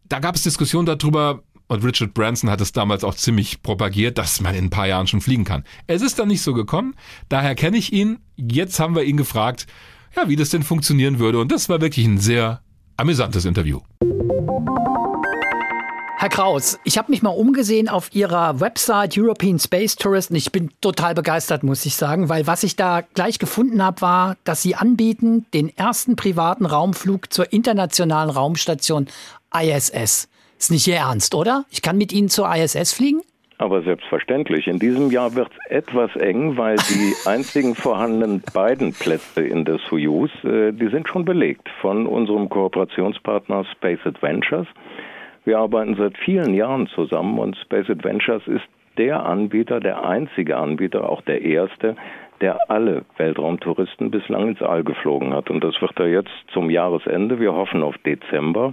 Da 0.06 0.18
gab 0.18 0.34
es 0.34 0.42
Diskussionen 0.42 0.84
darüber, 0.84 1.42
und 1.66 1.84
Richard 1.84 2.14
Branson 2.14 2.50
hat 2.50 2.60
es 2.60 2.72
damals 2.72 3.04
auch 3.04 3.14
ziemlich 3.14 3.62
propagiert, 3.62 4.18
dass 4.18 4.40
man 4.40 4.54
in 4.54 4.66
ein 4.66 4.70
paar 4.70 4.86
Jahren 4.86 5.06
schon 5.06 5.20
fliegen 5.20 5.44
kann. 5.44 5.64
Es 5.86 6.02
ist 6.02 6.18
dann 6.18 6.28
nicht 6.28 6.42
so 6.42 6.52
gekommen, 6.54 6.94
daher 7.28 7.54
kenne 7.54 7.78
ich 7.78 7.92
ihn. 7.92 8.18
Jetzt 8.36 8.78
haben 8.80 8.94
wir 8.94 9.04
ihn 9.04 9.16
gefragt, 9.16 9.66
ja, 10.16 10.28
wie 10.28 10.36
das 10.36 10.50
denn 10.50 10.62
funktionieren 10.62 11.18
würde. 11.18 11.40
Und 11.40 11.50
das 11.50 11.68
war 11.68 11.80
wirklich 11.80 12.06
ein 12.06 12.18
sehr 12.18 12.60
amüsantes 12.96 13.44
Interview. 13.44 13.80
Herr 16.16 16.30
Kraus, 16.30 16.78
ich 16.84 16.96
habe 16.96 17.10
mich 17.10 17.20
mal 17.20 17.30
umgesehen 17.30 17.88
auf 17.88 18.14
Ihrer 18.14 18.58
Website 18.60 19.18
European 19.18 19.58
Space 19.58 19.96
Tourist 19.96 20.30
und 20.30 20.36
ich 20.36 20.52
bin 20.52 20.70
total 20.80 21.14
begeistert, 21.14 21.62
muss 21.62 21.84
ich 21.84 21.96
sagen, 21.96 22.30
weil 22.30 22.46
was 22.46 22.62
ich 22.62 22.76
da 22.76 23.02
gleich 23.02 23.38
gefunden 23.38 23.82
habe, 23.82 24.00
war, 24.00 24.36
dass 24.44 24.62
Sie 24.62 24.74
anbieten 24.74 25.44
den 25.52 25.76
ersten 25.76 26.16
privaten 26.16 26.64
Raumflug 26.64 27.30
zur 27.30 27.52
internationalen 27.52 28.30
Raumstation 28.30 29.08
ISS. 29.54 30.28
Ist 30.58 30.70
nicht 30.70 30.86
Ihr 30.86 30.96
Ernst, 30.96 31.34
oder? 31.34 31.64
Ich 31.70 31.82
kann 31.82 31.98
mit 31.98 32.12
Ihnen 32.12 32.28
zur 32.28 32.52
ISS 32.54 32.92
fliegen? 32.92 33.20
Aber 33.58 33.82
selbstverständlich. 33.82 34.66
In 34.66 34.78
diesem 34.78 35.10
Jahr 35.10 35.34
wird 35.34 35.48
es 35.48 35.70
etwas 35.70 36.14
eng, 36.16 36.56
weil 36.56 36.76
die 36.76 37.14
einzigen 37.28 37.74
vorhandenen 37.74 38.42
beiden 38.52 38.92
Plätze 38.92 39.42
in 39.42 39.64
der 39.64 39.78
Soyuz, 39.88 40.30
äh, 40.42 40.72
die 40.72 40.88
sind 40.88 41.08
schon 41.08 41.24
belegt 41.24 41.68
von 41.80 42.06
unserem 42.06 42.48
Kooperationspartner 42.48 43.64
Space 43.76 44.00
Adventures. 44.04 44.66
Wir 45.44 45.58
arbeiten 45.58 45.94
seit 45.96 46.16
vielen 46.18 46.54
Jahren 46.54 46.88
zusammen 46.88 47.38
und 47.38 47.56
Space 47.56 47.90
Adventures 47.90 48.46
ist 48.46 48.64
der 48.96 49.24
Anbieter, 49.24 49.80
der 49.80 50.04
einzige 50.04 50.56
Anbieter, 50.56 51.08
auch 51.08 51.20
der 51.22 51.42
erste, 51.42 51.96
der 52.40 52.70
alle 52.70 53.04
Weltraumtouristen 53.16 54.10
bislang 54.10 54.48
ins 54.48 54.62
All 54.62 54.84
geflogen 54.84 55.32
hat. 55.34 55.50
Und 55.50 55.62
das 55.62 55.80
wird 55.80 55.98
er 55.98 56.08
jetzt 56.08 56.32
zum 56.52 56.70
Jahresende, 56.70 57.40
wir 57.40 57.54
hoffen 57.54 57.82
auf 57.82 57.96
Dezember, 57.98 58.72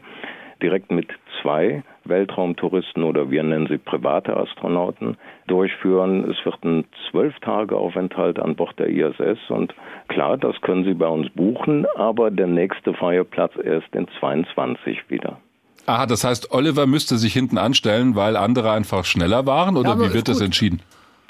direkt 0.62 0.92
mit 0.92 1.08
zwei 1.42 1.84
Weltraumtouristen 2.06 3.04
oder 3.04 3.30
wir 3.30 3.44
nennen 3.44 3.68
sie 3.68 3.78
private 3.78 4.36
Astronauten 4.36 5.18
durchführen. 5.48 6.30
Es 6.30 6.44
wird 6.46 6.64
ein 6.64 6.86
zwölf 7.10 7.38
Tage 7.40 7.76
Aufenthalt 7.76 8.40
an 8.40 8.56
Bord 8.56 8.78
der 8.80 8.88
ISS 8.88 9.40
und 9.50 9.74
klar, 10.08 10.38
das 10.38 10.60
können 10.62 10.84
Sie 10.84 10.94
bei 10.94 11.08
uns 11.08 11.30
buchen, 11.32 11.86
aber 11.96 12.32
der 12.32 12.48
nächste 12.48 12.94
freie 12.94 13.24
Platz 13.24 13.54
erst 13.64 13.94
in 13.94 14.08
22 14.20 15.10
wieder. 15.10 15.38
Aha, 15.86 16.06
das 16.06 16.24
heißt, 16.24 16.52
Oliver 16.52 16.86
müsste 16.86 17.18
sich 17.18 17.34
hinten 17.34 17.58
anstellen, 17.58 18.16
weil 18.16 18.38
andere 18.38 18.72
einfach 18.72 19.04
schneller 19.06 19.46
waren 19.46 19.78
oder 19.78 19.90
ja, 19.90 20.00
wie 20.00 20.14
wird 20.14 20.28
das 20.28 20.42
entschieden? 20.42 20.82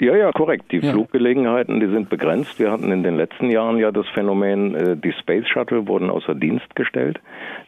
Ja, 0.02 0.16
ja, 0.16 0.32
korrekt. 0.32 0.72
Die 0.72 0.78
ja. 0.78 0.90
Fluggelegenheiten, 0.90 1.78
die 1.78 1.86
sind 1.86 2.10
begrenzt. 2.10 2.58
Wir 2.58 2.72
hatten 2.72 2.90
in 2.90 3.04
den 3.04 3.16
letzten 3.16 3.50
Jahren 3.50 3.78
ja 3.78 3.92
das 3.92 4.08
Phänomen, 4.08 4.74
äh, 4.74 4.96
die 4.96 5.12
Space 5.12 5.46
Shuttle 5.46 5.86
wurden 5.86 6.10
außer 6.10 6.34
Dienst 6.34 6.74
gestellt. 6.74 7.20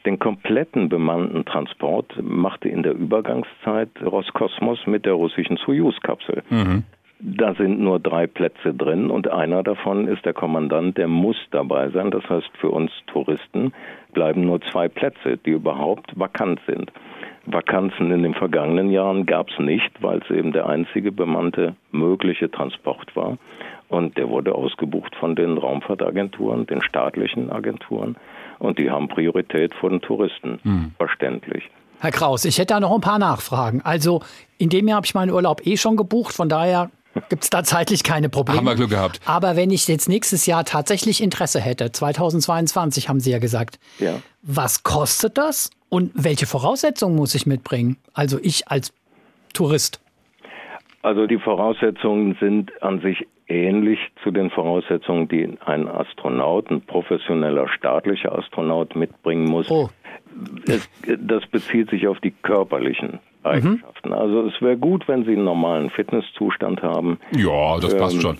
Den 0.04 0.18
kompletten 0.18 0.88
bemannten 0.88 1.44
Transport 1.44 2.20
machte 2.20 2.68
in 2.68 2.82
der 2.82 2.94
Übergangszeit 2.94 3.88
Roskosmos 4.04 4.84
mit 4.86 5.06
der 5.06 5.12
russischen 5.12 5.58
Soyuz-Kapsel. 5.58 6.42
Mhm. 6.50 6.82
Da 7.20 7.54
sind 7.54 7.78
nur 7.78 8.00
drei 8.00 8.26
Plätze 8.26 8.74
drin 8.74 9.10
und 9.10 9.30
einer 9.30 9.62
davon 9.62 10.08
ist 10.08 10.24
der 10.24 10.34
Kommandant, 10.34 10.98
der 10.98 11.06
muss 11.06 11.36
dabei 11.52 11.90
sein. 11.90 12.10
Das 12.10 12.28
heißt, 12.28 12.50
für 12.58 12.70
uns 12.70 12.90
Touristen 13.06 13.72
bleiben 14.12 14.44
nur 14.44 14.60
zwei 14.72 14.88
Plätze, 14.88 15.36
die 15.36 15.50
überhaupt 15.50 16.18
vakant 16.18 16.60
sind. 16.66 16.90
Vakanzen 17.46 18.10
in 18.10 18.22
den 18.22 18.34
vergangenen 18.34 18.90
Jahren 18.90 19.26
gab 19.26 19.50
es 19.50 19.58
nicht, 19.58 19.90
weil 20.00 20.18
es 20.18 20.30
eben 20.30 20.52
der 20.52 20.66
einzige 20.66 21.12
bemannte 21.12 21.74
mögliche 21.92 22.50
Transport 22.50 23.14
war. 23.14 23.38
Und 23.88 24.16
der 24.16 24.28
wurde 24.28 24.54
ausgebucht 24.54 25.14
von 25.16 25.36
den 25.36 25.58
Raumfahrtagenturen, 25.58 26.66
den 26.66 26.82
staatlichen 26.82 27.50
Agenturen. 27.50 28.16
Und 28.58 28.78
die 28.78 28.90
haben 28.90 29.08
Priorität 29.08 29.74
vor 29.74 29.90
den 29.90 30.00
Touristen, 30.00 30.58
hm. 30.62 30.92
verständlich. 30.96 31.70
Herr 32.00 32.10
Kraus, 32.10 32.44
ich 32.44 32.58
hätte 32.58 32.74
da 32.74 32.80
noch 32.80 32.94
ein 32.94 33.00
paar 33.00 33.18
Nachfragen. 33.18 33.80
Also 33.84 34.20
in 34.58 34.68
dem 34.68 34.88
Jahr 34.88 34.96
habe 34.96 35.06
ich 35.06 35.14
meinen 35.14 35.30
Urlaub 35.30 35.66
eh 35.66 35.76
schon 35.76 35.96
gebucht, 35.96 36.34
von 36.34 36.48
daher 36.48 36.90
gibt 37.28 37.44
es 37.44 37.50
da 37.50 37.62
zeitlich 37.62 38.02
keine 38.02 38.28
Probleme. 38.28 38.58
Haben 38.58 38.66
wir 38.66 38.74
Glück 38.74 38.90
gehabt. 38.90 39.20
Aber 39.24 39.56
wenn 39.56 39.70
ich 39.70 39.86
jetzt 39.88 40.08
nächstes 40.08 40.46
Jahr 40.46 40.64
tatsächlich 40.64 41.22
Interesse 41.22 41.60
hätte, 41.60 41.92
2022 41.92 43.08
haben 43.08 43.20
Sie 43.20 43.30
ja 43.30 43.38
gesagt, 43.38 43.78
ja. 43.98 44.20
was 44.42 44.82
kostet 44.82 45.38
das 45.38 45.70
und 45.88 46.10
welche 46.14 46.46
Voraussetzungen 46.46 47.16
muss 47.16 47.34
ich 47.34 47.46
mitbringen? 47.46 47.96
Also 48.12 48.38
ich 48.42 48.68
als 48.68 48.92
Tourist. 49.52 50.00
Also 51.02 51.26
die 51.26 51.38
Voraussetzungen 51.38 52.36
sind 52.40 52.70
an 52.82 53.00
sich 53.00 53.26
ähnlich 53.46 53.98
zu 54.22 54.30
den 54.30 54.50
Voraussetzungen, 54.50 55.28
die 55.28 55.56
ein 55.66 55.86
Astronaut, 55.86 56.70
ein 56.70 56.80
professioneller 56.80 57.68
staatlicher 57.68 58.36
Astronaut 58.36 58.96
mitbringen 58.96 59.44
muss. 59.44 59.70
Oh. 59.70 59.90
Es, 60.66 60.88
das 61.18 61.46
bezieht 61.46 61.90
sich 61.90 62.08
auf 62.08 62.18
die 62.20 62.32
körperlichen 62.32 63.20
Eigenschaften. 63.44 64.08
Mhm. 64.08 64.14
Also 64.14 64.46
es 64.46 64.60
wäre 64.60 64.76
gut, 64.76 65.06
wenn 65.08 65.24
Sie 65.24 65.32
einen 65.32 65.44
normalen 65.44 65.90
Fitnesszustand 65.90 66.82
haben. 66.82 67.18
Ja, 67.36 67.78
das 67.78 67.96
passt 67.96 68.14
ähm, 68.16 68.20
schon. 68.20 68.38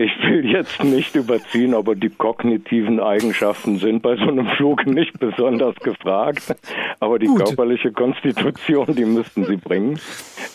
Ich 0.00 0.12
will 0.22 0.48
jetzt 0.48 0.84
nicht 0.84 1.16
überziehen, 1.16 1.74
aber 1.74 1.96
die 1.96 2.08
kognitiven 2.08 3.00
Eigenschaften 3.00 3.78
sind 3.78 4.00
bei 4.00 4.14
so 4.14 4.28
einem 4.28 4.46
Flug 4.46 4.86
nicht 4.86 5.18
besonders 5.18 5.74
gefragt. 5.74 6.54
Aber 7.00 7.18
die 7.18 7.26
Gut. 7.26 7.44
körperliche 7.44 7.90
Konstitution, 7.90 8.86
die 8.94 9.04
müssten 9.04 9.44
Sie 9.44 9.56
bringen. 9.56 9.98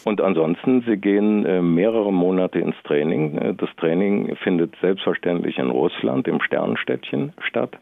Und 0.05 0.21
ansonsten, 0.21 0.85
Sie 0.87 0.95
gehen 0.95 1.45
äh, 1.45 1.61
mehrere 1.61 2.13
Monate 2.13 2.59
ins 2.59 2.75
Training. 2.85 3.37
Äh, 3.37 3.53
das 3.53 3.69
Training 3.75 4.33
findet 4.37 4.75
selbstverständlich 4.79 5.57
in 5.57 5.69
Russland, 5.69 6.25
im 6.29 6.41
Sternenstädtchen 6.41 7.33
statt. 7.41 7.77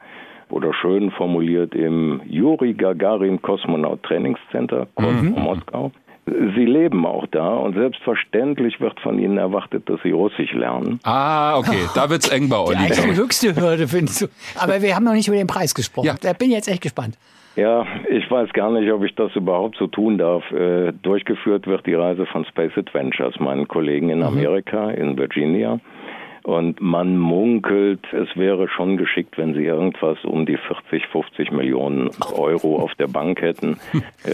Oder 0.51 0.73
schön 0.73 1.11
formuliert 1.11 1.73
im 1.73 2.21
Juri 2.25 2.73
Gagarin 2.73 3.41
Kosmonaut 3.41 4.03
Trainingscenter, 4.03 4.87
mhm. 4.99 5.35
Moskau. 5.37 5.91
Sie 6.25 6.65
leben 6.65 7.05
auch 7.05 7.25
da 7.31 7.55
und 7.55 7.73
selbstverständlich 7.73 8.79
wird 8.79 8.99
von 8.99 9.17
ihnen 9.17 9.37
erwartet, 9.37 9.89
dass 9.89 9.99
sie 10.03 10.11
Russisch 10.11 10.53
lernen. 10.53 10.99
Ah, 11.03 11.57
okay, 11.57 11.87
da 11.95 12.09
wird's 12.09 12.29
eng 12.29 12.47
bei 12.47 12.57
Olli. 12.57 12.77
Die 12.77 12.93
eigentlich 12.93 13.17
höchste 13.17 13.55
Hürde 13.55 13.87
findest 13.87 14.21
du. 14.21 14.27
Aber 14.59 14.81
wir 14.81 14.95
haben 14.95 15.03
noch 15.03 15.13
nicht 15.13 15.27
über 15.27 15.37
den 15.37 15.47
Preis 15.47 15.73
gesprochen. 15.73 16.05
Ja. 16.05 16.15
Da 16.21 16.33
bin 16.33 16.49
ich 16.49 16.55
jetzt 16.55 16.67
echt 16.67 16.81
gespannt. 16.81 17.17
Ja, 17.55 17.85
ich 18.09 18.29
weiß 18.31 18.53
gar 18.53 18.71
nicht, 18.71 18.89
ob 18.91 19.03
ich 19.03 19.13
das 19.15 19.35
überhaupt 19.35 19.75
so 19.77 19.87
tun 19.87 20.17
darf. 20.17 20.49
Äh, 20.51 20.93
durchgeführt 21.01 21.67
wird 21.67 21.85
die 21.85 21.95
Reise 21.95 22.25
von 22.25 22.45
Space 22.45 22.77
Adventures, 22.77 23.39
meinen 23.39 23.67
Kollegen 23.67 24.09
in 24.09 24.19
mhm. 24.19 24.25
Amerika, 24.25 24.85
mhm. 24.87 24.93
in 24.93 25.17
Virginia. 25.17 25.79
Und 26.43 26.81
man 26.81 27.17
munkelt, 27.17 28.01
es 28.11 28.35
wäre 28.35 28.67
schon 28.67 28.97
geschickt, 28.97 29.37
wenn 29.37 29.53
sie 29.53 29.65
irgendwas 29.65 30.17
um 30.23 30.45
die 30.45 30.57
40, 30.57 31.07
50 31.11 31.51
Millionen 31.51 32.09
Euro 32.33 32.79
auf 32.81 32.95
der 32.95 33.07
Bank 33.07 33.41
hätten. 33.41 33.79
äh, 34.23 34.31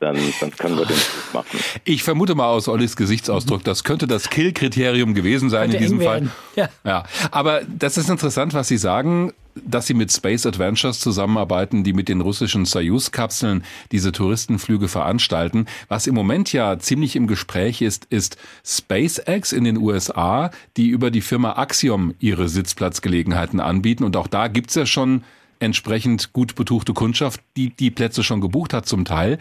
dann, 0.00 0.16
dann 0.40 0.50
können 0.50 0.76
wir 0.76 0.86
den 0.86 0.96
Flug 0.96 1.34
machen. 1.34 1.60
Ich 1.84 2.02
vermute 2.02 2.34
mal 2.34 2.48
aus 2.48 2.68
Ollis 2.68 2.96
Gesichtsausdruck, 2.96 3.62
das 3.64 3.84
könnte 3.84 4.06
das 4.06 4.28
Kill-Kriterium 4.28 5.14
gewesen 5.14 5.50
sein 5.50 5.70
könnte 5.70 5.76
in 5.76 5.82
diesem 5.82 6.00
Fall. 6.00 6.28
Ja. 6.56 6.68
ja. 6.84 7.04
Aber 7.30 7.62
das 7.66 7.96
ist 7.96 8.10
interessant, 8.10 8.54
was 8.54 8.68
Sie 8.68 8.76
sagen 8.76 9.32
dass 9.54 9.86
sie 9.86 9.94
mit 9.94 10.12
Space 10.12 10.46
Adventures 10.46 11.00
zusammenarbeiten, 11.00 11.84
die 11.84 11.92
mit 11.92 12.08
den 12.08 12.20
russischen 12.20 12.64
Soyuz-Kapseln 12.64 13.64
diese 13.92 14.12
Touristenflüge 14.12 14.88
veranstalten. 14.88 15.66
Was 15.88 16.06
im 16.06 16.14
Moment 16.14 16.52
ja 16.52 16.78
ziemlich 16.78 17.16
im 17.16 17.26
Gespräch 17.26 17.82
ist, 17.82 18.06
ist 18.10 18.36
SpaceX 18.64 19.52
in 19.52 19.64
den 19.64 19.76
USA, 19.76 20.50
die 20.76 20.88
über 20.88 21.10
die 21.10 21.20
Firma 21.20 21.52
Axiom 21.52 22.14
ihre 22.18 22.48
Sitzplatzgelegenheiten 22.48 23.60
anbieten. 23.60 24.04
Und 24.04 24.16
auch 24.16 24.28
da 24.28 24.48
gibt's 24.48 24.74
ja 24.74 24.86
schon 24.86 25.22
entsprechend 25.60 26.32
gut 26.32 26.54
betuchte 26.54 26.92
Kundschaft, 26.92 27.40
die 27.56 27.70
die 27.70 27.90
Plätze 27.90 28.22
schon 28.22 28.40
gebucht 28.40 28.74
hat 28.74 28.86
zum 28.86 29.04
Teil. 29.04 29.38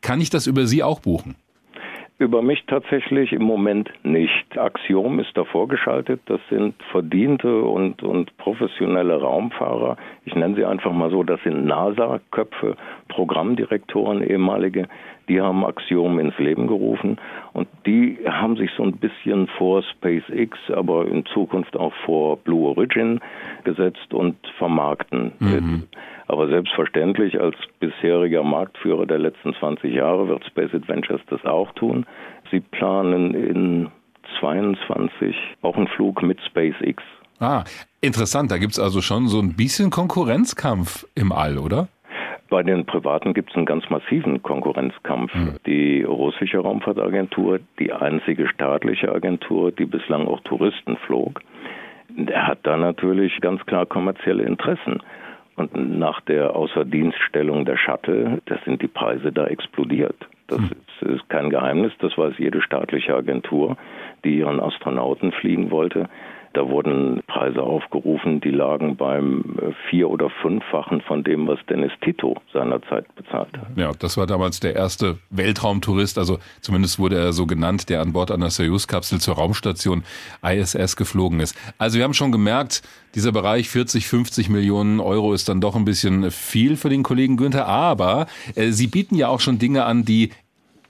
Kann 0.00 0.20
ich 0.20 0.30
das 0.30 0.46
über 0.46 0.66
Sie 0.66 0.82
auch 0.82 1.00
buchen? 1.00 1.34
Über 2.18 2.42
mich 2.42 2.64
tatsächlich 2.66 3.32
im 3.32 3.42
Moment 3.42 3.90
nicht. 4.04 4.56
Axiom 4.56 5.18
ist 5.18 5.36
davor 5.36 5.66
geschaltet. 5.66 6.20
Das 6.26 6.40
sind 6.48 6.74
verdiente 6.92 7.62
und, 7.62 8.04
und 8.04 8.36
professionelle 8.36 9.20
Raumfahrer. 9.20 9.96
Ich 10.24 10.34
nenne 10.36 10.54
sie 10.54 10.64
einfach 10.64 10.92
mal 10.92 11.10
so. 11.10 11.24
Das 11.24 11.42
sind 11.42 11.66
NASA-Köpfe, 11.66 12.76
Programmdirektoren, 13.08 14.22
ehemalige. 14.22 14.86
Die 15.28 15.40
haben 15.40 15.64
Axiom 15.64 16.20
ins 16.20 16.38
Leben 16.38 16.68
gerufen 16.68 17.18
und 17.52 17.66
die 17.84 18.18
haben 18.26 18.56
sich 18.56 18.70
so 18.76 18.84
ein 18.84 18.96
bisschen 18.96 19.48
vor 19.58 19.82
SpaceX, 19.82 20.58
aber 20.72 21.06
in 21.06 21.24
Zukunft 21.26 21.76
auch 21.76 21.94
vor 22.04 22.36
Blue 22.36 22.68
Origin 22.68 23.20
gesetzt 23.64 24.12
und 24.12 24.36
vermarkten. 24.58 25.32
Mhm. 25.40 25.84
Aber 26.26 26.48
selbstverständlich 26.48 27.40
als 27.40 27.56
bisheriger 27.80 28.42
Marktführer 28.42 29.06
der 29.06 29.18
letzten 29.18 29.54
20 29.54 29.94
Jahre 29.94 30.28
wird 30.28 30.44
Space 30.46 30.74
Adventures 30.74 31.20
das 31.28 31.44
auch 31.44 31.72
tun. 31.74 32.06
Sie 32.50 32.60
planen 32.60 33.34
in 33.34 33.88
22 34.40 35.36
auch 35.62 35.76
einen 35.76 35.88
Flug 35.88 36.22
mit 36.22 36.40
SpaceX. 36.40 37.02
Ah, 37.40 37.64
interessant. 38.00 38.50
Da 38.50 38.58
gibt 38.58 38.72
es 38.72 38.78
also 38.78 39.00
schon 39.00 39.28
so 39.28 39.40
ein 39.40 39.54
bisschen 39.54 39.90
Konkurrenzkampf 39.90 41.06
im 41.14 41.32
All, 41.32 41.58
oder? 41.58 41.88
Bei 42.48 42.62
den 42.62 42.84
Privaten 42.86 43.34
gibt 43.34 43.50
es 43.50 43.56
einen 43.56 43.66
ganz 43.66 43.88
massiven 43.90 44.42
Konkurrenzkampf. 44.42 45.34
Mhm. 45.34 45.56
Die 45.66 46.02
russische 46.02 46.58
Raumfahrtagentur, 46.58 47.58
die 47.78 47.92
einzige 47.92 48.48
staatliche 48.48 49.12
Agentur, 49.12 49.72
die 49.72 49.86
bislang 49.86 50.28
auch 50.28 50.40
Touristen 50.40 50.96
flog, 50.98 51.40
der 52.10 52.46
hat 52.46 52.60
da 52.62 52.76
natürlich 52.76 53.40
ganz 53.40 53.64
klar 53.66 53.86
kommerzielle 53.86 54.44
Interessen. 54.44 55.02
Und 55.56 55.98
nach 55.98 56.20
der 56.22 56.56
Außerdienststellung 56.56 57.64
der 57.64 57.76
Shuttle, 57.76 58.40
da 58.46 58.58
sind 58.64 58.82
die 58.82 58.88
Preise 58.88 59.32
da 59.32 59.46
explodiert. 59.46 60.16
Das 60.48 60.58
hm. 60.58 60.70
ist, 61.00 61.08
ist, 61.08 61.28
kein 61.28 61.50
Geheimnis, 61.50 61.92
das 62.00 62.16
weiß 62.18 62.34
jede 62.38 62.60
staatliche 62.60 63.14
Agentur, 63.14 63.76
die 64.24 64.38
ihren 64.38 64.60
Astronauten 64.60 65.32
fliegen 65.32 65.70
wollte. 65.70 66.08
Da 66.54 66.68
wurden 66.68 67.20
Preise 67.26 67.62
aufgerufen, 67.62 68.40
die 68.40 68.50
lagen 68.50 68.96
beim 68.96 69.58
äh, 69.60 69.72
vier- 69.90 70.08
oder 70.08 70.30
fünffachen 70.40 71.00
von 71.00 71.24
dem, 71.24 71.48
was 71.48 71.58
Dennis 71.68 71.90
Tito 72.00 72.36
seinerzeit 72.52 73.12
bezahlt 73.16 73.58
hat. 73.58 73.66
Ja, 73.76 73.90
das 73.98 74.16
war 74.16 74.26
damals 74.26 74.60
der 74.60 74.76
erste 74.76 75.18
Weltraumtourist, 75.30 76.16
also 76.16 76.38
zumindest 76.60 77.00
wurde 77.00 77.18
er 77.18 77.32
so 77.32 77.46
genannt, 77.46 77.88
der 77.88 78.00
an 78.00 78.12
Bord 78.12 78.30
einer 78.30 78.50
Soyuz-Kapsel 78.50 79.20
zur 79.20 79.34
Raumstation 79.34 80.04
ISS 80.42 80.94
geflogen 80.94 81.40
ist. 81.40 81.56
Also 81.78 81.98
wir 81.98 82.04
haben 82.04 82.14
schon 82.14 82.30
gemerkt, 82.30 82.82
dieser 83.16 83.32
Bereich 83.32 83.68
40, 83.68 84.06
50 84.06 84.48
Millionen 84.48 85.00
Euro 85.00 85.34
ist 85.34 85.48
dann 85.48 85.60
doch 85.60 85.74
ein 85.74 85.84
bisschen 85.84 86.30
viel 86.30 86.76
für 86.76 86.88
den 86.88 87.02
Kollegen 87.02 87.36
Günther, 87.36 87.66
aber 87.66 88.26
äh, 88.54 88.70
Sie 88.70 88.86
bieten 88.86 89.16
ja 89.16 89.26
auch 89.26 89.40
schon 89.40 89.58
Dinge 89.58 89.84
an, 89.84 90.04
die 90.04 90.30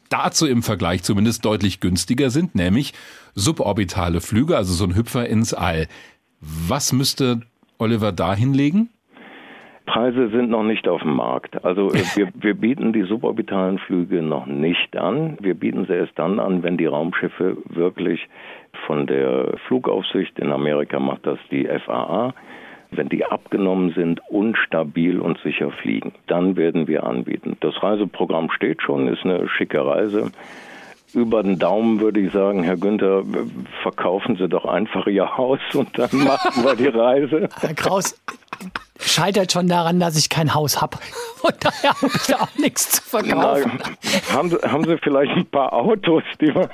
dazu 0.09 0.47
im 0.47 0.63
Vergleich 0.63 1.03
zumindest 1.03 1.45
deutlich 1.45 1.81
günstiger 1.81 2.31
sind, 2.31 2.55
nämlich 2.55 2.93
suborbitale 3.35 4.21
Flüge, 4.21 4.57
also 4.57 4.73
so 4.73 4.85
ein 4.85 4.97
Hüpfer 4.97 5.29
ins 5.29 5.55
All. 5.55 5.87
Was 6.41 6.93
müsste 6.93 7.41
Oliver 7.79 8.13
da 8.13 8.35
hinlegen? 8.35 8.91
Preise 9.87 10.31
sind 10.31 10.49
noch 10.49 10.63
nicht 10.63 10.89
auf 10.89 11.03
dem 11.03 11.15
Markt. 11.15 11.65
Also 11.65 11.91
äh, 11.91 12.03
wir, 12.15 12.29
wir 12.35 12.55
bieten 12.55 12.93
die 12.93 13.03
suborbitalen 13.03 13.79
Flüge 13.79 14.23
noch 14.23 14.47
nicht 14.47 14.97
an. 14.97 15.37
Wir 15.41 15.55
bieten 15.55 15.87
sie 15.87 15.93
erst 15.95 16.19
dann 16.19 16.41
an, 16.41 16.63
wenn 16.63 16.77
die 16.77 16.87
Raumschiffe 16.87 17.59
wirklich 17.69 18.27
von 18.87 19.07
der 19.07 19.57
Flugaufsicht 19.69 20.39
in 20.39 20.53
Amerika 20.53 20.99
macht 20.99 21.27
das 21.27 21.39
die 21.51 21.69
FAA 21.87 22.35
wenn 22.97 23.09
die 23.09 23.25
abgenommen 23.25 23.93
sind, 23.95 24.21
unstabil 24.29 25.21
und 25.21 25.39
sicher 25.43 25.71
fliegen. 25.71 26.13
Dann 26.27 26.57
werden 26.57 26.87
wir 26.87 27.05
anbieten. 27.05 27.57
Das 27.61 27.83
Reiseprogramm 27.83 28.51
steht 28.51 28.83
schon, 28.83 29.09
ist 29.09 29.25
eine 29.25 29.49
schicke 29.49 29.85
Reise. 29.85 30.31
Über 31.13 31.43
den 31.45 31.59
Daumen 31.59 32.01
würde 32.01 32.21
ich 32.21 32.33
sagen, 32.33 32.65
Herr 32.65 32.77
Günther, 32.77 33.23
verkaufen 33.83 34.37
Sie 34.37 34.49
doch 34.49 34.65
einfach 34.65 35.07
Ihr 35.07 35.37
Haus 35.37 35.61
und 35.73 35.97
dann 35.97 36.11
machen 36.25 36.65
wir 36.65 36.75
die 36.75 36.89
Reise. 36.89 37.49
Herr 37.61 37.75
Kraus, 37.75 38.21
scheitert 38.99 39.53
schon 39.53 39.69
daran, 39.69 40.01
dass 40.01 40.17
ich 40.17 40.29
kein 40.29 40.55
Haus 40.55 40.81
habe. 40.81 40.99
Von 41.37 41.53
daher 41.61 41.91
habe 41.91 42.13
ich 42.15 42.27
da 42.27 42.37
auch 42.37 42.59
nichts 42.59 42.91
zu 42.93 43.03
verkaufen. 43.03 43.79
Na, 43.79 44.35
haben, 44.35 44.51
Sie, 44.51 44.57
haben 44.57 44.85
Sie 44.85 44.97
vielleicht 45.03 45.33
ein 45.33 45.47
paar 45.47 45.73
Autos, 45.73 46.23
die 46.41 46.53
man. 46.53 46.69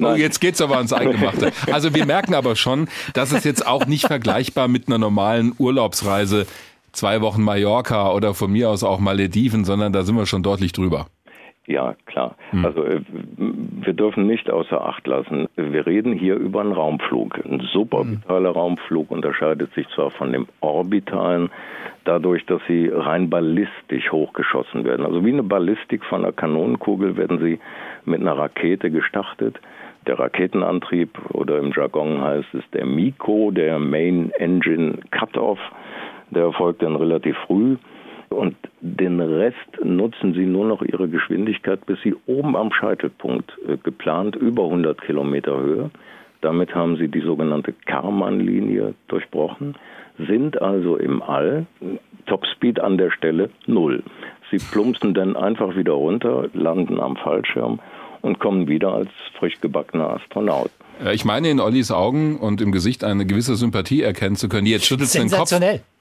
Oh, 0.00 0.14
jetzt 0.14 0.40
geht's 0.40 0.60
aber 0.60 0.76
ans 0.76 0.92
Eingemachte. 0.92 1.52
Also 1.72 1.94
wir 1.94 2.06
merken 2.06 2.34
aber 2.34 2.56
schon, 2.56 2.88
dass 3.14 3.32
es 3.32 3.44
jetzt 3.44 3.66
auch 3.66 3.86
nicht 3.86 4.06
vergleichbar 4.06 4.68
mit 4.68 4.88
einer 4.88 4.98
normalen 4.98 5.54
Urlaubsreise 5.58 6.46
zwei 6.92 7.20
Wochen 7.20 7.42
Mallorca 7.42 8.12
oder 8.12 8.34
von 8.34 8.50
mir 8.50 8.70
aus 8.70 8.82
auch 8.82 8.98
Malediven, 8.98 9.64
sondern 9.64 9.92
da 9.92 10.02
sind 10.02 10.16
wir 10.16 10.26
schon 10.26 10.42
deutlich 10.42 10.72
drüber. 10.72 11.06
Ja, 11.66 11.94
klar. 12.06 12.36
Hm. 12.50 12.64
Also 12.64 12.84
äh, 12.84 13.00
wir 13.36 13.92
dürfen 13.92 14.26
nicht 14.26 14.50
außer 14.50 14.86
Acht 14.86 15.06
lassen, 15.06 15.48
wir 15.56 15.86
reden 15.86 16.12
hier 16.12 16.36
über 16.36 16.60
einen 16.60 16.72
Raumflug. 16.72 17.44
Ein 17.44 17.60
suborbitaler 17.72 18.50
hm. 18.50 18.56
Raumflug 18.56 19.10
unterscheidet 19.10 19.74
sich 19.74 19.88
zwar 19.88 20.10
von 20.10 20.32
dem 20.32 20.46
orbitalen 20.60 21.50
dadurch, 22.04 22.46
dass 22.46 22.60
sie 22.68 22.88
rein 22.92 23.28
ballistisch 23.28 24.12
hochgeschossen 24.12 24.84
werden. 24.84 25.04
Also 25.04 25.24
wie 25.24 25.32
eine 25.32 25.42
Ballistik 25.42 26.04
von 26.04 26.22
einer 26.22 26.32
Kanonenkugel 26.32 27.16
werden 27.16 27.40
sie 27.40 27.58
mit 28.04 28.20
einer 28.20 28.38
Rakete 28.38 28.90
gestartet. 28.90 29.58
Der 30.06 30.20
Raketenantrieb 30.20 31.18
oder 31.32 31.58
im 31.58 31.72
Jargon 31.72 32.22
heißt 32.22 32.54
es 32.54 32.62
der 32.72 32.86
MICO, 32.86 33.50
der 33.50 33.80
Main 33.80 34.30
Engine 34.38 34.98
Cutoff. 35.10 35.58
Der 36.30 36.44
erfolgt 36.44 36.82
dann 36.82 36.94
relativ 36.94 37.36
früh 37.46 37.76
und 38.28 38.56
den 38.80 39.20
Rest 39.20 39.56
nutzen 39.82 40.34
sie 40.34 40.46
nur 40.46 40.66
noch 40.66 40.82
ihre 40.82 41.08
Geschwindigkeit, 41.08 41.84
bis 41.86 41.98
sie 42.02 42.14
oben 42.26 42.56
am 42.56 42.72
Scheitelpunkt 42.72 43.52
äh, 43.68 43.76
geplant 43.76 44.36
über 44.36 44.64
100 44.64 45.00
Kilometer 45.02 45.58
Höhe. 45.58 45.90
Damit 46.40 46.74
haben 46.74 46.96
sie 46.96 47.08
die 47.08 47.20
sogenannte 47.20 47.72
Karman-Linie 47.86 48.94
durchbrochen, 49.08 49.74
sind 50.18 50.60
also 50.60 50.96
im 50.96 51.22
All, 51.22 51.66
Topspeed 52.26 52.80
an 52.80 52.98
der 52.98 53.10
Stelle 53.10 53.50
null. 53.66 54.02
Sie 54.50 54.58
plumpsen 54.58 55.14
dann 55.14 55.36
einfach 55.36 55.76
wieder 55.76 55.92
runter, 55.92 56.48
landen 56.52 57.00
am 57.00 57.16
Fallschirm 57.16 57.80
und 58.22 58.38
kommen 58.38 58.68
wieder 58.68 58.92
als 58.92 59.08
frisch 59.38 59.60
gebackener 59.60 60.10
Astronaut. 60.10 60.70
Äh, 61.04 61.14
ich 61.14 61.24
meine 61.24 61.48
in 61.48 61.60
Ollis 61.60 61.90
Augen 61.90 62.38
und 62.38 62.60
im 62.60 62.72
Gesicht 62.72 63.04
eine 63.04 63.26
gewisse 63.26 63.56
Sympathie 63.56 64.02
erkennen 64.02 64.36
zu 64.36 64.48
können. 64.48 64.66
Jetzt 64.66 64.86
schüttelt 64.86 65.12
den 65.14 65.30
Kopf. 65.30 65.52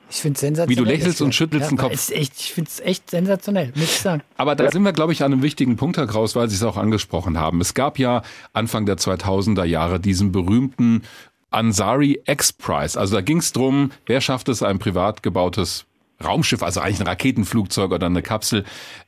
Ich 0.10 0.18
finde 0.18 0.36
es 0.36 0.42
sensationell. 0.42 0.70
Wie 0.70 0.76
du 0.76 0.84
lächelst 0.84 1.22
und 1.22 1.34
schüttelst 1.34 1.66
ja, 1.66 1.70
den 1.70 1.78
Kopf. 1.78 2.12
Echt, 2.12 2.40
ich 2.40 2.54
finde 2.54 2.70
es 2.70 2.80
echt 2.80 3.10
sensationell, 3.10 3.72
muss 3.76 3.86
ich 3.86 4.00
sagen. 4.02 4.22
Aber 4.38 4.56
da 4.56 4.72
sind 4.72 4.84
wir, 4.84 4.94
glaube 4.94 5.14
ich, 5.14 5.24
an 5.24 5.34
einem 5.34 5.42
wichtigen 5.42 5.76
Punkt, 5.76 5.98
Herr 5.98 6.08
Kraus, 6.08 6.36
weil 6.36 6.50
Sie 6.50 6.56
es 6.56 6.64
auch 6.64 6.78
angesprochen 6.78 7.38
haben. 7.38 7.62
Es 7.62 7.74
gab 7.74 8.00
ja 8.00 8.22
Anfang 8.54 8.86
der 8.86 8.98
2000er 8.98 9.66
Jahre 9.66 10.00
diesen 10.00 10.32
berühmten 10.32 11.04
Ansari 11.50 12.22
X-Prize. 12.26 13.00
Also 13.00 13.16
da 13.16 13.22
ging 13.22 13.38
es 13.38 13.54
darum, 13.54 13.92
wer 14.06 14.22
schafft 14.22 14.50
es, 14.50 14.62
ein 14.62 14.80
privat 14.80 15.24
gebautes 15.24 15.86
Raumschiff, 16.24 16.64
also 16.64 16.80
eigentlich 16.80 17.02
ein 17.02 17.08
Raketenflugzeug 17.08 17.92
oder 17.92 18.06
eine 18.06 18.22
Kapsel 18.22 18.64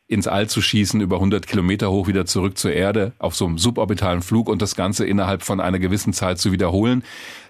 ins 0.07 0.28
All 0.28 0.48
zu 0.48 0.61
schießen, 0.61 1.02
über 1.02 1.18
100 1.18 1.48
Kilometer 1.48 1.91
hoch 1.91 2.07
wieder 2.07 2.26
zurück 2.26 2.57
zur 2.57 2.72
Erde 2.72 3.14
auf 3.19 3.36
so 3.36 3.45
einem 3.45 3.57
suborbitalen 3.57 4.22
Flug 4.22 4.49
und 4.49 4.61
das 4.61 4.76
Ganze 4.76 5.06
innerhalb 5.06 5.44
von 5.44 5.60
einer 5.60 5.80
gewissen 5.80 6.14
Zeit 6.14 6.40
zu 6.40 6.52
wiederholen. 6.52 7.03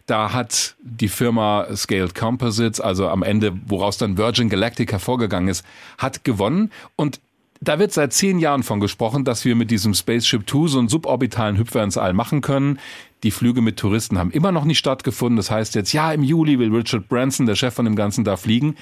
Da 0.08 0.34
hat 0.34 0.76
die 0.82 1.10
Firma 1.10 1.68
Scaled 1.76 2.16
Composites, 2.16 2.82
also 2.82 3.10
am 3.10 3.24
Ende, 3.24 3.54
woraus 3.68 3.98
dann 3.98 4.18
Virgin 4.18 4.50
Galactic 4.50 4.92
hervorgegangen 4.92 5.50
ist, 5.50 5.64
hat 5.98 6.24
gewonnen 6.24 6.72
und 6.96 7.20
da 7.60 7.80
wird 7.80 7.92
seit 7.92 8.14
zehn 8.14 8.40
Jahren 8.40 8.64
von 8.64 8.80
gesprochen, 8.80 9.26
dass 9.26 9.46
wir 9.46 9.56
mit 9.56 9.72
diesem 9.72 9.94
Spaceship 9.94 10.46
Two 10.46 10.68
so 10.68 10.80
einen 10.80 10.90
suborbitalen 10.90 11.58
Hüpfer 11.58 11.84
ins 11.84 11.98
All 11.98 12.14
machen 12.14 12.42
können. 12.42 12.80
Die 13.24 13.32
Flüge 13.32 13.62
mit 13.62 13.78
Touristen 13.78 14.18
haben 14.18 14.32
immer 14.32 14.52
noch 14.52 14.64
nicht 14.64 14.78
stattgefunden. 14.78 15.38
Das 15.38 15.50
heißt 15.50 15.76
jetzt, 15.76 15.92
ja, 15.92 16.12
im 16.12 16.24
Juli 16.24 16.60
will 16.60 16.74
Richard 16.74 17.10
Branson, 17.10 17.46
der 17.46 17.56
Chef 17.56 17.74
von 17.74 17.86
dem 17.86 17.96
Ganzen, 17.96 18.24
da 18.24 18.38
fliegen. 18.38 18.76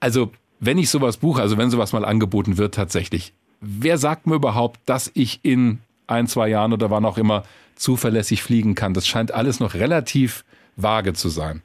Also, 0.00 0.30
wenn 0.60 0.78
ich 0.78 0.90
sowas 0.90 1.16
buche, 1.16 1.40
also 1.40 1.56
wenn 1.56 1.70
sowas 1.70 1.92
mal 1.92 2.04
angeboten 2.04 2.58
wird 2.58 2.74
tatsächlich, 2.74 3.32
wer 3.60 3.96
sagt 3.98 4.26
mir 4.26 4.34
überhaupt, 4.34 4.80
dass 4.86 5.10
ich 5.14 5.40
in 5.42 5.78
ein, 6.12 6.26
zwei 6.26 6.48
Jahren 6.48 6.72
oder 6.72 6.90
wann 6.90 7.04
auch 7.04 7.18
immer 7.18 7.42
zuverlässig 7.74 8.42
fliegen 8.42 8.74
kann? 8.74 8.94
Das 8.94 9.06
scheint 9.06 9.32
alles 9.32 9.60
noch 9.60 9.74
relativ 9.74 10.44
vage 10.76 11.12
zu 11.12 11.28
sein. 11.28 11.62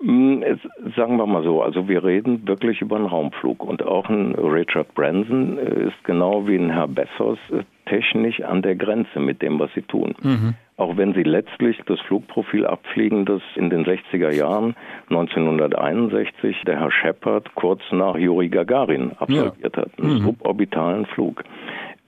Mm, 0.00 0.42
sagen 0.96 1.16
wir 1.16 1.26
mal 1.26 1.42
so, 1.42 1.60
also 1.60 1.88
wir 1.88 2.04
reden 2.04 2.46
wirklich 2.46 2.80
über 2.80 2.96
einen 2.96 3.06
Raumflug 3.06 3.64
und 3.64 3.82
auch 3.82 4.08
ein 4.08 4.34
Richard 4.36 4.94
Branson 4.94 5.58
äh, 5.58 5.88
ist 5.88 6.04
genau 6.04 6.46
wie 6.46 6.54
ein 6.54 6.70
Herr 6.70 6.86
Bessos 6.86 7.38
äh, 7.50 7.64
technisch 7.86 8.40
an 8.42 8.62
der 8.62 8.76
Grenze 8.76 9.18
mit 9.18 9.42
dem, 9.42 9.58
was 9.58 9.70
sie 9.74 9.82
tun. 9.82 10.14
Mhm. 10.22 10.54
Auch 10.76 10.96
wenn 10.96 11.14
sie 11.14 11.24
letztlich 11.24 11.80
das 11.86 11.98
Flugprofil 12.02 12.64
abfliegen, 12.64 13.24
das 13.24 13.42
in 13.56 13.70
den 13.70 13.84
60er 13.84 14.30
Jahren 14.30 14.76
1961 15.10 16.62
der 16.64 16.78
Herr 16.78 16.92
Shepard 16.92 17.52
kurz 17.56 17.82
nach 17.90 18.16
Juri 18.16 18.48
Gagarin 18.48 19.10
absolviert 19.18 19.76
ja. 19.76 19.82
hat, 19.82 19.98
einen 19.98 20.14
mhm. 20.14 20.24
suborbitalen 20.26 21.06
Flug. 21.06 21.42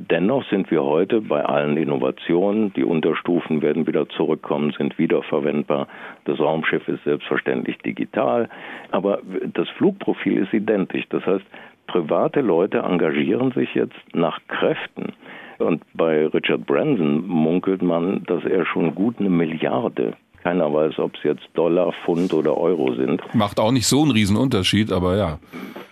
Dennoch 0.08 0.48
sind 0.48 0.70
wir 0.70 0.82
heute 0.82 1.20
bei 1.20 1.44
allen 1.44 1.76
Innovationen, 1.76 2.72
die 2.72 2.84
Unterstufen 2.84 3.60
werden 3.60 3.86
wieder 3.86 4.08
zurückkommen, 4.08 4.72
sind 4.72 4.98
wiederverwendbar. 4.98 5.88
Das 6.24 6.40
Raumschiff 6.40 6.88
ist 6.88 7.04
selbstverständlich 7.04 7.76
digital, 7.78 8.48
aber 8.92 9.18
das 9.52 9.68
Flugprofil 9.76 10.38
ist 10.38 10.54
identisch. 10.54 11.04
Das 11.10 11.26
heißt, 11.26 11.44
private 11.86 12.40
Leute 12.40 12.78
engagieren 12.78 13.52
sich 13.52 13.74
jetzt 13.74 13.98
nach 14.14 14.40
Kräften 14.48 15.12
Und 15.58 15.82
bei 15.92 16.26
Richard 16.28 16.64
Branson 16.64 17.26
munkelt 17.26 17.82
man, 17.82 18.24
dass 18.24 18.42
er 18.44 18.64
schon 18.64 18.94
gut 18.94 19.16
eine 19.20 19.28
Milliarde 19.28 20.14
keiner 20.42 20.72
weiß, 20.72 20.98
ob 20.98 21.14
es 21.16 21.22
jetzt 21.22 21.48
Dollar, 21.54 21.92
Pfund 22.04 22.32
oder 22.32 22.56
Euro 22.56 22.94
sind. 22.94 23.22
Macht 23.34 23.60
auch 23.60 23.72
nicht 23.72 23.86
so 23.86 24.02
einen 24.02 24.12
Riesenunterschied, 24.12 24.92
aber 24.92 25.16
ja. 25.16 25.38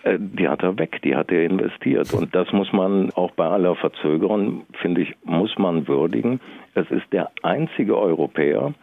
Äh, 0.03 0.17
die 0.19 0.47
hat 0.47 0.63
er 0.63 0.77
weg, 0.77 1.01
die 1.03 1.15
hat 1.15 1.31
er 1.31 1.43
investiert. 1.43 2.13
Und 2.13 2.33
das 2.33 2.51
muss 2.51 2.71
man 2.73 3.11
auch 3.11 3.31
bei 3.31 3.45
aller 3.45 3.75
Verzögerung, 3.75 4.65
finde 4.81 5.01
ich, 5.01 5.15
muss 5.23 5.57
man 5.57 5.87
würdigen. 5.87 6.39
Es 6.73 6.89
ist 6.91 7.05
der 7.11 7.29
einzige 7.43 7.97
Europäer, 7.97 8.73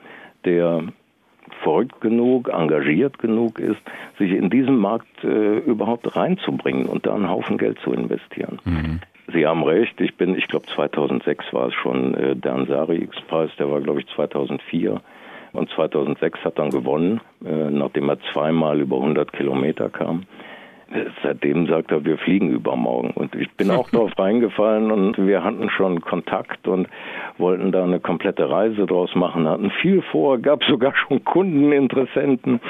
der 0.45 0.83
verrückt 1.63 2.01
genug, 2.01 2.49
engagiert 2.49 3.19
genug 3.19 3.59
ist, 3.59 3.81
sich 4.19 4.33
in 4.33 4.51
diesen 4.51 4.77
Markt 4.77 5.25
äh, 5.25 5.59
überhaupt 5.59 6.17
reinzubringen 6.17 6.87
und 6.87 7.07
da 7.07 7.15
einen 7.15 7.29
Haufen 7.29 7.59
Geld 7.59 7.79
zu 7.81 7.93
investieren. 7.93 8.59
Mhm. 8.65 9.01
Sie 9.33 9.47
haben 9.47 9.65
recht, 9.65 10.01
ich 10.01 10.17
bin, 10.17 10.37
ich 10.37 10.47
glaube 10.47 10.67
2006 10.67 11.53
war 11.53 11.69
es 11.69 11.75
schon 11.75 12.15
äh, 12.15 12.37
der 12.37 12.55
Ansari 12.55 12.99
X-Preis, 12.99 13.51
der 13.59 13.71
war 13.71 13.81
glaube 13.81 14.01
ich 14.01 14.07
2004 14.15 15.01
und 15.57 15.71
2006 15.71 16.41
hat 16.45 16.59
dann 16.59 16.71
gewonnen, 16.71 17.21
äh, 17.45 17.71
nachdem 17.71 18.09
er 18.09 18.19
zweimal 18.33 18.81
über 18.81 18.97
100 18.97 19.33
Kilometer 19.33 19.89
kam. 19.89 20.25
Seitdem 21.21 21.67
sagt 21.67 21.91
er, 21.91 22.05
wir 22.05 22.17
fliegen 22.17 22.49
übermorgen. 22.51 23.11
Und 23.11 23.35
ich 23.35 23.51
bin 23.55 23.73
auch 23.73 23.91
darauf 23.93 24.17
reingefallen 24.17 24.93
und 24.93 25.19
wir 25.19 25.43
hatten 25.43 25.69
schon 25.71 26.01
Kontakt 26.01 26.69
und 26.69 26.89
wollten 27.39 27.73
da 27.73 27.83
eine 27.83 27.99
komplette 27.99 28.49
Reise 28.49 28.87
draus 28.87 29.15
machen, 29.17 29.49
hatten 29.49 29.73
viel 29.83 30.03
vor, 30.13 30.39
gab 30.39 30.63
sogar 30.65 30.95
schon 31.09 31.25
Kundeninteressenten. 31.25 32.61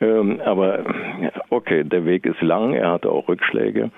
Ähm, 0.00 0.40
aber 0.44 0.80
okay, 1.50 1.84
der 1.84 2.04
Weg 2.04 2.26
ist 2.26 2.42
lang, 2.42 2.72
er 2.72 2.90
hatte 2.90 3.10
auch 3.10 3.28
Rückschläge. 3.28 3.90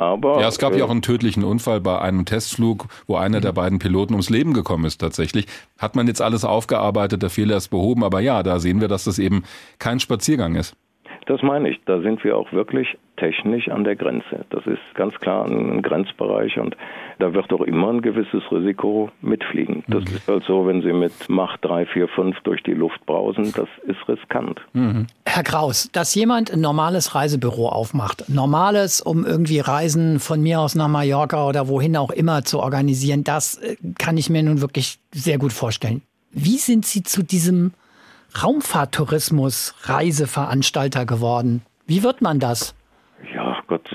Aber, 0.00 0.40
ja, 0.40 0.48
es 0.48 0.56
gab 0.56 0.72
äh, 0.72 0.78
ja 0.78 0.86
auch 0.86 0.90
einen 0.90 1.02
tödlichen 1.02 1.44
Unfall 1.44 1.78
bei 1.78 2.00
einem 2.00 2.24
Testflug, 2.24 2.86
wo 3.06 3.16
einer 3.16 3.42
der 3.42 3.52
beiden 3.52 3.78
Piloten 3.78 4.14
ums 4.14 4.30
Leben 4.30 4.54
gekommen 4.54 4.86
ist 4.86 4.98
tatsächlich. 4.98 5.46
Hat 5.76 5.94
man 5.94 6.06
jetzt 6.06 6.22
alles 6.22 6.42
aufgearbeitet, 6.42 7.20
der 7.20 7.28
Fehler 7.28 7.58
ist 7.58 7.68
behoben, 7.68 8.02
aber 8.02 8.20
ja, 8.20 8.42
da 8.42 8.60
sehen 8.60 8.80
wir, 8.80 8.88
dass 8.88 9.04
das 9.04 9.18
eben 9.18 9.44
kein 9.78 10.00
Spaziergang 10.00 10.54
ist. 10.54 10.74
Das 11.30 11.42
meine 11.42 11.70
ich. 11.70 11.78
Da 11.86 12.00
sind 12.00 12.24
wir 12.24 12.36
auch 12.36 12.52
wirklich 12.52 12.98
technisch 13.16 13.68
an 13.68 13.84
der 13.84 13.94
Grenze. 13.94 14.44
Das 14.50 14.66
ist 14.66 14.80
ganz 14.94 15.14
klar 15.14 15.46
ein 15.46 15.80
Grenzbereich 15.80 16.58
und 16.58 16.76
da 17.20 17.32
wird 17.32 17.52
auch 17.52 17.60
immer 17.60 17.90
ein 17.90 18.02
gewisses 18.02 18.42
Risiko 18.50 19.10
mitfliegen. 19.20 19.84
Das 19.86 20.02
mhm. 20.06 20.16
ist 20.16 20.26
halt 20.26 20.42
so, 20.42 20.66
wenn 20.66 20.82
Sie 20.82 20.92
mit 20.92 21.28
Macht 21.28 21.64
3, 21.64 21.86
4, 21.86 22.08
5 22.08 22.40
durch 22.40 22.64
die 22.64 22.72
Luft 22.72 23.06
brausen, 23.06 23.52
das 23.52 23.68
ist 23.84 24.08
riskant. 24.08 24.60
Mhm. 24.72 25.06
Herr 25.24 25.44
Kraus, 25.44 25.88
dass 25.92 26.16
jemand 26.16 26.52
ein 26.52 26.60
normales 26.60 27.14
Reisebüro 27.14 27.68
aufmacht, 27.68 28.28
normales, 28.28 29.00
um 29.00 29.24
irgendwie 29.24 29.60
Reisen 29.60 30.18
von 30.18 30.42
mir 30.42 30.58
aus 30.58 30.74
nach 30.74 30.88
Mallorca 30.88 31.46
oder 31.46 31.68
wohin 31.68 31.96
auch 31.96 32.10
immer 32.10 32.42
zu 32.42 32.58
organisieren, 32.58 33.22
das 33.22 33.58
äh, 33.58 33.76
kann 34.00 34.16
ich 34.16 34.30
mir 34.30 34.42
nun 34.42 34.60
wirklich 34.60 34.98
sehr 35.14 35.38
gut 35.38 35.52
vorstellen. 35.52 36.02
Wie 36.32 36.58
sind 36.58 36.86
Sie 36.86 37.04
zu 37.04 37.22
diesem 37.22 37.70
Raumfahrttourismus 38.42 39.74
Reiseveranstalter 39.82 41.06
geworden. 41.06 41.62
Wie 41.86 42.02
wird 42.02 42.22
man 42.22 42.38
das? 42.38 42.74
Ja, 43.34 43.58
Gott, 43.66 43.88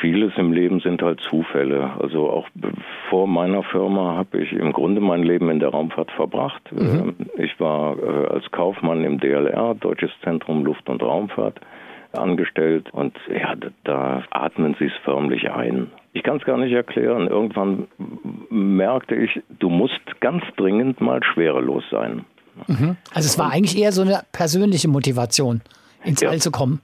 vieles 0.00 0.32
im 0.36 0.52
Leben 0.52 0.80
sind 0.80 1.02
halt 1.02 1.20
Zufälle. 1.20 1.92
Also 2.00 2.28
auch 2.28 2.48
vor 3.08 3.26
meiner 3.26 3.62
Firma 3.62 4.16
habe 4.16 4.42
ich 4.42 4.52
im 4.52 4.72
Grunde 4.72 5.00
mein 5.00 5.22
Leben 5.22 5.50
in 5.50 5.60
der 5.60 5.68
Raumfahrt 5.68 6.10
verbracht. 6.12 6.62
Mhm. 6.72 7.14
Ähm, 7.18 7.30
ich 7.36 7.58
war 7.60 7.96
äh, 7.98 8.26
als 8.28 8.50
Kaufmann 8.50 9.04
im 9.04 9.20
DLR, 9.20 9.74
Deutsches 9.74 10.10
Zentrum 10.22 10.64
Luft- 10.64 10.88
und 10.88 11.02
Raumfahrt, 11.02 11.60
angestellt 12.12 12.92
und 12.92 13.16
ja, 13.30 13.54
da 13.84 14.22
atmen 14.30 14.76
sie 14.78 14.86
es 14.86 14.92
förmlich 15.04 15.50
ein. 15.50 15.90
Ich 16.12 16.22
kann 16.22 16.36
es 16.36 16.44
gar 16.44 16.58
nicht 16.58 16.72
erklären. 16.72 17.26
Irgendwann 17.26 17.88
merkte 18.50 19.14
ich, 19.14 19.40
du 19.58 19.70
musst 19.70 20.00
ganz 20.20 20.44
dringend 20.56 21.00
mal 21.00 21.22
schwerelos 21.22 21.84
sein. 21.90 22.26
Mhm. 22.66 22.96
Also 23.14 23.26
es 23.26 23.38
war 23.38 23.50
eigentlich 23.50 23.78
eher 23.78 23.92
so 23.92 24.02
eine 24.02 24.22
persönliche 24.32 24.88
Motivation, 24.88 25.62
ins 26.04 26.20
ja. 26.20 26.30
All 26.30 26.40
zu 26.40 26.50
kommen. 26.50 26.80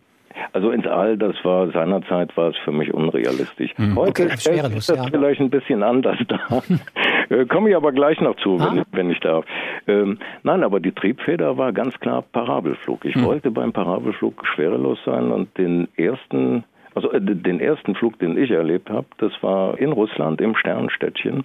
Also 0.53 0.71
ins 0.71 0.87
All, 0.87 1.19
das 1.19 1.35
war 1.43 1.71
seinerzeit 1.73 2.37
war 2.37 2.51
es 2.51 2.57
für 2.65 2.73
mich 2.73 2.93
unrealistisch. 2.95 3.73
Mhm. 3.77 3.97
Heute 3.97 4.25
okay, 4.25 4.37
stellt 4.39 4.67
sich 4.67 4.87
das 4.87 4.97
ja. 4.97 5.07
vielleicht 5.11 5.41
ein 5.41 5.51
bisschen 5.51 5.83
anders 5.83 6.19
dar. 6.29 6.63
Äh, 7.29 7.45
komme 7.47 7.71
ich 7.71 7.77
aber 7.77 7.93
gleich 7.93 8.21
noch 8.21 8.37
zu, 8.37 8.59
wenn, 8.59 8.81
ah. 8.81 8.85
wenn 8.93 9.11
ich 9.11 9.21
darf. 9.21 9.45
Ähm, 9.87 10.19
nein, 10.45 10.63
aber 10.63 10.81
die 10.81 10.93
Triebfeder 10.93 11.59
war 11.59 11.73
ganz 11.73 11.99
klar 12.01 12.23
Parabelflug. 12.23 13.05
Ich 13.05 13.17
mhm. 13.17 13.25
wollte 13.25 13.51
beim 13.51 13.73
Parabelflug 13.73 14.47
schwerelos 14.47 14.99
sein 15.05 15.31
und 15.31 15.57
den 15.59 15.89
ersten 15.97 16.65
also 16.95 17.13
äh, 17.13 17.21
den 17.21 17.61
ersten 17.61 17.95
Flug, 17.95 18.19
den 18.19 18.37
ich 18.37 18.51
erlebt 18.51 18.91
habe, 18.91 19.07
das 19.19 19.33
war 19.43 19.79
in 19.79 19.93
Russland 19.93 20.41
im 20.41 20.57
Sternstädtchen 20.57 21.45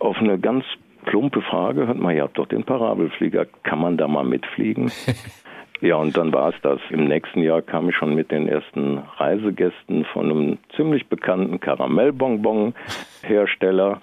auf 0.00 0.16
eine 0.18 0.38
ganz 0.38 0.64
plumpe 1.04 1.42
Frage, 1.42 1.86
hört 1.86 1.98
mal, 1.98 2.14
ihr 2.14 2.22
habt 2.22 2.38
doch 2.38 2.46
den 2.46 2.64
Parabelflieger, 2.64 3.44
kann 3.62 3.80
man 3.80 3.96
da 3.96 4.08
mal 4.08 4.24
mitfliegen? 4.24 4.90
ja, 5.80 5.94
und 5.96 6.16
dann 6.16 6.32
war 6.32 6.48
es 6.50 6.56
das. 6.62 6.80
Im 6.90 7.04
nächsten 7.04 7.42
Jahr 7.42 7.62
kam 7.62 7.88
ich 7.88 7.96
schon 7.96 8.14
mit 8.14 8.30
den 8.30 8.46
ersten 8.48 8.98
Reisegästen 9.16 10.04
von 10.12 10.30
einem 10.30 10.58
ziemlich 10.76 11.08
bekannten 11.08 11.58
Karamellbonbon-Hersteller. 11.60 14.00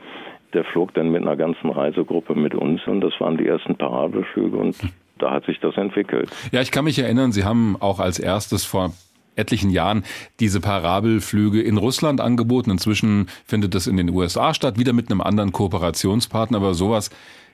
Der 0.53 0.63
flog 0.63 0.95
dann 0.95 1.11
mit 1.11 1.21
einer 1.21 1.35
ganzen 1.35 1.69
Reisegruppe 1.69 2.33
mit 2.35 2.55
uns 2.55 2.81
und 2.87 3.01
das 3.01 3.13
waren 3.19 3.37
die 3.37 3.47
ersten 3.47 3.75
Parabelflüge 3.75 4.57
und 4.57 4.75
da 5.19 5.31
hat 5.31 5.45
sich 5.45 5.59
das 5.59 5.77
entwickelt. 5.77 6.31
Ja, 6.51 6.61
ich 6.61 6.71
kann 6.71 6.85
mich 6.85 6.97
erinnern, 6.97 7.31
Sie 7.31 7.43
haben 7.43 7.77
auch 7.79 7.99
als 7.99 8.19
erstes 8.19 8.65
vor 8.65 8.93
etlichen 9.35 9.69
Jahren 9.69 10.03
diese 10.39 10.59
Parabelflüge 10.59 11.61
in 11.61 11.77
Russland 11.77 12.21
angeboten. 12.21 12.71
Inzwischen 12.71 13.27
findet 13.45 13.75
das 13.75 13.87
in 13.87 13.97
den 13.97 14.09
USA 14.09 14.53
statt, 14.53 14.77
wieder 14.77 14.93
mit 14.93 15.09
einem 15.09 15.21
anderen 15.21 15.51
Kooperationspartner. 15.51 16.57
Aber 16.57 16.73
sowas 16.73 17.09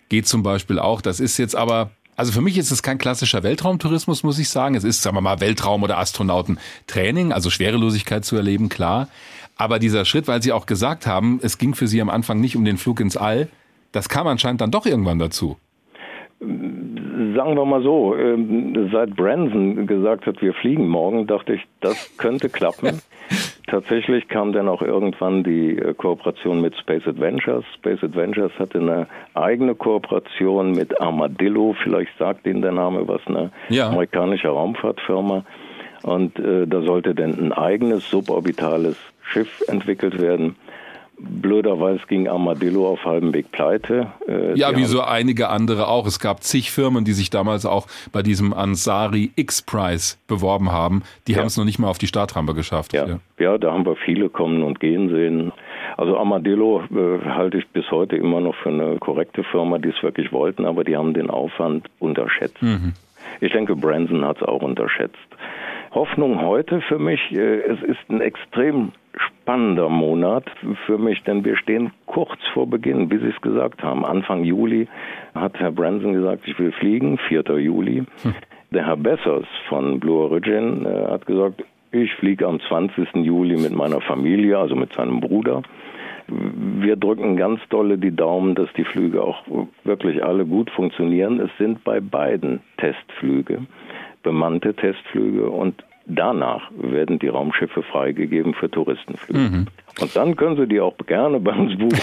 geht 0.10 0.28
zum 0.28 0.44
Beispiel 0.44 0.80
auch. 0.80 1.02
Das 1.02 1.20
ist 1.20 1.38
jetzt 1.38 1.56
aber 1.56 1.92
also 2.18 2.32
für 2.32 2.42
mich 2.42 2.58
ist 2.58 2.72
es 2.72 2.82
kein 2.82 2.98
klassischer 2.98 3.44
Weltraumtourismus, 3.44 4.24
muss 4.24 4.40
ich 4.40 4.48
sagen. 4.48 4.76
Es 4.76 4.86
ist, 4.86 5.02
sagen 5.02 5.18
wir 5.18 5.22
mal, 5.22 5.42
Weltraum- 5.42 5.84
oder 5.84 5.98
Astronautentraining, 5.98 7.34
also 7.34 7.50
Schwerelosigkeit 7.50 8.24
zu 8.24 8.38
erleben, 8.38 8.70
klar. 8.70 9.10
Aber 9.58 9.80
dieser 9.80 10.06
Schritt, 10.06 10.28
weil 10.30 10.42
Sie 10.42 10.54
auch 10.54 10.66
gesagt 10.66 11.08
haben, 11.08 11.40
es 11.42 11.58
ging 11.58 11.76
für 11.76 11.88
Sie 11.88 12.02
am 12.02 12.10
Anfang 12.10 12.40
nicht 12.40 12.56
um 12.56 12.64
den 12.64 12.78
Flug 12.78 13.02
ins 13.02 13.18
All, 13.18 13.50
das 13.92 14.08
kam 14.08 14.28
anscheinend 14.28 14.62
dann 14.62 14.72
doch 14.72 14.86
irgendwann 14.86 15.20
dazu 15.20 15.58
sagen 17.36 17.56
wir 17.56 17.66
mal 17.66 17.82
so, 17.82 18.16
ähm, 18.16 18.90
seit 18.92 19.16
Branson 19.16 19.88
gesagt 19.88 20.26
hat, 20.26 20.42
wir 20.42 20.54
fliegen 20.54 20.88
morgen, 20.88 21.28
dachte 21.28 21.54
ich, 21.54 21.62
das 21.82 22.18
könnte 22.18 22.50
klappen. 22.50 23.02
Tatsächlich 23.68 24.28
kam 24.28 24.54
dann 24.54 24.68
auch 24.68 24.82
irgendwann 24.82 25.44
die 25.44 25.78
äh, 25.78 25.94
Kooperation 25.94 26.62
mit 26.62 26.76
Space 26.78 27.08
Adventures. 27.08 27.66
Space 27.76 28.04
Adventures 28.04 28.52
hatte 28.60 28.80
eine 28.80 29.08
eigene 29.34 29.74
Kooperation 29.76 30.74
mit 30.74 31.02
Armadillo, 31.02 31.76
vielleicht 31.84 32.16
sagt 32.20 32.46
Ihnen 32.46 32.62
der 32.62 32.74
Name 32.74 33.08
was, 33.08 33.22
eine 33.26 33.52
ja. 33.70 33.90
amerikanische 33.90 34.50
Raumfahrtfirma. 34.50 35.44
Und 36.04 36.38
äh, 36.38 36.68
da 36.68 36.82
sollte 36.82 37.16
dann 37.16 37.34
ein 37.40 37.52
eigenes 37.52 38.08
suborbitales 38.10 38.98
Schiff 39.24 39.64
entwickelt 39.68 40.22
werden. 40.22 40.56
Blöderweise 41.18 42.02
ging 42.08 42.28
Armadillo 42.28 42.90
auf 42.90 43.06
halbem 43.06 43.34
Weg 43.34 43.52
pleite. 43.52 44.12
Äh, 44.28 44.58
ja, 44.58 44.76
wie 44.76 44.84
so 44.86 45.02
einige 45.02 45.50
andere 45.50 45.88
auch. 45.88 46.06
Es 46.06 46.20
gab 46.20 46.44
zig 46.44 46.72
Firmen, 46.72 47.06
die 47.06 47.14
sich 47.14 47.30
damals 47.30 47.66
auch 47.66 47.88
bei 48.12 48.22
diesem 48.22 48.54
Ansari 48.54 49.32
X-Prize 49.36 50.18
beworben 50.28 50.72
haben. 50.72 51.04
Die 51.28 51.34
ja. 51.34 51.40
haben 51.40 51.48
es 51.48 51.58
noch 51.58 51.66
nicht 51.66 51.80
mal 51.80 51.88
auf 51.88 51.98
die 51.98 52.08
Startrampe 52.08 52.54
geschafft. 52.54 52.94
Ja. 52.94 53.08
ja. 53.08 53.20
Ja. 53.40 53.58
da 53.58 53.72
haben 53.72 53.86
wir 53.86 53.96
viele 53.96 54.30
kommen 54.30 54.64
und 54.64 54.80
gehen 54.80 55.10
sehen. 55.10 55.52
Also 55.98 56.18
Armadillo 56.18 56.84
äh, 56.84 57.26
halte 57.26 57.60
ich 57.60 57.68
bis 57.70 57.90
heute 57.92 58.18
immer 58.18 58.42
noch 58.42 58.56
für 58.56 58.70
eine 58.70 58.98
korrekte 58.98 59.44
Firma, 59.44 59.78
die 59.78 59.90
es 59.90 60.04
wirklich 60.04 60.32
wollten, 60.34 60.66
aber 60.66 60.84
die 60.84 60.98
haben 60.98 61.14
den 61.14 61.30
Aufwand 61.30 61.88
unterschätzt. 62.00 62.62
Mhm. 62.62 62.94
Ich 63.40 63.52
denke, 63.52 63.76
Branson 63.76 64.26
hat 64.26 64.38
es 64.38 64.44
auch 64.44 64.62
unterschätzt. 64.62 65.16
Hoffnung 65.92 66.42
heute 66.42 66.82
für 66.82 67.00
mich, 67.00 67.22
äh, 67.32 67.62
es 67.62 67.82
ist 67.82 68.10
ein 68.10 68.20
extrem 68.20 68.92
spannender 69.18 69.90
Monat 69.90 70.46
für 70.86 70.98
mich, 70.98 71.24
denn 71.24 71.46
wir 71.46 71.58
stehen 71.58 71.92
kurz 72.06 72.40
vor 72.54 72.68
Beginn, 72.68 73.12
wie 73.12 73.18
Sie 73.18 73.30
es 73.30 73.42
gesagt 73.42 73.84
haben. 73.84 74.06
Anfang 74.06 74.44
Juli 74.44 74.88
hat 75.34 75.60
Herr 75.60 75.72
Branson 75.72 76.14
gesagt, 76.14 76.48
ich 76.48 76.58
will 76.60 76.72
fliegen, 76.72 77.18
4. 77.18 77.44
Juli. 77.60 78.04
Hm. 78.24 78.36
Der 78.72 78.88
Herr 78.88 78.98
Bessers 78.98 79.46
von 79.70 80.00
Blue 80.00 80.24
Origin 80.24 80.86
äh, 80.86 81.12
hat 81.12 81.26
gesagt, 81.26 81.64
ich 81.92 82.14
fliege 82.16 82.48
am 82.48 82.60
20. 82.60 83.16
Juli 83.16 83.58
mit 83.58 83.74
meiner 83.74 84.02
Familie, 84.02 84.58
also 84.58 84.76
mit 84.76 84.94
seinem 84.94 85.22
Bruder. 85.22 85.62
Wir 86.28 86.96
drücken 86.96 87.38
ganz 87.38 87.62
dolle 87.70 87.98
die 87.98 88.16
Daumen, 88.16 88.56
dass 88.56 88.68
die 88.74 88.84
Flüge 88.84 89.22
auch 89.22 89.44
wirklich 89.84 90.24
alle 90.24 90.46
gut 90.46 90.72
funktionieren. 90.72 91.40
Es 91.40 91.52
sind 91.58 91.84
bei 91.84 92.00
beiden 92.00 92.62
Testflüge 92.78 93.62
bemannte 94.26 94.74
Testflüge 94.74 95.50
und 95.50 95.86
danach 96.06 96.70
werden 96.78 97.20
die 97.20 97.28
Raumschiffe 97.28 97.84
freigegeben 97.84 98.54
für 98.54 98.70
Touristenflüge. 98.70 99.40
Mhm. 99.40 99.68
Und 100.00 100.16
dann 100.16 100.36
können 100.36 100.58
Sie 100.58 100.68
die 100.68 100.80
auch 100.80 100.96
gerne 101.06 101.40
bei 101.40 101.54
uns 101.54 101.78
buchen. 101.78 102.00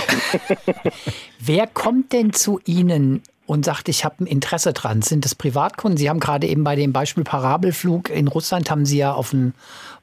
Wer 1.40 1.66
kommt 1.66 2.12
denn 2.12 2.32
zu 2.32 2.60
Ihnen 2.64 3.22
und 3.46 3.64
sagt, 3.64 3.88
ich 3.88 4.04
habe 4.04 4.24
ein 4.24 4.26
Interesse 4.26 4.72
dran? 4.72 5.02
Sind 5.02 5.24
das 5.24 5.34
Privatkunden? 5.34 5.98
Sie 5.98 6.08
haben 6.08 6.20
gerade 6.20 6.46
eben 6.46 6.64
bei 6.64 6.74
dem 6.74 6.92
Beispiel 6.92 7.24
Parabelflug 7.24 8.10
in 8.10 8.28
Russland 8.28 8.70
haben 8.70 8.86
Sie 8.86 8.98
ja 8.98 9.12
auf 9.12 9.34
einen 9.34 9.54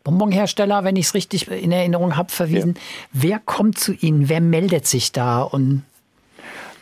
Bonbonhersteller, 0.04 0.84
wenn 0.84 0.96
ich 0.96 1.08
es 1.08 1.14
richtig 1.14 1.50
in 1.50 1.72
Erinnerung 1.72 2.16
habe, 2.16 2.32
verwiesen. 2.32 2.76
Ja. 2.76 2.82
Wer 3.14 3.40
kommt 3.40 3.80
zu 3.80 3.94
Ihnen? 3.94 4.30
Wer 4.30 4.42
meldet 4.42 4.86
sich 4.86 5.12
da? 5.12 5.42
Und 5.42 5.84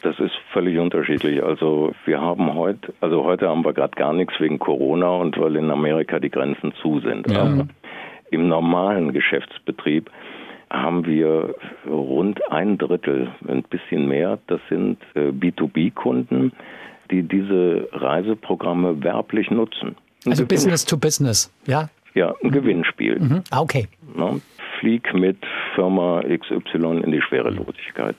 Das 0.01 0.19
ist 0.19 0.33
völlig 0.53 0.77
unterschiedlich. 0.77 1.43
Also 1.43 1.93
wir 2.05 2.21
haben 2.21 2.53
heute, 2.53 2.93
also 3.01 3.23
heute 3.23 3.49
haben 3.49 3.65
wir 3.65 3.73
gerade 3.73 3.95
gar 3.95 4.13
nichts 4.13 4.33
wegen 4.39 4.59
Corona 4.59 5.09
und 5.09 5.37
weil 5.39 5.55
in 5.55 5.71
Amerika 5.71 6.19
die 6.19 6.29
Grenzen 6.29 6.73
zu 6.81 6.99
sind. 6.99 7.29
Ja. 7.31 7.41
Aber 7.41 7.67
im 8.31 8.47
normalen 8.47 9.13
Geschäftsbetrieb 9.13 10.09
haben 10.69 11.05
wir 11.05 11.55
rund 11.87 12.51
ein 12.51 12.77
Drittel, 12.77 13.31
ein 13.47 13.63
bisschen 13.63 14.07
mehr. 14.07 14.37
Das 14.47 14.59
sind 14.69 14.97
äh, 15.15 15.29
B2B-Kunden, 15.29 16.51
die 17.09 17.23
diese 17.23 17.87
Reiseprogramme 17.93 19.01
werblich 19.03 19.49
nutzen. 19.49 19.95
Ein 20.25 20.31
also 20.31 20.45
Business 20.45 20.85
to 20.85 20.97
Business, 20.97 21.53
ja? 21.65 21.89
Ja, 22.13 22.33
ein 22.43 22.51
Gewinnspiel. 22.51 23.19
Mhm. 23.19 23.43
Ah, 23.51 23.61
okay. 23.61 23.87
Na, 24.15 24.35
flieg 24.79 25.13
mit 25.13 25.37
Firma 25.75 26.21
XY 26.21 27.01
in 27.03 27.11
die 27.11 27.21
Schwerelosigkeit 27.21 28.15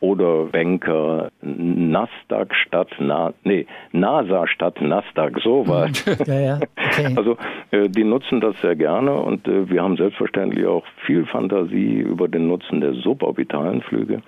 oder 0.00 0.46
Banker, 0.46 1.30
Nasdaq 1.42 2.54
statt 2.54 2.88
Na, 2.98 3.32
nee, 3.44 3.66
NASA 3.92 4.46
statt 4.46 4.80
Nasdaq, 4.80 5.40
sowas. 5.42 6.04
Ja, 6.26 6.40
ja. 6.40 6.60
Okay. 6.76 7.14
Also 7.16 7.36
äh, 7.70 7.88
die 7.88 8.04
nutzen 8.04 8.40
das 8.40 8.54
sehr 8.60 8.76
gerne 8.76 9.14
und 9.14 9.46
äh, 9.48 9.68
wir 9.68 9.82
haben 9.82 9.96
selbstverständlich 9.96 10.66
auch 10.66 10.84
viel 11.06 11.26
Fantasie 11.26 11.98
über 11.98 12.28
den 12.28 12.48
Nutzen 12.48 12.80
der 12.80 12.94
suborbitalen 12.94 13.82
Flüge. 13.82 14.22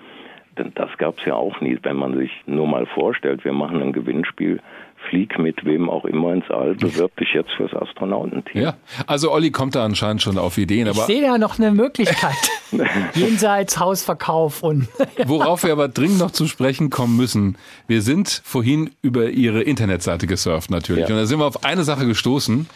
Denn 0.58 0.72
das 0.74 0.96
gab 0.98 1.18
es 1.18 1.24
ja 1.26 1.34
auch 1.34 1.60
nie, 1.60 1.78
wenn 1.82 1.96
man 1.96 2.16
sich 2.16 2.30
nur 2.46 2.66
mal 2.66 2.86
vorstellt, 2.86 3.44
wir 3.44 3.52
machen 3.52 3.82
ein 3.82 3.92
Gewinnspiel 3.92 4.60
flieg 5.08 5.38
mit 5.38 5.64
wem 5.64 5.88
auch 5.88 6.04
immer 6.04 6.32
ins 6.32 6.50
All, 6.50 6.74
bewirb 6.74 7.16
dich 7.16 7.28
jetzt 7.34 7.50
fürs 7.56 7.72
Astronautenteam. 7.74 8.62
Ja, 8.62 8.76
also 9.06 9.32
Olli 9.32 9.50
kommt 9.50 9.74
da 9.74 9.84
anscheinend 9.84 10.22
schon 10.22 10.38
auf 10.38 10.58
Ideen. 10.58 10.88
Aber 10.88 11.00
ich 11.00 11.04
sehe 11.04 11.22
da 11.22 11.38
noch 11.38 11.58
eine 11.58 11.72
Möglichkeit. 11.72 12.36
Jenseits 13.14 13.78
Hausverkauf 13.78 14.62
und. 14.62 14.88
Worauf 15.26 15.64
wir 15.64 15.72
aber 15.72 15.88
dringend 15.88 16.18
noch 16.18 16.30
zu 16.30 16.46
sprechen 16.46 16.90
kommen 16.90 17.16
müssen. 17.16 17.56
Wir 17.86 18.02
sind 18.02 18.42
vorhin 18.44 18.90
über 19.02 19.30
Ihre 19.30 19.62
Internetseite 19.62 20.26
gesurft 20.26 20.70
natürlich. 20.70 21.08
Ja. 21.08 21.14
Und 21.14 21.20
da 21.20 21.26
sind 21.26 21.38
wir 21.38 21.46
auf 21.46 21.64
eine 21.64 21.84
Sache 21.84 22.06
gestoßen. 22.06 22.68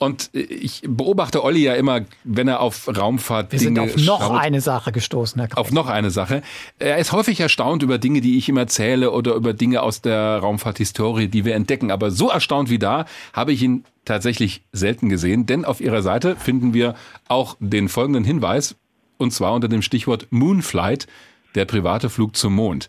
Und 0.00 0.30
ich 0.32 0.82
beobachte 0.86 1.42
Olli 1.42 1.64
ja 1.64 1.74
immer, 1.74 2.02
wenn 2.22 2.46
er 2.46 2.60
auf 2.60 2.86
Raumfahrt 2.86 3.50
Wir 3.50 3.58
Dinge 3.58 3.88
sind 3.90 3.96
auf 3.96 4.06
noch 4.06 4.28
schaut, 4.28 4.40
eine 4.40 4.60
Sache 4.60 4.92
gestoßen, 4.92 5.40
Herr 5.40 5.48
Kreuz. 5.48 5.58
Auf 5.58 5.72
noch 5.72 5.88
eine 5.88 6.12
Sache. 6.12 6.42
Er 6.78 6.98
ist 6.98 7.10
häufig 7.10 7.40
erstaunt 7.40 7.82
über 7.82 7.98
Dinge, 7.98 8.20
die 8.20 8.38
ich 8.38 8.48
ihm 8.48 8.58
erzähle 8.58 9.10
oder 9.10 9.34
über 9.34 9.54
Dinge 9.54 9.82
aus 9.82 10.00
der 10.00 10.38
Raumfahrthistorie, 10.38 11.26
die 11.26 11.44
wir 11.44 11.56
entdecken. 11.56 11.90
Aber 11.90 12.12
so 12.12 12.30
erstaunt 12.30 12.70
wie 12.70 12.78
da 12.78 13.06
habe 13.32 13.52
ich 13.52 13.60
ihn 13.60 13.84
tatsächlich 14.04 14.62
selten 14.72 15.08
gesehen, 15.08 15.46
denn 15.46 15.64
auf 15.64 15.80
ihrer 15.80 16.02
Seite 16.02 16.36
finden 16.36 16.74
wir 16.74 16.94
auch 17.26 17.56
den 17.58 17.88
folgenden 17.88 18.22
Hinweis, 18.22 18.76
und 19.16 19.32
zwar 19.32 19.52
unter 19.52 19.66
dem 19.66 19.82
Stichwort 19.82 20.28
Moonflight, 20.30 21.08
der 21.56 21.64
private 21.64 22.08
Flug 22.08 22.36
zum 22.36 22.54
Mond. 22.54 22.88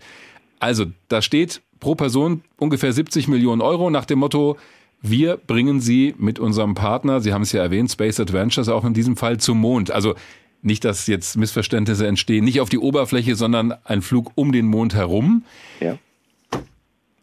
Also, 0.60 0.86
da 1.08 1.24
steht 1.24 1.62
pro 1.80 1.96
Person 1.96 2.44
ungefähr 2.58 2.94
70 2.94 3.28
Millionen 3.28 3.62
Euro 3.62 3.90
nach 3.90 4.06
dem 4.06 4.20
Motto, 4.20 4.58
wir 5.02 5.38
bringen 5.38 5.80
sie 5.80 6.14
mit 6.18 6.40
unserem 6.40 6.76
Partner, 6.76 7.22
Sie 7.22 7.34
haben 7.34 7.44
es 7.44 7.52
ja 7.52 7.62
erwähnt, 7.62 7.92
Space 7.92 8.20
Adventures 8.20 8.70
auch 8.70 8.84
in 8.84 8.94
diesem 8.94 9.16
Fall 9.16 9.38
zum 9.38 9.60
Mond. 9.60 9.92
Also 9.92 10.16
nicht, 10.62 10.84
dass 10.84 11.08
jetzt 11.08 11.38
Missverständnisse 11.38 12.06
entstehen, 12.06 12.44
nicht 12.44 12.60
auf 12.60 12.70
die 12.70 12.80
Oberfläche, 12.80 13.36
sondern 13.36 13.74
ein 13.86 14.02
Flug 14.02 14.32
um 14.36 14.52
den 14.52 14.68
Mond 14.68 14.94
herum. 14.94 15.44
Ja. 15.80 15.98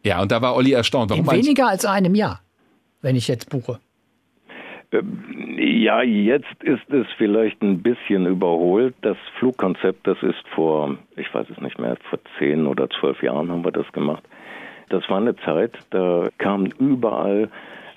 Ja, 0.03 0.23
und 0.23 0.31
da 0.31 0.41
war 0.41 0.55
Olli 0.55 0.73
erstaunt. 0.73 1.11
Warum 1.11 1.25
in 1.25 1.45
weniger 1.45 1.69
als 1.69 1.85
einem 1.85 2.15
Jahr, 2.15 2.41
wenn 3.03 3.17
ich 3.17 3.29
jetzt 3.29 3.51
buche. 3.51 3.81
Ähm, 4.93 5.59
ja, 5.59 6.03
jetzt 6.03 6.63
ist 6.63 6.89
es 6.91 7.07
vielleicht 7.19 7.61
ein 7.63 7.83
bisschen 7.83 8.27
überholt. 8.27 8.95
Das 9.03 9.17
Flugkonzept, 9.39 10.07
das 10.07 10.17
ist 10.23 10.47
vor, 10.55 10.97
ich 11.17 11.33
weiß 11.35 11.49
es 11.51 11.61
nicht 11.61 11.79
mehr, 11.79 11.97
vor 12.09 12.21
zehn 12.39 12.67
oder 12.67 12.89
zwölf 13.01 13.23
Jahren 13.23 13.51
haben 13.51 13.65
wir 13.65 13.73
das 13.73 13.91
gemacht. 13.93 14.23
Das 14.89 15.09
war 15.09 15.19
eine 15.19 15.37
Zeit, 15.37 15.73
da 15.91 16.29
kamen 16.39 16.67
überall 16.79 17.49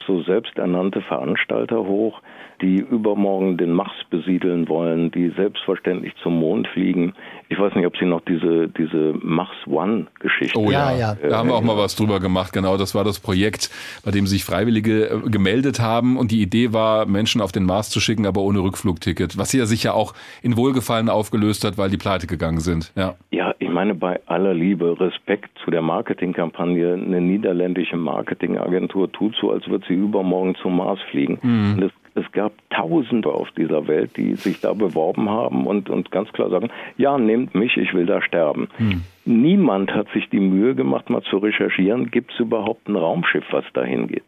so 0.06 0.22
selbsternannte 0.24 1.02
Veranstalter 1.02 1.86
hoch, 1.86 2.22
die 2.62 2.78
übermorgen 2.78 3.58
den 3.58 3.72
Mars 3.72 3.92
besiedeln 4.10 4.68
wollen, 4.68 5.12
die 5.12 5.30
selbstverständlich 5.36 6.14
zum 6.22 6.40
Mond 6.40 6.68
fliegen. 6.68 7.14
Ich 7.48 7.58
weiß 7.58 7.74
nicht, 7.76 7.86
ob 7.86 7.98
Sie 7.98 8.06
noch 8.06 8.22
diese, 8.22 8.68
diese 8.68 9.14
Mars 9.22 9.56
One-Geschichte. 9.66 10.60
Oh 10.60 10.70
ja, 10.70 10.96
ja. 10.96 11.16
da 11.16 11.38
haben 11.38 11.50
wir 11.50 11.56
auch 11.56 11.64
mal 11.64 11.78
was 11.78 11.96
drüber 11.96 12.20
gemacht. 12.20 12.54
Genau, 12.54 12.78
das 12.78 12.94
war 12.96 13.04
das 13.04 13.20
Projekt, 13.20 13.70
bei 14.04 14.12
dem 14.12 14.28
sich 14.28 14.44
Freiwillige 14.44 15.10
äh, 15.10 15.30
gemeldet 15.30 15.80
haben 15.80 16.18
und 16.18 16.32
die 16.32 16.42
Idee 16.42 16.74
war, 16.74 17.06
Menschen 17.06 17.42
auf 17.42 17.52
den 17.52 17.66
Mars 17.66 17.90
zu 17.90 18.00
schicken, 18.00 18.26
aber 18.26 18.42
ohne 18.42 18.60
Rückflugticket. 18.60 19.38
Was 19.38 19.54
ja 19.54 19.66
sicher 19.66 19.96
auch 19.96 20.14
in 20.42 20.58
Wohlgefallen 20.58 21.10
aufgelöst 21.10 21.64
hat, 21.64 21.78
weil 21.78 21.90
die 21.90 21.98
pleite 21.98 22.28
gegangen 22.28 22.60
sind. 22.60 22.92
Ja, 22.96 23.16
ja 23.32 23.54
ich 23.60 23.70
meine, 23.70 23.96
bei 23.96 24.20
aller 24.26 24.54
Liebe, 24.54 25.00
Respekt 25.00 25.50
zu 25.64 25.72
der 25.72 25.82
Marketingkampagne, 25.82 26.94
eine 26.94 27.22
niederländische 27.22 27.98
Marketingagentur 27.98 29.12
tut 29.12 29.36
so, 29.40 29.52
als 29.52 29.68
würde 29.68 29.86
sie 29.88 29.96
übermorgen 29.96 30.56
zum 30.62 30.78
Mars 30.78 31.00
fliegen. 31.10 31.40
Mhm. 31.42 31.90
Es 32.20 32.32
gab 32.32 32.54
Tausende 32.70 33.30
auf 33.30 33.52
dieser 33.52 33.88
Welt, 33.88 34.18
die 34.18 34.36
sich 34.36 34.62
da 34.62 34.74
beworben 34.74 35.30
haben 35.30 35.68
und, 35.68 35.90
und 35.90 36.12
ganz 36.12 36.32
klar 36.32 36.50
sagen, 36.50 36.70
ja, 36.98 37.18
nehmt 37.18 37.56
mich, 37.56 37.78
ich 37.78 37.94
will 37.94 38.06
da 38.06 38.22
sterben. 38.22 38.70
Hm. 38.78 39.02
Niemand 39.26 39.94
hat 39.94 40.08
sich 40.10 40.30
die 40.30 40.40
Mühe 40.40 40.76
gemacht, 40.76 41.10
mal 41.10 41.22
zu 41.24 41.38
recherchieren, 41.38 42.12
gibt 42.12 42.32
es 42.32 42.40
überhaupt 42.40 42.88
ein 42.88 42.96
Raumschiff, 42.96 43.46
was 43.52 43.66
dahin 43.74 44.08
geht. 44.08 44.24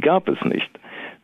Gab 0.00 0.28
es 0.28 0.40
nicht. 0.44 0.70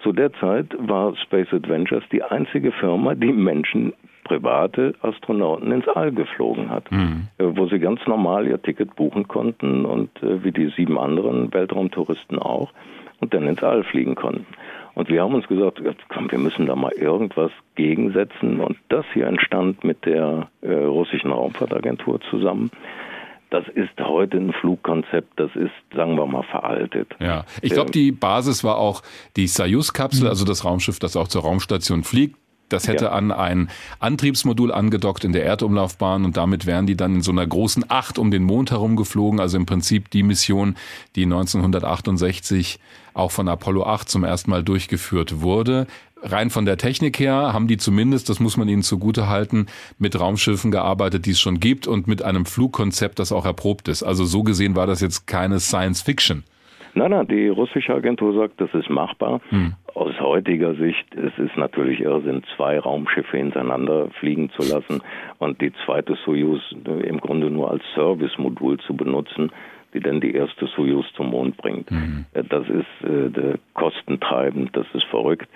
Zu 0.02 0.12
der 0.12 0.32
Zeit 0.34 0.66
war 0.78 1.16
Space 1.16 1.52
Adventures 1.52 2.04
die 2.12 2.22
einzige 2.22 2.72
Firma, 2.72 3.14
die 3.14 3.32
Menschen, 3.32 3.92
private 4.24 4.94
Astronauten 5.02 5.70
ins 5.70 5.86
All 5.88 6.10
geflogen 6.10 6.70
hat, 6.70 6.90
mhm. 6.90 7.28
wo 7.38 7.66
sie 7.66 7.78
ganz 7.78 8.00
normal 8.06 8.46
ihr 8.46 8.60
Ticket 8.60 8.96
buchen 8.96 9.28
konnten 9.28 9.84
und 9.84 10.10
äh, 10.22 10.42
wie 10.42 10.50
die 10.50 10.68
sieben 10.76 10.98
anderen 10.98 11.52
Weltraumtouristen 11.52 12.38
auch 12.38 12.72
und 13.20 13.34
dann 13.34 13.46
ins 13.46 13.62
All 13.62 13.84
fliegen 13.84 14.14
konnten. 14.14 14.46
Und 14.94 15.08
wir 15.08 15.22
haben 15.22 15.34
uns 15.34 15.46
gesagt, 15.48 15.82
komm, 16.08 16.30
wir 16.30 16.38
müssen 16.38 16.66
da 16.66 16.76
mal 16.76 16.92
irgendwas 16.92 17.50
gegensetzen. 17.74 18.60
Und 18.60 18.76
das 18.88 19.04
hier 19.12 19.26
entstand 19.26 19.82
mit 19.82 20.04
der 20.04 20.48
äh, 20.62 20.72
russischen 20.72 21.32
Raumfahrtagentur 21.32 22.20
zusammen. 22.30 22.70
Das 23.50 23.64
ist 23.68 23.90
heute 24.00 24.38
ein 24.38 24.52
Flugkonzept, 24.52 25.38
das 25.38 25.50
ist, 25.54 25.70
sagen 25.94 26.16
wir 26.16 26.26
mal, 26.26 26.42
veraltet. 26.42 27.14
Ja, 27.20 27.44
ich 27.62 27.72
glaube, 27.72 27.92
die 27.92 28.10
Basis 28.10 28.64
war 28.64 28.78
auch 28.78 29.02
die 29.36 29.46
Soyuz-Kapsel, 29.46 30.24
mhm. 30.24 30.30
also 30.30 30.44
das 30.44 30.64
Raumschiff, 30.64 30.98
das 30.98 31.16
auch 31.16 31.28
zur 31.28 31.42
Raumstation 31.42 32.02
fliegt. 32.02 32.36
Das 32.69 32.89
hätte 32.89 33.07
ja. 33.07 33.12
an 33.12 33.31
ein 33.31 33.70
Antriebsmodul 33.99 34.73
angedockt 34.73 35.24
in 35.24 35.32
der 35.32 35.45
Erdumlaufbahn 35.45 36.24
und 36.24 36.36
damit 36.36 36.66
wären 36.66 36.86
die 36.86 36.97
dann 36.97 37.16
in 37.16 37.23
so 37.23 37.31
einer 37.31 37.47
großen 37.47 37.85
Acht 37.89 38.19
um 38.19 38.31
den 38.31 38.43
Mond 38.43 38.70
herum 38.70 38.97
geflogen. 38.97 39.41
Also 39.41 39.57
im 39.57 39.66
Prinzip 39.66 40.11
die 40.11 40.23
Mission, 40.23 40.77
die 41.15 41.24
1968 41.24 42.78
auch 43.12 43.31
von 43.31 43.49
Apollo 43.49 43.85
8 43.85 44.09
zum 44.09 44.24
ersten 44.24 44.51
Mal 44.51 44.62
durchgeführt 44.62 45.41
wurde. 45.41 45.86
Rein 46.24 46.49
von 46.49 46.65
der 46.65 46.78
Technik 46.78 47.19
her 47.19 47.53
haben 47.53 47.69
die 47.69 47.77
zumindest, 47.77 48.31
das 48.31 48.41
muss 48.41 48.57
man 48.57 48.66
ihnen 48.69 48.82
zugute 48.82 49.28
halten, 49.28 49.66
mit 49.99 50.19
Raumschiffen 50.19 50.70
gearbeitet, 50.70 51.27
die 51.27 51.32
es 51.32 51.41
schon 51.41 51.61
gibt 51.61 51.86
und 51.86 52.07
mit 52.07 52.23
einem 52.23 52.47
Flugkonzept, 52.47 53.19
das 53.19 53.31
auch 53.31 53.45
erprobt 53.45 53.89
ist. 53.89 54.03
Also 54.03 54.24
so 54.24 54.43
gesehen 54.43 54.74
war 54.74 54.86
das 54.86 55.01
jetzt 55.01 55.27
keine 55.27 55.61
Science 55.61 56.01
Fiction. 56.01 56.45
Nein, 56.94 57.10
nein, 57.10 57.26
die 57.26 57.48
russische 57.48 57.94
Agentur 57.94 58.34
sagt, 58.34 58.60
das 58.60 58.72
ist 58.72 58.88
machbar. 58.88 59.40
Hm. 59.50 59.74
Aus 59.94 60.18
heutiger 60.20 60.74
Sicht 60.74 61.06
es 61.14 61.36
ist 61.38 61.56
natürlich 61.56 62.00
Irrsinn, 62.00 62.42
zwei 62.56 62.78
Raumschiffe 62.78 63.36
hintereinander 63.36 64.08
fliegen 64.20 64.50
zu 64.50 64.62
lassen 64.62 65.02
und 65.38 65.60
die 65.60 65.72
zweite 65.84 66.16
Soyuz 66.24 66.60
im 66.84 67.20
Grunde 67.20 67.50
nur 67.50 67.70
als 67.70 67.82
Servicemodul 67.94 68.78
zu 68.78 68.96
benutzen, 68.96 69.50
die 69.92 70.00
dann 70.00 70.20
die 70.20 70.34
erste 70.34 70.66
Soyuz 70.66 71.06
zum 71.16 71.30
Mond 71.30 71.56
bringt. 71.56 71.90
Mhm. 71.90 72.26
Das 72.32 72.68
ist 72.68 73.08
äh, 73.08 73.58
kostentreibend, 73.74 74.76
das 74.76 74.86
ist 74.92 75.04
verrückt. 75.04 75.48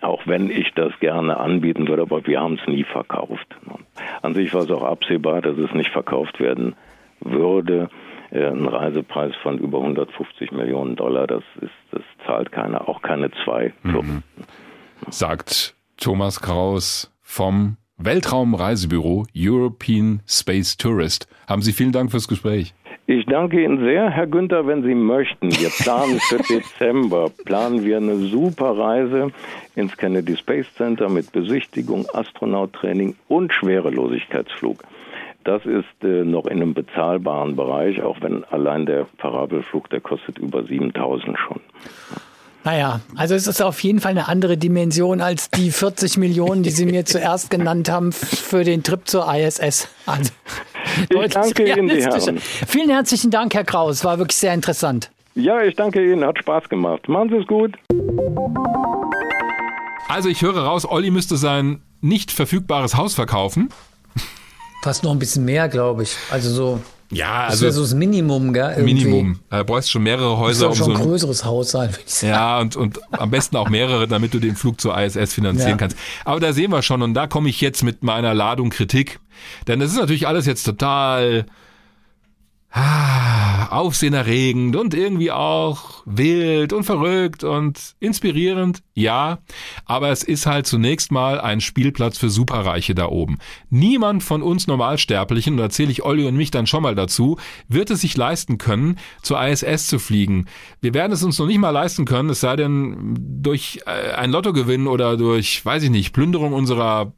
Auch 0.00 0.26
wenn 0.26 0.50
ich 0.50 0.72
das 0.74 0.92
gerne 1.00 1.36
anbieten 1.36 1.88
würde, 1.88 2.02
aber 2.02 2.24
wir 2.26 2.40
haben 2.40 2.58
es 2.60 2.68
nie 2.68 2.84
verkauft. 2.84 3.46
An 4.22 4.34
sich 4.34 4.54
war 4.54 4.62
es 4.62 4.70
auch 4.70 4.84
absehbar, 4.84 5.42
dass 5.42 5.58
es 5.58 5.72
nicht 5.72 5.90
verkauft 5.90 6.38
werden 6.38 6.76
würde. 7.20 7.88
Äh, 8.36 8.48
ein 8.48 8.66
Reisepreis 8.66 9.34
von 9.42 9.58
über 9.58 9.78
150 9.78 10.52
Millionen 10.52 10.94
Dollar, 10.94 11.26
das 11.26 11.42
ist, 11.60 11.70
das 11.90 12.02
zahlt 12.26 12.52
keiner, 12.52 12.86
auch 12.88 13.00
keine 13.00 13.30
zwei 13.44 13.72
Mhm. 13.82 14.22
Sagt 15.08 15.74
Thomas 15.96 16.40
Kraus 16.40 17.12
vom 17.22 17.76
Weltraumreisebüro 17.96 19.24
European 19.34 20.20
Space 20.26 20.76
Tourist. 20.76 21.28
Haben 21.48 21.62
Sie 21.62 21.72
vielen 21.72 21.92
Dank 21.92 22.10
fürs 22.10 22.28
Gespräch. 22.28 22.74
Ich 23.06 23.24
danke 23.24 23.62
Ihnen 23.64 23.78
sehr, 23.78 24.10
Herr 24.10 24.26
Günther, 24.26 24.66
wenn 24.66 24.82
Sie 24.82 24.94
möchten. 24.94 25.50
Wir 25.52 25.70
planen 25.78 26.18
für 26.20 26.38
Dezember, 26.38 27.30
planen 27.44 27.84
wir 27.84 27.96
eine 27.98 28.16
super 28.16 28.76
Reise 28.76 29.30
ins 29.76 29.96
Kennedy 29.96 30.36
Space 30.36 30.66
Center 30.74 31.08
mit 31.08 31.32
Besichtigung, 31.32 32.04
Astronauttraining 32.12 33.16
und 33.28 33.54
Schwerelosigkeitsflug. 33.54 34.82
Das 35.46 35.64
ist 35.64 35.84
äh, 36.02 36.24
noch 36.24 36.46
in 36.46 36.60
einem 36.60 36.74
bezahlbaren 36.74 37.54
Bereich, 37.54 38.02
auch 38.02 38.16
wenn 38.20 38.42
allein 38.46 38.84
der 38.84 39.06
Parabelflug, 39.18 39.88
der 39.90 40.00
kostet 40.00 40.38
über 40.38 40.64
7000 40.64 41.38
schon. 41.38 41.60
Naja, 42.64 42.98
also 43.14 43.36
es 43.36 43.46
ist 43.46 43.62
auf 43.62 43.78
jeden 43.84 44.00
Fall 44.00 44.10
eine 44.10 44.26
andere 44.26 44.56
Dimension 44.56 45.20
als 45.20 45.48
die 45.50 45.70
40 45.70 46.16
Millionen, 46.16 46.64
die 46.64 46.70
Sie 46.70 46.84
mir 46.84 47.04
zuerst 47.04 47.48
genannt 47.48 47.88
haben 47.88 48.10
für 48.10 48.64
den 48.64 48.82
Trip 48.82 49.06
zur 49.06 49.32
ISS. 49.32 49.88
Also. 50.04 50.32
Ich 51.10 51.32
danke 51.32 51.62
Ihnen, 51.62 51.86
die 51.86 52.02
Herren. 52.02 52.38
Vielen 52.38 52.90
herzlichen 52.90 53.30
Dank, 53.30 53.54
Herr 53.54 53.64
Kraus. 53.64 54.04
War 54.04 54.18
wirklich 54.18 54.38
sehr 54.38 54.52
interessant. 54.52 55.12
Ja, 55.36 55.62
ich 55.62 55.76
danke 55.76 56.04
Ihnen. 56.04 56.24
Hat 56.24 56.38
Spaß 56.38 56.68
gemacht. 56.68 57.08
Machen 57.08 57.28
Sie 57.28 57.36
es 57.36 57.46
gut. 57.46 57.76
Also 60.08 60.28
ich 60.28 60.42
höre 60.42 60.58
raus, 60.58 60.90
Olli 60.90 61.12
müsste 61.12 61.36
sein 61.36 61.82
nicht 62.00 62.32
verfügbares 62.32 62.96
Haus 62.96 63.14
verkaufen. 63.14 63.68
Fast 64.86 65.02
noch 65.02 65.10
ein 65.10 65.18
bisschen 65.18 65.44
mehr, 65.44 65.68
glaube 65.68 66.04
ich. 66.04 66.14
Also 66.30 66.48
so. 66.50 66.80
Ja, 67.10 67.42
Das 67.46 67.54
also 67.54 67.62
wäre 67.62 67.72
so 67.72 67.80
das 67.82 67.94
Minimum, 67.94 68.52
gell? 68.52 68.74
Irgendwie. 68.76 68.94
Minimum. 68.94 69.40
Da 69.50 69.64
brauchst 69.64 69.90
schon 69.90 70.04
mehrere 70.04 70.30
Das 70.30 70.38
Häuser, 70.38 70.58
soll 70.60 70.68
um 70.70 70.74
schon 70.76 70.84
so 70.86 70.90
ein 70.92 70.96
ein, 70.98 71.02
größeres 71.08 71.44
Haus 71.44 71.70
sein, 71.72 71.90
würde 71.90 72.02
ich 72.06 72.14
sagen. 72.14 72.32
Ja, 72.32 72.60
und, 72.60 72.76
und 72.76 73.00
am 73.12 73.30
besten 73.32 73.56
auch 73.56 73.68
mehrere, 73.68 74.06
damit 74.06 74.32
du 74.32 74.38
den 74.38 74.54
Flug 74.54 74.80
zur 74.80 74.96
ISS 74.96 75.34
finanzieren 75.34 75.70
Ja. 75.70 75.76
kannst. 75.76 75.96
Aber 76.24 76.38
da 76.38 76.52
sehen 76.52 76.70
wir 76.70 76.82
schon, 76.82 77.02
und 77.02 77.14
da 77.14 77.26
komme 77.26 77.48
ich 77.48 77.60
jetzt 77.60 77.82
mit 77.82 78.04
meiner 78.04 78.32
Ladung 78.32 78.70
Kritik. 78.70 79.18
Denn 79.66 79.80
das 79.80 79.90
ist 79.90 79.98
natürlich 79.98 80.28
alles 80.28 80.46
jetzt 80.46 80.62
total 80.62 81.46
ah, 82.76 83.66
aufsehenerregend 83.70 84.76
und 84.76 84.94
irgendwie 84.94 85.32
auch 85.32 86.02
wild 86.04 86.72
und 86.72 86.84
verrückt 86.84 87.42
und 87.42 87.96
inspirierend, 88.00 88.82
ja. 88.94 89.38
Aber 89.86 90.10
es 90.10 90.22
ist 90.22 90.46
halt 90.46 90.66
zunächst 90.66 91.10
mal 91.10 91.40
ein 91.40 91.60
Spielplatz 91.60 92.18
für 92.18 92.28
Superreiche 92.28 92.94
da 92.94 93.06
oben. 93.06 93.38
Niemand 93.70 94.22
von 94.22 94.42
uns 94.42 94.66
Normalsterblichen, 94.66 95.54
und 95.54 95.58
da 95.58 95.70
zähle 95.70 95.90
ich 95.90 96.04
Olli 96.04 96.26
und 96.26 96.36
mich 96.36 96.50
dann 96.50 96.66
schon 96.66 96.82
mal 96.82 96.94
dazu, 96.94 97.38
wird 97.68 97.90
es 97.90 98.02
sich 98.02 98.16
leisten 98.16 98.58
können, 98.58 98.98
zur 99.22 99.42
ISS 99.42 99.88
zu 99.88 99.98
fliegen. 99.98 100.46
Wir 100.80 100.92
werden 100.92 101.12
es 101.12 101.22
uns 101.22 101.38
noch 101.38 101.46
nicht 101.46 101.58
mal 101.58 101.70
leisten 101.70 102.04
können, 102.04 102.30
es 102.30 102.40
sei 102.40 102.56
denn 102.56 103.14
durch 103.18 103.80
äh, 103.86 104.12
ein 104.12 104.30
Lottogewinn 104.30 104.86
oder 104.86 105.16
durch, 105.16 105.64
weiß 105.64 105.82
ich 105.82 105.90
nicht, 105.90 106.12
Plünderung 106.12 106.52
unserer 106.52 107.12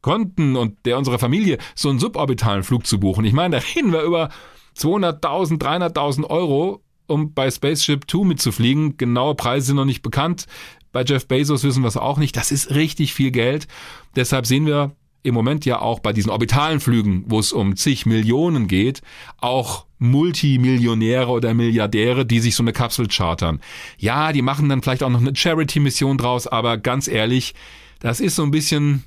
Konten 0.00 0.56
und 0.56 0.84
der 0.84 0.98
unserer 0.98 1.18
Familie 1.18 1.58
so 1.74 1.88
einen 1.88 1.98
suborbitalen 1.98 2.62
Flug 2.64 2.86
zu 2.86 3.00
buchen. 3.00 3.24
Ich 3.24 3.32
meine, 3.32 3.56
da 3.56 3.62
reden 3.74 3.92
wir 3.92 4.02
über 4.02 4.30
200.000, 4.76 5.60
300.000 5.60 6.24
Euro, 6.24 6.82
um 7.06 7.34
bei 7.34 7.50
Spaceship 7.50 8.06
Two 8.06 8.24
mitzufliegen. 8.24 8.96
Genaue 8.96 9.34
Preise 9.34 9.68
sind 9.68 9.76
noch 9.76 9.84
nicht 9.84 10.02
bekannt. 10.02 10.46
Bei 10.92 11.04
Jeff 11.04 11.26
Bezos 11.26 11.64
wissen 11.64 11.82
wir 11.82 11.88
es 11.88 11.96
auch 11.96 12.18
nicht. 12.18 12.36
Das 12.36 12.52
ist 12.52 12.74
richtig 12.74 13.14
viel 13.14 13.30
Geld. 13.30 13.66
Deshalb 14.14 14.46
sehen 14.46 14.66
wir 14.66 14.94
im 15.22 15.34
Moment 15.34 15.64
ja 15.64 15.80
auch 15.80 16.00
bei 16.00 16.12
diesen 16.12 16.30
orbitalen 16.30 16.80
Flügen, 16.80 17.24
wo 17.26 17.38
es 17.38 17.52
um 17.52 17.76
zig 17.76 18.06
Millionen 18.06 18.66
geht, 18.66 19.02
auch 19.38 19.86
Multimillionäre 19.98 21.30
oder 21.30 21.54
Milliardäre, 21.54 22.26
die 22.26 22.40
sich 22.40 22.56
so 22.56 22.62
eine 22.62 22.72
Kapsel 22.72 23.06
chartern. 23.06 23.60
Ja, 23.98 24.32
die 24.32 24.42
machen 24.42 24.68
dann 24.68 24.82
vielleicht 24.82 25.02
auch 25.04 25.10
noch 25.10 25.20
eine 25.20 25.34
Charity-Mission 25.34 26.18
draus, 26.18 26.48
aber 26.48 26.76
ganz 26.76 27.06
ehrlich, 27.06 27.54
das 28.00 28.18
ist 28.18 28.34
so 28.34 28.42
ein 28.42 28.50
bisschen 28.50 29.04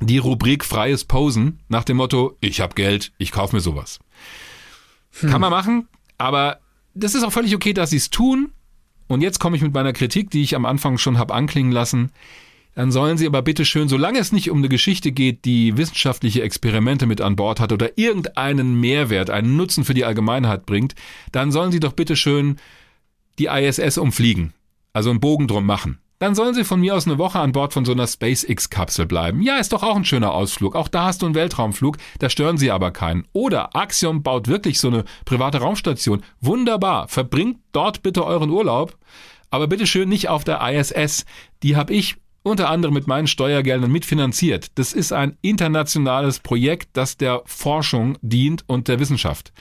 die 0.00 0.18
Rubrik 0.18 0.64
freies 0.64 1.04
Posen 1.04 1.60
nach 1.68 1.84
dem 1.84 1.98
Motto, 1.98 2.36
ich 2.40 2.60
habe 2.60 2.74
Geld, 2.74 3.12
ich 3.18 3.32
kaufe 3.32 3.54
mir 3.54 3.60
sowas. 3.60 3.98
Kann 5.20 5.40
man 5.40 5.50
machen, 5.50 5.88
aber 6.16 6.60
das 6.94 7.14
ist 7.14 7.22
auch 7.22 7.32
völlig 7.32 7.54
okay, 7.54 7.72
dass 7.72 7.90
sie 7.90 7.96
es 7.96 8.10
tun. 8.10 8.52
Und 9.06 9.22
jetzt 9.22 9.40
komme 9.40 9.56
ich 9.56 9.62
mit 9.62 9.72
meiner 9.72 9.92
Kritik, 9.92 10.30
die 10.30 10.42
ich 10.42 10.54
am 10.54 10.66
Anfang 10.66 10.98
schon 10.98 11.18
habe 11.18 11.34
anklingen 11.34 11.72
lassen. 11.72 12.10
Dann 12.74 12.92
sollen 12.92 13.18
sie 13.18 13.26
aber 13.26 13.42
bitte 13.42 13.64
schön, 13.64 13.88
solange 13.88 14.20
es 14.20 14.30
nicht 14.30 14.50
um 14.50 14.58
eine 14.58 14.68
Geschichte 14.68 15.10
geht, 15.10 15.44
die 15.44 15.76
wissenschaftliche 15.76 16.42
Experimente 16.42 17.06
mit 17.06 17.20
an 17.20 17.34
Bord 17.34 17.58
hat 17.58 17.72
oder 17.72 17.98
irgendeinen 17.98 18.78
Mehrwert, 18.78 19.30
einen 19.30 19.56
Nutzen 19.56 19.84
für 19.84 19.94
die 19.94 20.04
Allgemeinheit 20.04 20.64
bringt, 20.64 20.94
dann 21.32 21.50
sollen 21.50 21.72
sie 21.72 21.80
doch 21.80 21.94
bitte 21.94 22.14
schön 22.14 22.56
die 23.40 23.46
ISS 23.46 23.98
umfliegen. 23.98 24.52
Also 24.92 25.10
einen 25.10 25.20
Bogen 25.20 25.48
drum 25.48 25.66
machen. 25.66 25.98
Dann 26.18 26.34
sollen 26.34 26.54
sie 26.54 26.64
von 26.64 26.80
mir 26.80 26.96
aus 26.96 27.06
eine 27.06 27.18
Woche 27.18 27.38
an 27.38 27.52
Bord 27.52 27.72
von 27.72 27.84
so 27.84 27.92
einer 27.92 28.06
SpaceX-Kapsel 28.06 29.06
bleiben. 29.06 29.40
Ja, 29.40 29.58
ist 29.58 29.72
doch 29.72 29.84
auch 29.84 29.94
ein 29.94 30.04
schöner 30.04 30.32
Ausflug. 30.32 30.74
Auch 30.74 30.88
da 30.88 31.04
hast 31.04 31.22
du 31.22 31.26
einen 31.26 31.36
Weltraumflug, 31.36 31.96
da 32.18 32.28
stören 32.28 32.58
sie 32.58 32.72
aber 32.72 32.90
keinen. 32.90 33.26
Oder 33.32 33.76
Axiom 33.76 34.22
baut 34.22 34.48
wirklich 34.48 34.80
so 34.80 34.88
eine 34.88 35.04
private 35.24 35.58
Raumstation. 35.58 36.24
Wunderbar. 36.40 37.06
Verbringt 37.06 37.58
dort 37.72 38.02
bitte 38.02 38.24
euren 38.24 38.50
Urlaub. 38.50 38.98
Aber 39.50 39.68
bitte 39.68 39.86
schön 39.86 40.08
nicht 40.08 40.28
auf 40.28 40.44
der 40.44 40.60
ISS. 40.60 41.24
Die 41.62 41.76
habe 41.76 41.94
ich 41.94 42.16
unter 42.42 42.68
anderem 42.68 42.94
mit 42.94 43.06
meinen 43.06 43.26
Steuergeldern 43.26 43.90
mitfinanziert. 43.90 44.78
Das 44.78 44.92
ist 44.92 45.12
ein 45.12 45.36
internationales 45.42 46.40
Projekt, 46.40 46.90
das 46.94 47.16
der 47.16 47.42
Forschung 47.46 48.18
dient 48.22 48.64
und 48.66 48.88
der 48.88 48.98
Wissenschaft. 48.98 49.52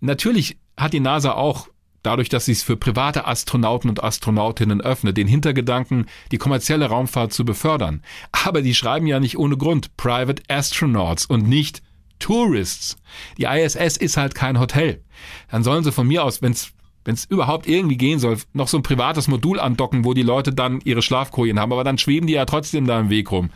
Natürlich 0.00 0.56
hat 0.76 0.92
die 0.92 1.00
NASA 1.00 1.32
auch 1.32 1.68
dadurch, 2.04 2.28
dass 2.28 2.44
sie 2.44 2.52
es 2.52 2.62
für 2.62 2.76
private 2.76 3.26
Astronauten 3.26 3.90
und 3.90 4.04
Astronautinnen 4.04 4.80
öffnet, 4.80 5.16
den 5.16 5.26
Hintergedanken, 5.26 6.06
die 6.30 6.38
kommerzielle 6.38 6.86
Raumfahrt 6.86 7.32
zu 7.32 7.44
befördern. 7.44 8.02
Aber 8.30 8.62
die 8.62 8.74
schreiben 8.74 9.08
ja 9.08 9.18
nicht 9.18 9.38
ohne 9.38 9.56
Grund 9.56 9.96
Private 9.96 10.42
Astronauts 10.48 11.26
und 11.26 11.48
nicht 11.48 11.82
Tourists. 12.20 12.96
Die 13.38 13.44
ISS 13.44 13.96
ist 13.96 14.16
halt 14.16 14.34
kein 14.34 14.60
Hotel. 14.60 15.02
Dann 15.50 15.64
sollen 15.64 15.84
sie 15.84 15.92
von 15.92 16.06
mir 16.06 16.24
aus, 16.24 16.40
wenn 16.42 16.52
es 16.52 16.70
wenn 17.04 17.14
es 17.14 17.26
überhaupt 17.26 17.66
irgendwie 17.66 17.98
gehen 17.98 18.18
soll, 18.18 18.38
noch 18.54 18.68
so 18.68 18.78
ein 18.78 18.82
privates 18.82 19.28
Modul 19.28 19.60
andocken, 19.60 20.06
wo 20.06 20.14
die 20.14 20.22
Leute 20.22 20.54
dann 20.54 20.80
ihre 20.84 21.02
Schlafkojen 21.02 21.60
haben, 21.60 21.72
aber 21.72 21.84
dann 21.84 21.98
schweben 21.98 22.26
die 22.26 22.32
ja 22.32 22.46
trotzdem 22.46 22.86
da 22.86 22.98
im 22.98 23.10
Weg 23.10 23.30
rum. 23.30 23.50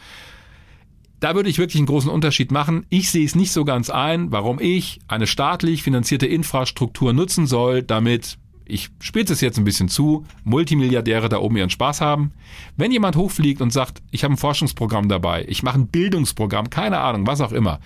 Da 1.20 1.34
würde 1.34 1.50
ich 1.50 1.58
wirklich 1.58 1.80
einen 1.80 1.86
großen 1.86 2.10
Unterschied 2.10 2.52
machen. 2.52 2.86
Ich 2.90 3.10
sehe 3.10 3.24
es 3.24 3.34
nicht 3.34 3.52
so 3.52 3.64
ganz 3.64 3.90
ein, 3.90 4.30
warum 4.30 4.60
ich 4.60 5.00
eine 5.08 5.26
staatlich 5.26 5.82
finanzierte 5.82 6.26
Infrastruktur 6.26 7.12
nutzen 7.12 7.46
soll, 7.46 7.82
damit 7.82 8.38
ich 8.68 8.90
spitze 9.00 9.32
es 9.32 9.40
jetzt 9.40 9.58
ein 9.58 9.64
bisschen 9.64 9.88
zu, 9.88 10.24
Multimilliardäre 10.44 11.28
da 11.28 11.38
oben 11.38 11.56
ihren 11.56 11.70
Spaß 11.70 12.00
haben. 12.00 12.32
Wenn 12.76 12.92
jemand 12.92 13.16
hochfliegt 13.16 13.62
und 13.62 13.72
sagt, 13.72 14.02
ich 14.10 14.24
habe 14.24 14.34
ein 14.34 14.38
Forschungsprogramm 14.38 15.08
dabei, 15.08 15.44
ich 15.48 15.62
mache 15.62 15.78
ein 15.78 15.88
Bildungsprogramm, 15.88 16.70
keine 16.70 17.00
Ahnung, 17.00 17.26
was 17.26 17.40
auch 17.40 17.52
immer, 17.52 17.80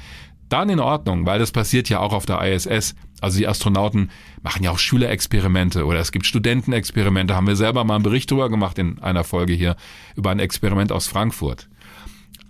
dann 0.49 0.69
in 0.69 0.81
Ordnung, 0.81 1.25
weil 1.25 1.39
das 1.39 1.53
passiert 1.53 1.89
ja 1.89 2.01
auch 2.01 2.13
auf 2.13 2.27
der 2.27 2.43
ISS. 2.43 2.95
Also 3.21 3.39
die 3.39 3.47
Astronauten 3.47 4.11
machen 4.43 4.65
ja 4.65 4.73
auch 4.73 4.79
Schülerexperimente 4.79 5.87
oder 5.87 6.01
es 6.01 6.13
gibt 6.13 6.27
Studentenexperimente, 6.27 7.35
haben 7.35 7.47
wir 7.47 7.57
selber 7.57 7.85
mal 7.85 7.95
einen 7.95 8.05
Bericht 8.05 8.31
drüber 8.31 8.51
gemacht 8.51 8.79
in 8.79 8.99
einer 8.99 9.25
Folge 9.25 9.55
hier 9.55 9.77
über 10.17 10.31
ein 10.31 10.41
Experiment 10.41 10.93
aus 10.93 11.07
Frankfurt. 11.07 11.69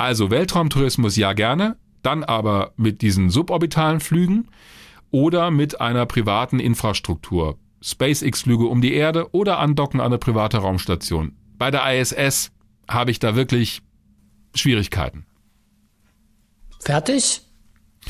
Also 0.02 0.32
Weltraumtourismus 0.32 1.14
ja 1.14 1.32
gerne, 1.32 1.76
dann 2.02 2.24
aber 2.24 2.72
mit 2.76 3.02
diesen 3.02 3.30
suborbitalen 3.30 4.00
Flügen 4.00 4.48
oder 5.12 5.52
mit 5.52 5.80
einer 5.80 6.06
privaten 6.06 6.58
Infrastruktur. 6.58 7.56
SpaceX-Flüge 7.82 8.64
um 8.64 8.80
die 8.80 8.94
Erde 8.94 9.32
oder 9.32 9.60
andocken 9.60 10.00
an 10.00 10.06
eine 10.06 10.18
private 10.18 10.58
Raumstation. 10.58 11.36
Bei 11.56 11.70
der 11.70 12.00
ISS 12.00 12.50
habe 12.88 13.12
ich 13.12 13.20
da 13.20 13.36
wirklich 13.36 13.82
Schwierigkeiten. 14.56 15.24
Fertig 16.80 17.42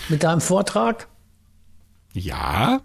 mit 0.08 0.22
deinem 0.22 0.40
Vortrag? 0.40 1.08
Ja, 2.14 2.80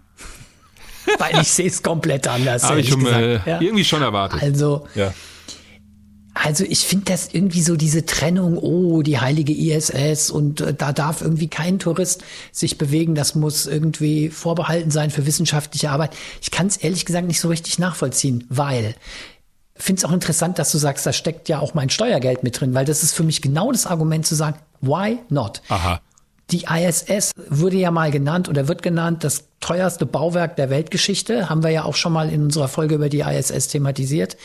Weil 1.18 1.40
ich 1.40 1.48
sehe 1.48 1.66
es 1.66 1.82
komplett 1.82 2.28
anders. 2.28 2.62
habe 2.68 2.80
ich 2.80 2.90
schon, 2.90 3.04
gesagt. 3.04 3.22
äh, 3.22 3.40
ja. 3.50 3.60
irgendwie 3.62 3.84
schon 3.84 4.02
erwartet. 4.02 4.42
Also, 4.42 4.86
ja. 4.94 5.14
Also 6.44 6.64
ich 6.64 6.86
finde 6.86 7.06
das 7.06 7.28
irgendwie 7.32 7.62
so 7.62 7.76
diese 7.76 8.06
Trennung, 8.06 8.58
oh, 8.58 9.02
die 9.02 9.18
heilige 9.18 9.52
ISS 9.52 10.30
und 10.30 10.60
äh, 10.60 10.74
da 10.74 10.92
darf 10.92 11.20
irgendwie 11.20 11.48
kein 11.48 11.78
Tourist 11.78 12.22
sich 12.52 12.78
bewegen, 12.78 13.14
das 13.14 13.34
muss 13.34 13.66
irgendwie 13.66 14.28
vorbehalten 14.28 14.90
sein 14.90 15.10
für 15.10 15.26
wissenschaftliche 15.26 15.90
Arbeit. 15.90 16.16
Ich 16.40 16.50
kann 16.50 16.66
es 16.66 16.76
ehrlich 16.76 17.04
gesagt 17.04 17.26
nicht 17.26 17.40
so 17.40 17.48
richtig 17.48 17.78
nachvollziehen, 17.78 18.44
weil 18.48 18.94
finde 19.74 20.00
es 20.00 20.04
auch 20.04 20.12
interessant, 20.12 20.58
dass 20.58 20.72
du 20.72 20.78
sagst, 20.78 21.06
da 21.06 21.12
steckt 21.12 21.48
ja 21.48 21.60
auch 21.60 21.74
mein 21.74 21.88
Steuergeld 21.88 22.42
mit 22.42 22.60
drin, 22.60 22.74
weil 22.74 22.84
das 22.84 23.02
ist 23.02 23.14
für 23.14 23.22
mich 23.22 23.42
genau 23.42 23.70
das 23.72 23.86
Argument 23.86 24.26
zu 24.26 24.34
sagen, 24.34 24.58
why 24.80 25.18
not? 25.28 25.62
Aha. 25.68 26.00
Die 26.50 26.64
ISS 26.64 27.32
wurde 27.50 27.76
ja 27.76 27.90
mal 27.90 28.10
genannt 28.10 28.48
oder 28.48 28.68
wird 28.68 28.82
genannt 28.82 29.22
das 29.22 29.44
teuerste 29.60 30.06
Bauwerk 30.06 30.56
der 30.56 30.70
Weltgeschichte. 30.70 31.50
Haben 31.50 31.62
wir 31.62 31.70
ja 31.70 31.84
auch 31.84 31.96
schon 31.96 32.12
mal 32.12 32.32
in 32.32 32.42
unserer 32.44 32.68
Folge 32.68 32.94
über 32.94 33.08
die 33.08 33.20
ISS 33.20 33.68
thematisiert. 33.68 34.36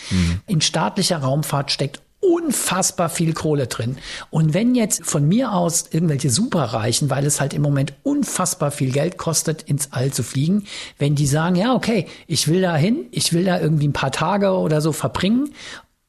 In 0.47 0.59
staatlicher 0.59 1.19
Raumfahrt 1.19 1.71
steckt 1.71 2.01
unfassbar 2.19 3.09
viel 3.09 3.33
Kohle 3.33 3.67
drin. 3.67 3.97
Und 4.29 4.53
wenn 4.53 4.75
jetzt 4.75 5.05
von 5.05 5.27
mir 5.27 5.51
aus 5.53 5.85
irgendwelche 5.91 6.29
Superreichen, 6.29 7.09
weil 7.09 7.25
es 7.25 7.41
halt 7.41 7.53
im 7.53 7.61
Moment 7.61 7.93
unfassbar 8.03 8.71
viel 8.71 8.91
Geld 8.91 9.17
kostet, 9.17 9.63
ins 9.63 9.91
All 9.91 10.11
zu 10.11 10.23
fliegen, 10.23 10.65
wenn 10.97 11.15
die 11.15 11.27
sagen, 11.27 11.55
ja, 11.55 11.73
okay, 11.73 12.07
ich 12.27 12.47
will 12.47 12.61
da 12.61 12.75
hin, 12.75 13.05
ich 13.11 13.33
will 13.33 13.43
da 13.43 13.59
irgendwie 13.59 13.87
ein 13.87 13.93
paar 13.93 14.11
Tage 14.11 14.51
oder 14.51 14.79
so 14.81 14.93
verbringen 14.93 15.53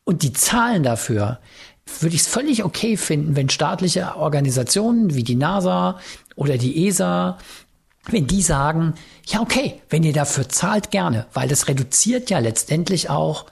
und 0.05 0.23
die 0.23 0.33
zahlen 0.33 0.83
dafür, 0.83 1.41
würde 2.01 2.15
ich 2.15 2.23
es 2.23 2.27
völlig 2.27 2.65
okay 2.65 2.97
finden, 2.97 3.36
wenn 3.36 3.51
staatliche 3.51 4.16
Organisationen 4.16 5.15
wie 5.15 5.24
die 5.24 5.36
NASA 5.36 5.98
oder 6.36 6.59
die 6.59 6.86
ESA, 6.86 7.39
wenn 8.06 8.27
die 8.27 8.43
sagen, 8.43 8.94
ja 9.27 9.40
okay, 9.40 9.81
wenn 9.90 10.02
ihr 10.02 10.12
dafür 10.12 10.48
zahlt, 10.48 10.90
gerne, 10.90 11.27
weil 11.32 11.48
das 11.48 11.69
reduziert 11.69 12.31
ja 12.31 12.39
letztendlich 12.39 13.11
auch 13.11 13.47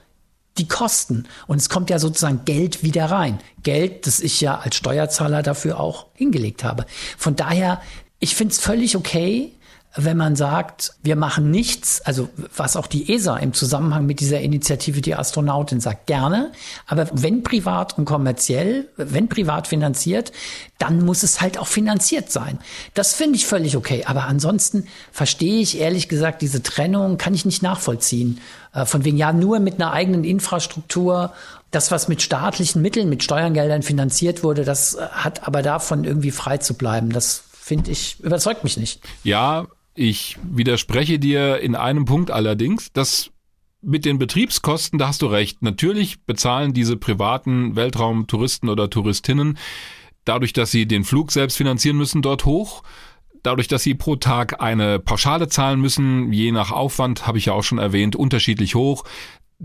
die 0.57 0.67
Kosten 0.67 1.25
und 1.47 1.57
es 1.57 1.69
kommt 1.69 1.89
ja 1.89 1.97
sozusagen 1.97 2.45
Geld 2.45 2.83
wieder 2.83 3.05
rein. 3.05 3.39
Geld, 3.63 4.05
das 4.05 4.19
ich 4.19 4.39
ja 4.39 4.59
als 4.59 4.75
Steuerzahler 4.75 5.41
dafür 5.41 5.79
auch 5.79 6.07
hingelegt 6.13 6.63
habe. 6.63 6.85
Von 7.17 7.35
daher, 7.35 7.81
ich 8.19 8.35
finde 8.35 8.51
es 8.51 8.59
völlig 8.59 8.95
okay, 8.95 9.51
wenn 9.95 10.17
man 10.17 10.35
sagt, 10.35 10.95
wir 11.03 11.15
machen 11.15 11.51
nichts, 11.51 12.01
also 12.01 12.29
was 12.55 12.75
auch 12.75 12.87
die 12.87 13.13
ESA 13.13 13.37
im 13.37 13.53
Zusammenhang 13.53 14.07
mit 14.07 14.19
dieser 14.19 14.39
Initiative 14.39 15.01
die 15.01 15.13
Astronautin 15.13 15.79
sagt, 15.79 16.07
gerne, 16.07 16.51
aber 16.87 17.07
wenn 17.13 17.43
privat 17.43 17.97
und 17.97 18.05
kommerziell, 18.05 18.89
wenn 18.97 19.29
privat 19.29 19.67
finanziert, 19.67 20.31
dann 20.79 21.05
muss 21.05 21.21
es 21.21 21.41
halt 21.41 21.59
auch 21.59 21.67
finanziert 21.67 22.31
sein. 22.31 22.57
Das 22.95 23.13
finde 23.13 23.35
ich 23.35 23.45
völlig 23.45 23.77
okay, 23.77 24.03
aber 24.05 24.25
ansonsten 24.25 24.87
verstehe 25.11 25.61
ich 25.61 25.79
ehrlich 25.79 26.09
gesagt 26.09 26.41
diese 26.41 26.63
Trennung, 26.63 27.19
kann 27.19 27.35
ich 27.35 27.45
nicht 27.45 27.61
nachvollziehen. 27.61 28.39
Äh, 28.73 28.85
von 28.85 29.05
wegen 29.05 29.17
ja 29.17 29.31
nur 29.31 29.59
mit 29.59 29.75
einer 29.75 29.93
eigenen 29.93 30.23
Infrastruktur 30.23 31.33
das, 31.69 31.91
was 31.91 32.07
mit 32.07 32.21
staatlichen 32.21 32.81
Mitteln, 32.81 33.09
mit 33.09 33.23
Steuergeldern 33.23 33.83
finanziert 33.83 34.43
wurde, 34.43 34.63
das 34.63 34.95
äh, 34.95 35.07
hat 35.11 35.47
aber 35.47 35.61
davon 35.61 36.03
irgendwie 36.03 36.31
frei 36.31 36.57
zu 36.57 36.73
bleiben. 36.73 37.11
Das 37.11 37.43
finde 37.51 37.91
ich, 37.91 38.19
überzeugt 38.19 38.63
mich 38.63 38.77
nicht. 38.77 39.01
Ja, 39.23 39.67
ich 39.95 40.37
widerspreche 40.43 41.19
dir 41.19 41.59
in 41.59 41.75
einem 41.75 42.05
Punkt 42.05 42.31
allerdings, 42.31 42.91
dass 42.93 43.31
mit 43.81 44.05
den 44.05 44.17
Betriebskosten, 44.17 44.97
da 44.97 45.09
hast 45.09 45.21
du 45.21 45.27
recht. 45.27 45.61
Natürlich 45.61 46.21
bezahlen 46.23 46.73
diese 46.73 46.95
privaten 46.95 47.75
Weltraumtouristen 47.75 48.69
oder 48.69 48.89
Touristinnen 48.89 49.57
dadurch, 50.25 50.53
dass 50.53 50.71
sie 50.71 50.87
den 50.87 51.03
Flug 51.03 51.31
selbst 51.31 51.57
finanzieren 51.57 51.97
müssen, 51.97 52.21
dort 52.21 52.45
hoch. 52.45 52.83
Dadurch, 53.43 53.67
dass 53.67 53.83
sie 53.83 53.93
pro 53.93 54.15
Tag 54.15 54.61
eine 54.61 54.99
Pauschale 54.99 55.49
zahlen 55.49 55.81
müssen, 55.81 56.31
je 56.31 56.51
nach 56.51 56.71
Aufwand, 56.71 57.27
habe 57.27 57.37
ich 57.37 57.47
ja 57.47 57.53
auch 57.53 57.63
schon 57.63 57.77
erwähnt, 57.77 58.15
unterschiedlich 58.15 58.75
hoch 58.75 59.03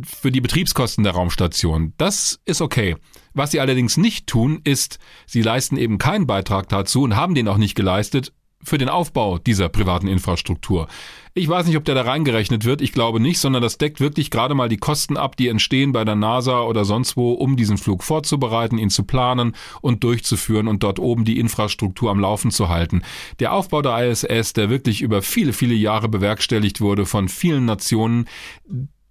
für 0.05 0.31
die 0.31 0.41
Betriebskosten 0.41 1.05
der 1.05 1.13
Raumstation. 1.13 1.93
Das 1.97 2.41
ist 2.45 2.61
okay. 2.61 2.97
Was 3.35 3.53
sie 3.53 3.61
allerdings 3.61 3.97
nicht 3.97 4.27
tun, 4.27 4.61
ist, 4.65 4.99
sie 5.27 5.43
leisten 5.43 5.77
eben 5.77 5.99
keinen 5.99 6.27
Beitrag 6.27 6.69
dazu 6.69 7.03
und 7.03 7.17
haben 7.17 7.35
den 7.35 7.49
auch 7.49 7.57
nicht 7.57 7.75
geleistet, 7.75 8.33
für 8.63 8.79
den 8.79 8.89
Aufbau 8.89 9.39
dieser 9.39 9.69
privaten 9.69 10.09
Infrastruktur. 10.09 10.89
Ich 11.35 11.49
weiß 11.49 11.67
nicht, 11.67 11.77
ob 11.77 11.85
der 11.85 11.95
da 11.95 12.03
reingerechnet 12.03 12.65
wird, 12.65 12.81
ich 12.81 12.93
glaube 12.93 13.21
nicht, 13.21 13.39
sondern 13.39 13.63
das 13.63 13.79
deckt 13.79 14.01
wirklich 14.01 14.31
gerade 14.31 14.55
mal 14.55 14.69
die 14.69 14.77
Kosten 14.77 15.17
ab, 15.17 15.37
die 15.37 15.47
entstehen 15.49 15.93
bei 15.93 16.05
der 16.05 16.17
NASA 16.17 16.63
oder 16.63 16.85
sonst 16.85 17.17
wo, 17.17 17.33
um 17.33 17.57
diesen 17.57 17.79
Flug 17.79 18.03
vorzubereiten, 18.03 18.79
ihn 18.79 18.91
zu 18.91 19.05
planen 19.05 19.55
und 19.81 20.03
durchzuführen 20.03 20.67
und 20.67 20.83
dort 20.83 20.99
oben 20.99 21.25
die 21.25 21.39
Infrastruktur 21.39 22.11
am 22.11 22.19
Laufen 22.19 22.51
zu 22.51 22.69
halten. 22.69 23.03
Der 23.39 23.53
Aufbau 23.53 23.83
der 23.83 24.11
ISS, 24.11 24.53
der 24.53 24.71
wirklich 24.71 25.01
über 25.01 25.23
viele, 25.23 25.53
viele 25.53 25.75
Jahre 25.75 26.09
bewerkstelligt 26.09 26.81
wurde 26.81 27.07
von 27.07 27.29
vielen 27.29 27.65
Nationen, 27.65 28.27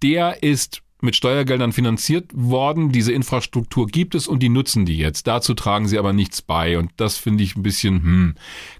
der 0.02 0.42
ist 0.42 0.82
mit 1.00 1.14
Steuergeldern 1.14 1.72
finanziert 1.72 2.26
worden. 2.34 2.90
Diese 2.90 3.12
Infrastruktur 3.12 3.86
gibt 3.86 4.14
es 4.14 4.26
und 4.26 4.42
die 4.42 4.48
nutzen 4.48 4.84
die 4.84 4.98
jetzt. 4.98 5.26
Dazu 5.26 5.54
tragen 5.54 5.86
sie 5.86 5.98
aber 5.98 6.12
nichts 6.12 6.42
bei. 6.42 6.76
Und 6.76 6.90
das 6.96 7.16
finde 7.16 7.44
ich 7.44 7.56
ein 7.56 7.62
bisschen, 7.62 8.02
hm, 8.02 8.34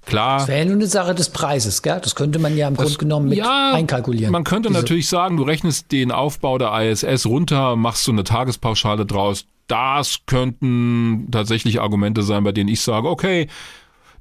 klar. 0.04 0.38
Das 0.38 0.48
wäre 0.48 0.58
ja 0.60 0.64
nur 0.64 0.74
eine 0.74 0.86
Sache 0.86 1.14
des 1.14 1.30
Preises, 1.30 1.82
gell? 1.82 2.00
Das 2.02 2.16
könnte 2.16 2.38
man 2.38 2.56
ja 2.56 2.66
im 2.66 2.74
Grunde 2.74 2.94
genommen 2.94 3.28
mit 3.28 3.38
ja, 3.38 3.72
einkalkulieren. 3.72 4.32
Man 4.32 4.44
könnte 4.44 4.68
Diese 4.68 4.80
natürlich 4.80 5.08
sagen, 5.08 5.36
du 5.36 5.44
rechnest 5.44 5.92
den 5.92 6.10
Aufbau 6.10 6.58
der 6.58 6.72
ISS 6.90 7.26
runter, 7.26 7.76
machst 7.76 8.04
so 8.04 8.12
eine 8.12 8.24
Tagespauschale 8.24 9.06
draus. 9.06 9.46
Das 9.68 10.20
könnten 10.26 11.28
tatsächlich 11.30 11.80
Argumente 11.80 12.22
sein, 12.22 12.42
bei 12.42 12.52
denen 12.52 12.68
ich 12.68 12.80
sage, 12.80 13.08
okay, 13.08 13.48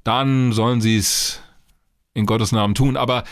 dann 0.04 0.52
sollen 0.52 0.82
sie 0.82 0.98
es 0.98 1.42
in 2.14 2.26
Gottes 2.26 2.52
Namen 2.52 2.76
tun. 2.76 2.96
Aber 2.96 3.24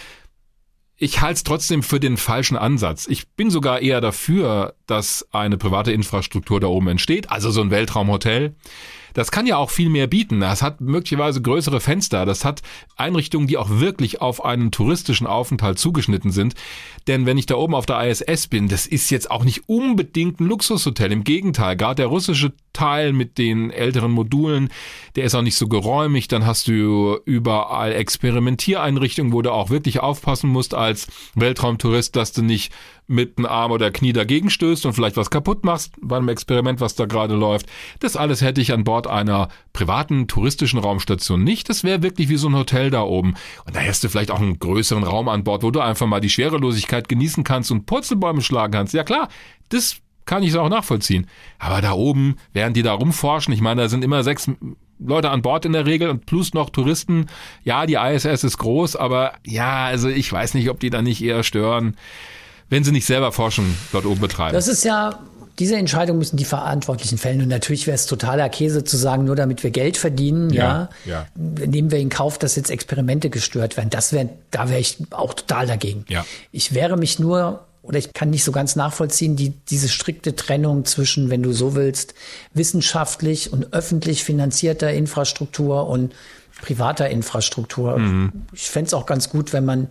ich 0.98 1.22
halte 1.22 1.36
es 1.36 1.44
trotzdem 1.44 1.84
für 1.84 2.00
den 2.00 2.16
falschen 2.16 2.56
Ansatz. 2.56 3.06
Ich 3.10 3.28
bin 3.30 3.50
sogar 3.50 3.82
eher 3.82 4.00
dafür, 4.00 4.76
dass 4.88 5.28
eine 5.32 5.58
private 5.58 5.92
Infrastruktur 5.92 6.60
da 6.62 6.68
oben 6.68 6.88
entsteht, 6.88 7.32
also 7.32 7.52
so 7.52 7.62
ein 7.62 7.70
Weltraumhotel. 7.70 8.56
Das 9.14 9.32
kann 9.32 9.48
ja 9.48 9.58
auch 9.58 9.70
viel 9.70 9.90
mehr 9.90 10.08
bieten. 10.08 10.42
Das 10.42 10.62
hat 10.62 10.82
möglicherweise 10.82 11.42
größere 11.42 11.80
Fenster. 11.80 12.26
Das 12.26 12.44
hat 12.44 12.62
Einrichtungen, 12.98 13.48
die 13.48 13.58
auch 13.58 13.70
wirklich 13.70 14.22
auf 14.22 14.44
einen 14.44 14.72
touristischen 14.72 15.26
Aufenthalt 15.26 15.80
zugeschnitten 15.80 16.32
sind. 16.32 16.54
Denn 17.08 17.26
wenn 17.26 17.38
ich 17.38 17.46
da 17.46 17.56
oben 17.56 17.76
auf 17.76 17.86
der 17.86 18.02
ISS 18.10 18.48
bin, 18.48 18.68
das 18.68 18.86
ist 18.86 19.10
jetzt 19.12 19.32
auch 19.32 19.46
nicht 19.46 19.70
unbedingt 19.70 20.42
ein 20.42 20.48
Luxushotel. 20.48 21.14
Im 21.14 21.24
Gegenteil, 21.24 21.78
gerade 21.78 21.96
der 21.96 22.08
russische 22.08 22.52
Teil 22.76 23.14
mit 23.14 23.40
den 23.40 23.72
älteren 23.72 24.12
Modulen, 24.12 24.70
der 25.16 25.24
ist 25.24 25.34
auch 25.34 25.42
nicht 25.42 25.56
so 25.56 25.68
geräumig. 25.68 26.28
Dann 26.28 26.46
hast 26.46 26.68
du 26.68 27.18
überall 27.26 27.94
Experimentiereinrichtungen, 27.94 29.34
wo 29.34 29.42
du 29.42 29.52
auch 29.52 29.70
wirklich 29.72 30.02
aufpassen 30.02 30.50
musst 30.50 30.76
als 30.76 31.08
Weltraumtourist, 31.34 32.16
dass 32.16 32.34
du 32.34 32.44
nicht 32.44 32.72
mit 33.08 33.38
einem 33.38 33.46
Arm 33.46 33.72
oder 33.72 33.92
Knie 33.92 34.14
dagegen 34.14 34.50
stößt 34.50 34.86
und 34.86 34.94
vielleicht 34.94 35.18
was 35.18 35.30
kaputt 35.30 35.64
machst 35.64 35.94
bei 36.02 36.18
einem 36.18 36.30
Experiment, 36.30 36.82
was 36.82 36.96
da 36.96 37.06
gerade 37.06 37.36
läuft. 37.36 37.68
Das 38.00 38.18
alles 38.18 38.42
hätte 38.42 38.62
ich 38.62 38.74
an 38.74 38.84
Bord 38.84 39.08
einer 39.08 39.50
privaten 39.74 40.28
touristischen 40.28 40.80
Raumstation 40.80 41.44
nicht. 41.44 41.70
Das 41.70 41.84
wäre 41.84 42.02
wirklich 42.02 42.30
wie 42.30 42.38
so 42.38 42.48
ein 42.48 42.56
Hotel 42.56 42.90
da 42.90 43.04
oben. 43.04 43.36
Und 43.66 43.76
da 43.76 43.80
hättest 43.80 44.04
du 44.04 44.10
vielleicht 44.10 44.32
auch 44.32 44.42
einen 44.42 44.60
größeren 44.60 45.04
Raum 45.04 45.30
an 45.30 45.44
Bord, 45.44 45.64
wo 45.64 45.72
du 45.72 45.82
einfach 45.82 46.08
mal 46.08 46.20
die 46.20 46.30
Schwerelosigkeit 46.30 47.08
genießen 47.08 47.44
kannst 47.44 47.72
und 47.72 47.86
Purzelbäume 47.86 48.42
schlagen 48.42 48.74
kannst. 48.74 48.94
Ja 48.94 49.04
klar, 49.04 49.30
das 49.70 49.98
kann 50.26 50.44
ich 50.44 50.56
auch 50.58 50.70
nachvollziehen. 50.70 51.28
Aber 51.60 51.82
da 51.82 51.94
oben, 51.94 52.38
während 52.54 52.76
die 52.78 52.84
da 52.84 52.94
rumforschen, 52.94 53.54
ich 53.54 53.62
meine, 53.62 53.84
da 53.84 53.90
sind 53.90 54.04
immer 54.04 54.24
sechs 54.24 54.50
Leute 55.00 55.30
an 55.30 55.42
Bord 55.42 55.66
in 55.66 55.74
der 55.74 55.86
Regel 55.86 56.10
und 56.10 56.26
plus 56.26 56.54
noch 56.54 56.70
Touristen. 56.70 57.28
Ja, 57.64 57.86
die 57.86 57.96
ISS 57.96 58.44
ist 58.44 58.58
groß, 58.58 58.96
aber 58.96 59.34
ja, 59.46 59.86
also 59.86 60.08
ich 60.08 60.32
weiß 60.32 60.54
nicht, 60.54 60.70
ob 60.70 60.80
die 60.80 60.90
da 60.90 61.02
nicht 61.02 61.24
eher 61.24 61.44
stören 61.44 61.96
wenn 62.70 62.84
sie 62.84 62.92
nicht 62.92 63.06
selber 63.06 63.32
Forschung 63.32 63.66
dort 63.92 64.06
oben 64.06 64.22
betreiben. 64.22 64.54
Das 64.54 64.68
ist 64.68 64.84
ja 64.84 65.20
diese 65.60 65.78
Entscheidung 65.78 66.18
müssen 66.18 66.36
die 66.36 66.46
Verantwortlichen 66.46 67.18
fällen. 67.18 67.42
Und 67.42 67.48
natürlich 67.48 67.88
wäre 67.88 67.96
es 67.96 68.08
totaler 68.08 68.50
Käse 68.50 68.84
zu 68.84 68.98
sagen, 68.98 69.24
nur 69.24 69.38
damit 69.38 69.64
wir 69.64 69.72
Geld 69.72 69.96
verdienen, 69.96 70.50
ja, 70.50 70.90
ja, 71.06 71.28
ja. 71.36 71.66
nehmen 71.66 71.92
wir 71.92 72.00
in 72.00 72.10
Kauf, 72.10 72.38
dass 72.38 72.58
jetzt 72.58 72.70
Experimente 72.70 73.30
gestört 73.30 73.78
werden. 73.78 73.90
Das 73.90 74.12
wäre, 74.12 74.30
da 74.52 74.70
wäre 74.70 74.82
ich 74.82 74.98
auch 75.12 75.34
total 75.34 75.66
dagegen. 75.66 76.04
Ja. 76.10 76.26
Ich 76.52 76.74
wäre 76.74 76.98
mich 76.98 77.20
nur 77.20 77.66
oder 77.88 78.00
ich 78.00 78.14
kann 78.14 78.30
nicht 78.30 78.44
so 78.44 78.52
ganz 78.52 78.76
nachvollziehen, 78.76 79.36
die, 79.36 79.50
diese 79.70 79.90
strikte 79.90 80.36
Trennung 80.36 80.86
zwischen, 80.86 81.30
wenn 81.30 81.44
du 81.44 81.54
so 81.54 81.76
willst, 81.76 82.14
wissenschaftlich 82.54 83.54
und 83.54 83.74
öffentlich 83.74 84.24
finanzierter 84.24 84.92
Infrastruktur 84.92 85.88
und 85.88 86.14
privater 86.62 87.10
Infrastruktur. 87.10 87.98
Mhm. 87.98 88.32
Ich 88.54 88.70
fände 88.70 88.88
es 88.88 88.94
auch 88.94 89.06
ganz 89.06 89.30
gut, 89.30 89.54
wenn 89.54 89.66
man 89.66 89.88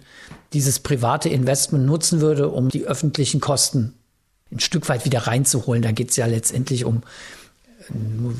dieses 0.52 0.80
private 0.80 1.28
Investment 1.28 1.86
nutzen 1.86 2.20
würde, 2.20 2.48
um 2.48 2.68
die 2.68 2.84
öffentlichen 2.84 3.40
Kosten 3.40 3.94
ein 4.50 4.60
Stück 4.60 4.88
weit 4.88 5.04
wieder 5.04 5.20
reinzuholen. 5.20 5.82
Da 5.82 5.92
geht 5.92 6.10
es 6.10 6.16
ja 6.16 6.26
letztendlich 6.26 6.84
um 6.84 7.02
äh, 7.78 7.92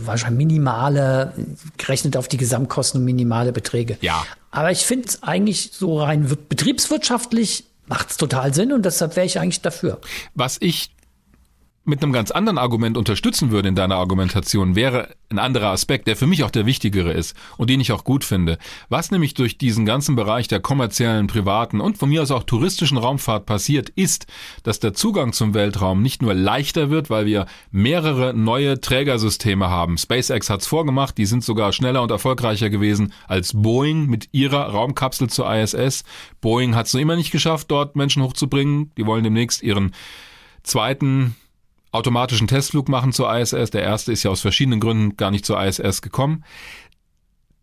wahrscheinlich 0.04 0.46
minimale, 0.46 1.32
gerechnet 1.76 2.16
auf 2.16 2.28
die 2.28 2.36
Gesamtkosten 2.36 3.00
um 3.00 3.04
minimale 3.04 3.52
Beträge. 3.52 3.98
Ja. 4.00 4.24
Aber 4.50 4.70
ich 4.70 4.84
finde 4.84 5.08
es 5.08 5.22
eigentlich 5.22 5.70
so 5.72 6.00
rein 6.00 6.28
betriebswirtschaftlich 6.48 7.64
macht 7.86 8.10
es 8.10 8.16
total 8.16 8.54
Sinn 8.54 8.72
und 8.72 8.84
deshalb 8.84 9.16
wäre 9.16 9.26
ich 9.26 9.38
eigentlich 9.38 9.62
dafür. 9.62 10.00
Was 10.34 10.56
ich 10.60 10.90
mit 11.84 12.02
einem 12.02 12.12
ganz 12.12 12.30
anderen 12.30 12.58
Argument 12.58 12.96
unterstützen 12.96 13.50
würde 13.50 13.68
in 13.68 13.74
deiner 13.74 13.96
Argumentation, 13.96 14.74
wäre 14.74 15.14
ein 15.28 15.38
anderer 15.38 15.68
Aspekt, 15.68 16.06
der 16.06 16.16
für 16.16 16.26
mich 16.26 16.44
auch 16.44 16.50
der 16.50 16.66
wichtigere 16.66 17.12
ist 17.12 17.36
und 17.56 17.68
den 17.68 17.80
ich 17.80 17.92
auch 17.92 18.04
gut 18.04 18.24
finde. 18.24 18.58
Was 18.88 19.10
nämlich 19.10 19.34
durch 19.34 19.58
diesen 19.58 19.84
ganzen 19.84 20.16
Bereich 20.16 20.48
der 20.48 20.60
kommerziellen, 20.60 21.26
privaten 21.26 21.80
und 21.80 21.98
von 21.98 22.08
mir 22.08 22.22
aus 22.22 22.30
auch 22.30 22.44
touristischen 22.44 22.96
Raumfahrt 22.96 23.46
passiert, 23.46 23.90
ist, 23.90 24.26
dass 24.62 24.80
der 24.80 24.94
Zugang 24.94 25.32
zum 25.32 25.54
Weltraum 25.54 26.02
nicht 26.02 26.22
nur 26.22 26.34
leichter 26.34 26.90
wird, 26.90 27.10
weil 27.10 27.26
wir 27.26 27.46
mehrere 27.70 28.32
neue 28.32 28.80
Trägersysteme 28.80 29.68
haben. 29.68 29.98
SpaceX 29.98 30.48
hat's 30.50 30.66
vorgemacht, 30.66 31.18
die 31.18 31.26
sind 31.26 31.44
sogar 31.44 31.72
schneller 31.72 32.02
und 32.02 32.10
erfolgreicher 32.10 32.70
gewesen 32.70 33.12
als 33.28 33.52
Boeing 33.52 34.06
mit 34.06 34.28
ihrer 34.32 34.68
Raumkapsel 34.68 35.28
zur 35.28 35.52
ISS. 35.54 36.04
Boeing 36.40 36.74
hat's 36.74 36.94
noch 36.94 37.00
immer 37.00 37.16
nicht 37.16 37.30
geschafft, 37.30 37.70
dort 37.70 37.96
Menschen 37.96 38.22
hochzubringen. 38.22 38.92
Die 38.96 39.06
wollen 39.06 39.24
demnächst 39.24 39.62
ihren 39.62 39.92
zweiten 40.62 41.34
automatischen 41.94 42.48
Testflug 42.48 42.88
machen 42.88 43.12
zur 43.12 43.34
ISS. 43.34 43.70
Der 43.70 43.82
erste 43.82 44.12
ist 44.12 44.24
ja 44.24 44.30
aus 44.30 44.40
verschiedenen 44.40 44.80
Gründen 44.80 45.16
gar 45.16 45.30
nicht 45.30 45.46
zur 45.46 45.62
ISS 45.62 46.02
gekommen. 46.02 46.44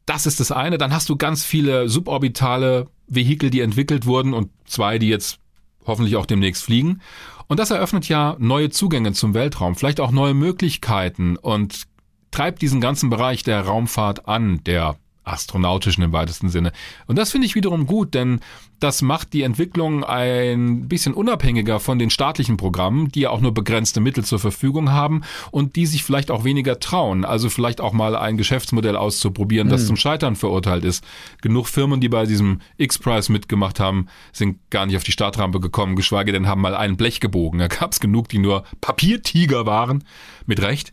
Das 0.06 0.26
ist 0.26 0.40
das 0.40 0.52
eine. 0.52 0.78
Dann 0.78 0.94
hast 0.94 1.10
du 1.10 1.18
ganz 1.18 1.44
viele 1.44 1.90
suborbitale 1.90 2.88
Vehikel, 3.08 3.50
die 3.50 3.60
entwickelt 3.60 4.06
wurden 4.06 4.34
und 4.34 4.50
zwei, 4.66 5.00
die 5.00 5.10
jetzt 5.10 5.40
hoffentlich 5.86 6.16
auch 6.16 6.26
demnächst 6.26 6.64
fliegen. 6.64 7.02
Und 7.48 7.60
das 7.60 7.72
eröffnet 7.72 8.08
ja 8.08 8.38
neue 8.40 8.70
Zugänge 8.70 9.12
zum 9.12 9.34
Weltraum, 9.34 9.76
vielleicht 9.76 10.00
auch 10.00 10.12
neue 10.12 10.34
Möglichkeiten 10.34 11.36
und 11.36 11.84
treibt 12.32 12.62
diesen 12.62 12.80
ganzen 12.80 13.10
Bereich 13.10 13.44
der 13.44 13.62
Raumfahrt 13.62 14.28
an, 14.30 14.64
der 14.64 14.96
astronautischen 15.24 16.04
im 16.04 16.14
weitesten 16.14 16.50
Sinne. 16.50 16.72
Und 17.08 17.18
das 17.18 17.32
finde 17.32 17.48
ich 17.48 17.56
wiederum 17.56 17.86
gut, 17.86 18.14
denn 18.14 18.40
das 18.80 19.04
macht 19.04 19.34
die 19.34 19.44
Entwicklung 19.44 20.04
ein 20.04 20.88
bisschen 20.88 21.14
unabhängiger 21.14 21.80
von 21.80 22.00
den 22.00 22.10
staatlichen 22.10 22.58
Programmen, 22.58 23.10
die 23.10 23.22
ja 23.22 23.30
auch 23.30 23.40
nur 23.40 23.54
begrenzte 23.54 24.00
Mittel 24.00 24.26
zur 24.26 24.40
Verfügung 24.40 24.92
haben 24.92 25.22
und 25.52 25.76
die 25.76 25.86
sich 25.86 26.04
vielleicht 26.04 26.32
auch 26.32 26.44
weniger 26.44 26.80
trauen. 26.80 27.24
Also 27.24 27.50
vielleicht 27.50 27.80
auch 27.80 27.94
mal 27.94 28.16
ein 28.16 28.38
Geschäftsmodell 28.38 28.96
auszuprobieren, 28.96 29.70
das 29.70 29.84
mhm. 29.84 29.88
zum 29.88 29.98
Scheitern 29.98 30.36
verurteilt 30.36 30.84
ist. 30.84 31.04
Genug 31.42 31.68
Firmen, 31.68 32.02
die 32.02 32.10
bei 32.10 32.26
diesem 32.26 32.60
X-Prize 32.78 33.32
mitgemacht 33.32 33.80
haben, 33.80 34.08
sind 34.34 34.58
gar 34.72 34.88
nicht 34.88 34.98
auf 34.98 35.04
die 35.04 35.12
Startrampe 35.12 35.60
gekommen, 35.60 35.96
geschweige 35.96 36.32
denn 36.32 36.48
haben 36.48 36.62
mal 36.62 36.76
ein 36.76 36.98
Blech 36.98 37.20
gebogen. 37.20 37.60
Da 37.60 37.68
gab 37.68 37.92
es 37.92 38.00
genug, 38.00 38.30
die 38.30 38.40
nur 38.40 38.64
Papiertiger 38.82 39.68
waren, 39.68 40.04
mit 40.48 40.60
Recht. 40.60 40.92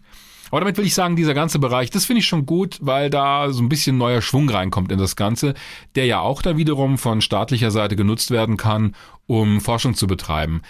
Aber 0.50 0.60
damit 0.60 0.76
will 0.76 0.86
ich 0.86 0.94
sagen, 0.94 1.16
dieser 1.16 1.34
ganze 1.34 1.58
Bereich, 1.58 1.90
das 1.90 2.04
finde 2.04 2.20
ich 2.20 2.26
schon 2.26 2.46
gut, 2.46 2.78
weil 2.80 3.10
da 3.10 3.50
so 3.52 3.62
ein 3.62 3.68
bisschen 3.68 3.98
neuer 3.98 4.22
Schwung 4.22 4.48
reinkommt 4.48 4.92
in 4.92 4.98
das 4.98 5.16
Ganze, 5.16 5.54
der 5.94 6.06
ja 6.06 6.20
auch 6.20 6.42
da 6.42 6.56
wiederum 6.56 6.98
von 6.98 7.20
staatlicher 7.20 7.70
Seite 7.70 7.96
genutzt 7.96 8.30
werden 8.30 8.56
kann, 8.56 8.94
um 9.26 9.60
Forschung 9.60 9.94
zu 9.94 10.06
betreiben. 10.06 10.62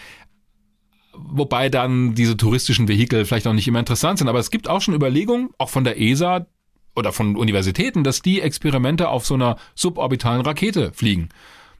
Wobei 1.14 1.68
dann 1.68 2.14
diese 2.14 2.36
touristischen 2.36 2.88
Vehikel 2.88 3.24
vielleicht 3.24 3.46
auch 3.46 3.52
nicht 3.52 3.66
immer 3.66 3.80
interessant 3.80 4.18
sind. 4.18 4.28
Aber 4.28 4.38
es 4.38 4.50
gibt 4.50 4.68
auch 4.68 4.80
schon 4.80 4.94
Überlegungen, 4.94 5.50
auch 5.58 5.68
von 5.68 5.84
der 5.84 6.00
ESA 6.00 6.46
oder 6.94 7.12
von 7.12 7.36
Universitäten, 7.36 8.04
dass 8.04 8.22
die 8.22 8.40
Experimente 8.40 9.08
auf 9.08 9.26
so 9.26 9.34
einer 9.34 9.56
suborbitalen 9.74 10.42
Rakete 10.42 10.92
fliegen. 10.92 11.28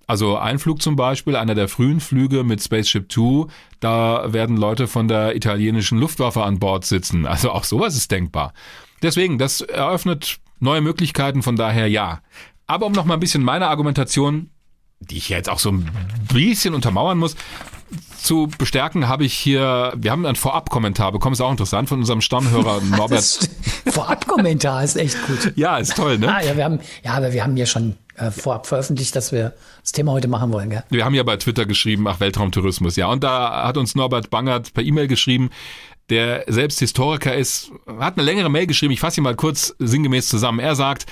Also 0.09 0.39
ein 0.39 0.59
Flug 0.59 0.81
zum 0.81 0.97
Beispiel, 0.97 1.37
einer 1.37 1.55
der 1.55 1.69
frühen 1.69 2.01
Flüge 2.01 2.43
mit 2.43 2.63
Spaceship 2.63 3.11
Two, 3.11 3.49
da 3.79 4.33
werden 4.33 4.57
Leute 4.57 4.87
von 4.87 5.07
der 5.07 5.37
italienischen 5.37 5.99
Luftwaffe 5.99 6.43
an 6.43 6.59
Bord 6.59 6.87
sitzen. 6.87 7.27
Also 7.27 7.51
auch 7.51 7.65
sowas 7.65 7.95
ist 7.95 8.11
denkbar. 8.11 8.55
Deswegen, 9.03 9.37
das 9.37 9.61
eröffnet 9.61 10.39
neue 10.61 10.81
Möglichkeiten, 10.81 11.43
von 11.43 11.57
daher 11.57 11.89
ja. 11.89 12.21
Aber 12.67 12.87
um 12.87 12.93
noch 12.93 13.05
mal 13.05 13.15
ein 13.15 13.21
bisschen 13.21 13.45
meine 13.45 13.69
Argumentation, 13.69 14.49
die 14.99 15.19
ich 15.19 15.29
jetzt 15.29 15.51
auch 15.51 15.59
so 15.59 15.73
ein 15.73 15.91
bisschen 16.33 16.73
untermauern 16.73 17.19
muss, 17.19 17.37
zu 18.19 18.49
bestärken, 18.57 19.09
habe 19.09 19.27
ich 19.27 19.35
hier, 19.35 19.93
wir 19.95 20.11
haben 20.11 20.25
einen 20.25 20.37
Vorab-Kommentar 20.37 21.13
bekommen, 21.13 21.35
ist 21.35 21.43
auch 21.43 21.51
interessant 21.51 21.89
von 21.91 22.01
unserem 22.01 22.23
Stammhörer 22.23 22.81
Norbert. 22.97 23.51
Vorab-Kommentar 23.87 24.85
ist 24.85 24.97
echt 24.97 25.19
gut. 25.27 25.53
Ja, 25.57 25.77
ist 25.77 25.97
toll, 25.97 26.19
ne? 26.19 26.35
Ah, 26.35 26.43
ja, 26.43 26.57
wir 26.57 26.65
haben, 26.65 26.81
ja, 27.05 27.13
aber 27.13 27.33
wir 27.35 27.45
haben 27.45 27.59
ja 27.59 27.67
schon 27.67 27.97
äh, 28.19 28.31
vorab 28.31 28.67
veröffentlicht, 28.67 29.15
dass 29.17 29.33
wir 29.33 29.55
das 29.83 29.93
Thema 29.93 30.13
heute 30.13 30.29
machen 30.29 30.53
wollen, 30.53 30.71
gell? 30.71 30.85
Wir 30.91 31.05
haben 31.05 31.15
ja 31.15 31.23
bei 31.23 31.37
Twitter 31.37 31.67
geschrieben, 31.67 32.07
ach, 32.09 32.21
Weltraumtourismus, 32.21 32.97
ja. 32.97 33.09
Und 33.09 33.25
da 33.25 33.65
hat 33.65 33.77
uns 33.77 33.95
Norbert 33.95 34.31
Bangert 34.31 34.75
per 34.75 34.85
E-Mail 34.85 35.09
geschrieben, 35.09 35.51
der 36.11 36.45
selbst 36.47 36.79
Historiker 36.79 37.35
ist, 37.35 37.71
hat 37.99 38.17
eine 38.17 38.25
längere 38.25 38.49
Mail 38.49 38.67
geschrieben, 38.67 38.93
ich 38.93 39.01
fasse 39.01 39.21
ihn 39.21 39.25
mal 39.25 39.37
kurz 39.37 39.75
sinngemäß 39.79 40.29
zusammen. 40.29 40.59
Er 40.59 40.75
sagt, 40.75 41.07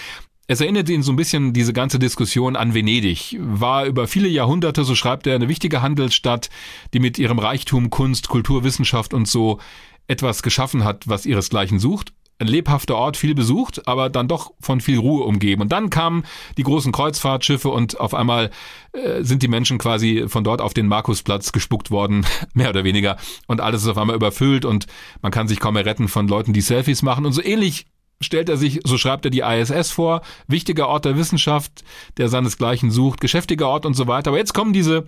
es 0.46 0.60
erinnert 0.60 0.88
ihn 0.88 1.02
so 1.02 1.12
ein 1.12 1.16
bisschen 1.16 1.52
diese 1.52 1.72
ganze 1.72 1.98
Diskussion 1.98 2.56
an 2.56 2.72
Venedig. 2.72 3.36
War 3.40 3.84
über 3.84 4.06
viele 4.06 4.28
Jahrhunderte, 4.28 4.84
so 4.84 4.94
schreibt 4.94 5.26
er, 5.26 5.34
eine 5.34 5.48
wichtige 5.48 5.82
Handelsstadt, 5.82 6.50
die 6.94 7.00
mit 7.00 7.18
ihrem 7.18 7.38
Reichtum, 7.38 7.90
Kunst, 7.90 8.28
Kultur, 8.28 8.64
Wissenschaft 8.64 9.12
und 9.12 9.28
so 9.28 9.58
etwas 10.06 10.42
geschaffen 10.42 10.84
hat, 10.84 11.08
was 11.08 11.26
ihresgleichen 11.26 11.78
sucht 11.78 12.12
ein 12.38 12.48
lebhafter 12.48 12.96
Ort, 12.96 13.16
viel 13.16 13.34
besucht, 13.34 13.88
aber 13.88 14.10
dann 14.10 14.28
doch 14.28 14.52
von 14.60 14.80
viel 14.80 14.98
Ruhe 14.98 15.24
umgeben. 15.24 15.62
Und 15.62 15.72
dann 15.72 15.90
kamen 15.90 16.24
die 16.58 16.64
großen 16.64 16.92
Kreuzfahrtschiffe 16.92 17.68
und 17.68 17.98
auf 17.98 18.14
einmal 18.14 18.50
äh, 18.92 19.22
sind 19.22 19.42
die 19.42 19.48
Menschen 19.48 19.78
quasi 19.78 20.24
von 20.28 20.44
dort 20.44 20.60
auf 20.60 20.74
den 20.74 20.86
Markusplatz 20.86 21.52
gespuckt 21.52 21.90
worden, 21.90 22.26
mehr 22.54 22.70
oder 22.70 22.84
weniger. 22.84 23.16
Und 23.46 23.60
alles 23.60 23.82
ist 23.82 23.88
auf 23.88 23.98
einmal 23.98 24.16
überfüllt 24.16 24.64
und 24.64 24.86
man 25.22 25.32
kann 25.32 25.48
sich 25.48 25.60
kaum 25.60 25.74
mehr 25.74 25.86
retten 25.86 26.08
von 26.08 26.28
Leuten, 26.28 26.52
die 26.52 26.60
Selfies 26.60 27.02
machen. 27.02 27.24
Und 27.24 27.32
so 27.32 27.42
ähnlich 27.42 27.86
stellt 28.20 28.48
er 28.48 28.56
sich, 28.56 28.80
so 28.84 28.98
schreibt 28.98 29.24
er 29.24 29.30
die 29.30 29.40
ISS 29.40 29.90
vor, 29.90 30.22
wichtiger 30.46 30.88
Ort 30.88 31.04
der 31.04 31.16
Wissenschaft, 31.16 31.84
der 32.18 32.28
seinesgleichen 32.28 32.90
sucht, 32.90 33.20
geschäftiger 33.20 33.68
Ort 33.68 33.86
und 33.86 33.94
so 33.94 34.06
weiter. 34.06 34.30
Aber 34.30 34.38
jetzt 34.38 34.54
kommen 34.54 34.72
diese 34.72 35.04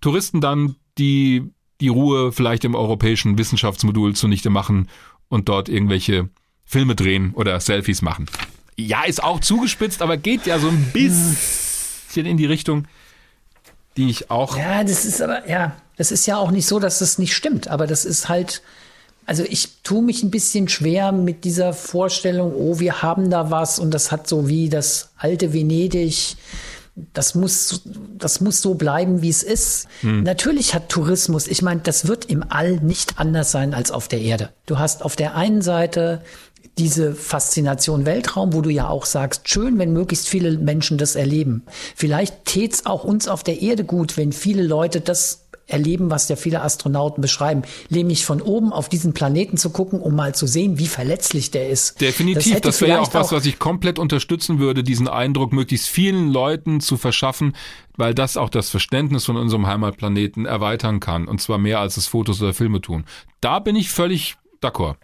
Touristen 0.00 0.40
dann, 0.40 0.76
die 0.98 1.50
die 1.80 1.88
Ruhe 1.88 2.32
vielleicht 2.32 2.64
im 2.64 2.74
europäischen 2.74 3.38
Wissenschaftsmodul 3.38 4.14
zunichte 4.14 4.50
machen 4.50 4.88
und 5.28 5.48
dort 5.48 5.68
irgendwelche 5.68 6.30
Filme 6.66 6.94
drehen 6.94 7.32
oder 7.34 7.58
Selfies 7.60 8.02
machen. 8.02 8.26
Ja, 8.76 9.04
ist 9.04 9.22
auch 9.22 9.40
zugespitzt, 9.40 10.02
aber 10.02 10.16
geht 10.16 10.44
ja 10.46 10.58
so 10.58 10.68
ein 10.68 10.90
bisschen 10.92 12.26
in 12.26 12.36
die 12.36 12.44
Richtung, 12.44 12.86
die 13.96 14.10
ich 14.10 14.30
auch. 14.30 14.58
Ja, 14.58 14.84
das 14.84 15.06
ist 15.06 15.22
aber, 15.22 15.48
ja, 15.48 15.76
das 15.96 16.12
ist 16.12 16.26
ja 16.26 16.36
auch 16.36 16.50
nicht 16.50 16.66
so, 16.66 16.78
dass 16.78 16.98
das 16.98 17.18
nicht 17.18 17.34
stimmt, 17.34 17.68
aber 17.68 17.86
das 17.86 18.04
ist 18.04 18.28
halt, 18.28 18.62
also 19.24 19.44
ich 19.48 19.82
tue 19.82 20.02
mich 20.02 20.22
ein 20.22 20.30
bisschen 20.30 20.68
schwer 20.68 21.12
mit 21.12 21.44
dieser 21.44 21.72
Vorstellung, 21.72 22.52
oh, 22.54 22.78
wir 22.78 23.00
haben 23.00 23.30
da 23.30 23.50
was 23.50 23.78
und 23.78 23.92
das 23.92 24.12
hat 24.12 24.28
so 24.28 24.48
wie 24.48 24.68
das 24.68 25.12
alte 25.16 25.54
Venedig 25.54 26.36
das 27.12 27.34
muss, 27.34 27.82
das 28.16 28.40
muss 28.40 28.62
so 28.62 28.74
bleiben, 28.74 29.20
wie 29.20 29.28
es 29.28 29.42
ist. 29.42 29.86
Hm. 30.00 30.22
Natürlich 30.22 30.74
hat 30.74 30.88
Tourismus, 30.88 31.46
ich 31.46 31.60
meine, 31.60 31.80
das 31.82 32.08
wird 32.08 32.24
im 32.26 32.42
All 32.48 32.76
nicht 32.80 33.18
anders 33.18 33.50
sein 33.50 33.74
als 33.74 33.90
auf 33.90 34.08
der 34.08 34.22
Erde. 34.22 34.50
Du 34.64 34.78
hast 34.78 35.02
auf 35.02 35.14
der 35.14 35.34
einen 35.34 35.60
Seite 35.60 36.22
diese 36.78 37.14
Faszination 37.14 38.04
Weltraum, 38.04 38.52
wo 38.52 38.60
du 38.60 38.70
ja 38.70 38.88
auch 38.88 39.06
sagst, 39.06 39.48
schön, 39.48 39.78
wenn 39.78 39.92
möglichst 39.92 40.28
viele 40.28 40.58
Menschen 40.58 40.98
das 40.98 41.16
erleben. 41.16 41.62
Vielleicht 41.94 42.44
tät's 42.44 42.84
auch 42.84 43.04
uns 43.04 43.28
auf 43.28 43.42
der 43.42 43.62
Erde 43.62 43.84
gut, 43.84 44.16
wenn 44.16 44.32
viele 44.32 44.62
Leute 44.62 45.00
das 45.00 45.46
erleben, 45.66 46.10
was 46.10 46.28
ja 46.28 46.36
viele 46.36 46.62
Astronauten 46.62 47.20
beschreiben, 47.20 47.62
nämlich 47.90 48.24
von 48.24 48.40
oben 48.40 48.72
auf 48.72 48.88
diesen 48.88 49.14
Planeten 49.14 49.56
zu 49.56 49.70
gucken, 49.70 50.00
um 50.00 50.14
mal 50.14 50.34
zu 50.34 50.46
sehen, 50.46 50.78
wie 50.78 50.86
verletzlich 50.86 51.50
der 51.50 51.70
ist. 51.70 52.00
Definitiv, 52.00 52.54
das, 52.54 52.62
das 52.62 52.80
wäre 52.80 52.92
ja 52.92 53.00
auch 53.00 53.12
was, 53.14 53.32
was 53.32 53.46
ich 53.46 53.58
komplett 53.58 53.98
unterstützen 53.98 54.58
würde, 54.58 54.84
diesen 54.84 55.08
Eindruck 55.08 55.52
möglichst 55.52 55.88
vielen 55.88 56.30
Leuten 56.30 56.80
zu 56.80 56.96
verschaffen, 56.96 57.56
weil 57.96 58.14
das 58.14 58.36
auch 58.36 58.50
das 58.50 58.70
Verständnis 58.70 59.24
von 59.24 59.36
unserem 59.36 59.66
Heimatplaneten 59.66 60.46
erweitern 60.46 61.00
kann, 61.00 61.26
und 61.26 61.40
zwar 61.40 61.58
mehr 61.58 61.80
als 61.80 61.96
es 61.96 62.06
Fotos 62.06 62.40
oder 62.40 62.54
Filme 62.54 62.80
tun. 62.80 63.04
Da 63.40 63.58
bin 63.58 63.74
ich 63.74 63.90
völlig 63.90 64.36
d'accord 64.62 64.96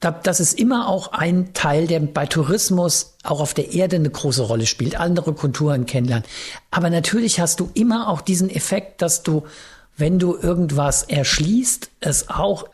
das 0.00 0.40
ist 0.40 0.58
immer 0.58 0.88
auch 0.88 1.12
ein 1.12 1.52
Teil, 1.54 1.86
der 1.86 2.00
bei 2.00 2.26
Tourismus 2.26 3.16
auch 3.24 3.40
auf 3.40 3.54
der 3.54 3.72
Erde 3.72 3.96
eine 3.96 4.10
große 4.10 4.42
Rolle 4.42 4.66
spielt, 4.66 4.96
andere 4.96 5.32
Kulturen 5.32 5.86
kennenlernen. 5.86 6.26
Aber 6.70 6.90
natürlich 6.90 7.40
hast 7.40 7.60
du 7.60 7.70
immer 7.74 8.08
auch 8.08 8.20
diesen 8.20 8.50
Effekt, 8.50 9.02
dass 9.02 9.22
du, 9.22 9.44
wenn 9.96 10.18
du 10.18 10.36
irgendwas 10.36 11.02
erschließt, 11.04 11.90
es 12.00 12.28
auch 12.28 12.68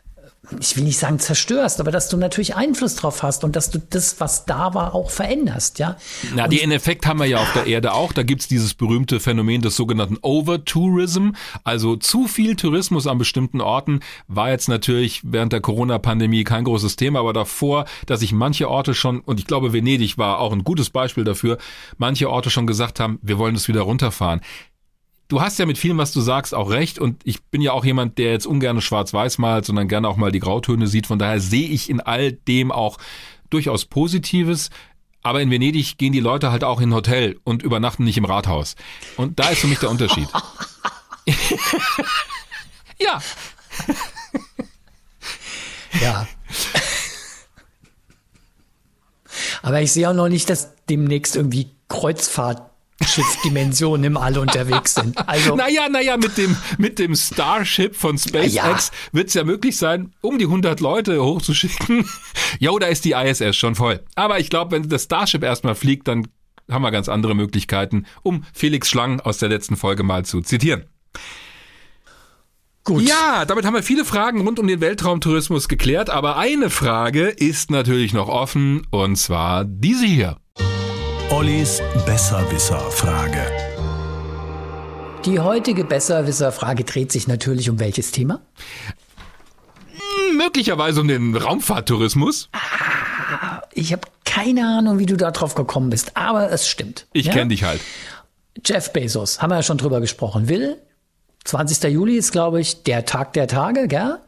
ich 0.59 0.75
will 0.75 0.83
nicht 0.83 0.97
sagen 0.97 1.19
zerstörst, 1.19 1.79
aber 1.79 1.91
dass 1.91 2.09
du 2.09 2.17
natürlich 2.17 2.55
Einfluss 2.55 2.95
drauf 2.95 3.23
hast 3.23 3.45
und 3.45 3.55
dass 3.55 3.69
du 3.69 3.79
das, 3.79 4.19
was 4.19 4.45
da 4.45 4.73
war, 4.73 4.93
auch 4.93 5.09
veränderst, 5.09 5.79
ja. 5.79 5.95
Na, 6.35 6.47
den 6.47 6.71
Effekt 6.71 7.05
haben 7.05 7.19
wir 7.19 7.25
ja 7.25 7.37
auf 7.37 7.53
der 7.53 7.65
Erde 7.65 7.93
auch. 7.93 8.11
Da 8.11 8.23
gibt's 8.23 8.47
dieses 8.49 8.73
berühmte 8.73 9.21
Phänomen 9.21 9.61
des 9.61 9.77
sogenannten 9.77 10.17
Overtourism, 10.21 11.29
also 11.63 11.95
zu 11.95 12.27
viel 12.27 12.55
Tourismus 12.55 13.07
an 13.07 13.17
bestimmten 13.17 13.61
Orten 13.61 14.01
war 14.27 14.49
jetzt 14.49 14.67
natürlich 14.67 15.21
während 15.23 15.53
der 15.53 15.61
Corona-Pandemie 15.61 16.43
kein 16.43 16.65
großes 16.65 16.97
Thema, 16.97 17.19
aber 17.19 17.33
davor, 17.33 17.85
dass 18.05 18.19
sich 18.19 18.33
manche 18.33 18.69
Orte 18.69 18.93
schon, 18.93 19.21
und 19.21 19.39
ich 19.39 19.47
glaube 19.47 19.71
Venedig 19.71 20.17
war 20.17 20.39
auch 20.39 20.51
ein 20.51 20.63
gutes 20.63 20.89
Beispiel 20.89 21.23
dafür, 21.23 21.57
manche 21.97 22.29
Orte 22.29 22.49
schon 22.49 22.67
gesagt 22.67 22.99
haben, 22.99 23.19
wir 23.21 23.37
wollen 23.37 23.53
das 23.53 23.67
wieder 23.69 23.81
runterfahren 23.81 24.41
du 25.27 25.41
hast 25.41 25.59
ja 25.59 25.65
mit 25.65 25.77
vielem, 25.77 25.97
was 25.97 26.11
du 26.11 26.21
sagst, 26.21 26.53
auch 26.53 26.69
recht. 26.69 26.99
Und 26.99 27.21
ich 27.23 27.43
bin 27.43 27.61
ja 27.61 27.71
auch 27.71 27.85
jemand, 27.85 28.17
der 28.17 28.31
jetzt 28.31 28.45
ungern 28.45 28.81
schwarz-weiß 28.81 29.37
malt, 29.37 29.65
sondern 29.65 29.87
gerne 29.87 30.07
auch 30.07 30.17
mal 30.17 30.31
die 30.31 30.39
Grautöne 30.39 30.87
sieht. 30.87 31.07
Von 31.07 31.19
daher 31.19 31.39
sehe 31.39 31.67
ich 31.67 31.89
in 31.89 31.99
all 32.01 32.31
dem 32.33 32.71
auch 32.71 32.97
durchaus 33.49 33.85
Positives. 33.85 34.69
Aber 35.21 35.41
in 35.41 35.49
Venedig 35.49 35.97
gehen 35.97 36.11
die 36.11 36.19
Leute 36.19 36.51
halt 36.51 36.63
auch 36.63 36.81
in 36.81 36.89
ein 36.89 36.93
Hotel 36.93 37.39
und 37.43 37.63
übernachten 37.63 38.03
nicht 38.03 38.17
im 38.17 38.25
Rathaus. 38.25 38.75
Und 39.15 39.39
da 39.39 39.49
ist 39.49 39.59
für 39.59 39.67
mich 39.67 39.79
der 39.79 39.89
Unterschied. 39.89 40.27
ja. 42.99 43.21
Ja. 46.01 46.27
Aber 49.61 49.81
ich 49.81 49.93
sehe 49.93 50.09
auch 50.09 50.13
noch 50.13 50.27
nicht, 50.27 50.49
dass 50.49 50.75
demnächst 50.89 51.37
irgendwie 51.37 51.71
Kreuzfahrt 51.87 52.72
Schiffsdimensionen 53.07 54.03
im 54.05 54.17
All 54.17 54.37
unterwegs 54.37 54.95
sind. 54.95 55.17
Also, 55.27 55.55
naja, 55.57 55.89
naja, 55.89 56.17
mit 56.17 56.37
dem, 56.37 56.55
mit 56.77 56.99
dem 56.99 57.15
Starship 57.15 57.95
von 57.95 58.17
SpaceX 58.17 58.53
ja. 58.53 58.79
wird 59.11 59.27
es 59.29 59.33
ja 59.33 59.43
möglich 59.43 59.77
sein, 59.77 60.13
um 60.21 60.37
die 60.37 60.45
100 60.45 60.79
Leute 60.79 61.23
hochzuschicken. 61.23 62.07
jo, 62.59 62.77
da 62.79 62.87
ist 62.87 63.05
die 63.05 63.11
ISS 63.11 63.55
schon 63.55 63.75
voll. 63.75 64.03
Aber 64.15 64.39
ich 64.39 64.49
glaube, 64.49 64.71
wenn 64.71 64.87
das 64.89 65.03
Starship 65.03 65.43
erstmal 65.43 65.75
fliegt, 65.75 66.07
dann 66.07 66.27
haben 66.71 66.81
wir 66.81 66.91
ganz 66.91 67.09
andere 67.09 67.35
Möglichkeiten, 67.35 68.05
um 68.21 68.45
Felix 68.53 68.89
Schlang 68.89 69.19
aus 69.19 69.37
der 69.37 69.49
letzten 69.49 69.75
Folge 69.75 70.03
mal 70.03 70.25
zu 70.25 70.41
zitieren. 70.41 70.85
Gut. 72.85 73.03
Ja, 73.03 73.45
damit 73.45 73.65
haben 73.65 73.75
wir 73.75 73.83
viele 73.83 74.03
Fragen 74.03 74.41
rund 74.41 74.59
um 74.59 74.67
den 74.67 74.81
Weltraumtourismus 74.81 75.69
geklärt, 75.69 76.09
aber 76.09 76.35
eine 76.35 76.69
Frage 76.69 77.29
ist 77.29 77.71
natürlich 77.71 78.11
noch 78.11 78.27
offen 78.27 78.85
und 78.91 79.15
zwar 79.15 79.63
diese 79.63 80.05
hier. 80.05 80.37
Ollis 81.29 81.81
Besserwisser-Frage. 82.05 83.41
Die 85.25 85.39
heutige 85.39 85.83
Besserwisser-Frage 85.83 86.83
dreht 86.83 87.11
sich 87.11 87.27
natürlich 87.27 87.69
um 87.69 87.79
welches 87.79 88.11
Thema? 88.11 88.41
Hm, 89.91 90.37
möglicherweise 90.37 91.01
um 91.01 91.07
den 91.07 91.35
Raumfahrttourismus. 91.35 92.49
Ah, 92.51 93.61
ich 93.73 93.91
habe 93.93 94.07
keine 94.25 94.67
Ahnung, 94.67 94.99
wie 94.99 95.05
du 95.05 95.15
da 95.17 95.31
drauf 95.31 95.55
gekommen 95.55 95.89
bist, 95.89 96.15
aber 96.15 96.51
es 96.51 96.67
stimmt. 96.67 97.07
Ich 97.13 97.27
ja? 97.27 97.33
kenne 97.33 97.49
dich 97.49 97.63
halt. 97.63 97.81
Jeff 98.65 98.91
Bezos, 98.93 99.41
haben 99.41 99.49
wir 99.51 99.55
ja 99.55 99.63
schon 99.63 99.77
drüber 99.77 100.01
gesprochen, 100.01 100.47
will 100.49 100.77
20. 101.45 101.91
Juli 101.91 102.17
ist, 102.17 102.31
glaube 102.31 102.61
ich, 102.61 102.83
der 102.83 103.05
Tag 103.05 103.33
der 103.33 103.47
Tage, 103.47 103.87
gell? 103.87 104.19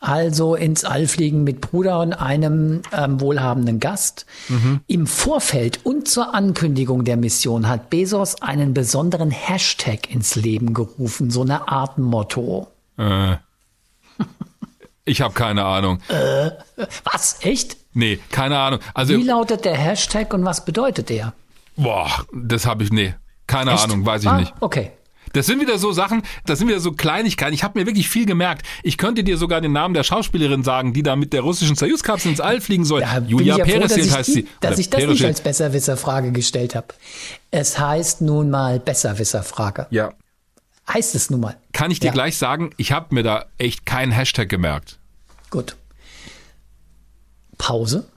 Also 0.00 0.54
ins 0.54 0.84
All 0.84 1.06
fliegen 1.06 1.44
mit 1.44 1.60
Bruder 1.60 2.00
und 2.00 2.14
einem 2.14 2.82
ähm, 2.92 3.20
wohlhabenden 3.20 3.78
Gast. 3.78 4.26
Mhm. 4.48 4.80
Im 4.86 5.06
Vorfeld 5.06 5.84
und 5.84 6.08
zur 6.08 6.34
Ankündigung 6.34 7.04
der 7.04 7.16
Mission 7.16 7.68
hat 7.68 7.90
Bezos 7.90 8.42
einen 8.42 8.74
besonderen 8.74 9.30
Hashtag 9.30 10.10
ins 10.10 10.34
Leben 10.36 10.74
gerufen, 10.74 11.30
so 11.30 11.42
eine 11.42 11.68
Art 11.68 11.98
Motto. 11.98 12.68
Äh. 12.96 13.36
Ich 15.04 15.22
habe 15.22 15.34
keine 15.34 15.64
Ahnung. 15.64 15.98
Äh, 16.08 16.50
was? 17.04 17.38
Echt? 17.40 17.76
Nee, 17.94 18.20
keine 18.30 18.58
Ahnung. 18.58 18.80
Also, 18.94 19.14
Wie 19.16 19.22
lautet 19.22 19.64
der 19.64 19.76
Hashtag 19.76 20.32
und 20.32 20.44
was 20.44 20.64
bedeutet 20.64 21.08
der? 21.08 21.32
boah, 21.76 22.10
das 22.32 22.66
habe 22.66 22.84
ich, 22.84 22.92
nee, 22.92 23.14
keine 23.46 23.72
Echt? 23.72 23.84
Ahnung, 23.84 24.06
weiß 24.06 24.22
ich 24.22 24.28
ah, 24.28 24.38
nicht. 24.38 24.54
Okay. 24.60 24.92
Das 25.32 25.46
sind 25.46 25.60
wieder 25.60 25.78
so 25.78 25.92
Sachen, 25.92 26.22
das 26.44 26.58
sind 26.58 26.68
wieder 26.68 26.80
so 26.80 26.92
Kleinigkeiten. 26.92 27.54
Ich 27.54 27.62
habe 27.62 27.78
mir 27.78 27.86
wirklich 27.86 28.08
viel 28.08 28.26
gemerkt. 28.26 28.66
Ich 28.82 28.96
könnte 28.98 29.22
dir 29.24 29.36
sogar 29.38 29.60
den 29.60 29.72
Namen 29.72 29.94
der 29.94 30.02
Schauspielerin 30.02 30.64
sagen, 30.64 30.92
die 30.92 31.02
da 31.02 31.14
mit 31.16 31.32
der 31.32 31.42
russischen 31.42 31.76
Soyuz-Kapsel 31.76 32.30
ins 32.32 32.40
All 32.40 32.60
fliegen 32.60 32.84
soll. 32.84 33.00
Da 33.00 33.18
Julia 33.18 33.56
ja 33.58 33.64
froh, 33.64 33.82
heißt 33.82 33.96
die, 33.96 34.32
sie. 34.32 34.48
dass 34.60 34.72
Oder 34.72 34.80
ich 34.80 34.90
das 34.90 35.06
nicht 35.06 35.24
als 35.24 35.40
Besserwisser-Frage 35.40 36.32
gestellt 36.32 36.74
habe. 36.74 36.88
Es 37.50 37.78
heißt 37.78 38.20
nun 38.22 38.50
mal 38.50 38.80
Besserwisser-Frage. 38.80 39.86
Ja. 39.90 40.12
Heißt 40.92 41.14
es 41.14 41.30
nun 41.30 41.40
mal. 41.40 41.56
Kann 41.72 41.90
ich 41.90 42.00
dir 42.00 42.06
Ja. 42.06 42.12
gleich 42.12 42.36
sagen, 42.36 42.70
ich 42.76 42.90
habe 42.92 43.14
mir 43.14 43.22
da 43.22 43.46
echt 43.58 43.86
keinen 43.86 44.10
Hashtag 44.10 44.48
gemerkt. 44.48 44.98
Gut. 45.50 45.76
Pause. 47.58 48.08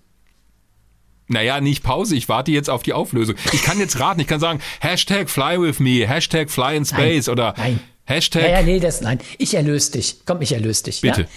Naja, 1.28 1.62
nicht 1.62 1.84
Pause, 1.84 2.16
ich 2.16 2.30
warte 2.30 2.52
jetzt 2.52 2.70
auf 2.70 2.84
die 2.84 2.94
Auflösung. 2.94 3.36
Ich 3.52 3.64
kann 3.64 3.80
jetzt 3.80 4.00
raten, 4.00 4.20
ich 4.20 4.28
kann 4.28 4.40
sagen, 4.40 4.60
Hashtag 4.82 5.30
fly 5.30 5.60
with 5.60 5.80
me, 5.80 6.08
Hashtag 6.08 6.50
fly 6.50 6.76
in 6.76 6.86
space 6.86 7.30
oder 7.30 7.54
nein. 7.58 7.80
Hashtag. 8.06 8.44
Ja, 8.44 8.50
ja, 8.50 8.62
nee, 8.62 8.80
das, 8.80 9.02
nein. 9.02 9.20
Ich 9.38 9.54
erlöse 9.54 9.94
dich. 9.94 10.26
Komm, 10.26 10.42
ich 10.42 10.52
erlöse 10.52 10.84
dich. 10.84 11.02
Bitte. 11.02 11.22
Ja? 11.22 11.28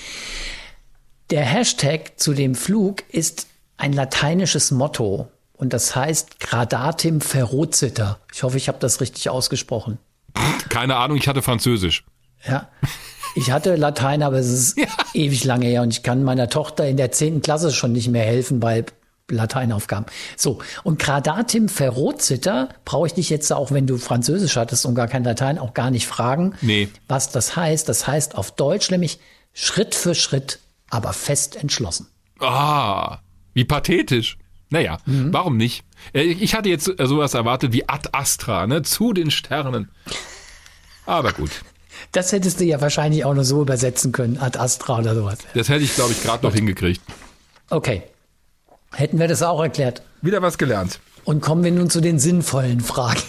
Der 1.31 1.45
Hashtag 1.45 2.19
zu 2.19 2.35
dem 2.35 2.55
Flug 2.55 3.05
ist 3.09 3.47
ein 3.77 3.93
lateinisches 3.93 4.71
Motto. 4.71 5.29
Und 5.55 5.73
das 5.73 5.97
heißt 5.97 6.41
Gradatim 6.41 7.21
ferociter. 7.21 8.19
Ich 8.33 8.43
hoffe, 8.43 8.57
ich 8.57 8.69
habe 8.69 8.79
das 8.79 9.01
richtig 9.01 9.31
ausgesprochen. 9.31 9.99
Keine 10.69 10.97
Ahnung, 10.97 11.17
ich 11.17 11.29
hatte 11.29 11.41
Französisch. 11.41 12.05
Ja. 12.47 12.69
Ich 13.35 13.51
hatte 13.51 13.77
Latein, 13.77 14.23
aber 14.23 14.39
es 14.39 14.49
ist 14.49 14.79
ewig 15.15 15.45
lange 15.45 15.67
her 15.67 15.83
und 15.83 15.93
ich 15.93 16.03
kann 16.03 16.25
meiner 16.25 16.49
Tochter 16.49 16.87
in 16.87 16.97
der 16.97 17.13
zehnten 17.13 17.43
Klasse 17.43 17.73
schon 17.73 17.93
nicht 17.93 18.09
mehr 18.09 18.25
helfen 18.25 18.61
bei 18.61 18.85
Lateinaufgaben. 19.31 20.07
So, 20.37 20.59
und 20.85 20.99
Gradatim 21.01 21.69
ferociter 21.69 22.69
brauche 22.85 23.09
ich 23.09 23.15
dich 23.15 23.29
jetzt 23.31 23.53
auch, 23.53 23.71
wenn 23.73 23.87
du 23.87 23.99
Französisch 23.99 24.57
hattest 24.57 24.87
und 24.87 24.95
gar 24.95 25.09
kein 25.09 25.25
Latein, 25.25 25.59
auch 25.59 25.75
gar 25.75 25.91
nicht 25.91 26.07
fragen, 26.07 26.55
Nee. 26.63 26.89
was 27.09 27.31
das 27.31 27.57
heißt. 27.57 27.89
Das 27.89 28.07
heißt 28.07 28.37
auf 28.37 28.53
Deutsch 28.55 28.91
nämlich 28.91 29.19
Schritt 29.53 29.95
für 29.95 30.15
Schritt, 30.15 30.61
aber 30.91 31.13
fest 31.13 31.57
entschlossen. 31.57 32.07
Ah, 32.41 33.19
wie 33.55 33.65
pathetisch. 33.65 34.39
Naja, 34.71 34.99
Mhm. 35.07 35.33
warum 35.33 35.57
nicht? 35.57 35.85
Äh, 36.13 36.23
Ich 36.23 36.55
hatte 36.55 36.69
jetzt 36.69 36.85
sowas 36.85 37.35
erwartet 37.35 37.73
wie 37.73 37.89
Ad 37.89 38.09
Astra, 38.13 38.67
ne? 38.67 38.83
Zu 38.83 39.13
den 39.13 39.31
Sternen. 39.31 39.91
Aber 41.05 41.33
gut, 41.33 41.51
Das 42.13 42.31
hättest 42.33 42.61
du 42.61 42.65
ja 42.65 42.81
wahrscheinlich 42.81 43.25
auch 43.25 43.33
nur 43.35 43.45
so 43.45 43.63
übersetzen 43.63 44.13
können, 44.13 44.39
Ad 44.39 44.59
Astra 44.59 44.99
oder 44.99 45.15
sowas. 45.15 45.39
das 45.55 45.69
hätte 45.69 45.83
ich, 45.85 45.95
glaube 45.95 46.13
ich, 46.13 46.23
gerade 46.23 46.45
noch 46.47 46.53
hingekriegt. 46.55 47.01
Okay. 47.71 48.03
Hätten 48.93 49.19
wir 49.19 49.29
das 49.29 49.43
auch 49.43 49.61
erklärt. 49.63 50.03
Wieder 50.23 50.43
was 50.43 50.59
gelernt. 50.59 51.01
Und 51.25 51.41
kommen 51.41 51.65
wir 51.65 51.73
nun 51.73 51.91
zu 51.91 52.01
den 52.01 52.19
sinnvollen 52.19 52.81
Fragen. 52.81 53.21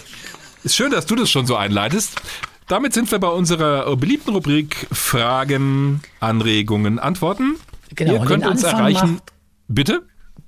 Ist 0.64 0.76
schön, 0.76 0.90
dass 0.90 1.06
du 1.06 1.14
das 1.16 1.30
schon 1.30 1.46
so 1.46 1.56
einleitest. 1.56 2.20
Damit 2.68 2.92
sind 2.92 3.10
wir 3.10 3.18
bei 3.18 3.28
unserer 3.28 3.96
beliebten 3.96 4.30
Rubrik 4.34 4.86
Fragen, 4.92 6.02
Anregungen, 6.20 6.98
Antworten. 6.98 7.56
Genau, 7.94 8.12
Ihr 8.14 8.20
könnt 8.20 8.46
uns 8.46 8.64
Anfang 8.64 8.80
erreichen. 8.80 9.12
macht- 9.14 9.32
Bitte? 9.68 10.02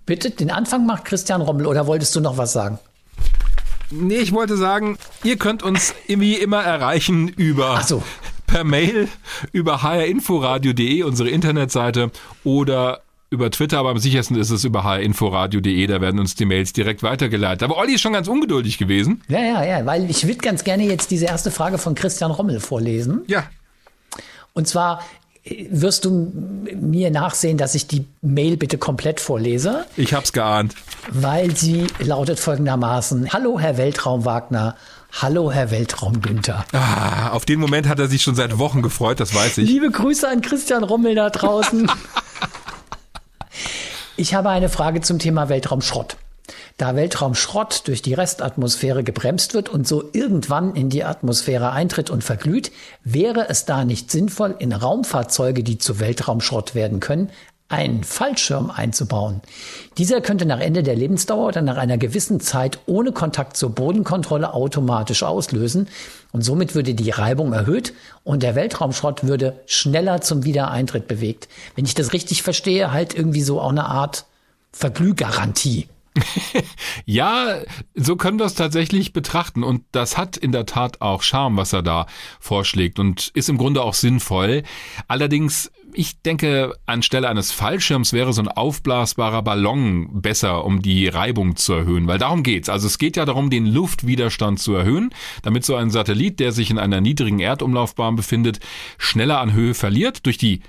Bitte, 0.06 0.30
den 0.30 0.50
Anfang 0.50 0.86
macht 0.86 1.04
Christian 1.04 1.40
Rommel 1.40 1.66
oder 1.66 1.86
wolltest 1.86 2.14
du 2.16 2.20
noch 2.20 2.36
was 2.36 2.52
sagen? 2.52 2.78
Nee, 3.90 4.18
ich 4.18 4.32
wollte 4.32 4.56
sagen, 4.56 4.98
ihr 5.24 5.36
könnt 5.36 5.62
uns 5.62 5.94
wie 6.06 6.34
immer 6.34 6.62
erreichen 6.62 7.28
über 7.28 7.82
so. 7.86 8.02
per 8.46 8.64
Mail 8.64 9.08
über 9.52 9.82
hrinforadio.de, 9.82 11.02
unsere 11.02 11.28
Internetseite, 11.30 12.10
oder 12.44 13.00
über 13.30 13.50
Twitter, 13.50 13.78
aber 13.78 13.90
am 13.90 13.98
sichersten 13.98 14.36
ist 14.36 14.50
es 14.50 14.64
über 14.64 14.82
hrinforadio.de, 14.84 15.86
da 15.86 16.00
werden 16.00 16.18
uns 16.18 16.34
die 16.34 16.44
Mails 16.44 16.72
direkt 16.72 17.02
weitergeleitet. 17.04 17.62
Aber 17.62 17.78
Olli 17.78 17.94
ist 17.94 18.00
schon 18.00 18.12
ganz 18.12 18.26
ungeduldig 18.26 18.76
gewesen. 18.76 19.22
Ja, 19.28 19.38
ja, 19.40 19.64
ja, 19.64 19.86
weil 19.86 20.10
ich 20.10 20.26
würde 20.26 20.38
ganz 20.38 20.64
gerne 20.64 20.84
jetzt 20.84 21.10
diese 21.12 21.26
erste 21.26 21.50
Frage 21.52 21.78
von 21.78 21.94
Christian 21.94 22.32
Rommel 22.32 22.58
vorlesen. 22.58 23.22
Ja. 23.28 23.44
Und 24.52 24.66
zwar 24.66 25.04
äh, 25.44 25.66
wirst 25.70 26.04
du 26.06 26.32
mir 26.74 27.12
nachsehen, 27.12 27.56
dass 27.56 27.76
ich 27.76 27.86
die 27.86 28.04
Mail 28.20 28.56
bitte 28.56 28.78
komplett 28.78 29.20
vorlese, 29.20 29.86
Ich 29.96 30.12
hab's 30.12 30.32
geahnt. 30.32 30.74
weil 31.12 31.54
sie 31.56 31.86
lautet 32.00 32.40
folgendermaßen: 32.40 33.32
Hallo, 33.32 33.60
Herr 33.60 33.78
Weltraum 33.78 34.24
Wagner. 34.24 34.74
Hallo, 35.22 35.50
Herr 35.52 35.70
Weltraum 35.70 36.20
Günther. 36.20 36.64
Ah, 36.72 37.30
auf 37.30 37.44
den 37.44 37.58
Moment 37.60 37.88
hat 37.88 37.98
er 38.00 38.06
sich 38.08 38.22
schon 38.22 38.34
seit 38.36 38.58
Wochen 38.58 38.80
gefreut, 38.82 39.18
das 39.20 39.34
weiß 39.34 39.58
ich. 39.58 39.68
Liebe 39.68 39.90
Grüße 39.90 40.28
an 40.28 40.40
Christian 40.40 40.82
Rommel 40.84 41.14
da 41.14 41.30
draußen. 41.30 41.90
Ich 44.16 44.34
habe 44.34 44.50
eine 44.50 44.68
Frage 44.68 45.00
zum 45.00 45.18
Thema 45.18 45.48
Weltraumschrott. 45.48 46.16
Da 46.76 46.96
Weltraumschrott 46.96 47.86
durch 47.86 48.02
die 48.02 48.14
Restatmosphäre 48.14 49.04
gebremst 49.04 49.54
wird 49.54 49.68
und 49.68 49.86
so 49.86 50.10
irgendwann 50.12 50.74
in 50.74 50.90
die 50.90 51.04
Atmosphäre 51.04 51.72
eintritt 51.72 52.10
und 52.10 52.24
verglüht, 52.24 52.72
wäre 53.04 53.48
es 53.48 53.66
da 53.66 53.84
nicht 53.84 54.10
sinnvoll, 54.10 54.56
in 54.58 54.72
Raumfahrzeuge, 54.72 55.62
die 55.62 55.78
zu 55.78 56.00
Weltraumschrott 56.00 56.74
werden 56.74 57.00
können, 57.00 57.30
einen 57.70 58.04
Fallschirm 58.04 58.70
einzubauen. 58.70 59.40
Dieser 59.96 60.20
könnte 60.20 60.44
nach 60.44 60.60
Ende 60.60 60.82
der 60.82 60.96
Lebensdauer 60.96 61.48
oder 61.48 61.62
nach 61.62 61.76
einer 61.76 61.98
gewissen 61.98 62.40
Zeit 62.40 62.80
ohne 62.86 63.12
Kontakt 63.12 63.56
zur 63.56 63.70
Bodenkontrolle 63.70 64.52
automatisch 64.52 65.22
auslösen 65.22 65.88
und 66.32 66.42
somit 66.42 66.74
würde 66.74 66.94
die 66.94 67.10
Reibung 67.10 67.52
erhöht 67.52 67.94
und 68.24 68.42
der 68.42 68.56
Weltraumschrott 68.56 69.24
würde 69.24 69.60
schneller 69.66 70.20
zum 70.20 70.44
Wiedereintritt 70.44 71.06
bewegt. 71.06 71.48
Wenn 71.76 71.84
ich 71.84 71.94
das 71.94 72.12
richtig 72.12 72.42
verstehe, 72.42 72.92
halt 72.92 73.14
irgendwie 73.14 73.42
so 73.42 73.60
auch 73.60 73.70
eine 73.70 73.86
Art 73.86 74.26
Verglühgarantie. 74.72 75.88
Ja, 77.06 77.60
so 77.94 78.16
können 78.16 78.38
wir 78.38 78.46
es 78.46 78.54
tatsächlich 78.54 79.12
betrachten. 79.12 79.64
Und 79.64 79.84
das 79.92 80.16
hat 80.16 80.36
in 80.36 80.52
der 80.52 80.66
Tat 80.66 81.00
auch 81.00 81.22
Charme, 81.22 81.56
was 81.56 81.72
er 81.72 81.82
da 81.82 82.06
vorschlägt 82.38 82.98
und 82.98 83.28
ist 83.28 83.48
im 83.48 83.58
Grunde 83.58 83.82
auch 83.82 83.94
sinnvoll. 83.94 84.62
Allerdings, 85.08 85.72
ich 85.94 86.22
denke, 86.22 86.74
anstelle 86.86 87.28
eines 87.28 87.52
Fallschirms 87.52 88.12
wäre 88.12 88.32
so 88.32 88.42
ein 88.42 88.48
aufblasbarer 88.48 89.42
Ballon 89.42 90.20
besser, 90.20 90.64
um 90.64 90.82
die 90.82 91.08
Reibung 91.08 91.56
zu 91.56 91.72
erhöhen, 91.72 92.06
weil 92.06 92.18
darum 92.18 92.42
geht's. 92.42 92.68
Also 92.68 92.86
es 92.86 92.98
geht 92.98 93.16
ja 93.16 93.24
darum, 93.24 93.50
den 93.50 93.66
Luftwiderstand 93.66 94.58
zu 94.60 94.74
erhöhen, 94.74 95.10
damit 95.42 95.64
so 95.64 95.76
ein 95.76 95.90
Satellit, 95.90 96.40
der 96.40 96.52
sich 96.52 96.70
in 96.70 96.78
einer 96.78 97.00
niedrigen 97.00 97.40
Erdumlaufbahn 97.40 98.16
befindet, 98.16 98.60
schneller 98.98 99.40
an 99.40 99.52
Höhe 99.52 99.74
verliert 99.74 100.26
durch 100.26 100.38
die 100.38 100.60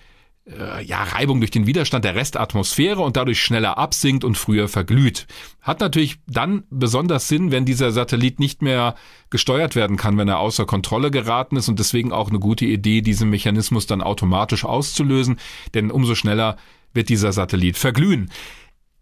äh, 0.45 0.84
ja, 0.84 1.03
Reibung 1.03 1.39
durch 1.39 1.51
den 1.51 1.68
Widerstand 1.68 2.05
der 2.05 2.15
Restatmosphäre 2.15 3.01
und 3.01 3.18
dadurch 3.18 3.41
schneller 3.41 3.77
absinkt 3.77 4.23
und 4.23 4.38
früher 4.38 4.68
verglüht. 4.68 5.27
Hat 5.61 5.80
natürlich 5.80 6.18
dann 6.27 6.63
besonders 6.69 7.27
Sinn, 7.27 7.51
wenn 7.51 7.65
dieser 7.65 7.91
Satellit 7.91 8.39
nicht 8.39 8.61
mehr 8.61 8.95
gesteuert 9.30 9.76
werden 9.76 9.97
kann, 9.97 10.18
wenn 10.18 10.27
er 10.27 10.39
außer 10.39 10.65
Kontrolle 10.65 11.11
geraten 11.11 11.57
ist 11.57 11.69
und 11.69 11.80
deswegen 11.80 12.11
auch 12.11 12.30
eine 12.30 12.39
gute 12.39 12.65
Idee, 12.65 13.01
diesen 13.01 13.30
Mechanismus 13.30 13.85
dann 13.85 14.01
automatisch 14.01 14.65
auszulösen, 14.65 15.39
denn 15.73 15.91
umso 15.91 16.15
schneller 16.15 16.57
wird 16.93 17.09
dieser 17.09 17.31
Satellit 17.31 17.77
verglühen. 17.77 18.30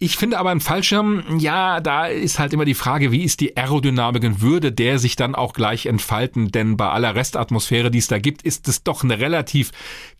Ich 0.01 0.15
finde 0.15 0.39
aber 0.39 0.51
ein 0.51 0.61
Fallschirm, 0.61 1.39
ja, 1.39 1.81
da 1.81 2.05
ist 2.07 2.39
halt 2.39 2.53
immer 2.53 2.63
die 2.63 2.73
Frage, 2.73 3.11
wie 3.11 3.23
ist 3.23 3.41
die 3.41 3.57
Aerodynamik 3.57 4.23
und 4.23 4.41
würde 4.41 4.71
der 4.71 4.97
sich 4.97 5.17
dann 5.17 5.35
auch 5.35 5.51
gleich 5.51 5.87
entfalten? 5.87 6.51
Denn 6.51 6.77
bei 6.77 6.87
aller 6.87 7.15
Restatmosphäre, 7.15 7.91
die 7.91 7.97
es 7.97 8.07
da 8.07 8.17
gibt, 8.17 8.43
ist 8.43 8.69
es 8.69 8.83
doch 8.83 9.03
eine 9.03 9.19
relativ 9.19 9.71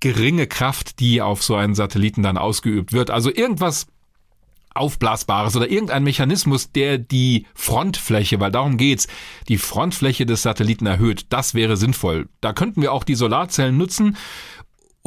geringe 0.02 0.48
Kraft, 0.48 1.00
die 1.00 1.22
auf 1.22 1.44
so 1.44 1.56
einen 1.56 1.76
Satelliten 1.76 2.24
dann 2.24 2.38
ausgeübt 2.38 2.92
wird. 2.92 3.10
Also 3.10 3.34
irgendwas 3.34 3.88
Aufblasbares 4.76 5.56
oder 5.56 5.70
irgendein 5.70 6.04
Mechanismus, 6.04 6.74
der 6.74 6.98
die 6.98 7.46
Frontfläche, 7.56 8.40
weil 8.42 8.52
darum 8.52 8.78
geht's, 8.78 9.08
die 9.48 9.58
Frontfläche 9.58 10.26
des 10.26 10.42
Satelliten 10.42 10.88
erhöht. 10.88 11.28
Das 11.30 11.54
wäre 11.54 11.78
sinnvoll. 11.78 12.28
Da 12.42 12.52
könnten 12.52 12.82
wir 12.82 12.92
auch 12.92 13.06
die 13.06 13.16
Solarzellen 13.16 13.78
nutzen, 13.78 14.18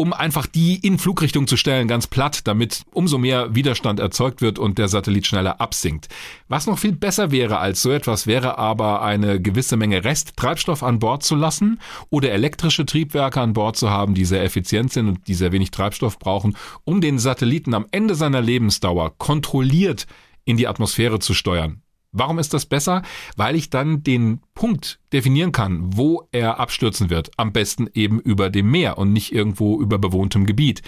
um 0.03 0.13
einfach 0.13 0.47
die 0.49 0.85
in 0.85 0.99
Flugrichtung 0.99 1.47
zu 1.47 1.57
stellen, 1.57 1.87
ganz 1.87 2.09
platt, 2.09 2.49
damit 2.49 2.83
umso 2.93 3.19
mehr 3.19 3.55
Widerstand 3.55 4.01
erzeugt 4.01 4.43
wird 4.43 4.59
und 4.59 4.77
der 4.79 4.89
Satellit 4.89 5.29
schneller 5.29 5.61
absinkt. 5.61 6.09
Was 6.49 6.67
noch 6.67 6.81
viel 6.81 6.91
besser 6.91 7.31
wäre 7.31 7.59
als 7.59 7.83
so 7.83 7.93
etwas, 7.93 8.27
wäre 8.27 8.59
aber 8.59 9.03
eine 9.03 9.41
gewisse 9.41 9.77
Menge 9.77 10.03
Resttreibstoff 10.03 10.83
an 10.83 10.99
Bord 10.99 11.23
zu 11.23 11.37
lassen 11.37 11.79
oder 12.11 12.33
elektrische 12.33 12.85
Triebwerke 12.85 13.41
an 13.41 13.53
Bord 13.53 13.77
zu 13.77 13.91
haben, 13.91 14.15
die 14.15 14.25
sehr 14.25 14.43
effizient 14.43 14.93
sind 14.93 15.07
und 15.07 15.29
die 15.29 15.35
sehr 15.35 15.53
wenig 15.53 15.71
Treibstoff 15.71 16.19
brauchen, 16.19 16.57
um 16.83 17.01
den 17.01 17.21
Satelliten 17.21 17.73
am 17.73 17.87
Ende 17.93 18.17
seiner 18.17 18.41
Lebensdauer 18.41 19.17
kontrolliert 19.19 20.09
in 20.45 20.57
die 20.57 20.67
Atmosphäre 20.67 21.21
zu 21.21 21.33
steuern. 21.33 21.82
Warum 22.13 22.39
ist 22.39 22.53
das 22.53 22.67
besser? 22.67 23.03
Weil 23.37 23.57
ich 23.57 23.71
dann 23.71 24.03
den 24.03 24.43
Punkt 24.55 25.01
definieren 25.15 25.51
kann, 25.51 25.97
wo 25.97 26.29
er 26.31 26.61
abstürzen 26.61 27.09
wird. 27.09 27.31
Am 27.39 27.53
besten 27.53 27.89
eben 27.95 28.21
über 28.21 28.51
dem 28.51 28.71
Meer 28.71 28.99
und 28.99 29.15
nicht 29.15 29.33
irgendwo 29.33 29.81
über 29.81 29.99
bewohntem 29.99 30.45
Gebiet. 30.45 30.83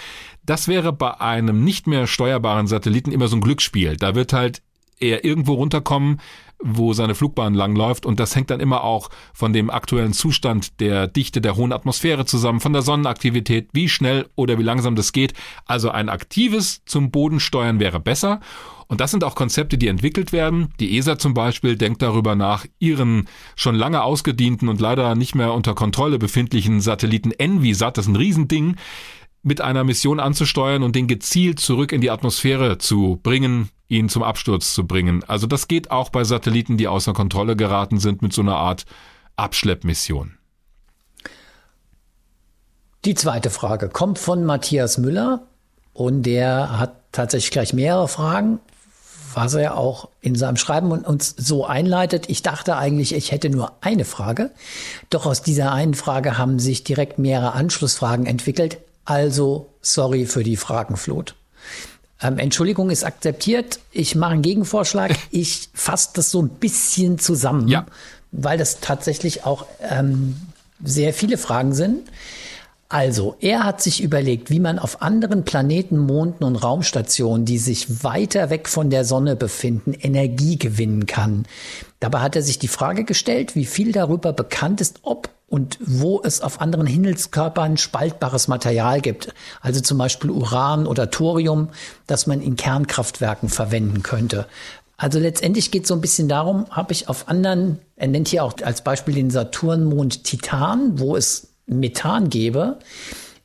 Das 0.44 0.68
wäre 0.68 0.92
bei 0.92 1.20
einem 1.20 1.64
nicht 1.64 1.86
mehr 1.86 2.06
steuerbaren 2.06 2.66
Satelliten 2.66 3.10
immer 3.10 3.28
so 3.28 3.36
ein 3.36 3.40
Glücksspiel. 3.40 3.96
Da 3.96 4.14
wird 4.14 4.34
halt 4.34 4.62
er 5.00 5.24
irgendwo 5.24 5.54
runterkommen, 5.54 6.20
wo 6.62 6.92
seine 6.92 7.14
Flugbahn 7.14 7.54
langläuft. 7.54 8.06
Und 8.06 8.20
das 8.20 8.36
hängt 8.36 8.50
dann 8.50 8.60
immer 8.60 8.84
auch 8.84 9.10
von 9.32 9.52
dem 9.52 9.70
aktuellen 9.70 10.12
Zustand 10.12 10.80
der 10.80 11.06
Dichte 11.06 11.40
der 11.40 11.56
hohen 11.56 11.72
Atmosphäre 11.72 12.26
zusammen, 12.26 12.60
von 12.60 12.72
der 12.72 12.82
Sonnenaktivität, 12.82 13.68
wie 13.72 13.88
schnell 13.88 14.28
oder 14.34 14.58
wie 14.58 14.62
langsam 14.62 14.94
das 14.94 15.12
geht. 15.12 15.32
Also 15.64 15.90
ein 15.90 16.08
aktives 16.08 16.82
zum 16.84 17.10
Boden 17.10 17.40
steuern 17.40 17.80
wäre 17.80 18.00
besser. 18.00 18.40
Und 18.86 19.00
das 19.00 19.10
sind 19.10 19.24
auch 19.24 19.34
Konzepte, 19.34 19.78
die 19.78 19.88
entwickelt 19.88 20.32
werden. 20.32 20.72
Die 20.80 20.96
ESA 20.96 21.18
zum 21.18 21.34
Beispiel 21.34 21.76
denkt 21.76 22.02
darüber 22.02 22.34
nach, 22.34 22.66
ihren 22.78 23.28
schon 23.56 23.74
lange 23.74 24.02
ausgedienten 24.02 24.68
und 24.68 24.80
leider 24.80 25.14
nicht 25.14 25.34
mehr 25.34 25.52
unter 25.52 25.74
Kontrolle 25.74 26.18
befindlichen 26.18 26.80
Satelliten 26.80 27.32
Envisat, 27.32 27.96
das 27.96 28.06
ist 28.06 28.12
ein 28.12 28.16
Riesending, 28.16 28.76
mit 29.42 29.60
einer 29.60 29.84
Mission 29.84 30.20
anzusteuern 30.20 30.82
und 30.82 30.96
den 30.96 31.06
gezielt 31.06 31.60
zurück 31.60 31.92
in 31.92 32.00
die 32.00 32.10
Atmosphäre 32.10 32.78
zu 32.78 33.20
bringen, 33.22 33.68
ihn 33.88 34.08
zum 34.08 34.22
Absturz 34.22 34.74
zu 34.74 34.86
bringen. 34.86 35.22
Also 35.24 35.46
das 35.46 35.68
geht 35.68 35.90
auch 35.90 36.08
bei 36.08 36.24
Satelliten, 36.24 36.78
die 36.78 36.88
außer 36.88 37.12
Kontrolle 37.12 37.54
geraten 37.54 37.98
sind, 37.98 38.22
mit 38.22 38.32
so 38.32 38.40
einer 38.40 38.56
Art 38.56 38.84
Abschleppmission. 39.36 40.38
Die 43.04 43.14
zweite 43.14 43.50
Frage 43.50 43.90
kommt 43.90 44.18
von 44.18 44.44
Matthias 44.44 44.96
Müller 44.96 45.46
und 45.92 46.22
der 46.22 46.78
hat 46.78 47.12
tatsächlich 47.12 47.50
gleich 47.50 47.74
mehrere 47.74 48.08
Fragen, 48.08 48.60
was 49.36 49.54
er 49.54 49.76
auch 49.76 50.08
in 50.20 50.34
seinem 50.34 50.56
Schreiben 50.56 50.90
uns 50.92 51.34
so 51.36 51.66
einleitet. 51.66 52.28
Ich 52.28 52.42
dachte 52.42 52.76
eigentlich, 52.76 53.14
ich 53.14 53.32
hätte 53.32 53.50
nur 53.50 53.72
eine 53.80 54.04
Frage, 54.04 54.50
doch 55.10 55.26
aus 55.26 55.42
dieser 55.42 55.72
einen 55.72 55.94
Frage 55.94 56.38
haben 56.38 56.58
sich 56.58 56.84
direkt 56.84 57.18
mehrere 57.18 57.52
Anschlussfragen 57.52 58.26
entwickelt. 58.26 58.78
Also 59.04 59.68
sorry 59.82 60.26
für 60.26 60.42
die 60.42 60.56
Fragenflut. 60.56 61.34
Ähm, 62.22 62.38
Entschuldigung 62.38 62.90
ist 62.90 63.04
akzeptiert. 63.04 63.80
Ich 63.92 64.14
mache 64.14 64.32
einen 64.32 64.42
Gegenvorschlag. 64.42 65.12
Ich 65.30 65.68
fasse 65.74 66.10
das 66.14 66.30
so 66.30 66.40
ein 66.40 66.48
bisschen 66.48 67.18
zusammen, 67.18 67.68
ja. 67.68 67.86
weil 68.32 68.56
das 68.56 68.80
tatsächlich 68.80 69.44
auch 69.44 69.66
ähm, 69.80 70.36
sehr 70.82 71.12
viele 71.12 71.38
Fragen 71.38 71.74
sind. 71.74 72.08
Also, 72.94 73.34
er 73.40 73.64
hat 73.64 73.82
sich 73.82 74.04
überlegt, 74.04 74.50
wie 74.50 74.60
man 74.60 74.78
auf 74.78 75.02
anderen 75.02 75.44
Planeten, 75.44 75.98
Monden 75.98 76.44
und 76.44 76.54
Raumstationen, 76.54 77.44
die 77.44 77.58
sich 77.58 78.04
weiter 78.04 78.50
weg 78.50 78.68
von 78.68 78.88
der 78.88 79.04
Sonne 79.04 79.34
befinden, 79.34 79.94
Energie 79.94 80.60
gewinnen 80.60 81.06
kann. 81.06 81.44
Dabei 81.98 82.20
hat 82.20 82.36
er 82.36 82.42
sich 82.42 82.60
die 82.60 82.68
Frage 82.68 83.02
gestellt, 83.02 83.56
wie 83.56 83.64
viel 83.64 83.90
darüber 83.90 84.32
bekannt 84.32 84.80
ist, 84.80 85.00
ob 85.02 85.28
und 85.48 85.76
wo 85.80 86.20
es 86.22 86.40
auf 86.40 86.60
anderen 86.60 86.86
Himmelskörpern 86.86 87.78
spaltbares 87.78 88.46
Material 88.46 89.00
gibt. 89.00 89.34
Also 89.60 89.80
zum 89.80 89.98
Beispiel 89.98 90.30
Uran 90.30 90.86
oder 90.86 91.10
Thorium, 91.10 91.70
das 92.06 92.28
man 92.28 92.40
in 92.40 92.54
Kernkraftwerken 92.54 93.48
verwenden 93.48 94.04
könnte. 94.04 94.46
Also 94.96 95.18
letztendlich 95.18 95.72
geht 95.72 95.82
es 95.82 95.88
so 95.88 95.94
ein 95.94 96.00
bisschen 96.00 96.28
darum, 96.28 96.66
habe 96.70 96.92
ich 96.92 97.08
auf 97.08 97.28
anderen, 97.28 97.80
er 97.96 98.06
nennt 98.06 98.28
hier 98.28 98.44
auch 98.44 98.54
als 98.62 98.82
Beispiel 98.82 99.14
den 99.14 99.30
Saturnmond 99.30 100.22
Titan, 100.22 101.00
wo 101.00 101.16
es 101.16 101.53
Methan 101.66 102.28
gäbe, 102.28 102.78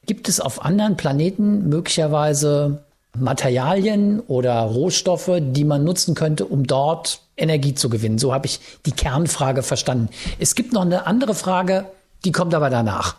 gibt 0.06 0.28
es 0.28 0.40
auf 0.40 0.66
anderen 0.66 0.98
Planeten 0.98 1.70
möglicherweise 1.70 2.84
Materialien 3.18 4.20
oder 4.22 4.62
Rohstoffe, 4.62 5.32
die 5.40 5.66
man 5.66 5.84
nutzen 5.84 6.16
könnte, 6.16 6.46
um 6.46 6.66
dort 6.66 7.22
Energie 7.38 7.74
zu 7.74 7.90
gewinnen. 7.90 8.18
So 8.18 8.34
habe 8.34 8.46
ich 8.46 8.60
die 8.86 8.92
Kernfrage 8.92 9.64
verstanden. 9.64 10.10
Es 10.38 10.56
gibt 10.56 10.74
noch 10.74 10.82
eine 10.82 11.08
andere 11.08 11.34
Frage, 11.34 11.86
die 12.26 12.32
kommt 12.32 12.54
aber 12.54 12.70
danach. 12.70 13.16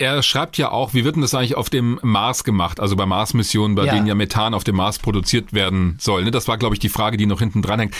Er 0.00 0.22
schreibt 0.22 0.56
ja 0.58 0.70
auch, 0.70 0.94
wie 0.94 1.04
wird 1.04 1.16
denn 1.16 1.22
das 1.22 1.34
eigentlich 1.34 1.56
auf 1.56 1.70
dem 1.70 1.98
Mars 2.02 2.44
gemacht? 2.44 2.78
Also 2.78 2.94
bei 2.94 3.04
Mars-Missionen, 3.04 3.74
bei 3.74 3.84
ja. 3.84 3.94
denen 3.94 4.06
ja 4.06 4.14
Methan 4.14 4.54
auf 4.54 4.62
dem 4.62 4.76
Mars 4.76 5.00
produziert 5.00 5.52
werden 5.52 5.96
soll. 6.00 6.22
Ne? 6.22 6.30
Das 6.30 6.46
war, 6.46 6.56
glaube 6.56 6.76
ich, 6.76 6.78
die 6.78 6.88
Frage, 6.88 7.16
die 7.16 7.26
noch 7.26 7.40
hinten 7.40 7.62
dran 7.62 7.80
hängt. 7.80 7.94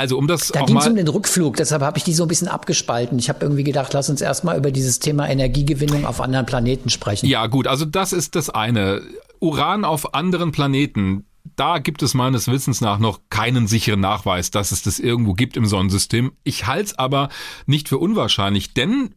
Also 0.00 0.16
um 0.16 0.26
das 0.26 0.48
da 0.48 0.62
ging 0.62 0.78
es 0.78 0.86
um 0.86 0.96
den 0.96 1.08
Rückflug, 1.08 1.56
deshalb 1.56 1.82
habe 1.82 1.98
ich 1.98 2.04
die 2.04 2.14
so 2.14 2.22
ein 2.22 2.28
bisschen 2.28 2.48
abgespalten. 2.48 3.18
Ich 3.18 3.28
habe 3.28 3.40
irgendwie 3.42 3.64
gedacht, 3.64 3.92
lass 3.92 4.08
uns 4.08 4.22
erstmal 4.22 4.56
über 4.56 4.70
dieses 4.70 4.98
Thema 4.98 5.28
Energiegewinnung 5.28 6.06
auf 6.06 6.22
anderen 6.22 6.46
Planeten 6.46 6.88
sprechen. 6.88 7.26
Ja, 7.26 7.46
gut, 7.48 7.66
also 7.66 7.84
das 7.84 8.14
ist 8.14 8.34
das 8.34 8.48
eine. 8.48 9.02
Uran 9.40 9.84
auf 9.84 10.14
anderen 10.14 10.52
Planeten, 10.52 11.26
da 11.54 11.76
gibt 11.76 12.02
es 12.02 12.14
meines 12.14 12.48
Wissens 12.48 12.80
nach 12.80 12.98
noch 12.98 13.20
keinen 13.28 13.66
sicheren 13.66 14.00
Nachweis, 14.00 14.50
dass 14.50 14.72
es 14.72 14.80
das 14.80 15.00
irgendwo 15.00 15.34
gibt 15.34 15.58
im 15.58 15.66
Sonnensystem. 15.66 16.32
Ich 16.44 16.66
halte 16.66 16.84
es 16.84 16.98
aber 16.98 17.28
nicht 17.66 17.90
für 17.90 17.98
unwahrscheinlich, 17.98 18.72
denn 18.72 19.14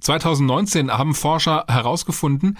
2019 0.00 0.90
haben 0.90 1.14
Forscher 1.14 1.64
herausgefunden, 1.68 2.58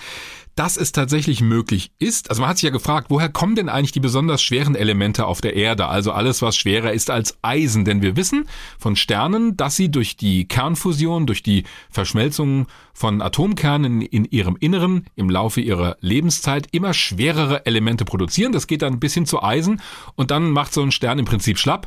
dass 0.59 0.77
es 0.77 0.91
tatsächlich 0.91 1.41
möglich 1.41 1.93
ist. 2.01 2.31
Also 2.31 2.43
man 2.43 2.51
hat 2.51 2.57
sich 2.57 2.65
ja 2.65 2.71
gefragt, 2.71 3.11
woher 3.11 3.29
kommen 3.29 3.55
denn 3.55 3.69
eigentlich 3.69 3.93
die 3.93 4.01
besonders 4.01 4.43
schweren 4.43 4.75
Elemente 4.75 5.25
auf 5.25 5.41
der 5.41 5.55
Erde? 5.55 5.87
Also 5.87 6.11
alles, 6.11 6.43
was 6.43 6.57
schwerer 6.57 6.93
ist 6.93 7.11
als 7.11 7.39
Eisen. 7.43 7.85
Denn 7.85 8.03
wir 8.03 8.17
wissen 8.17 8.45
von 8.77 8.97
Sternen, 8.97 9.57
dass 9.57 9.77
sie 9.77 9.89
durch 9.89 10.17
die 10.17 10.49
Kernfusion, 10.49 11.27
durch 11.27 11.45
die 11.45 11.63
Verschmelzung 11.91 12.67
von 12.93 13.23
Atomkernen 13.23 14.01
in 14.01 14.25
ihrem 14.25 14.57
Inneren 14.59 15.05
im 15.15 15.31
Laufe 15.31 15.61
ihrer 15.61 15.97
Lebenszeit 16.01 16.67
immer 16.73 16.93
schwerere 16.93 17.65
Elemente 17.65 18.05
produzieren. 18.05 18.51
Das 18.51 18.67
geht 18.67 18.83
dann 18.83 18.99
bis 18.99 19.15
hin 19.15 19.27
zu 19.27 19.41
Eisen 19.41 19.81
und 20.17 20.33
dann 20.33 20.51
macht 20.51 20.75
so 20.75 20.83
ein 20.83 20.91
Stern 20.91 21.21
im 21.21 21.25
Prinzip 21.25 21.59
schlapp. 21.59 21.87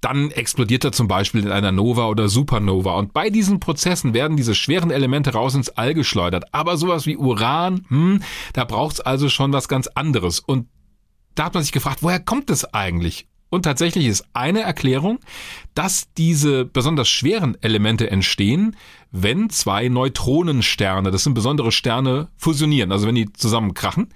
Dann 0.00 0.30
explodiert 0.30 0.82
er 0.82 0.92
zum 0.92 1.06
Beispiel 1.06 1.42
in 1.42 1.52
einer 1.52 1.72
Nova 1.72 2.06
oder 2.06 2.28
Supernova. 2.28 2.94
Und 2.94 3.12
bei 3.12 3.28
diesen 3.30 3.60
Prozessen 3.60 4.14
werden 4.14 4.36
diese 4.36 4.54
schweren 4.54 4.90
Elemente 4.90 5.34
raus 5.34 5.54
ins 5.54 5.68
All 5.68 5.92
geschleudert. 5.94 6.46
Aber 6.52 6.78
sowas 6.78 7.06
wie 7.06 7.18
Uran, 7.18 7.84
hm, 7.88 7.99
da 8.52 8.64
braucht's 8.64 9.00
also 9.00 9.28
schon 9.28 9.52
was 9.52 9.68
ganz 9.68 9.86
anderes. 9.88 10.40
Und 10.40 10.68
da 11.34 11.44
hat 11.44 11.54
man 11.54 11.62
sich 11.62 11.72
gefragt, 11.72 12.02
woher 12.02 12.20
kommt 12.20 12.50
es 12.50 12.64
eigentlich? 12.74 13.26
Und 13.50 13.62
tatsächlich 13.62 14.06
ist 14.06 14.24
eine 14.32 14.60
Erklärung, 14.60 15.18
dass 15.74 16.12
diese 16.14 16.64
besonders 16.64 17.08
schweren 17.08 17.56
Elemente 17.60 18.08
entstehen, 18.08 18.76
wenn 19.10 19.50
zwei 19.50 19.88
Neutronensterne, 19.88 21.10
das 21.10 21.24
sind 21.24 21.34
besondere 21.34 21.72
Sterne, 21.72 22.28
fusionieren, 22.36 22.92
also 22.92 23.08
wenn 23.08 23.16
die 23.16 23.32
zusammenkrachen. 23.32 24.08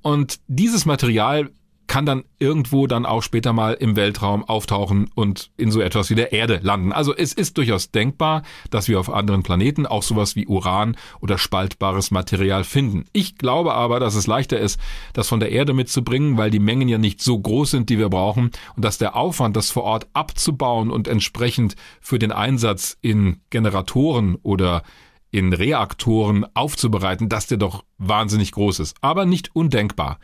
Und 0.00 0.40
dieses 0.48 0.86
Material 0.86 1.50
kann 1.90 2.06
dann 2.06 2.22
irgendwo 2.38 2.86
dann 2.86 3.04
auch 3.04 3.20
später 3.20 3.52
mal 3.52 3.74
im 3.74 3.96
Weltraum 3.96 4.44
auftauchen 4.44 5.10
und 5.16 5.50
in 5.56 5.72
so 5.72 5.80
etwas 5.80 6.08
wie 6.08 6.14
der 6.14 6.30
Erde 6.30 6.60
landen. 6.62 6.92
Also 6.92 7.12
es 7.16 7.32
ist 7.32 7.58
durchaus 7.58 7.90
denkbar, 7.90 8.44
dass 8.70 8.86
wir 8.86 9.00
auf 9.00 9.12
anderen 9.12 9.42
Planeten 9.42 9.86
auch 9.86 10.04
sowas 10.04 10.36
wie 10.36 10.46
Uran 10.46 10.96
oder 11.20 11.36
spaltbares 11.36 12.12
Material 12.12 12.62
finden. 12.62 13.06
Ich 13.12 13.38
glaube 13.38 13.74
aber, 13.74 13.98
dass 13.98 14.14
es 14.14 14.28
leichter 14.28 14.60
ist, 14.60 14.78
das 15.14 15.26
von 15.26 15.40
der 15.40 15.50
Erde 15.50 15.74
mitzubringen, 15.74 16.38
weil 16.38 16.52
die 16.52 16.60
Mengen 16.60 16.88
ja 16.88 16.96
nicht 16.96 17.20
so 17.20 17.36
groß 17.36 17.72
sind, 17.72 17.90
die 17.90 17.98
wir 17.98 18.08
brauchen 18.08 18.52
und 18.76 18.84
dass 18.84 18.98
der 18.98 19.16
Aufwand, 19.16 19.56
das 19.56 19.72
vor 19.72 19.82
Ort 19.82 20.06
abzubauen 20.12 20.92
und 20.92 21.08
entsprechend 21.08 21.74
für 22.00 22.20
den 22.20 22.30
Einsatz 22.30 22.98
in 23.00 23.40
Generatoren 23.50 24.36
oder 24.44 24.84
in 25.32 25.52
Reaktoren 25.52 26.46
aufzubereiten, 26.54 27.28
dass 27.28 27.48
der 27.48 27.58
doch 27.58 27.82
wahnsinnig 27.98 28.52
groß 28.52 28.78
ist. 28.78 28.96
Aber 29.00 29.26
nicht 29.26 29.56
undenkbar. 29.56 30.20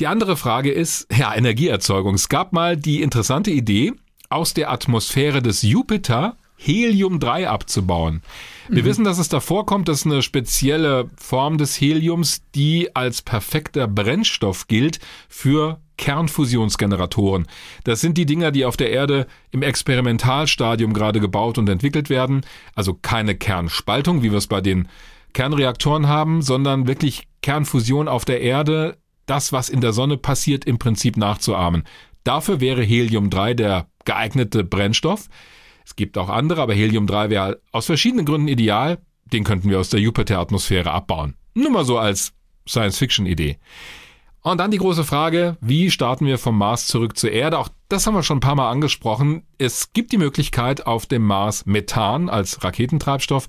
Die 0.00 0.08
andere 0.08 0.36
Frage 0.36 0.72
ist, 0.72 1.06
ja, 1.16 1.34
Energieerzeugung. 1.34 2.14
Es 2.14 2.28
gab 2.28 2.52
mal 2.52 2.76
die 2.76 3.00
interessante 3.00 3.52
Idee, 3.52 3.92
aus 4.28 4.52
der 4.52 4.72
Atmosphäre 4.72 5.40
des 5.40 5.62
Jupiter 5.62 6.36
Helium-3 6.56 7.46
abzubauen. 7.46 8.22
Wir 8.68 8.82
mhm. 8.82 8.86
wissen, 8.86 9.04
dass 9.04 9.18
es 9.18 9.28
da 9.28 9.38
vorkommt, 9.38 9.88
dass 9.88 10.06
eine 10.06 10.22
spezielle 10.22 11.10
Form 11.16 11.58
des 11.58 11.80
Heliums, 11.80 12.42
die 12.54 12.94
als 12.96 13.22
perfekter 13.22 13.86
Brennstoff 13.86 14.66
gilt 14.66 14.98
für 15.28 15.80
Kernfusionsgeneratoren. 15.96 17.46
Das 17.84 18.00
sind 18.00 18.18
die 18.18 18.26
Dinger, 18.26 18.50
die 18.50 18.64
auf 18.64 18.76
der 18.76 18.90
Erde 18.90 19.26
im 19.52 19.62
Experimentalstadium 19.62 20.92
gerade 20.92 21.20
gebaut 21.20 21.58
und 21.58 21.68
entwickelt 21.68 22.10
werden. 22.10 22.44
Also 22.74 22.94
keine 22.94 23.36
Kernspaltung, 23.36 24.22
wie 24.22 24.32
wir 24.32 24.38
es 24.38 24.48
bei 24.48 24.60
den 24.60 24.88
Kernreaktoren 25.34 26.08
haben, 26.08 26.42
sondern 26.42 26.88
wirklich 26.88 27.28
Kernfusion 27.42 28.08
auf 28.08 28.24
der 28.24 28.40
Erde 28.40 28.96
das, 29.26 29.52
was 29.52 29.68
in 29.68 29.80
der 29.80 29.92
Sonne 29.92 30.16
passiert, 30.16 30.64
im 30.64 30.78
Prinzip 30.78 31.16
nachzuahmen. 31.16 31.84
Dafür 32.24 32.60
wäre 32.60 32.82
Helium-3 32.82 33.54
der 33.54 33.86
geeignete 34.04 34.64
Brennstoff. 34.64 35.28
Es 35.84 35.96
gibt 35.96 36.16
auch 36.16 36.30
andere, 36.30 36.62
aber 36.62 36.74
Helium-3 36.74 37.30
wäre 37.30 37.60
aus 37.72 37.86
verschiedenen 37.86 38.24
Gründen 38.24 38.48
ideal. 38.48 38.98
Den 39.32 39.44
könnten 39.44 39.68
wir 39.68 39.78
aus 39.80 39.90
der 39.90 40.00
Jupiter-Atmosphäre 40.00 40.90
abbauen. 40.90 41.34
Nur 41.54 41.70
mal 41.70 41.84
so 41.84 41.98
als 41.98 42.32
Science-Fiction-Idee. 42.68 43.58
Und 44.42 44.58
dann 44.58 44.70
die 44.70 44.78
große 44.78 45.04
Frage, 45.04 45.56
wie 45.62 45.90
starten 45.90 46.26
wir 46.26 46.36
vom 46.36 46.58
Mars 46.58 46.86
zurück 46.86 47.16
zur 47.16 47.30
Erde? 47.30 47.58
Auch 47.58 47.70
das 47.88 48.06
haben 48.06 48.14
wir 48.14 48.22
schon 48.22 48.38
ein 48.38 48.40
paar 48.40 48.54
Mal 48.54 48.70
angesprochen. 48.70 49.44
Es 49.56 49.94
gibt 49.94 50.12
die 50.12 50.18
Möglichkeit, 50.18 50.86
auf 50.86 51.06
dem 51.06 51.22
Mars 51.22 51.64
Methan 51.64 52.28
als 52.28 52.62
Raketentreibstoff, 52.62 53.48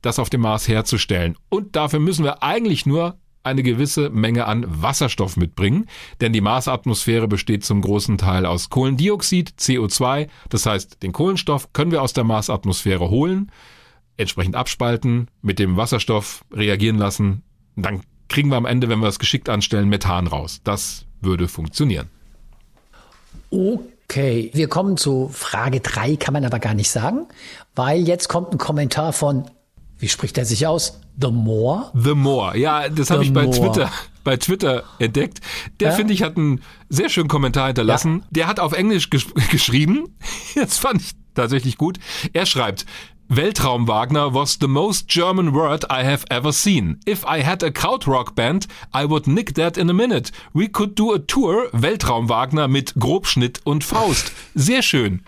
das 0.00 0.18
auf 0.18 0.30
dem 0.30 0.40
Mars 0.40 0.66
herzustellen. 0.66 1.36
Und 1.50 1.76
dafür 1.76 2.00
müssen 2.00 2.24
wir 2.24 2.42
eigentlich 2.42 2.86
nur 2.86 3.18
eine 3.42 3.62
gewisse 3.62 4.10
Menge 4.10 4.46
an 4.46 4.64
Wasserstoff 4.68 5.36
mitbringen, 5.36 5.86
denn 6.20 6.32
die 6.32 6.40
Marsatmosphäre 6.40 7.28
besteht 7.28 7.64
zum 7.64 7.80
großen 7.80 8.18
Teil 8.18 8.46
aus 8.46 8.70
Kohlendioxid, 8.70 9.54
CO2, 9.58 10.28
das 10.48 10.66
heißt, 10.66 11.02
den 11.02 11.12
Kohlenstoff 11.12 11.72
können 11.72 11.92
wir 11.92 12.02
aus 12.02 12.12
der 12.12 12.24
Marsatmosphäre 12.24 13.10
holen, 13.10 13.50
entsprechend 14.16 14.56
abspalten, 14.56 15.28
mit 15.42 15.58
dem 15.58 15.76
Wasserstoff 15.76 16.44
reagieren 16.52 16.98
lassen, 16.98 17.42
dann 17.76 18.02
kriegen 18.28 18.50
wir 18.50 18.56
am 18.56 18.66
Ende, 18.66 18.88
wenn 18.88 19.00
wir 19.00 19.08
es 19.08 19.18
geschickt 19.18 19.48
anstellen, 19.48 19.88
Methan 19.88 20.26
raus. 20.26 20.60
Das 20.64 21.04
würde 21.20 21.48
funktionieren. 21.48 22.08
Okay. 23.50 24.50
Wir 24.54 24.68
kommen 24.68 24.96
zu 24.96 25.28
Frage 25.28 25.80
drei, 25.80 26.16
kann 26.16 26.32
man 26.32 26.44
aber 26.44 26.58
gar 26.58 26.74
nicht 26.74 26.90
sagen, 26.90 27.26
weil 27.74 28.06
jetzt 28.06 28.28
kommt 28.28 28.52
ein 28.52 28.58
Kommentar 28.58 29.12
von, 29.12 29.44
wie 30.00 30.08
spricht 30.08 30.38
er 30.38 30.44
sich 30.44 30.66
aus? 30.66 31.00
The 31.20 31.30
More? 31.30 31.92
The 31.94 32.14
More, 32.14 32.56
ja, 32.56 32.88
das 32.88 33.10
habe 33.10 33.22
ich 33.22 33.32
bei 33.32 33.46
Twitter, 33.46 33.92
bei 34.24 34.36
Twitter 34.36 34.84
entdeckt. 34.98 35.40
Der, 35.78 35.90
ja? 35.90 35.94
finde 35.94 36.14
ich, 36.14 36.22
hat 36.22 36.36
einen 36.36 36.62
sehr 36.88 37.10
schönen 37.10 37.28
Kommentar 37.28 37.66
hinterlassen. 37.66 38.20
Ja. 38.20 38.26
Der 38.30 38.46
hat 38.46 38.60
auf 38.60 38.72
Englisch 38.72 39.10
gesch 39.10 39.26
geschrieben. 39.50 40.08
Das 40.54 40.78
fand 40.78 41.02
ich 41.02 41.12
tatsächlich 41.34 41.76
gut. 41.76 41.98
Er 42.32 42.46
schreibt, 42.46 42.86
Weltraum 43.32 43.86
Wagner 43.86 44.34
was 44.34 44.58
the 44.60 44.66
most 44.66 45.06
German 45.06 45.54
word 45.54 45.84
I 45.84 46.02
have 46.02 46.24
ever 46.30 46.52
seen. 46.52 46.98
If 47.06 47.24
I 47.24 47.44
had 47.44 47.62
a 47.62 47.70
Krautrock 47.70 48.34
band, 48.34 48.66
I 48.92 49.08
would 49.08 49.28
nick 49.28 49.54
that 49.54 49.76
in 49.76 49.88
a 49.88 49.92
minute. 49.92 50.32
We 50.52 50.66
could 50.66 50.98
do 50.98 51.14
a 51.14 51.20
tour 51.20 51.68
Weltraum 51.72 52.28
Wagner 52.28 52.66
mit 52.66 52.94
Grobschnitt 52.98 53.60
und 53.62 53.84
Faust. 53.84 54.32
Sehr 54.56 54.82
schön. 54.82 55.22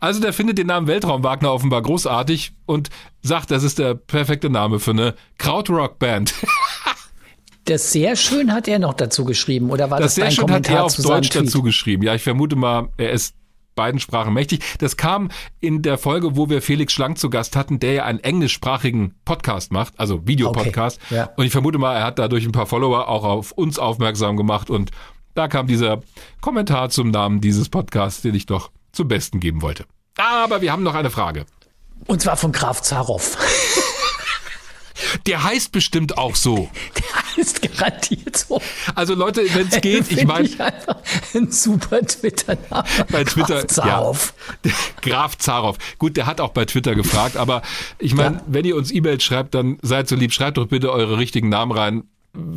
Also 0.00 0.20
der 0.20 0.32
findet 0.32 0.58
den 0.58 0.66
Namen 0.66 0.86
Weltraum 0.86 1.22
Wagner 1.22 1.52
offenbar 1.52 1.82
großartig 1.82 2.52
und 2.66 2.90
sagt, 3.22 3.50
das 3.50 3.62
ist 3.62 3.78
der 3.78 3.94
perfekte 3.94 4.50
Name 4.50 4.78
für 4.78 4.92
eine 4.92 5.14
Krautrock 5.38 5.98
Band. 5.98 6.34
Das 7.64 7.92
sehr 7.92 8.16
schön 8.16 8.54
hat 8.54 8.66
er 8.66 8.78
noch 8.78 8.94
dazu 8.94 9.26
geschrieben, 9.26 9.68
oder 9.68 9.90
war 9.90 9.98
das, 9.98 10.14
das 10.14 10.14
sehr 10.14 10.30
schön 10.30 10.46
Kommentar 10.46 10.74
hat 10.74 10.80
er 10.80 10.84
auf 10.86 10.96
Deutsch 10.96 11.28
dazu 11.28 11.62
geschrieben. 11.62 12.02
Ja, 12.02 12.14
ich 12.14 12.22
vermute 12.22 12.56
mal, 12.56 12.88
er 12.96 13.10
ist 13.10 13.34
beiden 13.78 14.00
Sprachen 14.00 14.34
mächtig. 14.34 14.64
Das 14.78 14.96
kam 14.96 15.30
in 15.60 15.82
der 15.82 15.98
Folge, 15.98 16.34
wo 16.34 16.48
wir 16.50 16.62
Felix 16.62 16.92
Schlank 16.92 17.16
zu 17.16 17.30
Gast 17.30 17.54
hatten, 17.54 17.78
der 17.78 17.92
ja 17.92 18.04
einen 18.04 18.18
englischsprachigen 18.18 19.14
Podcast 19.24 19.70
macht, 19.70 20.00
also 20.00 20.26
Videopodcast. 20.26 20.98
Okay, 21.04 21.14
ja. 21.14 21.30
Und 21.36 21.44
ich 21.44 21.52
vermute 21.52 21.78
mal, 21.78 21.94
er 21.94 22.04
hat 22.04 22.18
dadurch 22.18 22.44
ein 22.44 22.52
paar 22.52 22.66
Follower 22.66 23.06
auch 23.06 23.22
auf 23.22 23.52
uns 23.52 23.78
aufmerksam 23.78 24.36
gemacht 24.36 24.68
und 24.68 24.90
da 25.34 25.46
kam 25.46 25.68
dieser 25.68 26.00
Kommentar 26.40 26.90
zum 26.90 27.12
Namen 27.12 27.40
dieses 27.40 27.68
Podcasts, 27.68 28.22
den 28.22 28.34
ich 28.34 28.46
doch 28.46 28.72
zum 28.92 29.08
Besten 29.08 29.40
geben 29.40 29.62
wollte. 29.62 29.84
Aber 30.16 30.60
wir 30.60 30.72
haben 30.72 30.82
noch 30.82 30.94
eine 30.94 31.10
Frage. 31.10 31.46
Und 32.06 32.22
zwar 32.22 32.36
von 32.36 32.52
Graf 32.52 32.82
Zaroff. 32.82 33.36
Der 35.26 35.44
heißt 35.44 35.72
bestimmt 35.72 36.18
auch 36.18 36.34
so. 36.34 36.68
Der 36.96 37.36
heißt 37.36 37.62
garantiert 37.62 38.36
so. 38.36 38.60
Also 38.94 39.14
Leute, 39.14 39.42
wenn 39.54 39.68
es 39.68 39.80
geht, 39.80 40.10
ich 40.10 40.26
meine. 40.26 40.48
Ein 41.34 41.50
super 41.52 42.00
Twitter-Name. 42.00 42.84
Bei 43.10 43.24
Twitter. 43.24 43.60
Graf 43.60 43.66
Zaroff. 43.68 44.34
Ja, 44.64 44.72
Graf 45.02 45.38
Zaroff. 45.38 45.78
Gut, 45.98 46.16
der 46.16 46.26
hat 46.26 46.40
auch 46.40 46.50
bei 46.50 46.64
Twitter 46.64 46.94
gefragt, 46.94 47.36
aber 47.36 47.62
ich 47.98 48.14
meine, 48.14 48.36
ja. 48.36 48.42
wenn 48.46 48.64
ihr 48.64 48.76
uns 48.76 48.90
E-Mails 48.90 49.22
schreibt, 49.22 49.54
dann 49.54 49.78
seid 49.82 50.08
so 50.08 50.16
lieb, 50.16 50.32
schreibt 50.32 50.56
doch 50.56 50.66
bitte 50.66 50.92
eure 50.92 51.18
richtigen 51.18 51.48
Namen 51.48 51.72
rein. 51.72 52.04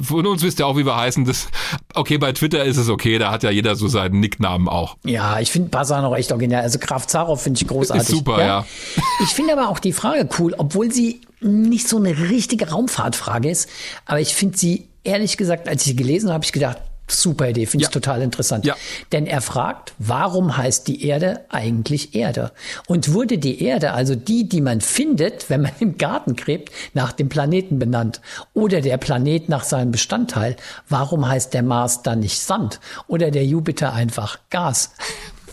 Von 0.02 0.28
uns 0.28 0.44
wisst 0.44 0.60
ihr 0.60 0.68
auch, 0.68 0.78
wie 0.78 0.86
wir 0.86 0.96
heißen. 0.96 1.26
Das, 1.26 1.48
okay, 1.96 2.18
bei 2.18 2.34
Twitter 2.34 2.64
ist 2.66 2.78
es 2.78 2.90
okay, 2.90 3.18
da 3.18 3.32
hat 3.32 3.44
ja 3.44 3.50
jeder 3.50 3.76
so 3.76 3.88
seinen 3.88 4.20
Nicknamen 4.20 4.68
auch. 4.68 4.98
Ja, 5.04 5.40
ich 5.40 5.52
finde 5.52 5.70
Basan 5.70 6.06
auch 6.06 6.16
echt 6.16 6.32
original. 6.32 6.62
Also 6.62 6.78
Graf 6.78 7.08
Zaroff 7.08 7.42
finde 7.42 7.62
ich 7.62 7.68
großartig. 7.68 8.10
Ist 8.10 8.16
super, 8.16 8.40
ja. 8.40 8.46
ja. 8.46 8.66
Ich 9.24 9.30
finde 9.30 9.54
aber 9.54 9.70
auch 9.70 9.80
die 9.80 9.94
Frage 9.94 10.28
cool, 10.40 10.54
obwohl 10.58 10.92
sie 10.92 11.22
nicht 11.40 11.88
so 11.88 11.98
eine 11.98 12.30
richtige 12.30 12.70
Raumfahrtfrage 12.70 13.50
ist. 13.50 13.70
Aber 14.06 14.20
ich 14.20 14.36
finde 14.36 14.58
sie, 14.58 14.88
ehrlich 15.04 15.38
gesagt, 15.38 15.68
als 15.68 15.84
ich 15.84 15.90
sie 15.90 15.96
gelesen 15.96 16.28
habe, 16.28 16.36
habe 16.36 16.46
ich 16.46 16.52
gedacht, 16.52 16.78
super 17.12 17.50
Idee, 17.50 17.66
finde 17.66 17.84
ja. 17.84 17.90
ich 17.90 17.94
total 17.94 18.22
interessant. 18.22 18.66
Ja. 18.66 18.76
Denn 19.12 19.26
er 19.26 19.42
fragt, 19.42 19.94
warum 19.98 20.58
heißt 20.58 20.88
die 20.88 21.06
Erde 21.06 21.46
eigentlich 21.50 22.16
Erde? 22.16 22.52
Und 22.88 23.14
wurde 23.14 23.38
die 23.38 23.64
Erde, 23.64 23.94
also 23.94 24.16
die, 24.16 24.48
die 24.48 24.62
man 24.62 24.82
findet, 24.82 25.50
wenn 25.50 25.62
man 25.62 25.72
im 25.80 25.98
Garten 25.98 26.36
gräbt, 26.36 26.72
nach 26.94 27.12
dem 27.12 27.30
Planeten 27.30 27.80
benannt? 27.80 28.22
Oder 28.54 28.82
der 28.82 28.98
Planet 28.98 29.50
nach 29.50 29.64
seinem 29.64 29.92
Bestandteil? 29.92 30.56
Warum 30.90 31.28
heißt 31.28 31.54
der 31.54 31.64
Mars 31.64 32.04
dann 32.04 32.20
nicht 32.20 32.40
Sand? 32.40 32.80
Oder 33.08 33.32
der 33.32 33.46
Jupiter 33.46 33.94
einfach 33.94 34.40
Gas? 34.50 34.92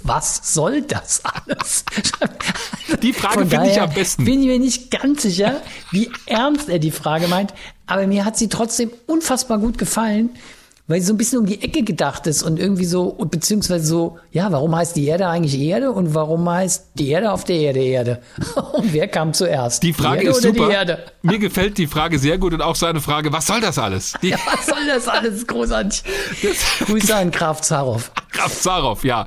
was 0.02 0.55
soll 0.55 0.82
das 0.82 1.22
alles? 1.24 1.85
Die 3.02 3.12
Frage 3.12 3.47
finde 3.47 3.70
ich 3.70 3.80
am 3.80 3.93
besten. 3.93 4.24
Bin 4.24 4.40
ich 4.40 4.47
mir 4.47 4.59
nicht 4.59 4.90
ganz 4.90 5.22
sicher, 5.22 5.60
wie 5.90 6.10
ernst 6.26 6.68
er 6.68 6.78
die 6.78 6.90
Frage 6.90 7.28
meint, 7.28 7.52
aber 7.86 8.06
mir 8.06 8.24
hat 8.24 8.36
sie 8.36 8.48
trotzdem 8.48 8.90
unfassbar 9.06 9.59
gut 9.59 9.78
gefallen, 9.78 10.30
weil 10.89 11.01
sie 11.01 11.06
so 11.06 11.12
ein 11.12 11.19
bisschen 11.19 11.39
um 11.39 11.47
die 11.47 11.62
Ecke 11.62 11.82
gedacht 11.82 12.27
ist 12.27 12.43
und 12.43 12.59
irgendwie 12.59 12.86
so, 12.86 13.12
beziehungsweise 13.12 13.86
so, 13.86 14.19
ja, 14.32 14.51
warum 14.51 14.74
heißt 14.74 14.97
die 14.97 15.06
Erde 15.06 15.28
eigentlich 15.28 15.59
Erde 15.60 15.93
und 15.93 16.15
warum 16.15 16.48
heißt 16.48 16.93
die 16.94 17.10
Erde 17.10 17.31
auf 17.31 17.44
der 17.44 17.56
Erde 17.56 17.81
Erde? 17.81 18.23
Und 18.73 18.93
wer 18.93 19.09
kam 19.09 19.35
zuerst? 19.35 19.82
Die 19.82 19.93
Frage 19.93 20.20
die 20.20 20.27
ist 20.27 20.43
super. 20.43 20.69
Mir 21.23 21.39
gefällt 21.39 21.78
die 21.78 21.86
Frage 21.86 22.19
sehr 22.19 22.39
gut 22.39 22.55
und 22.55 22.62
auch 22.62 22.77
seine 22.77 23.01
Frage, 23.01 23.32
was 23.32 23.47
soll 23.47 23.60
das 23.60 23.78
alles? 23.78 24.15
Die 24.23 24.28
ja, 24.31 24.39
was 24.47 24.66
soll 24.66 24.86
das 24.86 25.09
alles? 25.09 25.47
Großartig. 25.47 26.02
Das 26.43 26.86
Grüße 26.86 27.15
an 27.15 27.31
Graf 27.31 27.60
Zaroff. 27.60 28.10
Graf 28.32 28.59
Zaroff, 28.59 29.05
ja. 29.05 29.27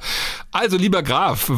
Also, 0.51 0.77
lieber 0.77 1.03
Graf, 1.03 1.49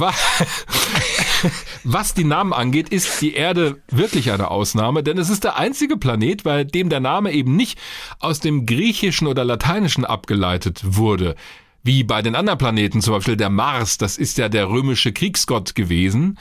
was 1.83 2.13
die 2.13 2.23
Namen 2.23 2.53
angeht, 2.53 2.89
ist 2.89 3.21
die 3.21 3.33
Erde 3.33 3.81
wirklich 3.89 4.31
eine 4.31 4.51
Ausnahme, 4.51 5.03
denn 5.03 5.17
es 5.17 5.29
ist 5.29 5.43
der 5.43 5.57
einzige 5.57 5.97
Planet, 5.97 6.43
bei 6.43 6.63
dem 6.63 6.89
der 6.89 6.99
Name 6.99 7.31
eben 7.31 7.55
nicht 7.55 7.79
aus 8.19 8.39
dem 8.39 8.65
Griechischen 8.65 9.27
oder 9.27 9.43
Lateinischen 9.43 10.05
abgeleitet 10.05 10.81
wurde. 10.83 11.35
Wie 11.83 12.03
bei 12.03 12.21
den 12.21 12.35
anderen 12.35 12.59
Planeten, 12.59 13.01
zum 13.01 13.15
Beispiel 13.15 13.35
der 13.35 13.49
Mars, 13.49 13.97
das 13.97 14.17
ist 14.17 14.37
ja 14.37 14.47
der 14.47 14.69
römische 14.69 15.11
Kriegsgott 15.11 15.75
gewesen. 15.75 16.37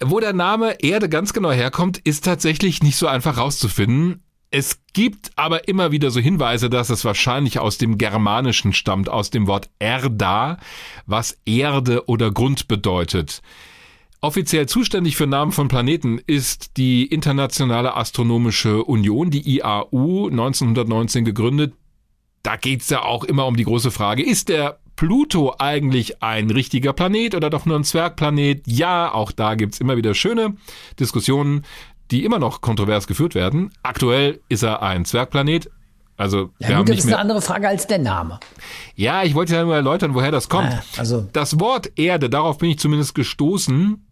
Wo 0.00 0.20
der 0.20 0.34
Name 0.34 0.76
Erde 0.82 1.08
ganz 1.08 1.32
genau 1.32 1.50
herkommt, 1.50 1.98
ist 1.98 2.24
tatsächlich 2.24 2.82
nicht 2.82 2.96
so 2.96 3.06
einfach 3.06 3.38
rauszufinden. 3.38 4.22
Es 4.50 4.80
gibt 4.92 5.30
aber 5.36 5.68
immer 5.68 5.90
wieder 5.90 6.10
so 6.10 6.20
Hinweise, 6.20 6.70
dass 6.70 6.90
es 6.90 7.04
wahrscheinlich 7.04 7.58
aus 7.58 7.78
dem 7.78 7.98
Germanischen 7.98 8.72
stammt, 8.72 9.08
aus 9.08 9.30
dem 9.30 9.46
Wort 9.46 9.70
Erda, 9.78 10.58
was 11.06 11.38
Erde 11.46 12.06
oder 12.08 12.30
Grund 12.30 12.68
bedeutet. 12.68 13.42
Offiziell 14.20 14.66
zuständig 14.66 15.16
für 15.16 15.26
Namen 15.26 15.52
von 15.52 15.68
Planeten 15.68 16.18
ist 16.26 16.76
die 16.76 17.04
Internationale 17.06 17.96
Astronomische 17.96 18.82
Union, 18.84 19.30
die 19.30 19.56
IAU, 19.56 20.28
1919 20.28 21.24
gegründet. 21.24 21.74
Da 22.42 22.56
geht's 22.56 22.90
ja 22.90 23.02
auch 23.02 23.24
immer 23.24 23.46
um 23.46 23.56
die 23.56 23.64
große 23.64 23.90
Frage, 23.90 24.24
ist 24.24 24.48
der 24.48 24.78
Pluto 24.96 25.54
eigentlich 25.58 26.22
ein 26.22 26.50
richtiger 26.50 26.92
Planet 26.94 27.34
oder 27.34 27.50
doch 27.50 27.66
nur 27.66 27.76
ein 27.76 27.84
Zwergplanet? 27.84 28.62
Ja, 28.66 29.12
auch 29.12 29.30
da 29.30 29.54
gibt's 29.54 29.78
immer 29.78 29.96
wieder 29.96 30.14
schöne 30.14 30.56
Diskussionen 30.98 31.64
die 32.10 32.24
immer 32.24 32.38
noch 32.38 32.60
kontrovers 32.60 33.06
geführt 33.06 33.34
werden. 33.34 33.72
Aktuell 33.82 34.40
ist 34.48 34.62
er 34.62 34.82
ein 34.82 35.04
Zwergplanet. 35.04 35.70
Also, 36.16 36.50
ja, 36.58 36.78
gut, 36.78 36.88
das 36.88 36.98
ist 36.98 37.06
eine 37.06 37.18
andere 37.18 37.42
Frage 37.42 37.68
als 37.68 37.86
der 37.86 37.98
Name. 37.98 38.40
Ja, 38.94 39.22
ich 39.22 39.34
wollte 39.34 39.54
ja 39.54 39.64
nur 39.64 39.74
erläutern, 39.74 40.14
woher 40.14 40.30
das 40.30 40.48
kommt. 40.48 40.72
Ah, 40.72 40.82
also. 40.96 41.28
Das 41.32 41.60
Wort 41.60 41.92
Erde, 41.96 42.30
darauf 42.30 42.56
bin 42.58 42.70
ich 42.70 42.78
zumindest 42.78 43.14
gestoßen, 43.14 44.05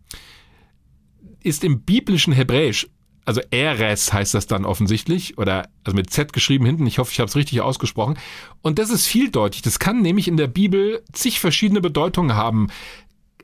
ist 1.44 1.62
im 1.62 1.82
biblischen 1.82 2.32
Hebräisch, 2.32 2.88
also 3.26 3.40
Eres 3.50 4.12
heißt 4.12 4.34
das 4.34 4.46
dann 4.46 4.64
offensichtlich, 4.66 5.38
oder 5.38 5.68
also 5.82 5.96
mit 5.96 6.10
Z 6.10 6.32
geschrieben 6.32 6.66
hinten, 6.66 6.86
ich 6.86 6.98
hoffe, 6.98 7.10
ich 7.12 7.20
habe 7.20 7.28
es 7.28 7.36
richtig 7.36 7.60
ausgesprochen. 7.62 8.18
Und 8.60 8.78
das 8.78 8.90
ist 8.90 9.06
vieldeutig. 9.06 9.62
Das 9.62 9.78
kann 9.78 10.02
nämlich 10.02 10.28
in 10.28 10.36
der 10.36 10.46
Bibel 10.46 11.02
zig 11.12 11.40
verschiedene 11.40 11.80
Bedeutungen 11.80 12.34
haben 12.34 12.68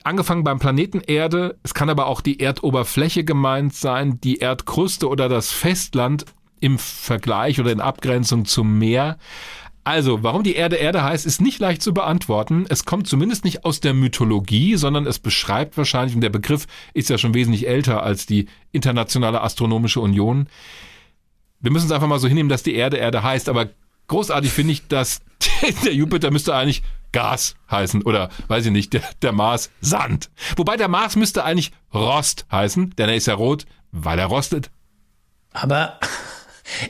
angefangen 0.04 0.44
beim 0.44 0.58
Planeten 0.58 1.00
Erde, 1.00 1.58
es 1.62 1.74
kann 1.74 1.90
aber 1.90 2.06
auch 2.06 2.20
die 2.20 2.40
Erdoberfläche 2.40 3.24
gemeint 3.24 3.74
sein, 3.74 4.20
die 4.20 4.38
Erdkruste 4.38 5.08
oder 5.08 5.28
das 5.28 5.50
Festland 5.50 6.24
im 6.60 6.78
Vergleich 6.78 7.60
oder 7.60 7.72
in 7.72 7.80
Abgrenzung 7.80 8.44
zum 8.44 8.78
Meer. 8.78 9.18
Also, 9.82 10.22
warum 10.22 10.42
die 10.42 10.54
Erde 10.54 10.76
Erde 10.76 11.02
heißt, 11.02 11.24
ist 11.24 11.40
nicht 11.40 11.58
leicht 11.58 11.82
zu 11.82 11.94
beantworten. 11.94 12.66
Es 12.68 12.84
kommt 12.84 13.08
zumindest 13.08 13.44
nicht 13.44 13.64
aus 13.64 13.80
der 13.80 13.94
Mythologie, 13.94 14.76
sondern 14.76 15.06
es 15.06 15.18
beschreibt 15.18 15.76
wahrscheinlich, 15.78 16.14
und 16.14 16.20
der 16.20 16.28
Begriff 16.28 16.66
ist 16.92 17.08
ja 17.08 17.16
schon 17.16 17.34
wesentlich 17.34 17.66
älter 17.66 18.02
als 18.02 18.26
die 18.26 18.46
Internationale 18.72 19.40
Astronomische 19.40 20.00
Union. 20.00 20.48
Wir 21.60 21.70
müssen 21.70 21.86
es 21.86 21.92
einfach 21.92 22.08
mal 22.08 22.18
so 22.18 22.28
hinnehmen, 22.28 22.50
dass 22.50 22.62
die 22.62 22.74
Erde 22.74 22.98
Erde 22.98 23.22
heißt, 23.22 23.48
aber 23.48 23.70
großartig 24.08 24.52
finde 24.52 24.72
ich, 24.72 24.86
dass 24.86 25.20
der 25.84 25.94
Jupiter 25.94 26.30
müsste 26.30 26.54
eigentlich 26.54 26.82
Gas 27.12 27.56
heißen 27.70 28.02
oder 28.02 28.28
weiß 28.48 28.66
ich 28.66 28.72
nicht, 28.72 28.92
der, 28.92 29.02
der 29.22 29.32
Mars 29.32 29.70
Sand. 29.80 30.30
Wobei 30.56 30.76
der 30.76 30.88
Mars 30.88 31.16
müsste 31.16 31.44
eigentlich 31.44 31.72
Rost 31.92 32.46
heißen, 32.52 32.90
denn 32.96 33.08
er 33.08 33.16
ist 33.16 33.26
ja 33.26 33.34
rot, 33.34 33.66
weil 33.92 34.18
er 34.18 34.26
rostet. 34.26 34.70
Aber 35.52 35.98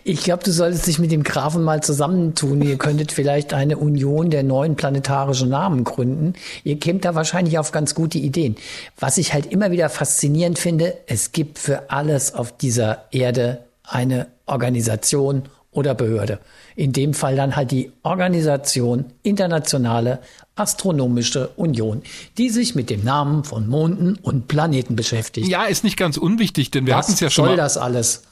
ich 0.05 0.23
glaube, 0.23 0.45
du 0.45 0.53
solltest 0.53 0.87
dich 0.87 0.99
mit 0.99 1.13
dem 1.13 1.23
Grafen 1.23 1.63
mal 1.63 1.83
zusammentun. 1.83 2.63
Ihr 2.63 2.77
könntet 2.77 3.13
vielleicht 3.13 3.55
eine 3.55 3.77
Union 3.77 4.31
der 4.31 4.43
neuen 4.43 4.77
planetarischen 4.77 5.49
Namen 5.49 5.85
gründen. 5.85 6.35
Ihr 6.65 6.79
kämt 6.79 7.05
da 7.05 7.15
wahrscheinlich 7.15 7.59
auf 7.59 7.73
ganz 7.73 7.95
gute 7.95 8.19
Ideen. 8.19 8.57
Was 8.99 9.19
ich 9.19 9.33
halt 9.33 9.47
immer 9.47 9.71
wieder 9.71 9.89
faszinierend 9.89 10.59
finde, 10.59 10.95
es 11.07 11.33
gibt 11.33 11.59
für 11.59 11.91
alles 11.91 12.35
auf 12.35 12.57
dieser 12.57 13.05
Erde 13.11 13.65
eine 13.85 14.29
Organisation 14.47 15.43
oder 15.73 15.95
Behörde. 15.95 16.39
In 16.75 16.93
dem 16.93 17.15
Fall 17.15 17.37
dann 17.37 17.57
halt 17.57 17.71
die 17.71 17.93
Organisation 18.03 19.05
Internationale 19.23 20.21
Astronomische 20.57 21.49
Union, 21.57 22.03
die 22.37 22.51
sich 22.51 22.75
mit 22.75 22.91
dem 22.91 23.03
Namen 23.05 23.45
von 23.45 23.69
Monden 23.69 24.17
und 24.17 24.47
Planeten 24.49 24.95
beschäftigt. 24.95 25.49
Ja, 25.49 25.65
ist 25.65 25.85
nicht 25.85 25.97
ganz 25.97 26.17
unwichtig, 26.17 26.71
denn 26.71 26.87
wir 26.87 26.97
hatten 26.97 27.13
es 27.13 27.21
ja 27.21 27.31
schon. 27.31 27.45
Was 27.45 27.51
soll 27.51 27.57
das 27.57 27.77
alles? 27.77 28.23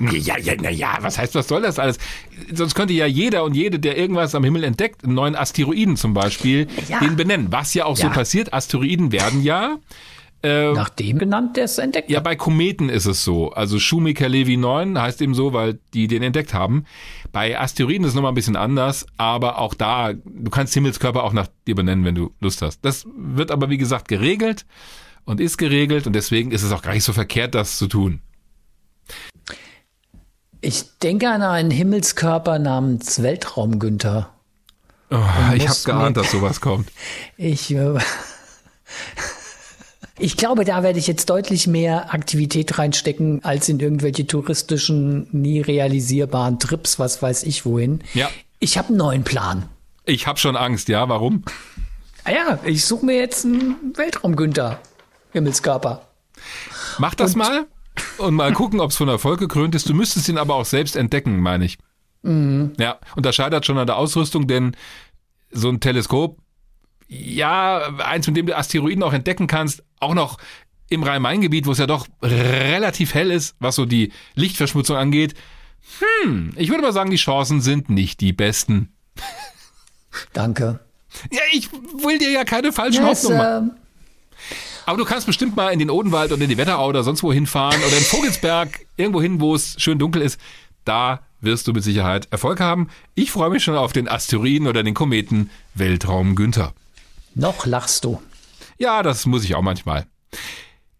Ja, 0.00 0.36
ja, 0.38 0.54
na 0.60 0.70
ja, 0.70 0.98
was 1.00 1.18
heißt, 1.18 1.34
was 1.34 1.48
soll 1.48 1.62
das 1.62 1.78
alles? 1.78 1.98
Sonst 2.52 2.74
könnte 2.74 2.94
ja 2.94 3.06
jeder 3.06 3.44
und 3.44 3.54
jede, 3.54 3.78
der 3.78 3.96
irgendwas 3.96 4.34
am 4.34 4.44
Himmel 4.44 4.64
entdeckt, 4.64 5.04
einen 5.04 5.14
neuen 5.14 5.36
Asteroiden 5.36 5.96
zum 5.96 6.14
Beispiel, 6.14 6.66
Ja. 6.88 7.00
den 7.00 7.16
benennen. 7.16 7.48
Was 7.50 7.74
ja 7.74 7.84
auch 7.84 7.96
so 7.96 8.04
Ja. 8.08 8.12
passiert. 8.12 8.52
Asteroiden 8.52 9.12
werden 9.12 9.42
ja 9.42 9.78
Nach 10.42 10.88
dem 10.88 11.18
benannt, 11.18 11.56
der 11.56 11.64
es 11.64 11.78
entdeckt 11.78 12.08
Ja, 12.10 12.18
hat. 12.18 12.24
bei 12.24 12.36
Kometen 12.36 12.88
ist 12.88 13.06
es 13.06 13.24
so. 13.24 13.50
Also 13.50 13.80
Shoemaker-Levy 13.80 14.56
9 14.56 14.96
heißt 15.00 15.20
eben 15.20 15.34
so, 15.34 15.52
weil 15.52 15.80
die 15.94 16.06
den 16.06 16.22
entdeckt 16.22 16.54
haben. 16.54 16.84
Bei 17.32 17.58
Asteroiden 17.58 18.04
ist 18.04 18.10
es 18.10 18.14
nochmal 18.14 18.30
ein 18.30 18.36
bisschen 18.36 18.54
anders, 18.54 19.04
aber 19.16 19.58
auch 19.58 19.74
da, 19.74 20.12
du 20.12 20.50
kannst 20.50 20.74
Himmelskörper 20.74 21.24
auch 21.24 21.32
nach 21.32 21.48
dir 21.66 21.74
benennen, 21.74 22.04
wenn 22.04 22.14
du 22.14 22.30
Lust 22.40 22.62
hast. 22.62 22.84
Das 22.84 23.04
wird 23.16 23.50
aber, 23.50 23.68
wie 23.68 23.78
gesagt, 23.78 24.06
geregelt 24.06 24.64
und 25.24 25.40
ist 25.40 25.56
geregelt 25.58 26.06
und 26.06 26.12
deswegen 26.14 26.52
ist 26.52 26.62
es 26.62 26.70
auch 26.70 26.82
gar 26.82 26.92
nicht 26.94 27.04
so 27.04 27.12
verkehrt, 27.12 27.56
das 27.56 27.76
zu 27.76 27.88
tun. 27.88 28.20
Ich 30.60 30.98
denke 30.98 31.28
an 31.30 31.42
einen 31.42 31.70
Himmelskörper 31.70 32.58
namens 32.58 33.22
Weltraum 33.22 33.78
Günther. 33.78 34.30
Oh, 35.10 35.16
ich 35.54 35.68
habe 35.68 35.78
geahnt, 35.84 36.16
dass 36.16 36.30
sowas 36.30 36.60
kommt. 36.60 36.90
Ich, 37.36 37.72
äh, 37.72 37.98
ich 40.18 40.36
glaube, 40.36 40.64
da 40.64 40.82
werde 40.82 40.98
ich 40.98 41.06
jetzt 41.06 41.30
deutlich 41.30 41.68
mehr 41.68 42.12
Aktivität 42.12 42.76
reinstecken 42.78 43.44
als 43.44 43.68
in 43.68 43.78
irgendwelche 43.78 44.26
touristischen, 44.26 45.28
nie 45.30 45.60
realisierbaren 45.60 46.58
Trips, 46.58 46.98
was 46.98 47.22
weiß 47.22 47.44
ich 47.44 47.64
wohin. 47.64 48.02
Ja. 48.14 48.28
Ich 48.58 48.76
habe 48.76 48.88
einen 48.88 48.96
neuen 48.96 49.24
Plan. 49.24 49.68
Ich 50.04 50.26
habe 50.26 50.38
schon 50.38 50.56
Angst, 50.56 50.88
ja, 50.88 51.08
warum? 51.08 51.44
Ah 52.24 52.32
ja, 52.32 52.58
ich 52.64 52.84
suche 52.84 53.06
mir 53.06 53.16
jetzt 53.16 53.44
einen 53.44 53.76
Weltraum 53.94 54.34
Günther. 54.34 54.80
Himmelskörper. 55.32 56.08
Mach 56.98 57.14
das 57.14 57.36
mal 57.36 57.66
und 58.18 58.34
mal 58.34 58.52
gucken, 58.52 58.80
ob 58.80 58.90
es 58.90 58.96
von 58.96 59.08
Erfolg 59.08 59.40
gekrönt 59.40 59.74
ist. 59.74 59.88
Du 59.88 59.94
müsstest 59.94 60.28
ihn 60.28 60.38
aber 60.38 60.54
auch 60.54 60.64
selbst 60.64 60.96
entdecken, 60.96 61.40
meine 61.40 61.64
ich. 61.64 61.78
Ja, 62.22 62.98
und 63.16 63.24
das 63.24 63.36
scheitert 63.36 63.64
schon 63.64 63.78
an 63.78 63.86
der 63.86 63.96
Ausrüstung, 63.96 64.46
denn 64.46 64.76
so 65.50 65.68
ein 65.68 65.80
Teleskop, 65.80 66.38
ja, 67.06 67.94
eins, 67.98 68.26
mit 68.26 68.36
dem 68.36 68.46
du 68.46 68.56
Asteroiden 68.56 69.02
auch 69.02 69.12
entdecken 69.12 69.46
kannst, 69.46 69.82
auch 70.00 70.14
noch 70.14 70.38
im 70.90 71.02
Rhein-Main-Gebiet, 71.02 71.66
wo 71.66 71.72
es 71.72 71.78
ja 71.78 71.86
doch 71.86 72.06
relativ 72.22 73.14
hell 73.14 73.30
ist, 73.30 73.56
was 73.60 73.76
so 73.76 73.86
die 73.86 74.12
Lichtverschmutzung 74.34 74.96
angeht. 74.96 75.34
Hm, 76.24 76.52
ich 76.56 76.68
würde 76.70 76.82
mal 76.82 76.92
sagen, 76.92 77.10
die 77.10 77.16
Chancen 77.16 77.60
sind 77.60 77.88
nicht 77.88 78.20
die 78.20 78.32
besten. 78.32 78.92
Danke. 80.32 80.80
Ja, 81.30 81.40
ich 81.52 81.72
will 81.72 82.18
dir 82.18 82.30
ja 82.30 82.44
keine 82.44 82.72
falschen 82.72 83.04
Ja, 83.04 83.12
es, 83.12 83.22
Hoffnungen 83.22 83.38
machen. 83.38 83.76
Aber 84.88 84.96
du 84.96 85.04
kannst 85.04 85.26
bestimmt 85.26 85.54
mal 85.54 85.68
in 85.68 85.80
den 85.80 85.90
Odenwald 85.90 86.32
oder 86.32 86.40
in 86.40 86.48
die 86.48 86.56
Wetterau 86.56 86.88
oder 86.88 87.02
sonst 87.02 87.22
wo 87.22 87.30
hinfahren 87.30 87.78
oder 87.86 87.94
in 87.94 88.02
Vogelsberg, 88.02 88.86
irgendwo 88.96 89.20
hin, 89.20 89.38
wo 89.38 89.54
es 89.54 89.74
schön 89.76 89.98
dunkel 89.98 90.22
ist. 90.22 90.40
Da 90.86 91.20
wirst 91.42 91.68
du 91.68 91.74
mit 91.74 91.84
Sicherheit 91.84 92.26
Erfolg 92.30 92.58
haben. 92.58 92.88
Ich 93.14 93.30
freue 93.30 93.50
mich 93.50 93.62
schon 93.62 93.76
auf 93.76 93.92
den 93.92 94.08
Asteroiden 94.08 94.66
oder 94.66 94.82
den 94.82 94.94
Kometen 94.94 95.50
Weltraum 95.74 96.34
Günther. 96.34 96.72
noch 97.34 97.66
lachst 97.66 98.06
du. 98.06 98.22
Ja, 98.78 99.02
das 99.02 99.26
muss 99.26 99.44
ich 99.44 99.54
auch 99.54 99.60
manchmal. 99.60 100.06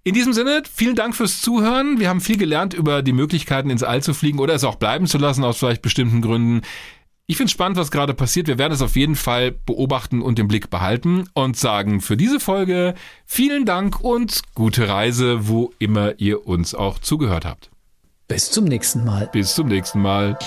In 0.05 0.13
diesem 0.13 0.35
Sinne, 0.35 0.65
vielen 0.71 0.95
Dank 0.95 1.17
fürs 1.17 1.41
Zuhören. 1.41 1.99
Wir 1.99 2.11
haben 2.11 2.21
viel 2.21 2.37
gelernt 2.37 2.75
über 2.75 3.01
die 3.01 3.15
Möglichkeiten, 3.15 3.71
ins 3.71 3.83
All 3.83 4.03
zu 4.03 4.13
fliegen 4.13 4.39
oder 4.39 4.53
es 4.53 4.65
auch 4.65 4.75
bleiben 4.75 5.07
zu 5.07 5.17
lassen 5.17 5.45
aus 5.45 5.57
vielleicht 5.57 5.81
bestimmten 5.81 6.21
Gründen. 6.21 6.61
Ich 7.31 7.37
finde 7.37 7.53
spannend, 7.53 7.77
was 7.77 7.91
gerade 7.91 8.15
passiert. 8.15 8.47
Wir 8.47 8.57
werden 8.57 8.73
es 8.73 8.81
auf 8.81 8.97
jeden 8.97 9.15
Fall 9.15 9.53
beobachten 9.53 10.23
und 10.23 10.39
im 10.39 10.49
Blick 10.49 10.71
behalten 10.71 11.29
und 11.35 11.59
sagen 11.59 12.01
für 12.01 12.17
diese 12.17 12.41
Folge 12.41 12.95
vielen 13.27 13.67
Dank 13.67 14.01
und 14.01 14.41
gute 14.55 14.89
Reise, 14.89 15.47
wo 15.47 15.71
immer 15.79 16.19
ihr 16.19 16.47
uns 16.47 16.75
auch 16.75 16.99
zugehört 16.99 17.45
habt. 17.45 17.69
Bis 18.29 18.51
zum 18.51 18.65
nächsten 18.65 19.05
Mal. 19.05 19.29
Bis 19.31 19.55
zum 19.55 19.69
nächsten 19.69 20.01
Mal. 20.01 20.39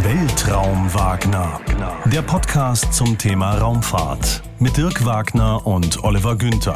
Weltraum 0.00 0.94
Wagner. 0.94 1.60
Der 2.06 2.22
Podcast 2.22 2.94
zum 2.94 3.18
Thema 3.18 3.58
Raumfahrt 3.58 4.42
mit 4.58 4.78
Dirk 4.78 5.04
Wagner 5.04 5.66
und 5.66 6.04
Oliver 6.04 6.36
Günther. 6.36 6.72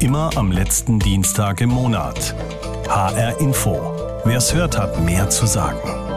Immer 0.00 0.30
am 0.34 0.50
letzten 0.50 0.98
Dienstag 0.98 1.60
im 1.60 1.68
Monat. 1.68 2.34
HR 2.88 3.38
Info. 3.38 3.78
Wer 4.24 4.38
es 4.38 4.54
hört, 4.54 4.78
hat 4.78 5.04
mehr 5.04 5.28
zu 5.28 5.44
sagen. 5.44 6.07